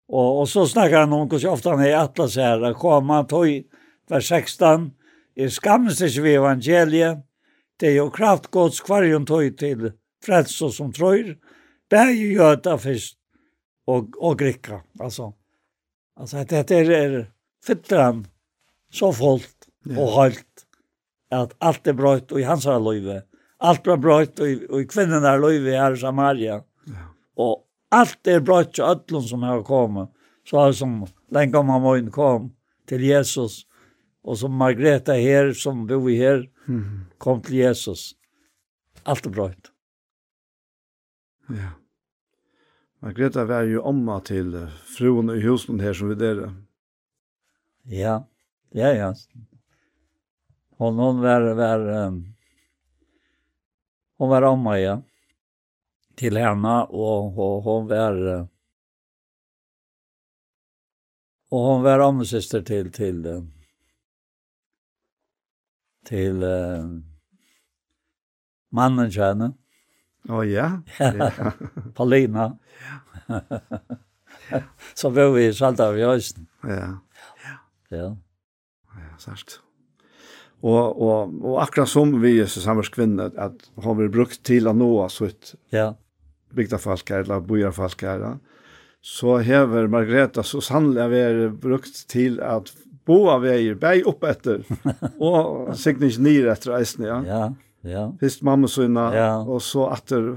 Och, 0.08 0.40
og 0.40 0.48
så 0.48 0.66
snackar 0.66 1.00
han 1.00 1.12
om 1.12 1.28
hvordan 1.28 1.52
ofta 1.52 1.70
han 1.70 1.80
är 1.80 1.96
atlas 1.96 2.36
här. 2.36 2.74
Komma 2.74 3.24
tog 3.24 3.64
vers 4.08 4.28
16. 4.28 4.90
I 5.34 5.48
skammes 5.50 6.00
vi 6.00 6.34
evangeliet. 6.34 7.18
Det 7.76 7.86
är 7.86 7.92
ju 7.92 8.10
kraftgods 8.10 8.80
kvarjon 8.80 9.26
tog 9.26 9.58
till 9.58 9.92
frälso 10.24 10.70
som 10.70 10.92
tror. 10.92 11.36
Bär 11.90 12.10
ju 12.10 12.32
göta 12.32 12.78
först 12.78 13.16
och, 13.86 14.24
och 14.24 14.38
gricka. 14.38 14.80
Alltså, 15.00 15.32
alltså 16.16 16.44
det 16.44 16.70
är, 16.70 16.90
er 16.90 17.30
fylltran 17.66 18.26
så 18.90 19.12
fullt 19.12 19.68
och 19.96 20.12
halt, 20.12 20.66
att 21.30 21.54
allt 21.58 21.86
är 21.86 21.92
brøyt, 21.92 22.32
og 22.32 22.40
i 22.40 22.46
hans 22.46 22.66
er 22.66 22.80
løyve, 22.80 23.22
Allt 23.62 23.86
var 23.86 23.96
brøyt, 23.96 24.40
og 24.40 24.48
i, 24.48 24.66
och 24.70 24.80
i 24.80 24.86
kvinnorna 24.86 25.36
løyve, 25.36 25.70
her 25.70 25.94
i 25.94 25.98
Samaria. 25.98 26.62
Og 27.36 27.62
alt 27.92 28.28
er 28.28 28.44
brøtt 28.44 28.74
til 28.76 28.88
ødlen 28.88 29.26
som 29.28 29.44
har 29.46 29.62
kommet. 29.66 30.08
Så 30.44 30.58
har 30.58 30.72
som 30.72 31.04
lenge 31.30 31.62
man 31.62 31.82
må 31.82 31.94
kom 32.10 32.50
til 32.86 33.04
Jesus. 33.04 33.66
Og 34.22 34.38
som 34.38 34.52
Margrethe 34.54 35.14
her, 35.18 35.52
som 35.52 35.86
bor 35.86 36.08
her, 36.08 36.46
kom 37.18 37.42
til 37.42 37.62
Jesus. 37.62 38.14
Alt 39.06 39.26
er 39.26 39.30
brøtt. 39.30 39.72
Ja. 41.50 41.74
Margrethe 43.02 43.44
var 43.48 43.66
jo 43.66 43.82
omma 43.82 44.20
til 44.22 44.54
fruen 44.94 45.30
i 45.34 45.40
husen 45.42 45.80
her 45.80 45.92
som 45.92 46.12
vi 46.12 46.14
der. 46.14 46.44
Ja, 47.90 48.20
ja, 48.70 48.92
ja. 48.94 49.14
Hon, 50.78 50.98
hon 50.98 51.18
var, 51.22 51.42
var, 51.54 51.82
um, 52.06 52.20
hon 54.18 54.30
var 54.30 54.46
omma, 54.46 54.78
ja. 54.78 54.96
Mm 54.96 55.11
till 56.14 56.36
henne 56.36 56.82
och, 56.82 57.38
og 57.38 57.62
hon 57.62 57.88
var 57.88 58.48
och 61.50 61.60
hon 61.60 61.82
var 61.82 61.98
omsyster 61.98 62.62
till 62.62 62.92
till 62.92 63.46
till 66.06 66.42
uh, 66.42 67.00
mannen 68.70 69.10
kjenne. 69.10 69.52
Å 70.28 70.38
oh, 70.38 70.46
ja. 70.46 70.82
ja. 70.98 71.30
Paulina. 71.94 72.58
så 74.94 75.10
var 75.10 75.32
vi 75.34 75.46
i 75.46 75.54
Salta 75.54 75.90
vid 75.92 76.06
Øysten. 76.06 76.46
Ja. 76.62 76.98
Ja. 77.90 78.16
Ja, 78.94 79.12
sagt. 79.18 79.60
Og, 80.62 81.02
og, 81.02 81.32
og 81.42 81.56
akkurat 81.62 81.90
som 81.90 82.14
vi 82.22 82.36
er 82.38 82.46
samverskvinne, 82.46 83.32
at 83.34 83.64
har 83.82 83.96
vi 83.98 84.06
brukt 84.14 84.44
til 84.46 84.70
å 84.70 84.74
nå 84.76 84.92
sitt 85.10 85.26
ut. 85.26 85.54
Ja 85.74 85.88
bygdafalkar 86.56 87.24
eller 87.24 87.44
bojarfalkar 87.46 88.26
så 89.02 89.38
hever 89.42 89.88
Margareta 89.90 90.44
så 90.46 90.60
sannelig 90.62 91.08
vært 91.10 91.54
brukt 91.60 92.04
til 92.10 92.38
at 92.44 92.70
boa 93.06 93.34
veier, 93.42 93.74
bei 93.74 93.98
opp 94.06 94.22
etter, 94.30 94.60
og 95.26 95.72
sikkert 95.74 96.12
ikke 96.12 96.22
nyr 96.22 96.50
etter 96.52 96.76
eisen, 96.76 97.06
ja. 97.08 97.16
Ja, 97.26 97.40
ja. 97.82 98.04
Fyrst 98.20 98.44
mamma 98.46 98.70
sønna, 98.70 99.08
ja. 99.16 99.30
og 99.42 99.58
så 99.66 99.88
etter, 99.90 100.28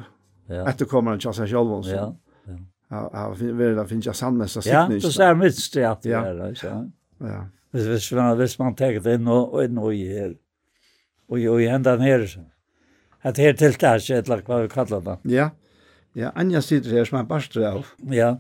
ja. 0.50 0.64
etter 0.72 0.90
kommer 0.90 1.14
han 1.14 1.22
til 1.22 1.36
seg 1.38 1.52
selv, 1.52 1.76
så. 1.86 1.94
Ja, 1.94 2.08
ja. 2.10 3.04
Ja, 3.14 3.28
det 3.38 3.86
finnes 3.90 4.10
jeg 4.10 4.18
sannmest, 4.18 4.58
sikkert 4.58 4.96
ikke. 4.96 4.98
Ja, 4.98 5.04
det 5.06 5.14
ser 5.14 5.38
mitt 5.38 5.60
sted 5.60 5.86
at 5.90 6.02
det 6.06 6.16
er, 6.18 6.42
ja. 6.64 6.74
Ja. 7.22 7.44
Hvis, 7.76 7.86
hvis, 7.92 8.10
man, 8.18 8.34
hvis 8.40 8.58
man 8.58 8.76
tenker 8.80 9.04
det 9.04 9.20
inn 9.20 9.30
og 9.30 9.54
inn 9.62 9.78
og 9.78 9.94
i 9.94 10.08
her, 10.10 10.34
og 11.30 11.38
i 11.42 11.70
hendan 11.70 12.02
her, 12.02 12.26
at 13.26 13.42
her 13.42 13.54
tiltar 13.58 14.02
eller 14.16 14.42
hva 14.46 14.64
vi 14.64 14.74
kallar 14.74 15.06
det. 15.06 15.18
Ja, 15.30 15.52
ja 15.52 15.65
Ja, 16.16 16.32
Anja 16.36 16.62
sitter 16.64 16.96
her 16.96 17.08
som 17.08 17.20
er 17.20 17.28
barstre 17.28 17.68
av. 17.68 17.88
Ja, 18.14 18.38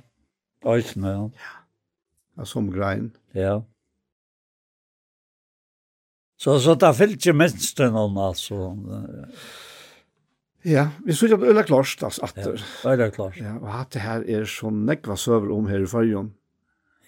øyne, 0.63 1.11
ja. 1.11 1.23
Ja, 1.35 1.55
av 2.39 2.47
som 2.47 2.69
grein. 2.71 3.09
Ja. 3.35 3.59
Så, 6.39 6.57
så 6.63 6.75
det 6.79 6.87
er 6.87 7.15
ikke 7.15 7.35
minst 7.35 7.79
noen, 7.79 8.17
altså. 8.19 8.61
Ja, 10.65 10.87
vi 11.05 11.13
så 11.13 11.27
ikke 11.27 11.51
er 11.51 11.67
klart, 11.67 11.99
altså, 12.03 12.23
atter. 12.25 12.63
Ja, 12.83 12.95
det 12.95 13.09
er 13.09 13.13
klart. 13.15 13.37
Ja, 13.39 13.57
og 13.59 13.69
at 13.81 13.93
det 13.93 14.03
her 14.03 14.23
er 14.23 14.47
så 14.49 14.71
nekva 14.71 15.19
søver 15.19 15.51
om 15.55 15.67
her 15.67 15.83
i 15.83 15.89
fargen. 15.89 16.33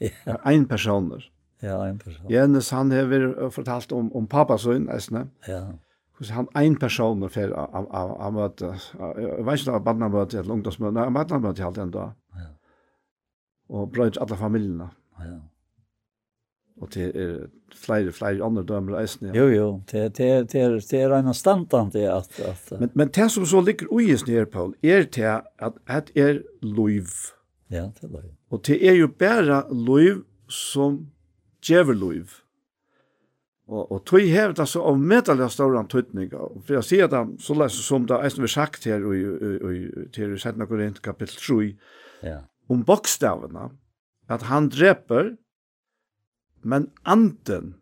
Ja. 0.04 0.38
Ein 0.46 0.68
personer. 0.68 1.24
Ja, 1.64 1.80
ein 1.88 1.98
person. 1.98 2.28
Jens, 2.30 2.70
han 2.70 2.92
har 2.92 3.50
fortalt 3.56 3.92
om, 3.96 4.12
om 4.16 4.28
papasøyn, 4.30 4.92
eisne. 4.94 5.30
Ja, 5.48 5.64
ja 5.64 5.76
hvordan 6.18 6.36
han 6.36 6.48
ein 6.56 6.78
person 6.82 7.24
og 7.24 7.32
fer 7.32 7.52
av 7.54 7.90
av 7.94 8.16
av 8.22 8.34
møte. 8.34 8.72
Jeg 8.98 9.46
vet 9.46 9.62
ikke 9.62 9.76
om 9.76 9.84
barna 9.84 10.10
møte 10.10 10.40
eller 10.40 10.56
ungdomsmøte, 10.56 10.96
nei, 10.98 11.10
barna 11.14 11.40
møte 11.44 11.64
helt 11.64 11.78
enda. 11.78 12.08
Ja. 12.38 12.50
Og 13.70 13.92
brød 13.94 14.18
alle 14.22 14.38
familiene. 14.40 14.90
Ja. 15.22 15.38
Og 16.78 16.92
til 16.94 17.10
er 17.18 17.48
flere, 17.74 18.12
flere 18.14 18.46
andre 18.46 18.64
dømer 18.64 19.00
eisen, 19.00 19.28
ja. 19.28 19.34
Jo, 19.34 19.48
jo, 19.50 19.68
det, 19.92 20.18
det, 20.18 20.52
det, 20.54 20.66
det 20.92 21.02
er 21.02 21.16
en 21.18 21.34
standant 21.34 21.94
det 21.94 22.06
at, 22.06 22.40
at... 22.40 22.80
Men, 22.80 22.92
men 22.94 23.10
det 23.10 23.32
som 23.34 23.46
så 23.46 23.62
ligger 23.66 23.90
ui 23.92 24.12
i 24.14 24.18
snir, 24.18 24.46
Paul, 24.46 24.76
er 24.84 25.04
til 25.04 25.42
at 25.58 25.80
det 25.88 26.22
er 26.22 26.42
lov. 26.62 27.10
Ja, 27.70 27.90
det 27.98 28.04
er 28.04 28.14
loiv. 28.14 28.30
Og 28.50 28.62
det 28.68 28.78
er 28.90 28.94
jo 28.94 29.08
bare 29.08 29.64
lov 29.74 30.22
som 30.48 31.08
djever 31.66 31.98
loiv. 31.98 32.38
Og, 33.68 33.92
og 33.92 34.04
tog 34.08 34.24
hever 34.24 34.54
det 34.56 34.66
så 34.72 34.82
av 34.88 35.00
medelig 35.00 35.50
større 35.52 35.82
antydning. 35.82 36.32
Og 36.40 36.62
For 36.64 36.78
jeg 36.78 36.88
sier 36.88 37.10
det 37.12 37.24
så 37.44 37.56
leser 37.58 37.84
som 37.84 38.06
det 38.08 38.20
er 38.24 38.32
som 38.32 38.46
vi 38.46 38.52
sagt 38.52 38.88
her 38.88 39.04
i, 39.04 39.20
i, 39.20 39.50
i, 39.72 40.06
til 40.16 40.38
Sætna 40.40 40.68
Korint 40.70 41.02
kapittel 41.04 41.36
3, 41.42 41.58
ja. 42.24 42.38
om 42.72 42.86
bokstavene, 42.88 43.68
at 44.32 44.48
han 44.48 44.70
dreper, 44.72 45.36
men 46.64 46.88
anden 47.06 47.76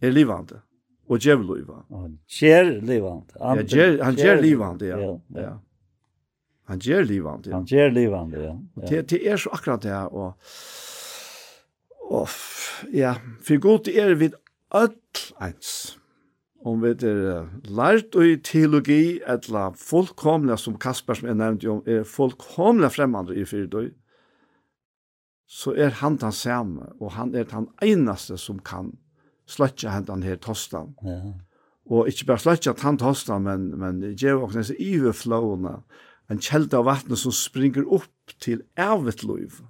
er 0.00 0.12
livande, 0.12 0.60
og 1.08 1.20
djev 1.20 1.40
livet. 1.44 1.80
Han 1.90 2.14
gjer 2.28 2.70
livande. 2.76 3.40
Ja, 3.40 3.56
gjer, 3.64 3.98
han 4.04 4.20
gjer 4.20 4.40
livande, 4.40 4.88
ja. 4.88 5.00
ja. 5.00 5.16
ja. 5.34 5.48
ja. 5.48 5.56
Han 6.70 6.78
gjer 6.78 7.04
livande, 7.08 7.50
ja. 7.50 7.56
Han 7.56 7.66
gjer 7.66 7.90
livande, 7.90 8.44
ja. 8.44 8.54
ja. 8.76 8.88
Det, 8.88 9.02
det 9.10 9.24
er 9.26 9.40
så 9.40 9.56
akkurat 9.56 9.82
det, 9.82 9.96
og... 10.12 10.36
Og 12.10 12.28
ja, 12.92 13.14
for 13.46 13.62
god 13.62 13.88
er 13.88 14.14
vi 14.18 14.32
öll 14.74 14.96
eins. 15.40 15.96
Om 16.60 16.82
vi 16.82 16.90
er 16.92 17.46
lært 17.72 18.16
i 18.20 18.34
teologi, 18.44 19.20
etla 19.24 19.70
fullkomlega, 19.78 20.58
som 20.60 20.76
Kasper 20.76 21.16
som 21.16 21.30
jeg 21.30 21.38
nevnte 21.40 21.70
om, 21.72 21.80
er 21.88 22.04
fullkomlega 22.04 22.90
fremmande 22.92 23.38
i 23.38 23.46
fyrdøy, 23.48 23.92
så 25.50 25.72
er 25.72 25.96
han 26.02 26.18
den 26.20 26.34
samme, 26.36 26.92
og 27.00 27.14
han 27.16 27.32
er 27.34 27.48
den 27.48 27.70
einaste 27.82 28.36
som 28.38 28.60
kan 28.62 28.92
sløtja 29.50 29.94
hendan 29.94 30.22
her 30.22 30.36
tostan. 30.38 30.92
Ja. 31.02 31.32
Og 31.90 32.10
ikke 32.10 32.28
bare 32.28 32.44
sløtja 32.44 32.76
han 32.84 33.00
tostan, 33.00 33.48
men, 33.48 33.70
men 33.80 34.04
gjev 34.12 34.44
oss 34.44 34.54
nese 34.58 34.76
iverflåna, 34.78 35.80
en 36.30 36.42
kjelda 36.42 36.78
av 36.78 36.86
vattnet 36.86 37.18
som 37.18 37.34
springer 37.34 37.88
opp 37.90 38.36
til 38.38 38.62
evigt 38.78 39.24
liv. 39.26 39.62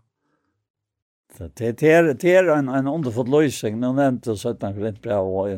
Det 1.39 1.83
är 1.83 2.15
det 2.15 2.35
är 2.35 2.49
en 2.49 2.69
en 2.69 2.87
underfull 2.87 3.31
lösning 3.31 3.81
när 3.81 3.93
nämnt 3.93 4.39
så 4.39 4.49
att 4.49 4.63
han 4.63 4.75
glömt 4.75 5.03
bra 5.03 5.21
och 5.21 5.51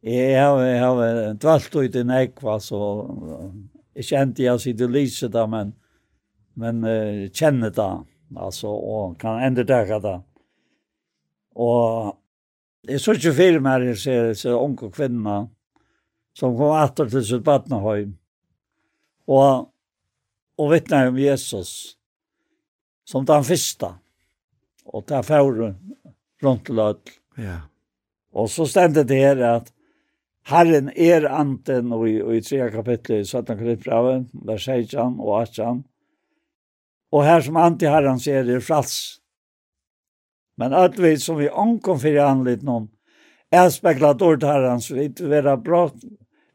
jag 0.00 0.50
har 0.50 0.62
jag 0.62 0.88
har 0.88 1.34
dvalt 1.34 1.76
ut 1.76 1.94
i 1.94 2.04
Nekva 2.04 2.60
så 2.60 3.10
jag 3.94 4.04
kände 4.04 4.42
jag 4.42 4.60
sig 4.60 4.72
det 4.72 4.88
lyset 4.88 5.32
där 5.32 5.46
men 5.46 5.72
men 6.54 6.84
uh, 6.84 7.30
känner 7.30 7.70
det 7.70 8.04
alltså 8.36 8.68
och 8.68 9.20
kan 9.20 9.42
ändå 9.42 9.62
där 9.62 10.00
det. 10.00 10.22
Och 11.54 12.16
det 12.82 12.92
är 12.94 12.98
så 12.98 13.12
ju 13.12 13.32
fel 13.32 13.60
med 13.60 13.80
det 13.80 13.96
så 13.96 14.34
så 14.34 14.58
onkel 14.60 14.90
kvinna 14.90 15.48
som 16.38 16.56
kom 16.56 16.66
åter 16.66 17.08
till 17.08 17.24
sitt 17.24 17.44
barnhem. 17.44 18.16
Och 19.26 19.70
och 20.56 20.72
vittnar 20.72 21.08
om 21.08 21.18
Jesus 21.18 21.96
som 23.04 23.24
den 23.24 23.44
första 23.44 23.98
og 24.84 25.06
ta 25.08 25.22
fjorden 25.22 25.76
rundt 26.42 26.66
til. 26.66 27.14
Ja. 27.38 27.60
Og 28.34 28.50
så 28.50 28.66
stendet 28.66 29.08
det 29.08 29.20
her 29.22 29.42
at 29.48 29.70
Herren 30.44 30.90
er 30.92 31.24
anten, 31.32 31.92
og 31.92 32.04
i, 32.08 32.18
og 32.20 32.34
i 32.36 32.42
tre 32.44 32.68
kapitlet 32.70 33.24
i 33.24 33.24
17 33.24 33.56
kapitlet, 33.56 34.26
vers 34.44 34.64
16 34.68 35.20
og 35.20 35.38
18. 35.40 35.84
Og 37.14 37.24
her 37.24 37.44
som 37.46 37.56
anti-herren 37.56 38.20
ser 38.20 38.50
er 38.50 38.60
frals. 38.60 39.22
Men 40.60 40.74
alt 40.76 40.98
vi 41.00 41.14
som 41.18 41.38
vi 41.40 41.48
omkom 41.48 41.98
fyrir 42.02 42.26
anlitt 42.26 42.62
noen, 42.66 42.90
er 43.54 43.70
speklat 43.72 44.20
til 44.20 44.44
herren, 44.44 44.82
så 44.82 44.98
vi 44.98 45.08
ikke 45.08 45.30
vera 45.30 45.56
brått, 45.56 46.04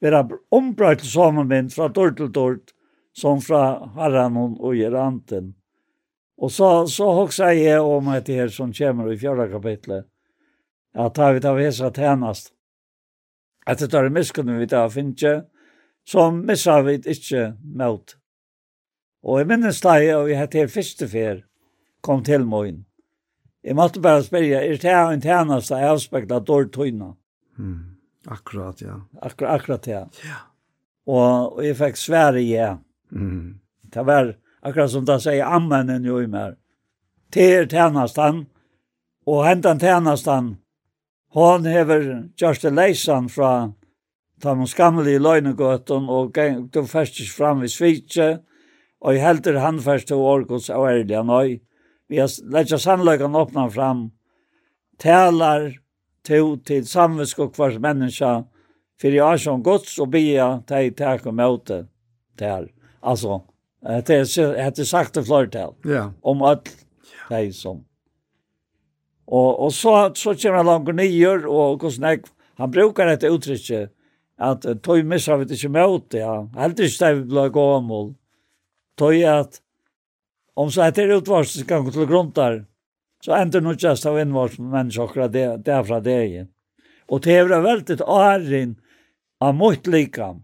vera 0.04 0.22
ombrøtt 0.54 1.04
sammen 1.08 1.48
min 1.50 1.72
fra 1.74 1.90
dårlig 1.90 2.18
til 2.20 2.32
dårlig, 2.36 2.76
som 3.16 3.42
fra 3.42 3.90
herren 3.98 4.38
og 4.38 4.76
i 4.76 4.86
ranten. 4.86 5.56
Og 6.40 6.52
så 6.52 6.88
så 6.88 7.06
hoksa 7.14 7.52
jeg 7.54 7.82
om 7.82 8.08
et 8.14 8.28
her 8.28 8.48
som 8.48 8.74
kommer 8.74 9.12
i 9.12 9.18
fjärde 9.18 9.50
kapitlet 9.52 10.06
att 10.94 11.16
ta 11.16 11.32
vi 11.32 11.42
tar 11.42 11.56
vesa 11.56 11.92
tjenest, 11.92 12.54
Att 13.66 13.80
det 13.80 13.94
er 13.94 14.10
miskunn 14.10 14.58
vi 14.58 14.68
tar 14.68 14.90
finche 14.90 15.44
som 16.06 16.46
missar 16.46 16.82
vi 16.82 16.94
ikke 17.06 17.54
mot. 17.62 18.16
Och 19.24 19.40
jeg 19.40 19.48
minnes 19.48 19.82
da 19.82 19.94
jeg, 20.00 20.16
og 20.18 20.28
vi 20.28 20.34
hade 20.34 20.58
her 20.58 20.68
första 20.68 21.08
fer 21.08 21.44
kom 22.02 22.24
till 22.24 22.46
mig. 22.46 22.86
Jeg 23.64 23.76
måste 23.76 24.02
bara 24.02 24.24
spørre, 24.24 24.64
er 24.64 24.78
det 24.78 25.14
en 25.14 25.22
tjeneste 25.22 25.76
jeg 25.76 25.94
aspekt 25.94 26.30
dårlig 26.30 26.48
dårtöjna? 26.48 27.14
Mm. 27.58 27.80
Akkurat, 28.28 28.82
ja. 28.82 29.02
Akkurat, 29.22 29.60
akkurat, 29.60 29.88
ja. 29.88 30.08
Ja. 30.24 30.40
Och, 31.06 31.58
og 31.58 31.66
jeg 31.66 31.78
fikk 31.78 31.98
svære, 31.98 32.42
ja. 32.42 32.78
Mm. 33.12 33.60
Det 33.94 34.06
var, 34.06 34.36
akkurat 34.62 34.92
som 34.92 35.06
det 35.06 35.20
sier 35.24 35.46
ammenen 35.46 36.06
jo 36.06 36.20
i 36.22 36.28
mer. 36.28 36.56
Ter 37.32 37.68
tjänast 37.68 38.18
han, 38.18 38.46
og 39.26 39.46
hentan 39.46 39.80
tjenestan, 39.80 40.36
han, 40.36 40.58
hon 41.34 41.66
hever 41.66 42.30
just 42.38 42.66
a 42.66 42.70
leisan 42.70 43.30
fra 43.30 43.72
de 44.42 45.12
i 45.12 45.20
løgnegøtten, 45.20 46.10
og 46.10 46.34
de 46.74 46.86
festes 46.88 47.32
fram 47.36 47.64
i 47.64 47.68
svitje, 47.68 48.40
og 49.02 49.16
i 49.16 49.20
helter 49.20 49.60
han 49.60 49.80
feste 49.80 50.16
årgods 50.16 50.70
og 50.70 50.88
ærlige 50.90 51.24
nøy. 51.24 51.60
Vi 52.10 52.18
har 52.18 52.30
lett 52.50 52.74
sannløkken 52.82 53.36
åpna 53.36 53.70
fram, 53.70 54.12
talar 54.98 55.74
to 56.26 56.58
til 56.66 56.88
samvisk 56.88 57.40
og 57.40 57.54
kvars 57.54 57.78
menneska, 57.80 58.44
for 59.00 59.08
jeg 59.08 59.24
har 59.24 59.38
som 59.38 59.64
gods 59.64 60.00
og 60.00 60.10
bia, 60.12 60.62
teg, 60.68 60.96
tek 60.98 61.28
og 61.28 61.36
møte, 61.36 61.86
til. 62.38 62.70
Altså, 63.02 63.42
Det 63.82 64.10
är 64.10 64.68
att 64.68 64.76
det 64.76 64.86
sagt 64.86 65.14
det 65.14 65.24
flertal. 65.24 65.74
Ja. 65.84 66.14
Om 66.22 66.42
att 66.42 66.70
det 67.30 67.36
är 67.36 67.52
som. 67.52 67.86
Och 69.26 69.64
och 69.64 69.74
så 69.74 70.12
så 70.16 70.36
kör 70.36 70.54
han 70.54 70.66
långt 70.66 70.96
ner 70.96 71.46
och 71.46 71.82
hur 71.82 71.90
snack 71.90 72.20
han 72.56 72.72
brukar 72.72 73.08
ett 73.08 73.24
uttryck 73.24 73.90
att 74.38 74.84
tog 74.84 75.06
missar 75.06 75.38
vi 75.38 75.54
inte 75.54 75.70
mot 75.70 76.10
det. 76.10 76.18
Ja. 76.18 76.50
Aldrig 76.58 76.92
stäv 76.92 77.26
blå 77.26 77.50
gammal. 77.50 78.14
Tog 78.96 79.24
att 79.24 79.62
om 80.54 80.72
så 80.72 80.82
att 80.82 80.96
det 80.96 81.04
utvars 81.04 81.60
ska 81.60 81.80
gå 81.80 81.92
till 81.92 82.06
grontar. 82.06 82.66
så 83.26 83.34
ändå 83.34 83.60
nog 83.60 83.76
just 83.80 84.06
av 84.06 84.20
en 84.20 84.34
vars 84.34 84.60
människor 84.60 85.28
det 85.28 85.58
därför 85.58 86.02
det 86.02 86.12
är. 86.12 86.48
Och 87.06 87.22
det 87.22 87.36
är 87.36 87.62
väldigt 87.62 88.02
arrin 88.02 88.76
av 89.40 89.56
mot 89.56 89.88
likam. 89.88 90.44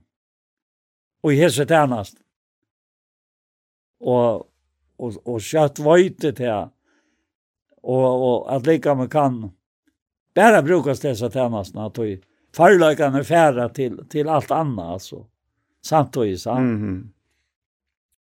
Och 1.22 1.34
i 1.34 1.36
hese 1.36 1.66
tjänast 1.68 2.18
og, 4.06 4.46
og, 5.02 5.20
og 5.26 5.42
kjøtt 5.42 5.82
vøyte 5.84 6.32
til 6.38 6.70
og, 7.86 8.06
og 8.06 8.56
at 8.56 8.68
lika 8.68 8.94
man 8.98 9.10
kan 9.10 9.42
bare 10.36 10.64
brukas 10.64 11.00
dessa 11.00 11.30
tjänsterna 11.30 11.86
att 11.86 11.98
ju 11.98 12.22
förlagarna 12.56 13.24
färra 13.24 13.70
till 13.70 14.08
till 14.10 14.30
allt 14.30 14.52
annat 14.52 14.86
alltså 14.86 15.26
samtidigt 15.82 16.42
så. 16.42 16.52
Mm 16.52 16.82
-hmm. 16.82 17.08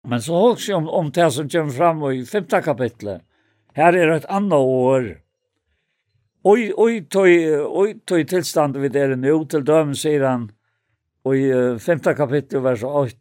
Men 0.09 0.23
så 0.23 0.51
också 0.53 0.75
om 0.75 0.89
om 0.89 1.11
det 1.11 1.31
som 1.31 1.49
kommer 1.49 1.71
fram 1.71 2.13
i 2.13 2.27
femte 2.27 2.63
kapitlet. 2.63 3.23
Här 3.73 3.93
är 3.93 4.07
det 4.07 4.17
ett 4.17 4.25
annat 4.25 4.59
år. 4.59 5.21
Oj 6.43 6.73
oj 6.77 7.07
toj 7.09 7.61
oj 7.61 8.01
toj 8.05 8.25
tillstånd 8.25 8.77
vid 8.77 8.93
det 8.93 9.17
nu 9.17 9.45
till 9.45 9.65
döm 9.65 9.95
sedan 9.95 10.53
och 11.23 11.37
i 11.37 11.79
femte 11.79 12.15
kapittel, 12.15 12.61
vers 12.61 12.83
8 12.85 13.17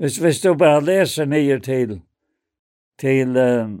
Hvis, 0.00 0.16
hvis 0.16 0.40
du 0.40 0.54
bare 0.56 0.80
leser 0.80 1.28
nye 1.28 1.58
til, 1.60 1.98
til 3.00 3.36
um, 3.36 3.74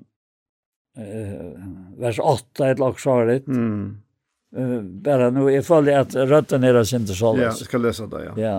uh, 1.00 1.60
vers 2.02 2.18
8 2.20 2.66
et 2.66 2.82
lag 2.82 2.98
svaret, 3.00 3.46
mm. 3.48 3.86
uh, 4.58 4.74
bare 5.04 5.30
nå, 5.32 5.46
jeg 5.48 5.64
føler 5.64 6.02
at 6.02 6.16
røtten 6.28 6.66
er 6.68 6.82
sin 6.84 7.06
til 7.08 7.16
sånn. 7.16 7.40
Ja, 7.40 7.54
jeg 7.54 7.70
skal 7.70 7.86
lese 7.86 8.08
det, 8.12 8.20
ja. 8.26 8.34
ja. 8.36 8.58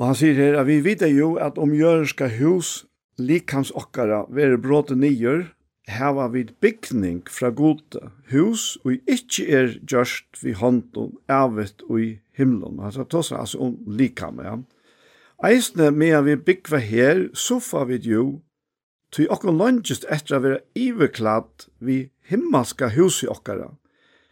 Og 0.00 0.08
han 0.08 0.18
sier 0.18 0.34
her, 0.34 0.58
at 0.64 0.66
vi 0.66 0.80
vet 0.82 1.06
jo 1.12 1.36
at 1.38 1.60
om 1.62 1.76
jørska 1.78 2.32
hus 2.40 2.80
likams 3.20 3.70
okkara 3.78 4.24
være 4.34 4.58
bråte 4.58 4.98
nyer, 4.98 5.46
hava 5.90 6.26
vid 6.34 6.56
byggning 6.62 7.22
fra 7.30 7.52
gode 7.54 8.02
hus, 8.34 8.80
og 8.82 8.98
ikkje 9.06 9.46
er 9.46 9.72
gjørst 9.86 10.42
vi 10.42 10.58
hånden, 10.58 11.14
avet 11.30 11.86
og 11.86 12.02
i 12.02 12.10
himlen. 12.34 12.82
Han 12.82 12.98
tar 13.06 13.26
seg 13.30 13.44
altså 13.44 13.62
om 13.70 13.78
likam, 13.86 14.42
ja. 14.42 14.58
Mm 14.58 14.66
Eisne 15.40 15.90
med 15.90 16.24
vi 16.26 16.34
byggva 16.36 16.78
her, 16.84 17.20
soffa 17.32 17.86
vi 17.88 17.96
jo, 18.04 18.42
ty 19.08 19.24
okkon 19.32 19.56
langest 19.56 20.02
etter 20.12 20.36
å 20.36 20.40
være 20.44 20.58
iverkladd 20.76 21.64
vi 21.80 22.10
himmelska 22.28 22.90
hus 22.92 23.22
i 23.24 23.28
okkara. 23.32 23.70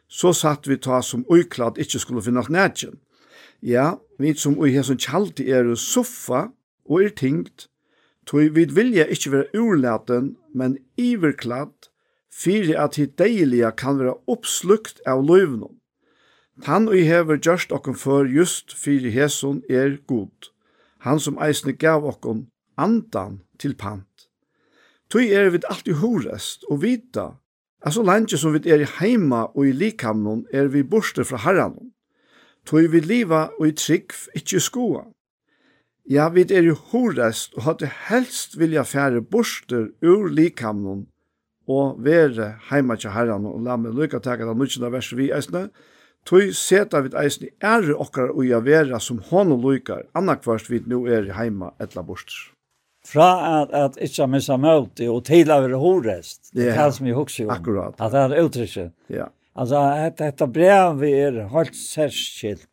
Så 0.04 0.34
satt 0.36 0.68
vi 0.68 0.76
ta 0.76 0.98
som 1.00 1.24
uikladd 1.32 1.80
ikkje 1.80 2.02
skulle 2.02 2.24
finna 2.26 2.44
nætjen. 2.44 2.98
Ja, 3.64 3.96
vi 4.20 4.34
som 4.36 4.58
ui 4.60 4.74
her 4.74 4.84
kjaldi 4.84 5.48
er 5.48 5.72
soffa 5.80 6.50
og 6.84 7.00
er 7.00 7.16
tingt, 7.16 7.70
tog 8.28 8.52
vi 8.52 8.66
vilja 8.68 9.08
ikkje 9.08 9.32
være 9.32 9.64
urlaten, 9.64 10.36
men 10.52 10.76
iverkladd, 11.00 11.88
fyrir 12.28 12.76
at 12.76 13.00
hit 13.00 13.16
deilige 13.16 13.72
kan 13.80 13.96
være 13.96 14.18
oppslukt 14.28 15.00
av 15.08 15.24
løyvnum. 15.24 15.80
Han 16.68 16.92
og 16.92 17.00
hever 17.00 17.40
gjørst 17.40 17.72
okken 17.72 17.96
for 17.96 18.28
just 18.28 18.76
fyrir 18.76 19.08
hesson 19.16 19.64
er 19.72 19.96
god 20.04 20.52
han 21.04 21.20
som 21.20 21.38
eisne 21.42 21.74
gav 21.78 22.06
okkon 22.06 22.46
andan 22.78 23.42
til 23.58 23.74
pant. 23.78 24.28
Tui 25.10 25.30
er 25.32 25.50
vi 25.50 25.60
alt 25.70 25.88
i 25.88 25.96
horest 25.96 26.66
og 26.68 26.82
vita, 26.82 27.30
at 27.80 27.94
så 27.94 28.02
lenge 28.02 28.38
som 28.38 28.52
vi 28.52 28.60
er 28.68 28.82
i 28.82 28.90
heima 28.98 29.46
og 29.54 29.68
i 29.68 29.72
likamnon 29.72 30.44
er 30.52 30.68
vi 30.72 30.82
borste 30.82 31.24
fra 31.24 31.40
herranon. 31.44 31.92
Tui 32.66 32.88
vi 32.90 33.00
liva 33.00 33.48
og 33.58 33.70
i 33.70 33.72
trygg 33.72 34.12
ikkje 34.36 34.60
skoa. 34.60 35.04
Ja, 36.08 36.28
vi 36.32 36.44
er 36.48 36.66
i 36.66 36.74
horest 36.90 37.54
og 37.56 37.64
hadde 37.68 37.90
helst 38.08 38.58
vilja 38.58 38.84
fære 38.84 39.22
borster 39.22 39.88
ur 40.02 40.28
likamnon 40.28 41.06
og 41.68 42.00
være 42.04 42.54
heima 42.70 42.96
til 42.96 43.12
herranon. 43.12 43.54
Og 43.54 43.64
la 43.64 43.76
meg 43.76 43.96
lykka 43.96 44.20
teka 44.24 44.48
da 44.48 44.56
nukkina 44.56 44.90
verset 44.92 45.18
vi 45.18 45.30
eisne, 45.32 45.68
Tui 46.28 46.50
seta 46.52 47.00
vid 47.00 47.14
eisen 47.16 47.46
i 47.46 47.50
ære 47.64 47.94
okkar 47.96 48.34
og 48.34 48.44
ja 48.44 48.58
vera 48.60 48.98
som 49.00 49.22
hon 49.30 49.54
og 49.54 49.62
lukar, 49.64 50.02
annakvarst 50.18 50.68
vid 50.68 50.88
nu 50.90 51.06
er 51.08 51.24
i 51.24 51.32
heima 51.32 51.70
etla 51.80 52.04
bort. 52.04 52.34
Fra 53.08 53.28
at, 53.62 53.72
at 53.72 53.96
ikkja 54.04 54.26
missa 54.28 54.58
møte 54.60 55.08
og 55.08 55.22
til 55.24 55.48
av 55.54 55.64
horest, 55.80 56.50
det 56.52 56.66
yeah. 56.66 56.82
er 56.84 56.92
som 56.92 57.08
jeg 57.08 57.16
hukse 57.16 57.46
om. 57.46 57.54
Akkurat. 57.54 57.96
At 57.96 58.12
det 58.12 58.26
er 58.26 58.44
uttrykket. 58.44 58.92
Ja. 59.08 59.30
Altså, 59.56 59.80
et, 60.04 60.18
dette 60.20 60.50
brev 60.52 61.00
vi 61.00 61.14
er 61.16 61.40
helt 61.54 61.78
særskilt. 61.78 62.68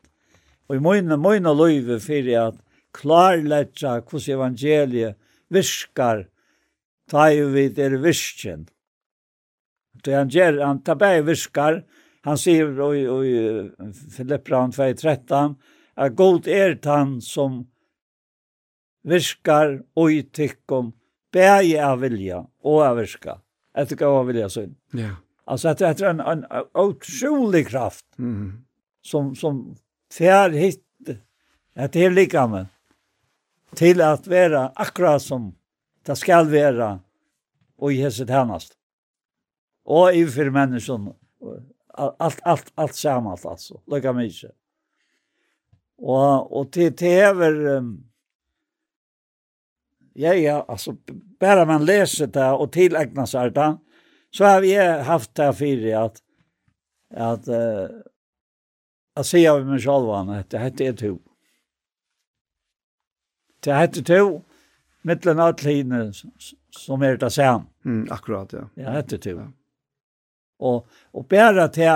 Og 0.67 0.75
i 0.75 0.83
mine, 0.83 1.15
mine 1.21 1.55
løyve 1.55 2.01
fyrir 2.03 2.49
at 2.49 2.59
klarletja 2.95 4.01
hos 4.11 4.27
evangeliet 4.27 5.15
virkar 5.53 6.25
ta 7.07 7.29
vi 7.31 7.69
er 7.69 7.99
virkjen. 8.03 8.67
Så 10.03 10.13
han 10.13 10.29
gjør, 10.29 10.59
han 10.65 10.81
tar 10.83 10.99
bare 10.99 11.23
virkar, 11.25 11.85
Han 12.25 12.37
sier 12.41 12.71
i, 12.95 13.05
i 13.05 13.93
Filippan 14.15 14.73
2.13 14.73 15.55
at 15.95 16.15
god 16.17 16.47
er 16.49 16.75
han 16.83 17.19
som 17.21 17.63
virkar 19.05 19.77
og 19.95 20.11
i 20.11 20.23
tikkum 20.33 20.93
bægi 21.35 21.75
av 21.77 22.01
vilja 22.01 22.41
og 22.65 22.81
av 22.81 22.97
virka. 22.97 23.39
Etter 23.77 23.99
gav 23.99 24.17
av 24.21 24.29
vilja 24.31 24.49
sin. 24.49 24.73
Ja. 24.97 25.13
Altså 25.45 25.69
etter, 25.69 25.91
etter 25.91 26.09
en, 26.09 26.23
en, 26.23 26.45
en 26.49 26.69
otrolig 26.81 27.67
kraft 27.67 28.07
mm. 28.17 28.47
som, 29.05 29.35
som 29.37 29.61
fjer 30.13 30.55
hitt 30.57 30.81
etter 31.75 32.07
her 32.07 32.15
likamen 32.15 32.71
til 33.75 34.01
at 34.01 34.25
vara 34.31 34.69
akkurat 34.79 35.21
som 35.21 35.51
det 36.07 36.15
skal 36.17 36.49
vara 36.49 36.95
og 37.75 37.93
i 37.93 38.01
hese 38.01 38.25
hennast. 38.29 38.73
Og 39.85 40.15
i 40.15 40.25
för 40.25 40.49
menneskene 40.49 41.13
allt 41.97 42.39
allt 42.43 42.71
allt 42.75 42.95
samalt 42.95 43.45
alltså 43.45 43.81
lika 43.87 44.13
mycket 44.13 44.51
och 45.97 46.59
och 46.59 46.71
till 46.71 46.95
tv 46.95 47.47
um, 47.47 48.11
ja 50.13 50.33
ja 50.33 50.65
alltså 50.67 50.95
bara 51.39 51.65
man 51.65 51.85
läser 51.85 52.27
det 52.27 52.51
och 52.51 52.71
tillägnar 52.71 53.25
sig 53.25 53.51
det 53.51 53.77
så 54.31 54.45
har 54.45 54.61
vi 54.61 54.75
haft 55.01 55.35
det 55.35 55.53
för 55.53 55.93
att 55.95 56.17
att 57.15 57.47
uh, 57.47 57.89
att 59.15 59.25
se 59.25 59.47
av 59.47 59.65
mig 59.65 59.79
själv 59.79 60.09
att 60.09 60.49
det 60.49 60.59
heter 60.59 60.89
ett 60.89 61.03
hus 61.03 61.19
det 63.59 63.73
heter 63.73 64.01
to 64.03 64.41
mittlen 65.05 65.39
av 65.39 65.53
som 66.69 67.01
är 67.01 67.17
det 67.17 67.29
sam. 67.29 67.61
Mm, 67.85 68.07
akkurat, 68.11 68.53
ja. 68.53 68.69
Ja, 68.73 68.89
hette 68.89 69.17
to. 69.17 69.29
Ja. 69.29 69.51
Och 70.59 70.87
och 71.11 71.23
bara 71.23 71.67
till 71.67 71.89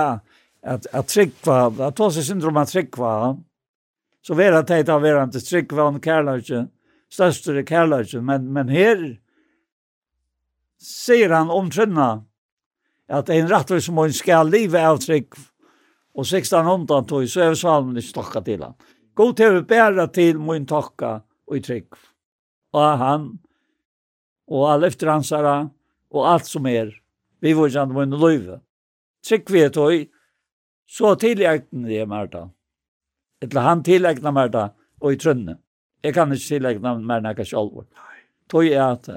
att 0.62 0.86
att 0.92 1.08
tryckva 1.08 1.86
att 1.86 1.96
ta 1.96 2.10
sig 2.10 2.22
syndrom 2.22 2.56
att 2.56 2.68
tryckva 2.68 3.38
så 4.22 4.34
vet 4.34 4.54
att 4.54 4.66
det 4.66 4.88
har 4.88 5.00
varit 5.00 5.24
inte 5.24 5.40
tryckva 5.40 5.82
om 5.82 6.00
kärleken 6.00 6.68
största 7.12 7.62
kärleken 7.62 8.24
men 8.24 8.52
men 8.52 8.68
här 8.68 9.20
säger 11.06 11.30
han 11.30 11.50
om 11.50 11.70
trunna 11.70 12.24
at 13.08 13.28
en 13.28 13.48
rättvis 13.48 13.84
som 13.84 13.96
hon 13.96 14.12
skal 14.12 14.50
leva 14.50 14.88
av 14.88 14.98
tryck 15.02 15.34
og 16.14 16.26
16 16.26 16.66
undan 16.66 17.06
tog 17.08 17.26
så 17.30 17.48
er 17.48 17.56
salmen 17.58 17.98
i 17.98 18.04
stocka 18.04 18.42
til 18.44 18.62
han. 18.64 18.74
God 19.14 19.36
till 19.36 19.62
bära 19.64 20.06
til 20.06 20.40
min 20.40 20.66
takka 20.66 21.20
og 21.46 21.56
i 21.56 21.60
trygg. 21.60 21.94
Og 22.72 22.98
han 22.98 23.38
og 24.50 24.72
alle 24.72 24.86
efter 24.90 25.10
hans 25.10 25.30
herre, 25.30 25.70
og 26.10 26.26
alt 26.26 26.46
som 26.46 26.66
er, 26.66 26.90
vi 27.40 27.54
var 27.56 27.72
kjent 27.72 27.94
min 27.96 28.16
løyve. 28.20 28.60
Trygg 29.26 29.50
vi 29.52 29.64
et 29.64 29.76
høy, 29.76 30.06
så 30.88 31.14
tilleggen 31.20 31.86
det 31.88 32.06
Marta. 32.08 32.48
Eller 33.40 33.66
han 33.66 33.82
tilleggen 33.86 34.34
Marta 34.34 34.70
og 35.00 35.12
i 35.12 35.20
trønne. 35.20 35.58
Jeg 36.02 36.16
kan 36.16 36.32
ikke 36.32 36.46
tilleggen 36.56 37.06
mer 37.06 37.24
nækka 37.24 37.44
sjálfur. 37.44 37.88
Tøy 38.50 38.72
er 38.72 38.84
at 38.96 39.08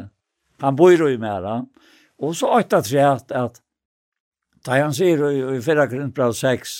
han 0.63 0.75
bor 0.75 0.91
jo 0.91 1.09
i 1.11 1.19
mera. 1.19 1.61
Og 2.23 2.35
så 2.35 2.51
åtta 2.59 2.81
tre 2.85 3.03
at 3.03 3.61
da 4.63 4.79
han 4.79 4.93
sier 4.95 5.19
i 5.27 5.59
4 5.59 5.87
Korintbrev 5.91 6.31
6, 6.39 6.73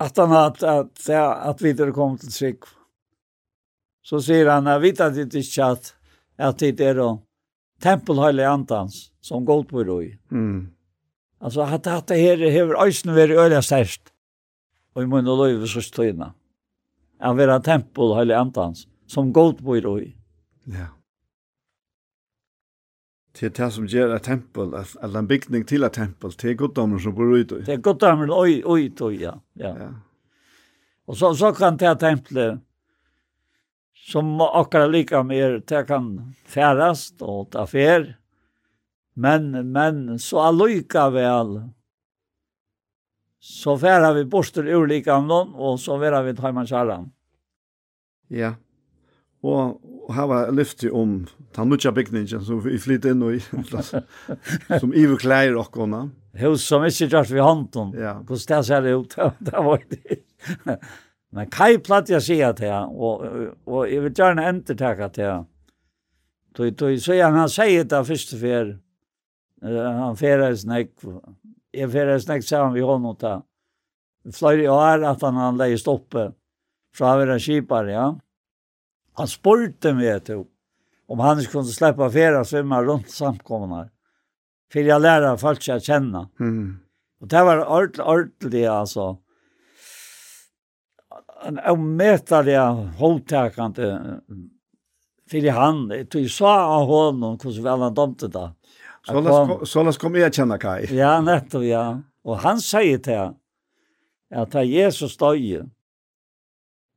at 0.00 0.16
han 0.16 0.32
at, 0.32 0.62
at, 0.62 1.08
at 1.10 1.62
vi 1.62 1.72
der 1.76 1.92
kom 1.92 2.16
til 2.18 2.32
trygg. 2.32 2.68
Så 4.02 4.22
sier 4.24 4.48
han, 4.48 4.70
jeg 4.70 4.80
vet 4.86 5.00
at 5.04 5.18
det 5.18 5.42
ikke 5.42 5.66
at, 5.74 5.90
at 6.38 6.62
det 6.62 6.86
er 6.86 7.02
å 7.04 7.10
tempelheilig 7.82 8.44
antans 8.44 9.10
som 9.20 9.44
gått 9.44 9.68
på 9.68 9.84
roi. 9.84 10.18
Mm. 10.30 10.70
Alltså 11.40 11.62
at 11.62 12.06
det 12.08 12.18
her 12.18 12.50
hever 12.50 12.86
ösnen 12.86 13.14
veri 13.14 13.36
öliga 13.36 13.62
stärst. 13.62 14.12
og 14.98 15.04
i 15.04 15.06
munn 15.06 15.30
og 15.30 15.38
løyve 15.38 15.66
så 15.70 15.82
støyna. 15.84 16.32
Han 17.22 17.36
var 17.38 17.60
tempelheilig 17.62 18.34
antans 18.34 18.86
som 19.06 19.32
gått 19.32 19.62
på 19.62 19.78
roi. 19.84 20.14
Ja. 20.66 20.88
Till 23.34 23.52
det 23.54 23.70
som 23.70 23.86
gjør 23.86 24.16
et 24.16 24.24
tempel, 24.26 24.72
eller 24.74 25.18
en 25.18 25.28
bygning 25.30 25.64
til 25.66 25.86
et 25.86 25.94
tempel, 25.94 26.32
til 26.34 26.56
goddommer 26.58 26.98
som 26.98 27.14
bor 27.14 27.36
ut. 27.36 27.52
Till 27.64 27.80
goddomen, 27.80 28.32
oi, 28.34 28.62
oj, 28.64 28.90
oj, 29.00 29.14
ja. 29.20 29.36
ja. 29.54 29.74
ja. 29.78 29.90
Og 31.06 31.16
så, 31.16 31.30
så 31.38 31.52
kan 31.54 31.78
det 31.78 31.94
tempelet 32.02 32.58
som 34.08 34.40
akkar 34.40 34.88
lika 34.88 35.22
mer 35.22 35.62
det 35.66 35.84
kan 35.84 36.34
färast 36.44 37.22
och 37.22 37.50
ta 37.50 37.66
fär. 37.66 38.16
Men, 39.14 39.72
men 39.72 40.18
så 40.18 40.40
allika 40.40 41.10
väl 41.10 41.68
så 43.40 43.78
färar 43.78 44.14
vi 44.14 44.24
borster 44.24 44.66
ur 44.66 44.86
lika 44.86 45.14
amnon 45.14 45.54
och 45.54 45.80
så 45.80 46.00
färar 46.00 46.22
vi 46.22 46.36
tajman 46.36 46.66
kärran. 46.66 47.12
Ja, 48.28 48.54
og 49.42 49.80
hava 50.12 50.50
lyfti 50.50 50.90
om 50.90 51.26
den 51.56 51.68
nutja 51.68 51.92
bygningen 51.92 52.44
som 52.44 52.60
vi 52.64 52.78
flytt 52.78 53.04
inn 53.04 53.22
i, 53.28 53.40
som 54.80 54.94
Ivo 54.94 55.16
klær 55.16 55.56
okkona. 55.56 56.08
Hus 56.38 56.64
som 56.64 56.84
ikke 56.84 57.08
gjørs 57.12 57.30
vi 57.32 57.44
hånden, 57.44 57.92
ja. 57.98 58.18
hvordan 58.24 58.56
det 58.56 58.66
ser 58.66 58.88
ut, 58.88 59.16
det 59.38 59.64
var 59.68 59.84
det. 59.90 60.18
Men 61.34 61.48
Kai 61.52 61.76
platt 61.84 62.08
jeg 62.08 62.24
sier 62.24 62.54
til 62.56 62.72
han, 62.72 62.92
og, 62.96 63.24
og 63.68 63.88
jeg 63.90 64.04
vil 64.04 64.14
gjerne 64.16 64.46
entertakke 64.48 65.10
til 65.12 65.28
han. 65.28 65.48
Tøy, 66.56 66.70
tøy, 66.72 66.94
så 67.02 67.18
jeg, 67.18 67.34
han 67.34 67.52
sier 67.52 67.84
det 67.86 68.00
første 68.08 68.38
fer, 68.40 68.70
uh, 69.62 69.82
han 70.00 70.16
ferer 70.18 70.56
snakk, 70.58 70.94
jeg 71.76 71.90
ferer 71.92 72.22
snakk 72.24 72.46
sammen 72.46 72.74
vi 72.74 72.86
hånden 72.86 73.20
ta. 73.20 73.34
Fløyre 74.34 74.64
i 74.64 74.72
år 74.72 75.04
at 75.08 75.22
han 75.24 75.38
han 75.38 75.60
leie 75.60 75.78
stoppe 75.80 76.30
fra 76.96 77.12
å 77.12 77.20
være 77.20 77.38
kjipar, 77.44 77.92
ja. 77.92 78.08
Han 79.20 79.30
spurte 79.30 79.92
meg 79.96 80.24
til 80.26 80.46
om 81.08 81.20
han 81.24 81.40
ikke 81.40 81.58
kunne 81.58 81.72
slippe 81.72 82.08
ferie 82.12 82.40
svimme 82.44 82.80
rundt 82.84 83.12
samkommende. 83.12 83.86
For 84.72 84.84
jeg 84.84 85.00
lærer 85.00 85.38
folk 85.40 85.62
ikke 85.62 85.78
å 85.78 85.84
kjenne. 85.84 86.26
Mm. 86.40 86.66
Og 87.22 87.30
det 87.32 87.40
var 87.46 87.62
ordentlig, 87.64 88.04
ordentlig, 88.04 88.66
altså. 88.68 89.06
Mm 89.14 89.27
en 91.46 91.58
avmätare 91.58 92.58
holdtakende 92.98 94.20
for 95.30 95.50
han. 95.50 96.06
Jag 96.12 96.30
sa 96.30 96.54
av 96.64 96.86
honom 96.86 97.38
hvordan 97.38 97.64
vel 97.64 97.80
han 97.80 97.94
domte 97.94 98.28
det. 98.28 98.50
Så 99.66 99.82
låt 99.82 99.98
kom 99.98 100.16
jeg 100.16 100.34
kjenne 100.34 100.58
Kai. 100.58 100.86
Ja, 100.96 101.20
nettopp, 101.20 101.64
ja. 101.64 101.84
Og 102.24 102.40
han 102.44 102.60
sier 102.60 103.00
til 103.00 103.20
han 103.22 103.36
at 104.28 104.52
det 104.52 104.60
er 104.60 104.72
Jesus 104.84 105.16
döj. 105.16 105.64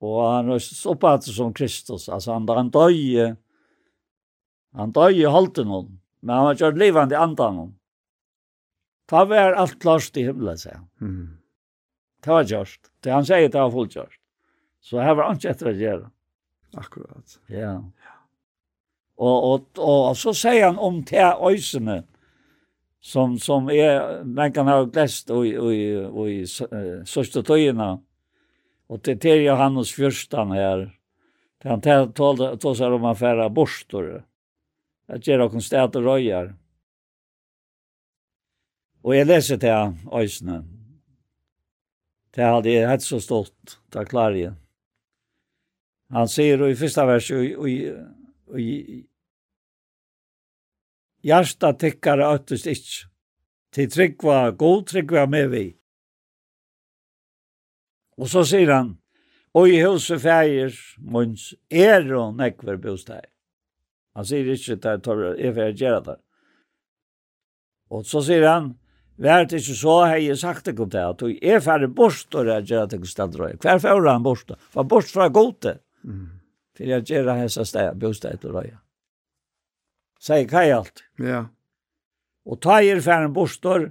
og 0.02 0.18
han 0.26 0.50
er 0.52 0.88
upp 0.90 1.24
som 1.24 1.54
Kristus. 1.54 2.10
Altså 2.10 2.34
han, 2.34 2.48
han 2.50 2.72
döj. 2.72 3.36
Han 4.76 4.92
döj 4.92 5.22
i 5.22 5.30
halten. 5.30 5.68
Men 6.22 6.36
han 6.36 6.46
har 6.46 6.56
gjort 6.56 6.78
livet 6.78 7.12
i 7.12 7.16
andan 7.16 7.56
noen. 7.56 7.78
Ta 9.08 9.26
var 9.26 9.54
alt 9.60 9.80
klart 9.80 10.18
i 10.18 10.24
himmelen, 10.24 10.58
sier 10.58 10.76
han. 10.76 10.88
Mm. 11.02 11.38
Det 12.24 12.32
var 12.32 12.44
gjort. 12.44 12.92
Det 13.04 13.12
han 13.12 13.26
sier, 13.26 13.50
det 13.50 13.60
var 13.60 13.72
fullt 13.72 13.96
gjort. 13.96 14.21
Så 14.82 15.00
här 15.00 15.16
var 15.16 15.32
inte 15.32 15.50
efter 15.50 15.70
att 15.70 15.78
göra. 15.78 16.12
Akkurat. 16.74 17.40
Ja. 17.48 17.84
Och 19.16 19.54
och 19.54 20.10
och 20.10 20.18
så 20.18 20.34
säger 20.34 20.66
han 20.66 20.78
om 20.78 21.04
te 21.04 21.34
øysene, 21.50 22.04
som 23.00 23.40
som 23.40 23.70
är 23.70 24.24
man 24.24 24.52
kan 24.54 24.68
ha 24.68 24.84
glest 24.84 25.30
och 25.30 25.38
och 25.38 26.20
och 26.20 26.30
i 26.30 26.46
sørste 27.06 27.44
tøyene, 27.44 28.00
Och 28.88 29.04
til 29.04 29.20
te 29.20 29.30
Johannes 29.30 29.92
förstan 29.92 30.52
här. 30.52 30.92
til 31.62 31.70
han 31.70 31.82
talade 31.82 32.56
då 32.56 32.76
så 32.76 32.94
om 32.94 33.06
affæra 33.06 33.50
borstor. 33.50 34.26
Att 35.08 35.28
göra 35.28 35.50
konstigt 35.50 35.96
och 35.96 36.04
röjar. 36.04 36.56
Och 39.02 39.16
jag 39.16 39.28
läser 39.28 39.58
det 39.58 39.98
øysene, 40.14 40.64
Det 42.36 42.44
hade 42.44 42.70
jag 42.70 42.90
hade 42.90 43.02
så 43.02 43.20
stått 43.20 43.80
där 43.90 44.32
jeg. 44.32 44.54
Han 46.12 46.28
sier 46.28 46.68
i 46.68 46.76
första 46.76 47.06
vers 47.06 47.32
og 47.32 47.52
och, 47.58 47.68
och 48.48 48.60
Hjärsta 51.24 51.74
tikkar 51.74 52.18
öttest 52.18 52.68
ikk. 52.68 52.88
Til 53.72 53.90
tryggva, 53.94 54.52
god 54.52 54.88
tryggva 54.90 55.28
med 55.30 55.52
vi. 55.54 55.66
Og 58.18 58.28
så 58.28 58.42
sier 58.44 58.72
han, 58.74 58.96
og 59.54 59.70
i 59.70 59.78
huset 59.84 60.20
fægir, 60.24 60.74
munns 60.98 61.52
er 61.70 62.10
og 62.18 62.34
nekver 62.40 62.82
bosteg. 62.82 63.30
Han 64.18 64.28
sier 64.28 64.50
ikke 64.50 64.80
at 64.80 64.90
jeg 64.90 65.04
tar 65.06 65.24
er 65.30 65.54
for 65.54 65.62
jeg 65.70 65.78
gjør 65.80 66.04
det. 66.10 66.18
Og 67.92 68.06
så 68.06 68.24
sier 68.26 68.48
han, 68.50 68.74
Vær 69.22 69.44
vært 69.44 69.52
ikke 69.54 69.76
så 69.78 69.96
har 70.10 70.18
jeg 70.18 70.40
sagt 70.42 70.66
det 70.66 70.74
godt 70.74 70.96
det, 70.96 71.02
at 71.06 71.20
du 71.22 71.28
er 71.30 71.60
ferdig 71.62 71.92
bort 71.94 72.34
og 72.34 72.48
jeg 72.48 72.64
gjør 72.72 72.88
det 72.90 73.00
godt 73.04 73.36
det. 73.38 73.50
Hver 73.62 73.82
fjord 73.84 74.08
han 74.10 74.24
bort, 74.26 74.54
for 74.74 74.84
bort 74.84 75.12
fra 75.14 75.28
godet. 75.30 75.78
Mm. 76.04 76.28
For 76.78 76.84
jeg 76.88 77.06
gjør 77.10 77.34
hessa 77.36 77.66
sted, 77.68 77.96
bostad 78.00 78.38
til 78.42 78.56
røya. 78.56 78.78
Sier 80.22 80.48
kaj 80.50 80.70
alt. 80.76 81.04
Ja. 81.20 81.46
Og 82.46 82.62
ta 82.62 82.80
er 82.82 83.02
færen 83.02 83.34
bostor, 83.34 83.90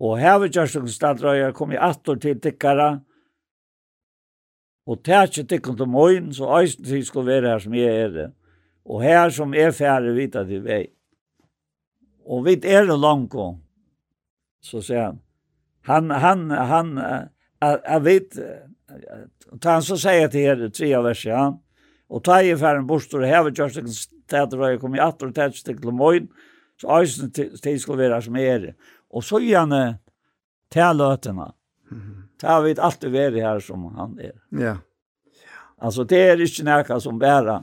og 0.00 0.18
hever 0.18 0.50
kjørstukken 0.52 0.92
stadrøya 0.92 1.52
kom 1.56 1.72
i 1.72 1.80
attor 1.80 2.18
til 2.20 2.40
tikkara, 2.40 2.98
og 4.86 5.00
tætje 5.04 5.46
tikkun 5.48 5.76
til 5.76 5.88
moin, 5.88 6.32
så 6.32 6.50
eisen 6.58 6.84
tid 6.84 7.04
skulle 7.04 7.32
være 7.32 7.54
her 7.54 7.58
som 7.58 7.74
jeg 7.74 8.00
er 8.02 8.10
det. 8.12 8.26
Og 8.84 9.02
her 9.02 9.30
som 9.32 9.54
er 9.54 9.72
fære 9.72 10.12
vita 10.12 10.42
til 10.44 10.60
vei. 10.64 10.82
Og 12.28 12.44
vit 12.44 12.64
er 12.64 12.84
det 12.84 12.98
langt 13.00 13.32
så 14.64 14.82
säger 14.82 15.16
han, 15.82 16.10
han, 16.10 16.50
han, 16.50 16.96
han, 16.96 17.28
jeg 17.60 18.04
vet, 18.04 18.38
Og 19.52 19.60
ta 19.60 19.76
han 19.78 19.84
så 19.86 19.98
sier 20.00 20.30
til 20.32 20.48
her, 20.48 20.64
tre 20.74 20.90
av 20.96 21.06
verset, 21.08 21.30
ja. 21.32 21.44
Og 22.14 22.22
ta 22.24 22.40
i 22.44 22.54
færen 22.58 22.86
bostor, 22.86 23.24
og 23.24 23.30
heve 23.30 23.52
kjørstikken 23.54 23.94
tæter, 24.30 24.60
og 24.60 24.74
jeg 24.74 24.80
kom 24.82 24.96
i 24.96 25.02
atter 25.02 25.30
og 25.30 25.36
tætstikken 25.36 25.82
til 25.88 25.96
morgen, 25.96 26.30
så 26.80 26.98
eisen 27.00 27.30
tid 27.32 27.78
skulle 27.78 28.04
være 28.04 28.22
som 28.22 28.36
er. 28.36 28.72
Og 29.14 29.24
så 29.24 29.40
gjerne 29.42 29.82
til 30.72 30.98
løtene. 30.98 31.52
Ta 32.40 32.58
vi 32.64 32.74
alltid 32.74 33.14
være 33.14 33.44
her 33.44 33.62
som 33.62 33.86
han 33.94 34.18
er. 34.20 34.34
Ja. 34.58 34.76
Altså, 35.78 36.04
det 36.04 36.18
er 36.18 36.42
ikke 36.42 36.66
noe 36.66 37.00
som 37.02 37.18
bare 37.20 37.62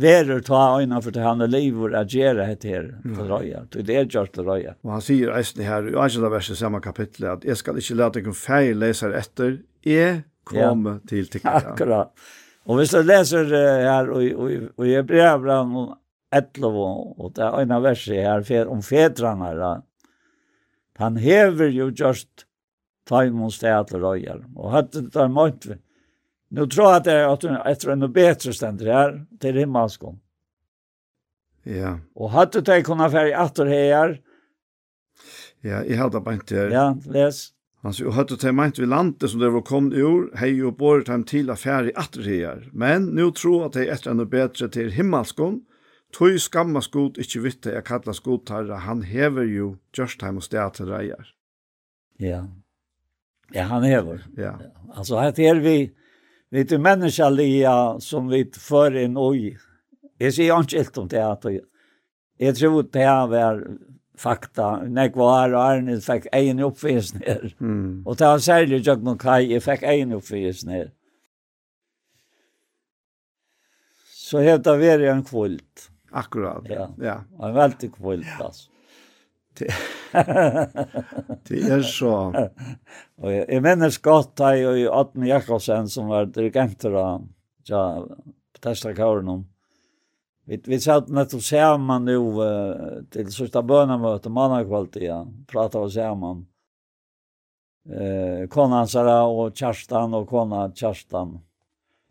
verer 0.00 0.40
ta 0.44 0.60
øyna 0.80 1.00
for 1.04 1.12
til 1.12 1.24
han 1.24 1.42
er 1.44 1.50
liv 1.50 1.76
at 1.88 1.96
agera 2.00 2.46
het 2.48 2.64
her 2.64 2.88
til 3.04 3.28
røya. 3.28 3.64
Det 3.72 3.88
er 3.90 4.08
gjort 4.08 4.32
til 4.32 4.46
røya. 4.48 4.74
Og 4.84 4.94
han 4.96 5.04
sier 5.04 5.34
eisen 5.36 5.64
her, 5.64 5.88
i 5.90 5.96
angela 5.96 6.30
verset 6.32 6.58
samme 6.58 6.80
kapittel, 6.80 7.26
at 7.34 7.44
jeg 7.44 7.56
skal 7.60 7.78
ikke 7.80 7.98
lade 7.98 8.20
deg 8.20 8.34
feil 8.36 8.80
leser 8.80 9.16
etter, 9.16 9.58
jeg 9.84 10.24
kom 10.44 10.86
ja. 10.86 10.98
till 11.08 11.28
tycker. 11.32 11.48
Akkurat. 11.48 12.12
Og 12.68 12.76
hvis 12.76 12.92
du 12.92 13.02
leser 13.02 13.44
uh, 13.44 13.50
läser 13.50 14.10
og 14.10 14.22
och 14.32 14.50
och 14.76 14.86
i 14.86 15.50
om 15.50 15.94
etlov, 16.32 16.76
og 17.18 17.32
det 17.34 17.44
er 17.44 17.60
en 17.60 17.70
av 17.70 17.82
verset 17.82 18.22
her, 18.22 18.42
för 18.42 18.68
om 18.68 18.82
fäderna 18.82 19.54
då. 19.54 19.82
Han 20.98 21.16
hever 21.16 21.68
jo 21.68 21.90
just 21.90 22.28
taimons 23.08 23.58
tajmon 23.58 23.86
städer 23.86 24.00
røyer, 24.00 24.44
og 24.56 24.70
hadde 24.70 25.00
det 25.00 25.12
där 25.12 25.28
mot 25.28 25.66
Nu 26.50 26.66
tror 26.66 26.86
jag 26.86 26.96
att 26.96 27.04
det 27.04 27.12
är 27.12 27.32
att 27.32 27.66
efter 27.66 27.90
en 27.90 28.12
bedre 28.12 28.52
ständer 28.52 28.86
her, 28.86 29.26
til 29.40 29.54
himmelskånd. 29.54 30.18
Ja. 31.64 31.98
Og 32.16 32.30
hadde 32.30 32.60
det 32.60 32.84
kunnat 32.84 33.12
färg 33.12 33.32
atter 33.32 33.66
her? 33.66 34.20
Ja, 35.60 35.84
jag 35.84 35.96
hade 35.96 36.20
bara 36.20 36.34
inte. 36.34 36.54
Ja, 36.54 36.96
läs. 37.06 37.52
Han 37.80 37.94
sier, 37.96 38.10
og 38.10 38.16
høttu 38.18 38.34
til 38.36 38.52
meint 38.52 38.76
vi 38.76 38.84
landet 38.88 39.30
som 39.32 39.40
det 39.40 39.48
var 39.54 39.64
kommet 39.64 39.96
i 39.96 40.02
ord, 40.04 40.28
hei 40.36 40.52
og 40.60 40.76
båret 40.80 41.08
dem 41.08 41.22
til 41.28 41.48
affær 41.52 41.88
i 41.88 41.94
atre. 41.96 42.58
Men 42.76 43.08
nu 43.16 43.30
tro 43.32 43.62
at 43.64 43.78
hei 43.80 43.86
etter 43.88 44.12
enda 44.12 44.26
bedre 44.28 44.68
til 44.68 44.92
himmelskon, 44.92 45.62
tog 46.12 46.36
skamma 46.42 46.82
skot 46.84 47.16
ikkje 47.22 47.44
vitte 47.44 47.72
jeg 47.72 47.86
kalla 47.88 48.12
skottarra, 48.12 48.82
han 48.84 49.00
hever 49.06 49.48
jo 49.48 49.70
Gjørstheim 49.96 50.42
og 50.42 50.44
sted 50.44 50.76
til 50.76 50.92
reier. 50.92 51.32
Ja, 52.20 52.42
ja 53.54 53.64
han 53.70 53.86
hever. 53.88 54.26
Ja. 54.36 54.58
Altså, 54.92 55.16
her 55.22 55.32
er 55.54 55.64
vi, 55.64 55.76
vi 56.52 56.64
til 56.64 56.84
menneskelige 56.84 57.76
som 58.04 58.28
vi 58.28 58.44
fører 58.52 59.06
en 59.06 59.16
oi. 59.16 59.54
Jeg 60.20 60.36
sier 60.36 60.52
ikke 60.52 60.82
helt 60.82 60.98
om 61.00 61.08
det, 61.08 61.24
at 61.24 61.48
jeg 62.40 62.56
tror 62.60 62.82
det 62.92 63.08
var 63.32 63.64
fakta. 64.20 64.70
Nek 64.88 65.16
var 65.18 65.54
og 65.54 65.60
Arne 65.62 65.98
fikk 66.04 66.28
egen 66.36 66.62
oppvis. 66.64 67.14
Mm. 67.58 68.02
Og 68.06 68.18
det 68.18 68.28
var 68.28 68.42
særlig 68.44 68.82
Jøgnon 68.86 69.18
Kai, 69.20 69.50
jeg 69.50 69.64
fikk 69.64 69.86
egen 69.88 70.16
oppvis 70.16 70.64
ned. 70.68 70.92
Så 74.30 74.44
helt 74.44 74.68
av 74.70 74.82
er 74.86 75.08
en 75.10 75.24
kvult. 75.26 75.88
Akkurat, 76.10 76.66
ja. 76.68 76.88
ja. 76.98 77.06
ja. 77.06 77.16
En 77.46 77.54
veldig 77.56 77.90
kvult, 77.96 78.26
ja. 78.26 78.46
altså. 78.46 78.68
Det, 79.58 79.66
det 81.48 81.60
er 81.74 81.82
så. 81.82 82.12
og 83.20 83.32
jeg, 83.32 83.44
jeg 83.48 83.64
minnes 83.64 83.98
godt 84.04 84.36
da 84.38 84.52
jeg 84.54 84.86
og 84.86 85.00
Adne 85.00 85.30
Jakobsen 85.32 85.90
som 85.90 86.10
var 86.12 86.30
dirigenter 86.30 86.94
av 86.94 87.26
ja, 87.68 87.82
Testa 88.62 88.94
Kaurenom. 88.94 89.44
Vi, 90.50 90.60
vi 90.64 90.80
satt 90.80 91.08
nettopp 91.08 91.42
samman 91.42 92.04
nu 92.04 92.16
uh, 92.16 93.02
till 93.10 93.32
sista 93.32 93.62
bönemötet, 93.62 94.32
mannakvalt 94.32 94.96
igen, 94.96 95.44
pratade 95.46 95.84
vi 95.84 95.90
samman. 95.90 96.46
Eh, 97.88 98.48
konan 98.48 98.88
Sara 98.88 99.22
och 99.22 99.56
Kerstan 99.56 100.14
och 100.14 100.28
kona 100.28 100.72
Kerstan. 100.74 101.38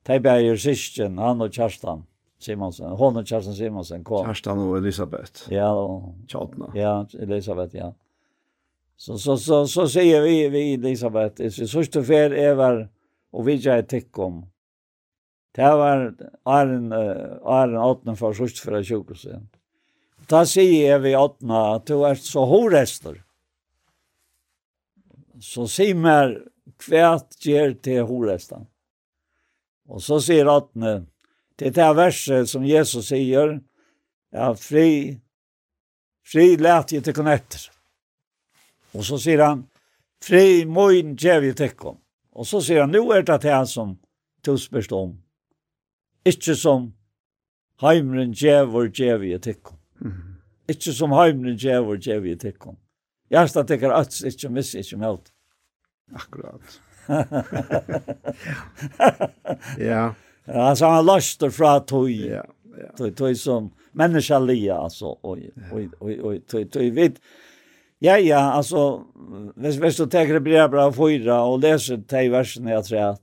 De 0.04 0.20
bäger 0.20 0.56
syskon, 0.56 1.18
han 1.18 1.42
och 1.42 1.54
Kerstan 1.54 2.04
Simonsen. 2.40 2.92
Hon 2.92 3.18
och 3.18 3.28
Kerstan 3.28 3.54
Simonsen 3.54 4.04
kom. 4.04 4.26
Kerstan 4.26 4.60
och 4.60 4.78
Elisabeth. 4.78 5.54
Ja. 5.54 5.72
Och, 5.72 6.16
Tjatna. 6.28 6.72
Ja, 6.74 7.08
Elisabeth, 7.20 7.76
ja. 7.76 7.94
Så, 8.98 9.18
så, 9.18 9.38
så, 9.38 9.68
så 9.68 9.88
säger 9.88 10.22
vi, 10.22 10.50
vi 10.50 10.74
Elisabeth, 10.74 11.42
i 11.42 11.52
sista 11.52 12.04
färd 12.04 12.34
Eva 12.34 12.74
väl 12.74 12.88
och 13.32 13.48
vi 13.48 13.56
gör 13.56 13.78
ett 13.78 14.18
om 14.18 14.46
Det 15.56 15.70
var 15.82 16.14
Arjen, 16.46 16.92
Arjen 16.94 17.78
Åtne 17.82 18.16
for 18.16 18.38
sørst 18.38 18.62
fra 18.64 18.84
sjukehuset. 18.86 19.42
Da 20.30 20.44
sier 20.46 20.92
jeg 20.92 21.04
vi 21.04 21.16
Åtne 21.18 21.62
at 21.76 21.88
du 21.90 22.04
er 22.06 22.20
så 22.22 22.46
horester. 22.50 23.18
Så 25.42 25.66
sier 25.72 25.98
meg 25.98 26.38
hva 26.86 27.16
gjør 27.42 27.74
til 27.82 28.06
horesten. 28.06 28.68
Og 29.90 30.04
så 30.06 30.20
sier 30.22 30.52
Åtne, 30.52 31.08
det 31.58 31.72
er 31.72 31.76
det 31.80 31.90
verset 31.98 32.52
som 32.52 32.68
Jesus 32.68 33.10
sier, 33.10 33.58
ja, 34.32 34.54
fri, 34.54 35.18
fri 36.24 36.56
lät 36.58 36.92
jag 36.92 37.04
till 37.04 37.28
efter. 37.28 37.72
Och 38.92 39.06
så 39.06 39.20
säger 39.20 39.40
han, 39.40 39.68
fri 40.24 40.66
mojn 40.66 41.16
djev 41.16 41.46
jag 41.46 41.58
tecken. 41.58 41.98
Och 42.32 42.48
så 42.48 42.62
säger 42.62 42.82
han, 42.82 42.92
nu 42.92 42.98
är 42.98 43.22
det 43.24 43.38
det 43.38 43.68
som 43.68 44.00
tusbest 44.42 44.92
om. 44.92 45.24
Ikke 46.30 46.56
som 46.56 46.92
heimren 47.82 48.34
djevor 48.36 48.90
djevi 48.94 49.34
i 49.34 49.40
tikkum. 49.42 49.78
Ikke 50.70 50.94
som 50.94 51.16
heimren 51.16 51.58
djevor 51.58 51.98
djevi 51.98 52.36
i 52.36 52.40
tikkum. 52.40 52.78
Gjersta 53.34 53.64
tekker 53.66 53.94
ats, 53.94 54.24
ikke 54.26 54.50
miss, 54.54 54.76
ikke 54.78 54.98
meld. 55.02 55.32
Akkurat. 56.16 56.80
ja. 59.78 60.14
ja. 60.46 60.62
Alltså 60.70 60.86
han 60.86 61.06
lastar 61.06 61.50
fra 61.50 61.80
tog. 61.80 62.10
Ja. 62.12 62.46
Ja. 62.78 62.92
Tog, 62.98 63.16
tog 63.18 63.38
som 63.38 63.72
människa 63.92 64.40
lia 64.40 64.78
alltså 64.78 65.06
och 65.06 65.38
och 65.72 65.82
och 66.02 66.48
tog 66.48 66.72
tog 66.72 66.84
vid. 66.84 67.20
Ja 68.00 68.18
ja, 68.18 68.40
alltså 68.40 69.06
Hvis, 69.56 69.76
hvis 69.76 69.98
du 69.98 70.06
tar 70.06 70.26
det 70.26 70.40
bra 70.40 70.68
bra 70.68 70.92
fyra 70.94 71.42
och 71.44 71.60
läser 71.60 71.98
te 71.98 72.30
versen 72.30 72.68
jag 72.68 72.86
tror 72.86 73.00
att 73.00 73.22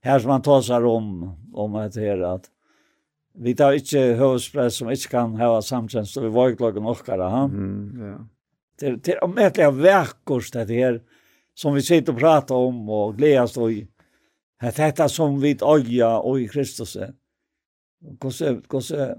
här 0.00 0.18
som 0.18 0.28
man 0.28 0.42
tar 0.42 0.84
om, 0.84 1.36
om 1.52 1.74
att 1.74 1.96
höra 1.96 2.32
att 2.32 2.50
vi 3.34 3.54
tar 3.54 3.72
inte 3.72 3.98
huvudsprätt 3.98 4.72
som 4.72 4.90
inte 4.90 5.08
kan 5.08 5.34
ha 5.34 5.62
samtjänst 5.62 6.16
och 6.16 6.24
vi 6.24 6.28
var 6.28 6.48
ju 6.48 6.56
klagen 6.56 6.86
åkare. 6.86 7.44
Mm, 7.44 8.00
ja. 8.00 8.26
Det, 8.78 9.04
det 9.04 9.12
är 9.12 9.24
omöjliga 9.24 9.70
verkost 9.70 10.52
det 10.52 10.74
här 10.74 11.02
som 11.54 11.74
vi 11.74 11.82
sitter 11.82 12.12
och 12.12 12.18
pratar 12.18 12.54
om 12.54 12.88
och 12.88 13.16
glädjas 13.16 13.56
och 13.56 13.70
är 13.70 14.76
detta 14.76 15.08
som 15.08 15.40
vi 15.40 15.58
öja 15.62 16.18
och 16.18 16.40
i 16.40 16.48
Kristus. 16.48 16.96
Kosse, 18.18 18.60
kosse, 18.66 19.18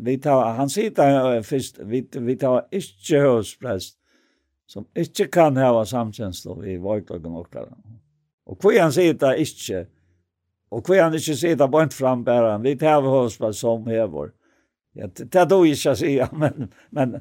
vi 0.00 0.18
tar, 0.18 0.52
han 0.52 0.70
sitter 0.70 1.42
först, 1.42 1.78
vi, 1.78 2.08
vi 2.12 2.36
tar 2.36 2.66
inte 2.70 3.16
huvudsprätt 3.16 3.82
som 4.66 4.86
inte 4.94 5.24
kan 5.24 5.56
ha 5.56 5.86
samtjänst 5.86 6.46
och 6.46 6.64
vi 6.64 6.76
var 6.76 6.96
ju 6.96 7.04
klagen 7.04 7.32
åkare. 7.32 7.66
Mm. 7.66 7.98
Og 8.44 8.60
hva 8.60 8.74
han 8.82 8.92
sier 8.92 9.16
det 9.16 9.34
ikke, 9.40 9.84
og 10.74 10.88
hva 10.88 11.04
han 11.06 11.14
ikke 11.16 11.36
sier 11.38 11.58
det 11.58 11.68
bare 11.72 11.92
fram 11.94 12.24
bare, 12.26 12.56
vi 12.64 12.74
tar 12.80 13.06
oss 13.06 13.38
på 13.40 13.52
som 13.56 13.86
hever. 13.88 14.32
Ja, 14.94 15.08
det 15.08 15.34
er 15.34 15.46
då 15.50 15.62
ikke 15.66 15.94
å 15.94 15.98
si, 15.98 16.16
men, 16.38 16.68
men 16.94 17.16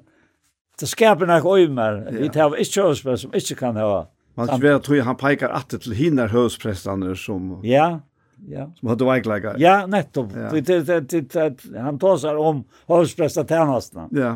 det 0.79 0.89
skaper 0.89 1.29
nok 1.29 1.47
øymer, 1.55 2.03
vi 2.11 2.29
tar 2.33 2.55
ikke 2.59 2.89
oss 2.89 3.03
på 3.05 3.15
som 3.17 3.35
ikke 3.37 3.57
kan 3.59 3.79
ha. 3.79 4.07
Man 4.35 4.49
kan 4.49 4.61
være, 4.61 4.81
tror 4.81 4.97
jeg, 4.97 5.05
han 5.05 5.17
peker 5.19 5.53
at 5.53 5.73
til 5.73 5.93
hinner 5.95 6.31
høsprestene 6.33 7.13
som... 7.19 7.59
Ja, 7.65 8.01
ja. 8.49 8.65
Som 8.79 8.89
hadde 8.91 9.05
veikleggere. 9.07 9.59
Ja, 9.61 9.83
nettopp. 9.87 10.33
Ja. 10.35 10.49
Det, 10.51 10.79
det, 10.87 10.97
det, 11.11 11.21
det, 11.31 11.79
Han 11.79 11.99
tar 12.01 12.17
seg 12.19 12.39
om 12.41 12.63
høsprestetjenestene. 12.91 14.09
Ja. 14.17 14.33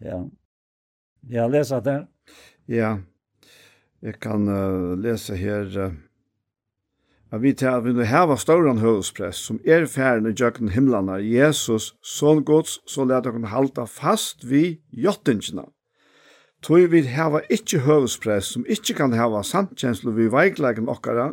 Ja. 0.00 0.22
Ja, 1.28 1.48
leser 1.50 1.82
det. 1.84 1.98
Ja. 2.70 2.94
Jeg 4.06 4.20
kan 4.22 4.48
uh, 4.48 4.94
lese 5.02 5.36
her... 5.36 5.68
Uh, 5.74 6.02
at 7.32 7.42
vi 7.42 7.52
til 7.52 7.66
at 7.66 7.84
vi 7.84 7.92
nu 7.92 8.04
heva 8.06 8.36
stauran 8.36 8.78
høvesprest 8.78 9.46
som 9.48 9.58
er 9.66 9.86
færen 9.86 10.26
i 10.30 10.34
jøkken 10.40 10.68
himlana, 10.68 11.18
Jesus, 11.18 11.94
son 12.02 12.44
gods, 12.44 12.78
så 12.86 13.04
let 13.04 13.24
dere 13.24 13.46
halda 13.46 13.84
fast 13.84 14.50
vi 14.50 14.78
jottingina. 14.92 15.66
Toi 16.62 16.86
vi 16.90 17.02
heva 17.02 17.42
ikkje 17.50 17.82
høvesprest 17.86 18.54
som 18.54 18.66
ikkje 18.68 18.94
kan 18.94 19.12
heva 19.12 19.42
samtkjenslu 19.42 20.14
vi 20.14 20.30
veikleggen 20.32 20.88
okkara, 20.88 21.32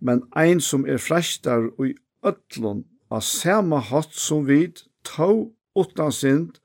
men 0.00 0.22
ein 0.36 0.60
som 0.60 0.86
er 0.86 1.02
frestar 1.02 1.70
og 1.78 1.88
i 1.90 1.94
ötlun 2.24 2.84
av 3.10 3.22
sama 3.22 3.80
hatt 3.80 4.14
som 4.14 4.46
vi 4.46 4.72
tå 5.04 5.50
utan 5.76 6.12
sind, 6.12 6.60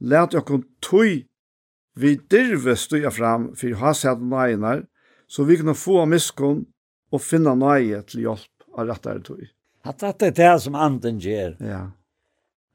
let 0.00 0.32
dere 0.32 0.62
toi 0.84 1.24
vi 1.98 2.14
dirve 2.30 2.76
stuja 2.76 3.10
fram 3.10 3.54
fyrir 3.56 3.94
sett 3.94 4.20
einar, 4.20 4.84
så 5.26 5.44
vi 5.44 5.56
kan 5.56 5.74
få 5.74 6.04
miskunn 6.04 6.66
og 7.12 7.22
finna 7.24 7.54
nøye 7.56 8.02
til 8.08 8.26
hjelp 8.26 8.66
av 8.76 8.90
rettare 8.90 9.22
tog. 9.24 9.44
At 9.88 10.02
dette 10.02 10.28
er 10.28 10.36
det 10.36 10.54
som 10.64 10.76
anden 10.76 11.20
gjør. 11.22 11.56
Ja. 11.64 11.82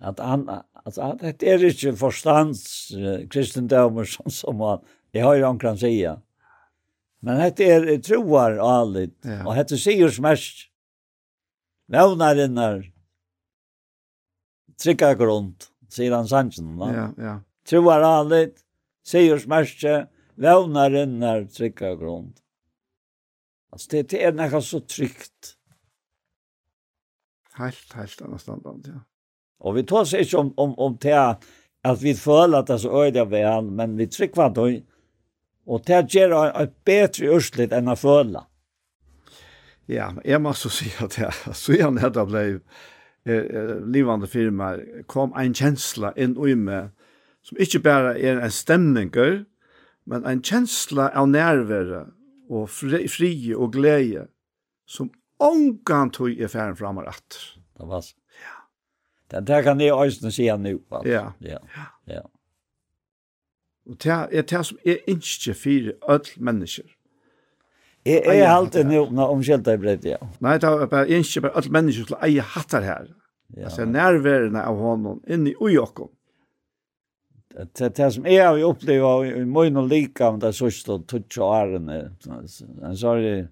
At, 0.03 0.19
an, 0.19 0.47
at, 0.49 0.97
at 0.97 1.39
det 1.39 1.49
er 1.49 1.65
ikke 1.69 1.93
forstands 1.95 2.65
uh, 2.97 3.23
kristendommer 3.31 4.07
som, 4.13 4.29
som 4.33 4.59
man, 4.59 4.83
jeg 5.13 5.25
har 5.25 5.37
jo 5.39 5.49
omkring 5.51 5.79
sida. 5.79 6.17
Men 7.23 7.39
det 7.55 7.67
er 7.71 7.85
troar 8.03 8.57
alit, 8.59 9.15
ja. 9.23 9.45
og 9.47 9.55
det 9.55 9.77
sier 9.79 10.11
smest 10.11 10.65
vevnarinnar 11.93 12.81
trykka 14.81 15.13
grund, 15.15 15.69
sier 15.87 16.11
han 16.17 16.27
sannsyn. 16.27 16.73
Va? 16.81 16.89
Ja, 16.91 17.05
ja. 17.23 17.35
Troar 17.69 18.03
alit, 18.03 18.57
sier 19.07 19.39
smest 19.39 19.85
vevnarinnar 20.35 21.47
trykka 21.53 21.93
grund. 22.01 22.42
Alltså 23.73 23.87
det, 23.91 24.09
det 24.09 24.23
är 24.23 24.31
något 24.31 24.65
så 24.65 24.79
tryggt. 24.79 25.57
Helt, 27.53 27.93
helt 27.93 28.21
annanstans, 28.21 28.61
standard, 28.61 28.93
ja. 28.93 28.99
Och 29.59 29.77
vi 29.77 29.83
tar 29.83 30.05
sig 30.05 30.19
inte 30.19 30.37
om, 30.37 30.53
om, 30.57 30.79
om 30.79 30.97
det 31.01 31.37
att 31.83 32.01
vi 32.01 32.15
føler 32.15 32.57
at 32.57 32.67
det 32.67 32.73
er 32.73 32.77
så 32.77 33.03
øyde 33.03 33.25
vi 33.29 33.43
men 33.61 33.97
vi 33.97 34.07
trykker 34.07 34.41
hva 34.41 34.49
då. 34.49 34.67
og 35.65 35.83
det 35.87 36.13
gjør 36.13 36.51
et 36.61 36.73
bedre 36.85 37.35
urslit 37.35 37.71
enn 37.73 37.87
å 37.87 37.95
føle. 37.95 38.43
Ja, 39.87 40.11
jeg 40.25 40.41
må 40.41 40.53
så 40.53 40.69
si 40.69 40.91
at 40.99 41.17
jeg, 41.17 41.31
så 41.53 41.91
när 41.91 42.09
det 42.09 42.25
ble 42.27 42.43
eh, 43.25 43.79
livande 43.85 44.27
firma, 44.27 44.77
kom 45.07 45.33
en 45.37 45.53
kjensla 45.53 46.13
inn 46.15 46.37
i 46.47 46.55
meg, 46.55 46.91
som 47.43 47.57
ikke 47.57 47.79
bare 47.79 48.19
er 48.19 48.39
en 48.39 48.51
stemninger, 48.51 49.45
men 50.05 50.25
en 50.25 50.43
kjensla 50.43 51.09
av 51.15 51.27
nærvære, 51.27 52.05
og 52.49 52.69
frie 52.69 53.57
og 53.57 53.71
glede 53.73 54.27
som 54.85 55.11
ångan 55.39 56.11
tog 56.11 56.31
er 56.39 56.51
færen 56.51 56.77
fram 56.77 56.97
og 56.97 57.07
atter. 57.07 57.43
Det 57.77 57.87
var 57.89 58.01
så. 58.01 58.15
Ja. 58.39 58.59
Det 59.31 59.47
det 59.47 59.63
kan 59.63 59.81
jeg 59.81 59.93
også 59.93 60.31
si 60.31 60.49
nu. 60.57 60.79
Altså. 60.91 61.09
Ja. 61.09 61.31
Ja. 61.41 61.57
ja. 62.07 62.21
Og 63.89 64.03
det 64.03 64.11
er 64.11 64.41
det 64.41 64.65
som 64.65 64.77
er 64.85 64.97
ikke 65.07 65.53
fire 65.53 65.93
ødel 66.09 66.43
mennesker. 66.43 66.83
Jeg 68.05 68.39
er 68.39 68.49
alltid 68.51 68.83
nå 68.83 69.05
når 69.15 69.31
omkjelt 69.31 69.65
deg 69.65 69.79
bredt, 69.79 70.05
ja. 70.05 70.17
Nei, 70.43 70.57
det 70.59 70.67
er 70.67 70.89
bare 70.91 71.07
ikke 71.07 71.41
bare 71.45 71.57
ødel 71.57 71.71
mennesker 71.71 72.07
til 72.09 72.17
å 72.17 72.23
eie 72.27 72.43
hattar 72.55 72.83
her. 72.83 73.07
Ja. 73.55 73.69
Altså 73.69 73.85
nærværende 73.85 74.63
av 74.63 74.79
honom 74.79 75.21
inni 75.27 75.53
ui 75.61 75.77
okkom 75.79 76.11
det 77.53 77.95
det 77.95 78.11
som 78.11 78.25
jag 78.25 78.47
har 78.47 78.63
upplevt 78.63 79.37
i 79.37 79.45
min 79.45 79.77
och 79.77 79.87
lika 79.87 80.29
om 80.29 80.39
det 80.39 80.53
sista 80.53 80.99
tutsa 80.99 81.43
åren 81.43 81.89
en 82.81 82.97
sorg 82.97 83.47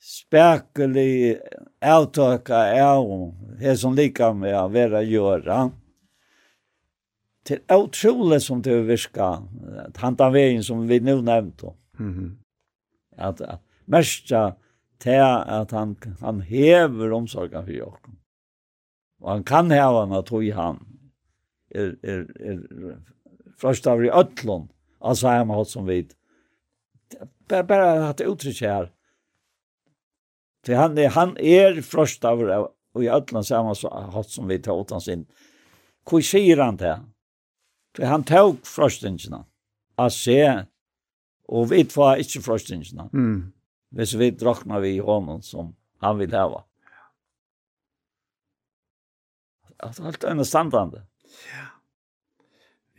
spekelig 0.00 1.40
avtaka 1.84 2.84
av 2.84 3.34
det 3.60 3.76
som 3.76 3.94
lika 3.94 4.32
med 4.32 4.54
att 4.54 4.72
vara 4.72 5.02
göra 5.02 5.70
till 7.44 7.58
otroligt 7.68 8.42
som 8.42 8.62
det 8.62 8.82
virka 8.82 9.42
att 9.86 9.96
hanta 9.96 10.30
vägen 10.30 10.64
som 10.64 10.86
vi 10.86 11.00
nu 11.00 11.22
nämnt 11.22 11.58
då 11.58 11.76
mhm. 11.98 12.38
Att, 13.16 13.40
att 13.40 13.62
märka 13.84 14.54
te 14.98 15.18
att 15.18 15.70
han, 15.70 15.96
han 16.20 16.40
hever 16.40 17.12
omsorgen 17.12 17.64
för 17.66 17.72
Jakob 17.72 18.14
och 19.20 19.30
han 19.30 19.44
kan 19.44 19.70
häva 19.70 20.06
när 20.06 20.22
tog 20.22 20.50
han 20.50 20.89
er, 21.70 21.96
er, 22.02 22.26
er 22.40 22.96
fröstavar 23.58 24.04
i 24.04 24.10
ötlån. 24.10 24.68
Alltså 24.98 25.26
här 25.26 25.44
man 25.44 25.64
som 25.64 25.86
vi. 25.86 26.08
Bara, 27.48 27.64
bara 27.64 28.08
att 28.08 28.16
det 28.16 28.24
uttrycks 28.24 28.60
här. 28.60 28.92
För 30.66 30.74
han 30.74 30.98
er 30.98 31.08
han 31.08 31.36
är 31.36 31.82
fröstavar 31.82 32.68
i 33.00 33.08
ötlån 33.08 33.44
så 33.44 33.54
man 33.54 33.74
har 34.12 34.22
som 34.22 34.48
vid 34.48 34.62
till 34.62 34.72
åtans 34.72 35.04
sin 35.04 35.26
Hur 36.10 36.20
sier 36.20 36.56
han 36.56 36.76
det? 36.76 37.00
För 37.96 38.04
han 38.04 38.24
tog 38.24 38.66
fröstingarna. 38.66 39.46
Att 39.94 40.12
se. 40.12 40.64
Och 41.46 41.72
vi 41.72 41.84
får 41.84 42.16
inte 42.16 42.40
fröstingarna. 42.40 43.10
Mm. 43.12 43.52
Hvis 43.90 44.14
vi 44.14 44.30
draknar 44.30 44.80
vi 44.80 44.98
honom 44.98 45.42
som 45.42 45.76
han 45.98 46.18
vill 46.18 46.32
hava. 46.32 46.64
Alt 49.76 50.00
allt 50.00 50.24
är 50.24 50.44
standande. 50.44 51.02
Ja. 51.50 51.66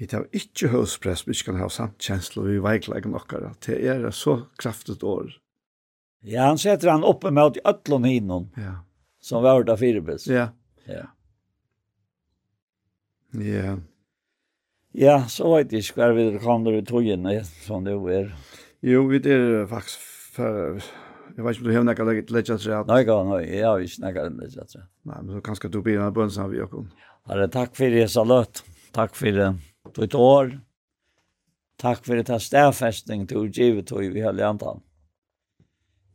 Vi 0.02 0.08
tar 0.10 0.26
ikke 0.34 0.72
høyspress, 0.72 1.28
vi 1.28 1.36
kan 1.46 1.60
ha 1.62 1.68
samt 1.70 2.02
kjensler, 2.02 2.48
vi 2.50 2.62
veiklegger 2.64 3.12
nokkara. 3.14 3.52
Det 3.62 3.78
er 3.86 4.08
så 4.16 4.40
kraftigt 4.58 5.04
år. 5.06 5.36
Ja, 6.26 6.48
han 6.48 6.58
setter 6.62 6.90
han 6.90 7.06
oppe 7.06 7.30
med 7.34 7.58
i 7.58 7.66
øtlån 7.70 8.08
hinnom, 8.10 8.50
ja. 8.58 8.80
som 9.22 9.44
var 9.44 9.64
da 9.66 9.76
firebils. 9.78 10.26
Ja. 10.30 10.50
Ja. 10.90 11.06
Ja. 13.38 13.78
Ja, 14.92 15.16
så 15.30 15.54
vet 15.54 15.72
jeg 15.72 15.86
ikke 15.86 16.02
hva 16.02 16.10
vi 16.18 16.26
kommer 16.42 16.76
i 16.76 16.82
togene, 16.86 17.38
som 17.64 17.86
det 17.86 17.94
er. 18.12 18.34
Jo, 18.82 19.06
vi 19.08 19.22
er 19.22 19.70
faktisk 19.70 20.10
for 20.36 20.82
Jeg 21.32 21.46
vet 21.46 21.56
ikke 21.56 21.64
om 21.64 21.68
du 21.70 21.76
har 21.76 21.84
några 21.84 22.04
läggats 22.12 22.66
rätt. 22.68 22.88
Nej, 22.88 23.06
nei, 23.06 23.44
jeg 23.48 23.68
har 23.68 23.80
ikke 23.80 23.94
inte 23.94 24.08
några 24.08 24.30
läggats 24.30 24.76
rätt. 24.76 24.90
Nei, 25.06 25.22
men 25.22 25.36
så 25.36 25.42
kanskje 25.42 25.70
du 25.72 25.82
blir 25.82 26.02
en 26.02 26.14
bönsa 26.14 26.44
av 26.44 26.56
Jakob. 26.56 26.90
Ja. 26.98 27.11
Herre, 27.30 27.48
takk 27.52 27.76
for 27.78 27.94
det 27.94 28.08
så 28.10 28.24
løtt. 28.26 28.64
Takk 28.96 29.16
for 29.16 29.36
det. 29.36 29.50
Du 29.96 30.18
år. 30.18 30.56
Takk 31.82 32.04
for 32.06 32.18
det 32.18 32.40
stedfestning 32.42 33.28
til 33.30 33.48
utgivet 33.48 33.92
og 33.94 34.04
i 34.06 34.24
hele 34.24 34.46
antan. 34.46 34.82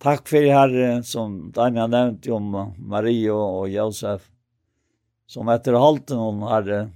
Takk 0.02 0.26
for 0.28 0.44
det 0.44 0.52
herre 0.52 0.88
som 1.06 1.48
Daniel 1.54 1.90
nevnte 1.90 2.34
om 2.36 2.50
Maria 2.76 3.34
og 3.34 3.70
Josef. 3.72 4.28
Som 5.26 5.48
etter 5.50 5.78
halten 5.80 6.20
om 6.22 6.44
herre 6.46 6.90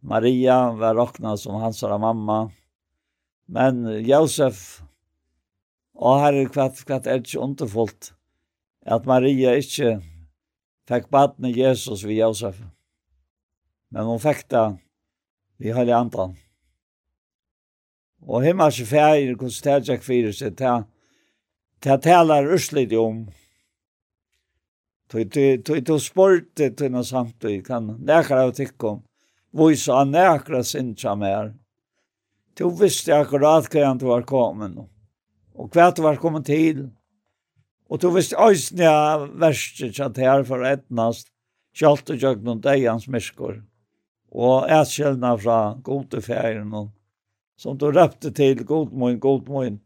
Maria 0.00 0.70
var 0.78 0.94
råkna 0.96 1.36
som 1.36 1.58
hans 1.60 1.82
mamma. 1.82 2.50
Men 3.48 3.82
Josef 4.06 4.80
og 5.98 6.20
herre 6.22 6.46
hva, 6.46 6.70
hva 6.70 7.00
er 7.02 7.20
ikke 7.20 7.42
underfullt 7.42 8.12
at 8.88 9.04
Maria 9.08 9.56
ikke 9.58 9.98
fikk 10.88 11.10
badne 11.12 11.50
Jesus 11.52 12.04
ved 12.06 12.22
Josef. 12.22 12.60
Men 13.90 14.08
hon 14.08 14.20
fikk 14.20 14.44
det 14.52 14.66
vi 15.58 15.72
høyde 15.74 15.96
andan. 15.96 16.36
Og 18.28 18.44
himma 18.44 18.68
hvordan 18.68 19.34
det 19.38 19.72
er 19.72 19.92
ikke 19.94 20.04
fyrir 20.04 20.34
seg, 20.34 20.56
tæ, 20.58 20.82
tæ 21.80 21.96
tælar 22.02 22.50
urslit 22.52 22.92
om. 22.98 23.26
Tøy, 25.08 25.24
tu 25.24 25.40
tøy, 25.64 25.80
tøy 25.80 26.00
sporte 26.04 26.68
tøyna 26.76 27.00
samtøy, 27.06 27.62
kan 27.64 27.94
nekra 28.04 28.42
av 28.44 28.52
tikkum, 28.58 29.00
vysa 29.56 30.02
av 30.02 30.10
nekra 30.10 30.60
sinja 30.60 31.14
mer. 31.16 31.54
Tøy 32.58 32.68
visste 32.76 33.16
akkurat 33.16 33.70
hva 33.72 33.86
han 33.86 34.02
var 34.04 34.26
komin, 34.28 34.76
og 35.56 35.72
hva 35.72 35.88
du 35.94 36.02
var 36.04 36.20
komin 36.20 36.44
til. 36.44 36.90
Og 37.88 38.02
tu 38.02 38.10
visste 38.12 38.36
òsne 38.36 38.92
verset 39.40 39.96
at 40.04 40.20
her 40.20 40.44
for 40.44 40.66
etnast, 40.68 41.32
kjalt 41.72 42.12
og 42.12 42.20
jøgnum 42.20 42.60
deians 42.60 43.08
myskor 43.08 43.62
og 44.32 44.68
ætskjellene 44.70 45.38
fra 45.40 45.78
godefæren, 45.84 46.90
som 47.56 47.78
du 47.78 47.86
røpte 47.86 48.30
til, 48.30 48.64
god 48.66 48.90
moin, 48.92 49.20
god 49.20 49.46
moin, 49.48 49.80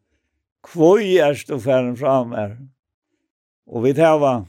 kvøy 0.62 1.18
er 1.22 1.34
stofæren 1.34 1.96
fra 1.96 2.22
meg. 2.24 2.56
Og 3.66 3.84
vi 3.84 3.92
tæva, 3.94 4.42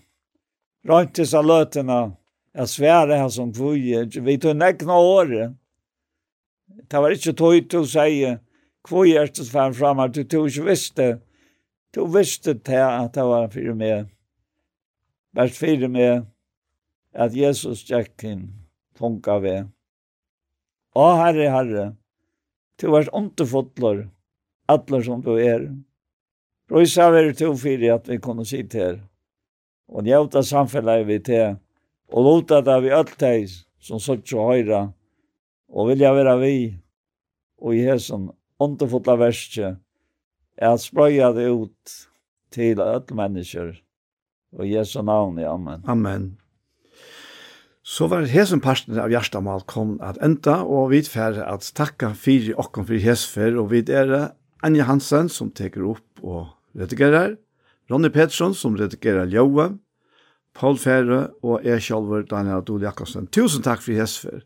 rønt 0.89 1.15
til 1.15 1.27
saløtena, 1.27 2.15
jeg 2.53 2.69
svære 2.69 3.17
her 3.17 3.29
som 3.29 3.53
kvøy, 3.53 4.09
vi 4.21 4.37
tog 4.37 4.55
nekna 4.55 4.97
året. 4.97 5.53
Det 6.91 6.99
var 6.99 7.13
ikke 7.13 7.33
tøy 7.37 7.61
til 7.69 7.83
å 7.83 7.89
si, 7.89 8.33
kvøy 8.83 9.13
er 9.17 9.29
stofæren 9.31 9.77
fra 9.77 9.93
meg, 9.97 10.13
du 10.13 10.23
tog 10.23 10.49
ikke 10.49 10.67
visste, 10.71 11.07
du 11.95 12.05
visste 12.09 12.57
til 12.65 12.81
at 12.81 13.13
det 13.13 13.25
var 13.29 13.49
fyrir 13.53 13.77
meg, 13.77 14.09
vært 15.37 15.57
fyrir 15.57 15.89
meg, 15.89 16.25
at 17.13 17.35
Jesus 17.37 17.85
gikk 17.85 18.25
inn, 18.25 18.47
tunga 18.97 19.37
ved. 19.41 19.72
Å 20.93 21.05
Herre, 21.17 21.47
Herre, 21.49 21.85
du 22.77 22.91
er 22.93 23.07
underfotler, 23.17 24.03
atler 24.69 25.01
som 25.05 25.23
du 25.25 25.31
er. 25.41 25.65
Røysa 26.69 27.07
er 27.17 27.31
to 27.37 27.49
fyrir 27.57 27.95
at 27.95 28.09
vi 28.09 28.19
kunne 28.21 28.45
sitte 28.45 28.77
her. 28.77 28.99
Og 29.89 30.05
njauta 30.05 30.43
samfellet 30.45 31.07
vi 31.09 31.17
til, 31.25 31.57
og 32.13 32.27
lota 32.27 32.61
det 32.65 32.77
vi 32.85 32.93
alt 32.93 33.15
teis, 33.17 33.63
som 33.81 34.01
sutt 34.01 34.29
og 34.37 34.53
høyra, 34.53 34.83
og 35.73 35.89
vilja 35.89 36.13
vera 36.13 36.37
vi, 36.37 36.75
og 37.57 37.73
i 37.73 37.81
hesson 37.87 38.29
underfotla 38.61 39.17
verskje, 39.17 39.73
er 40.61 40.75
at 40.75 40.85
sprøya 40.85 41.33
det 41.33 41.49
ut 41.49 41.97
til 42.53 42.81
alle 42.85 43.17
mennesker, 43.17 43.73
og 44.53 44.69
Jesu 44.69 45.01
navn, 45.01 45.41
amen. 45.41 45.81
Amen. 45.89 46.42
Så 47.83 48.07
var 48.07 48.23
hesen 48.31 48.61
parten 48.63 48.95
av 48.95 49.11
Gjerstamal 49.11 49.65
kom 49.67 49.97
at 49.99 50.15
enda, 50.23 50.61
og 50.63 50.93
vi 50.93 51.01
færre 51.03 51.43
at 51.51 51.67
takka 51.75 52.13
fire 52.15 52.55
okken 52.55 52.87
for 52.87 52.95
hesfer, 53.03 53.57
og 53.59 53.73
vi 53.73 53.81
er 53.91 54.31
Anja 54.63 54.85
Hansen 54.87 55.27
som 55.27 55.49
teker 55.51 55.83
opp 55.91 56.23
og 56.23 56.53
redigerer, 56.79 57.35
Ronny 57.91 58.07
Pettersson 58.07 58.55
som 58.55 58.77
redigerer 58.79 59.27
Ljøve, 59.27 59.73
Paul 60.55 60.77
Fære 60.79 61.33
og 61.43 61.65
jeg 61.65 61.81
selv, 61.83 62.13
Daniel 62.29 62.61
Adol 62.61 62.85
Jakobsen. 62.85 63.27
Tusen 63.27 63.65
takk 63.65 63.81
for 63.83 63.97
hesfer. 63.97 64.45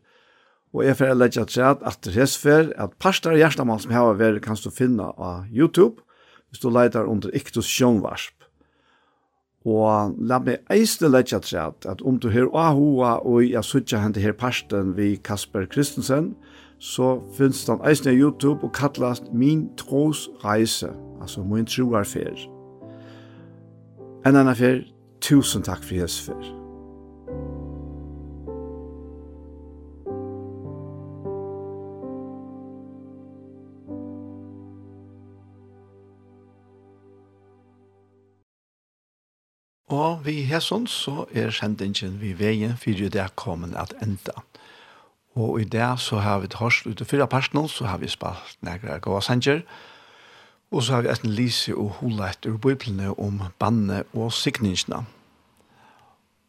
Og 0.74 0.82
jeg 0.84 0.98
får 0.98 1.14
legge 1.14 1.44
til 1.46 1.62
at 1.64 1.84
etter 1.86 2.16
hesfer, 2.16 2.72
at 2.74 2.96
parter 2.98 3.36
av 3.36 3.38
Gjerstamal 3.38 3.78
som 3.84 3.94
har 3.94 4.18
vært 4.18 4.42
kan 4.44 4.58
du 4.58 4.70
finne 4.74 5.12
av 5.14 5.46
YouTube, 5.52 6.02
hvis 6.50 6.64
du 6.64 6.72
leiter 6.72 7.06
under 7.06 7.30
Iktus 7.36 7.70
Sjønvarsp. 7.70 8.37
Og 9.66 10.14
la 10.18 10.38
meg 10.38 10.62
eisne 10.70 11.10
letja 11.10 11.40
træt 11.42 11.86
at 11.90 12.02
om 12.06 12.18
du 12.18 12.28
her 12.30 12.46
ahua 12.54 13.18
og 13.26 13.42
jeg 13.42 13.64
sutja 13.64 13.98
hente 14.02 14.22
her 14.22 14.32
parsten 14.32 14.94
vi 14.96 15.16
Kasper 15.16 15.66
Kristensen, 15.66 16.36
så 16.78 17.18
finnes 17.34 17.64
den 17.66 17.82
eisne 17.86 18.14
YouTube 18.14 18.62
og 18.62 18.72
kallast 18.72 19.32
Min 19.32 19.68
Tros 19.76 20.28
Reise, 20.44 20.92
altså 21.20 21.42
Min 21.42 21.66
Troarfer. 21.66 22.38
En 24.26 24.36
annan 24.36 24.56
fer, 24.56 24.86
tusen 25.20 25.62
takk 25.62 25.82
for 25.82 25.98
hesfer. 25.98 26.57
Og 39.88 40.26
vi 40.26 40.42
hesson 40.44 40.86
så 40.86 41.24
er 41.32 41.54
kjendingen 41.54 42.18
vi 42.20 42.34
veien 42.36 42.76
for 42.76 42.92
det 42.92 43.20
er 43.22 43.32
kommet 43.40 43.76
at 43.76 43.94
enda. 44.04 44.42
Og 45.38 45.60
i 45.60 45.64
det 45.64 45.86
så 46.02 46.18
har 46.20 46.40
vi 46.42 46.48
et 46.50 46.58
hørt 46.60 46.86
ut 46.86 47.00
av 47.00 47.08
fyra 47.08 47.26
personer, 47.26 47.68
så 47.68 47.86
har 47.86 47.98
vi 47.98 48.08
spalt 48.08 48.58
nægra 48.60 48.98
gode 48.98 49.22
sanger, 49.22 49.62
og 50.70 50.82
så 50.82 50.94
har 50.94 51.02
vi 51.02 51.08
etten 51.08 51.32
lise 51.32 51.72
og 51.76 52.00
hula 52.00 52.28
etter 52.28 52.58
bøyplene 52.58 53.14
om 53.18 53.40
banne 53.58 54.02
og 54.12 54.32
sikningene. 54.32 55.06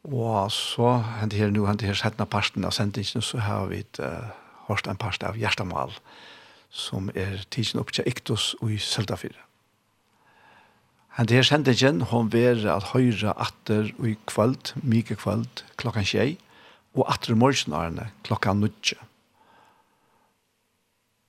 Og 0.03 0.51
så 0.51 0.97
hent 1.19 1.33
her 1.33 1.51
nu, 1.51 1.65
hent 1.65 1.81
her 1.81 1.95
settene 1.95 2.27
parten 2.27 2.65
av 2.65 2.75
sendingen, 2.75 3.21
så 3.21 3.39
har 3.39 3.69
vi 3.71 3.83
et 3.83 3.99
uh, 3.99 4.35
en 4.69 4.97
parten 4.97 5.27
av 5.27 5.37
hjertemål, 5.37 5.93
som 6.69 7.09
er 7.15 7.45
tidsen 7.51 7.79
opp 7.79 7.91
til 7.91 8.07
Iktus 8.07 8.55
og 8.61 8.71
i 8.71 8.77
Seldafyret. 8.77 9.48
Han 11.19 11.27
det 11.27 11.35
her 11.35 11.43
sendingen, 11.43 12.01
hon 12.01 12.29
ver 12.31 12.61
at 12.71 12.93
høyre 12.93 13.33
atter 13.35 13.89
og 13.99 14.05
i 14.07 14.13
kvöld, 14.23 14.71
mye 14.87 15.03
kvöld, 15.19 15.65
klokkan 15.75 16.05
tjei, 16.07 16.37
og 16.95 17.09
atter 17.11 17.35
morgenarene 17.35 18.05
klokkan 18.23 18.61
nudje. 18.63 18.95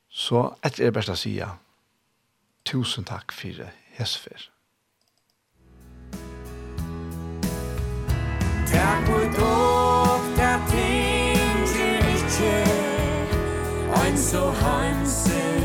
Så 0.07 0.45
etter 0.62 0.87
er 0.87 0.95
best 0.95 1.11
å 1.11 1.17
si, 1.19 1.35
tusen 2.62 3.09
takk 3.11 3.35
for 3.35 3.67
hesfer. 3.99 4.47
Takk 8.71 9.11
for 9.11 9.27
dog, 9.41 10.31
takk 10.39 10.71
ting 10.71 11.67
til 11.75 12.12
ikke, 12.15 12.55
ein 14.05 14.23
så 14.31 14.53
hansen. 14.62 15.60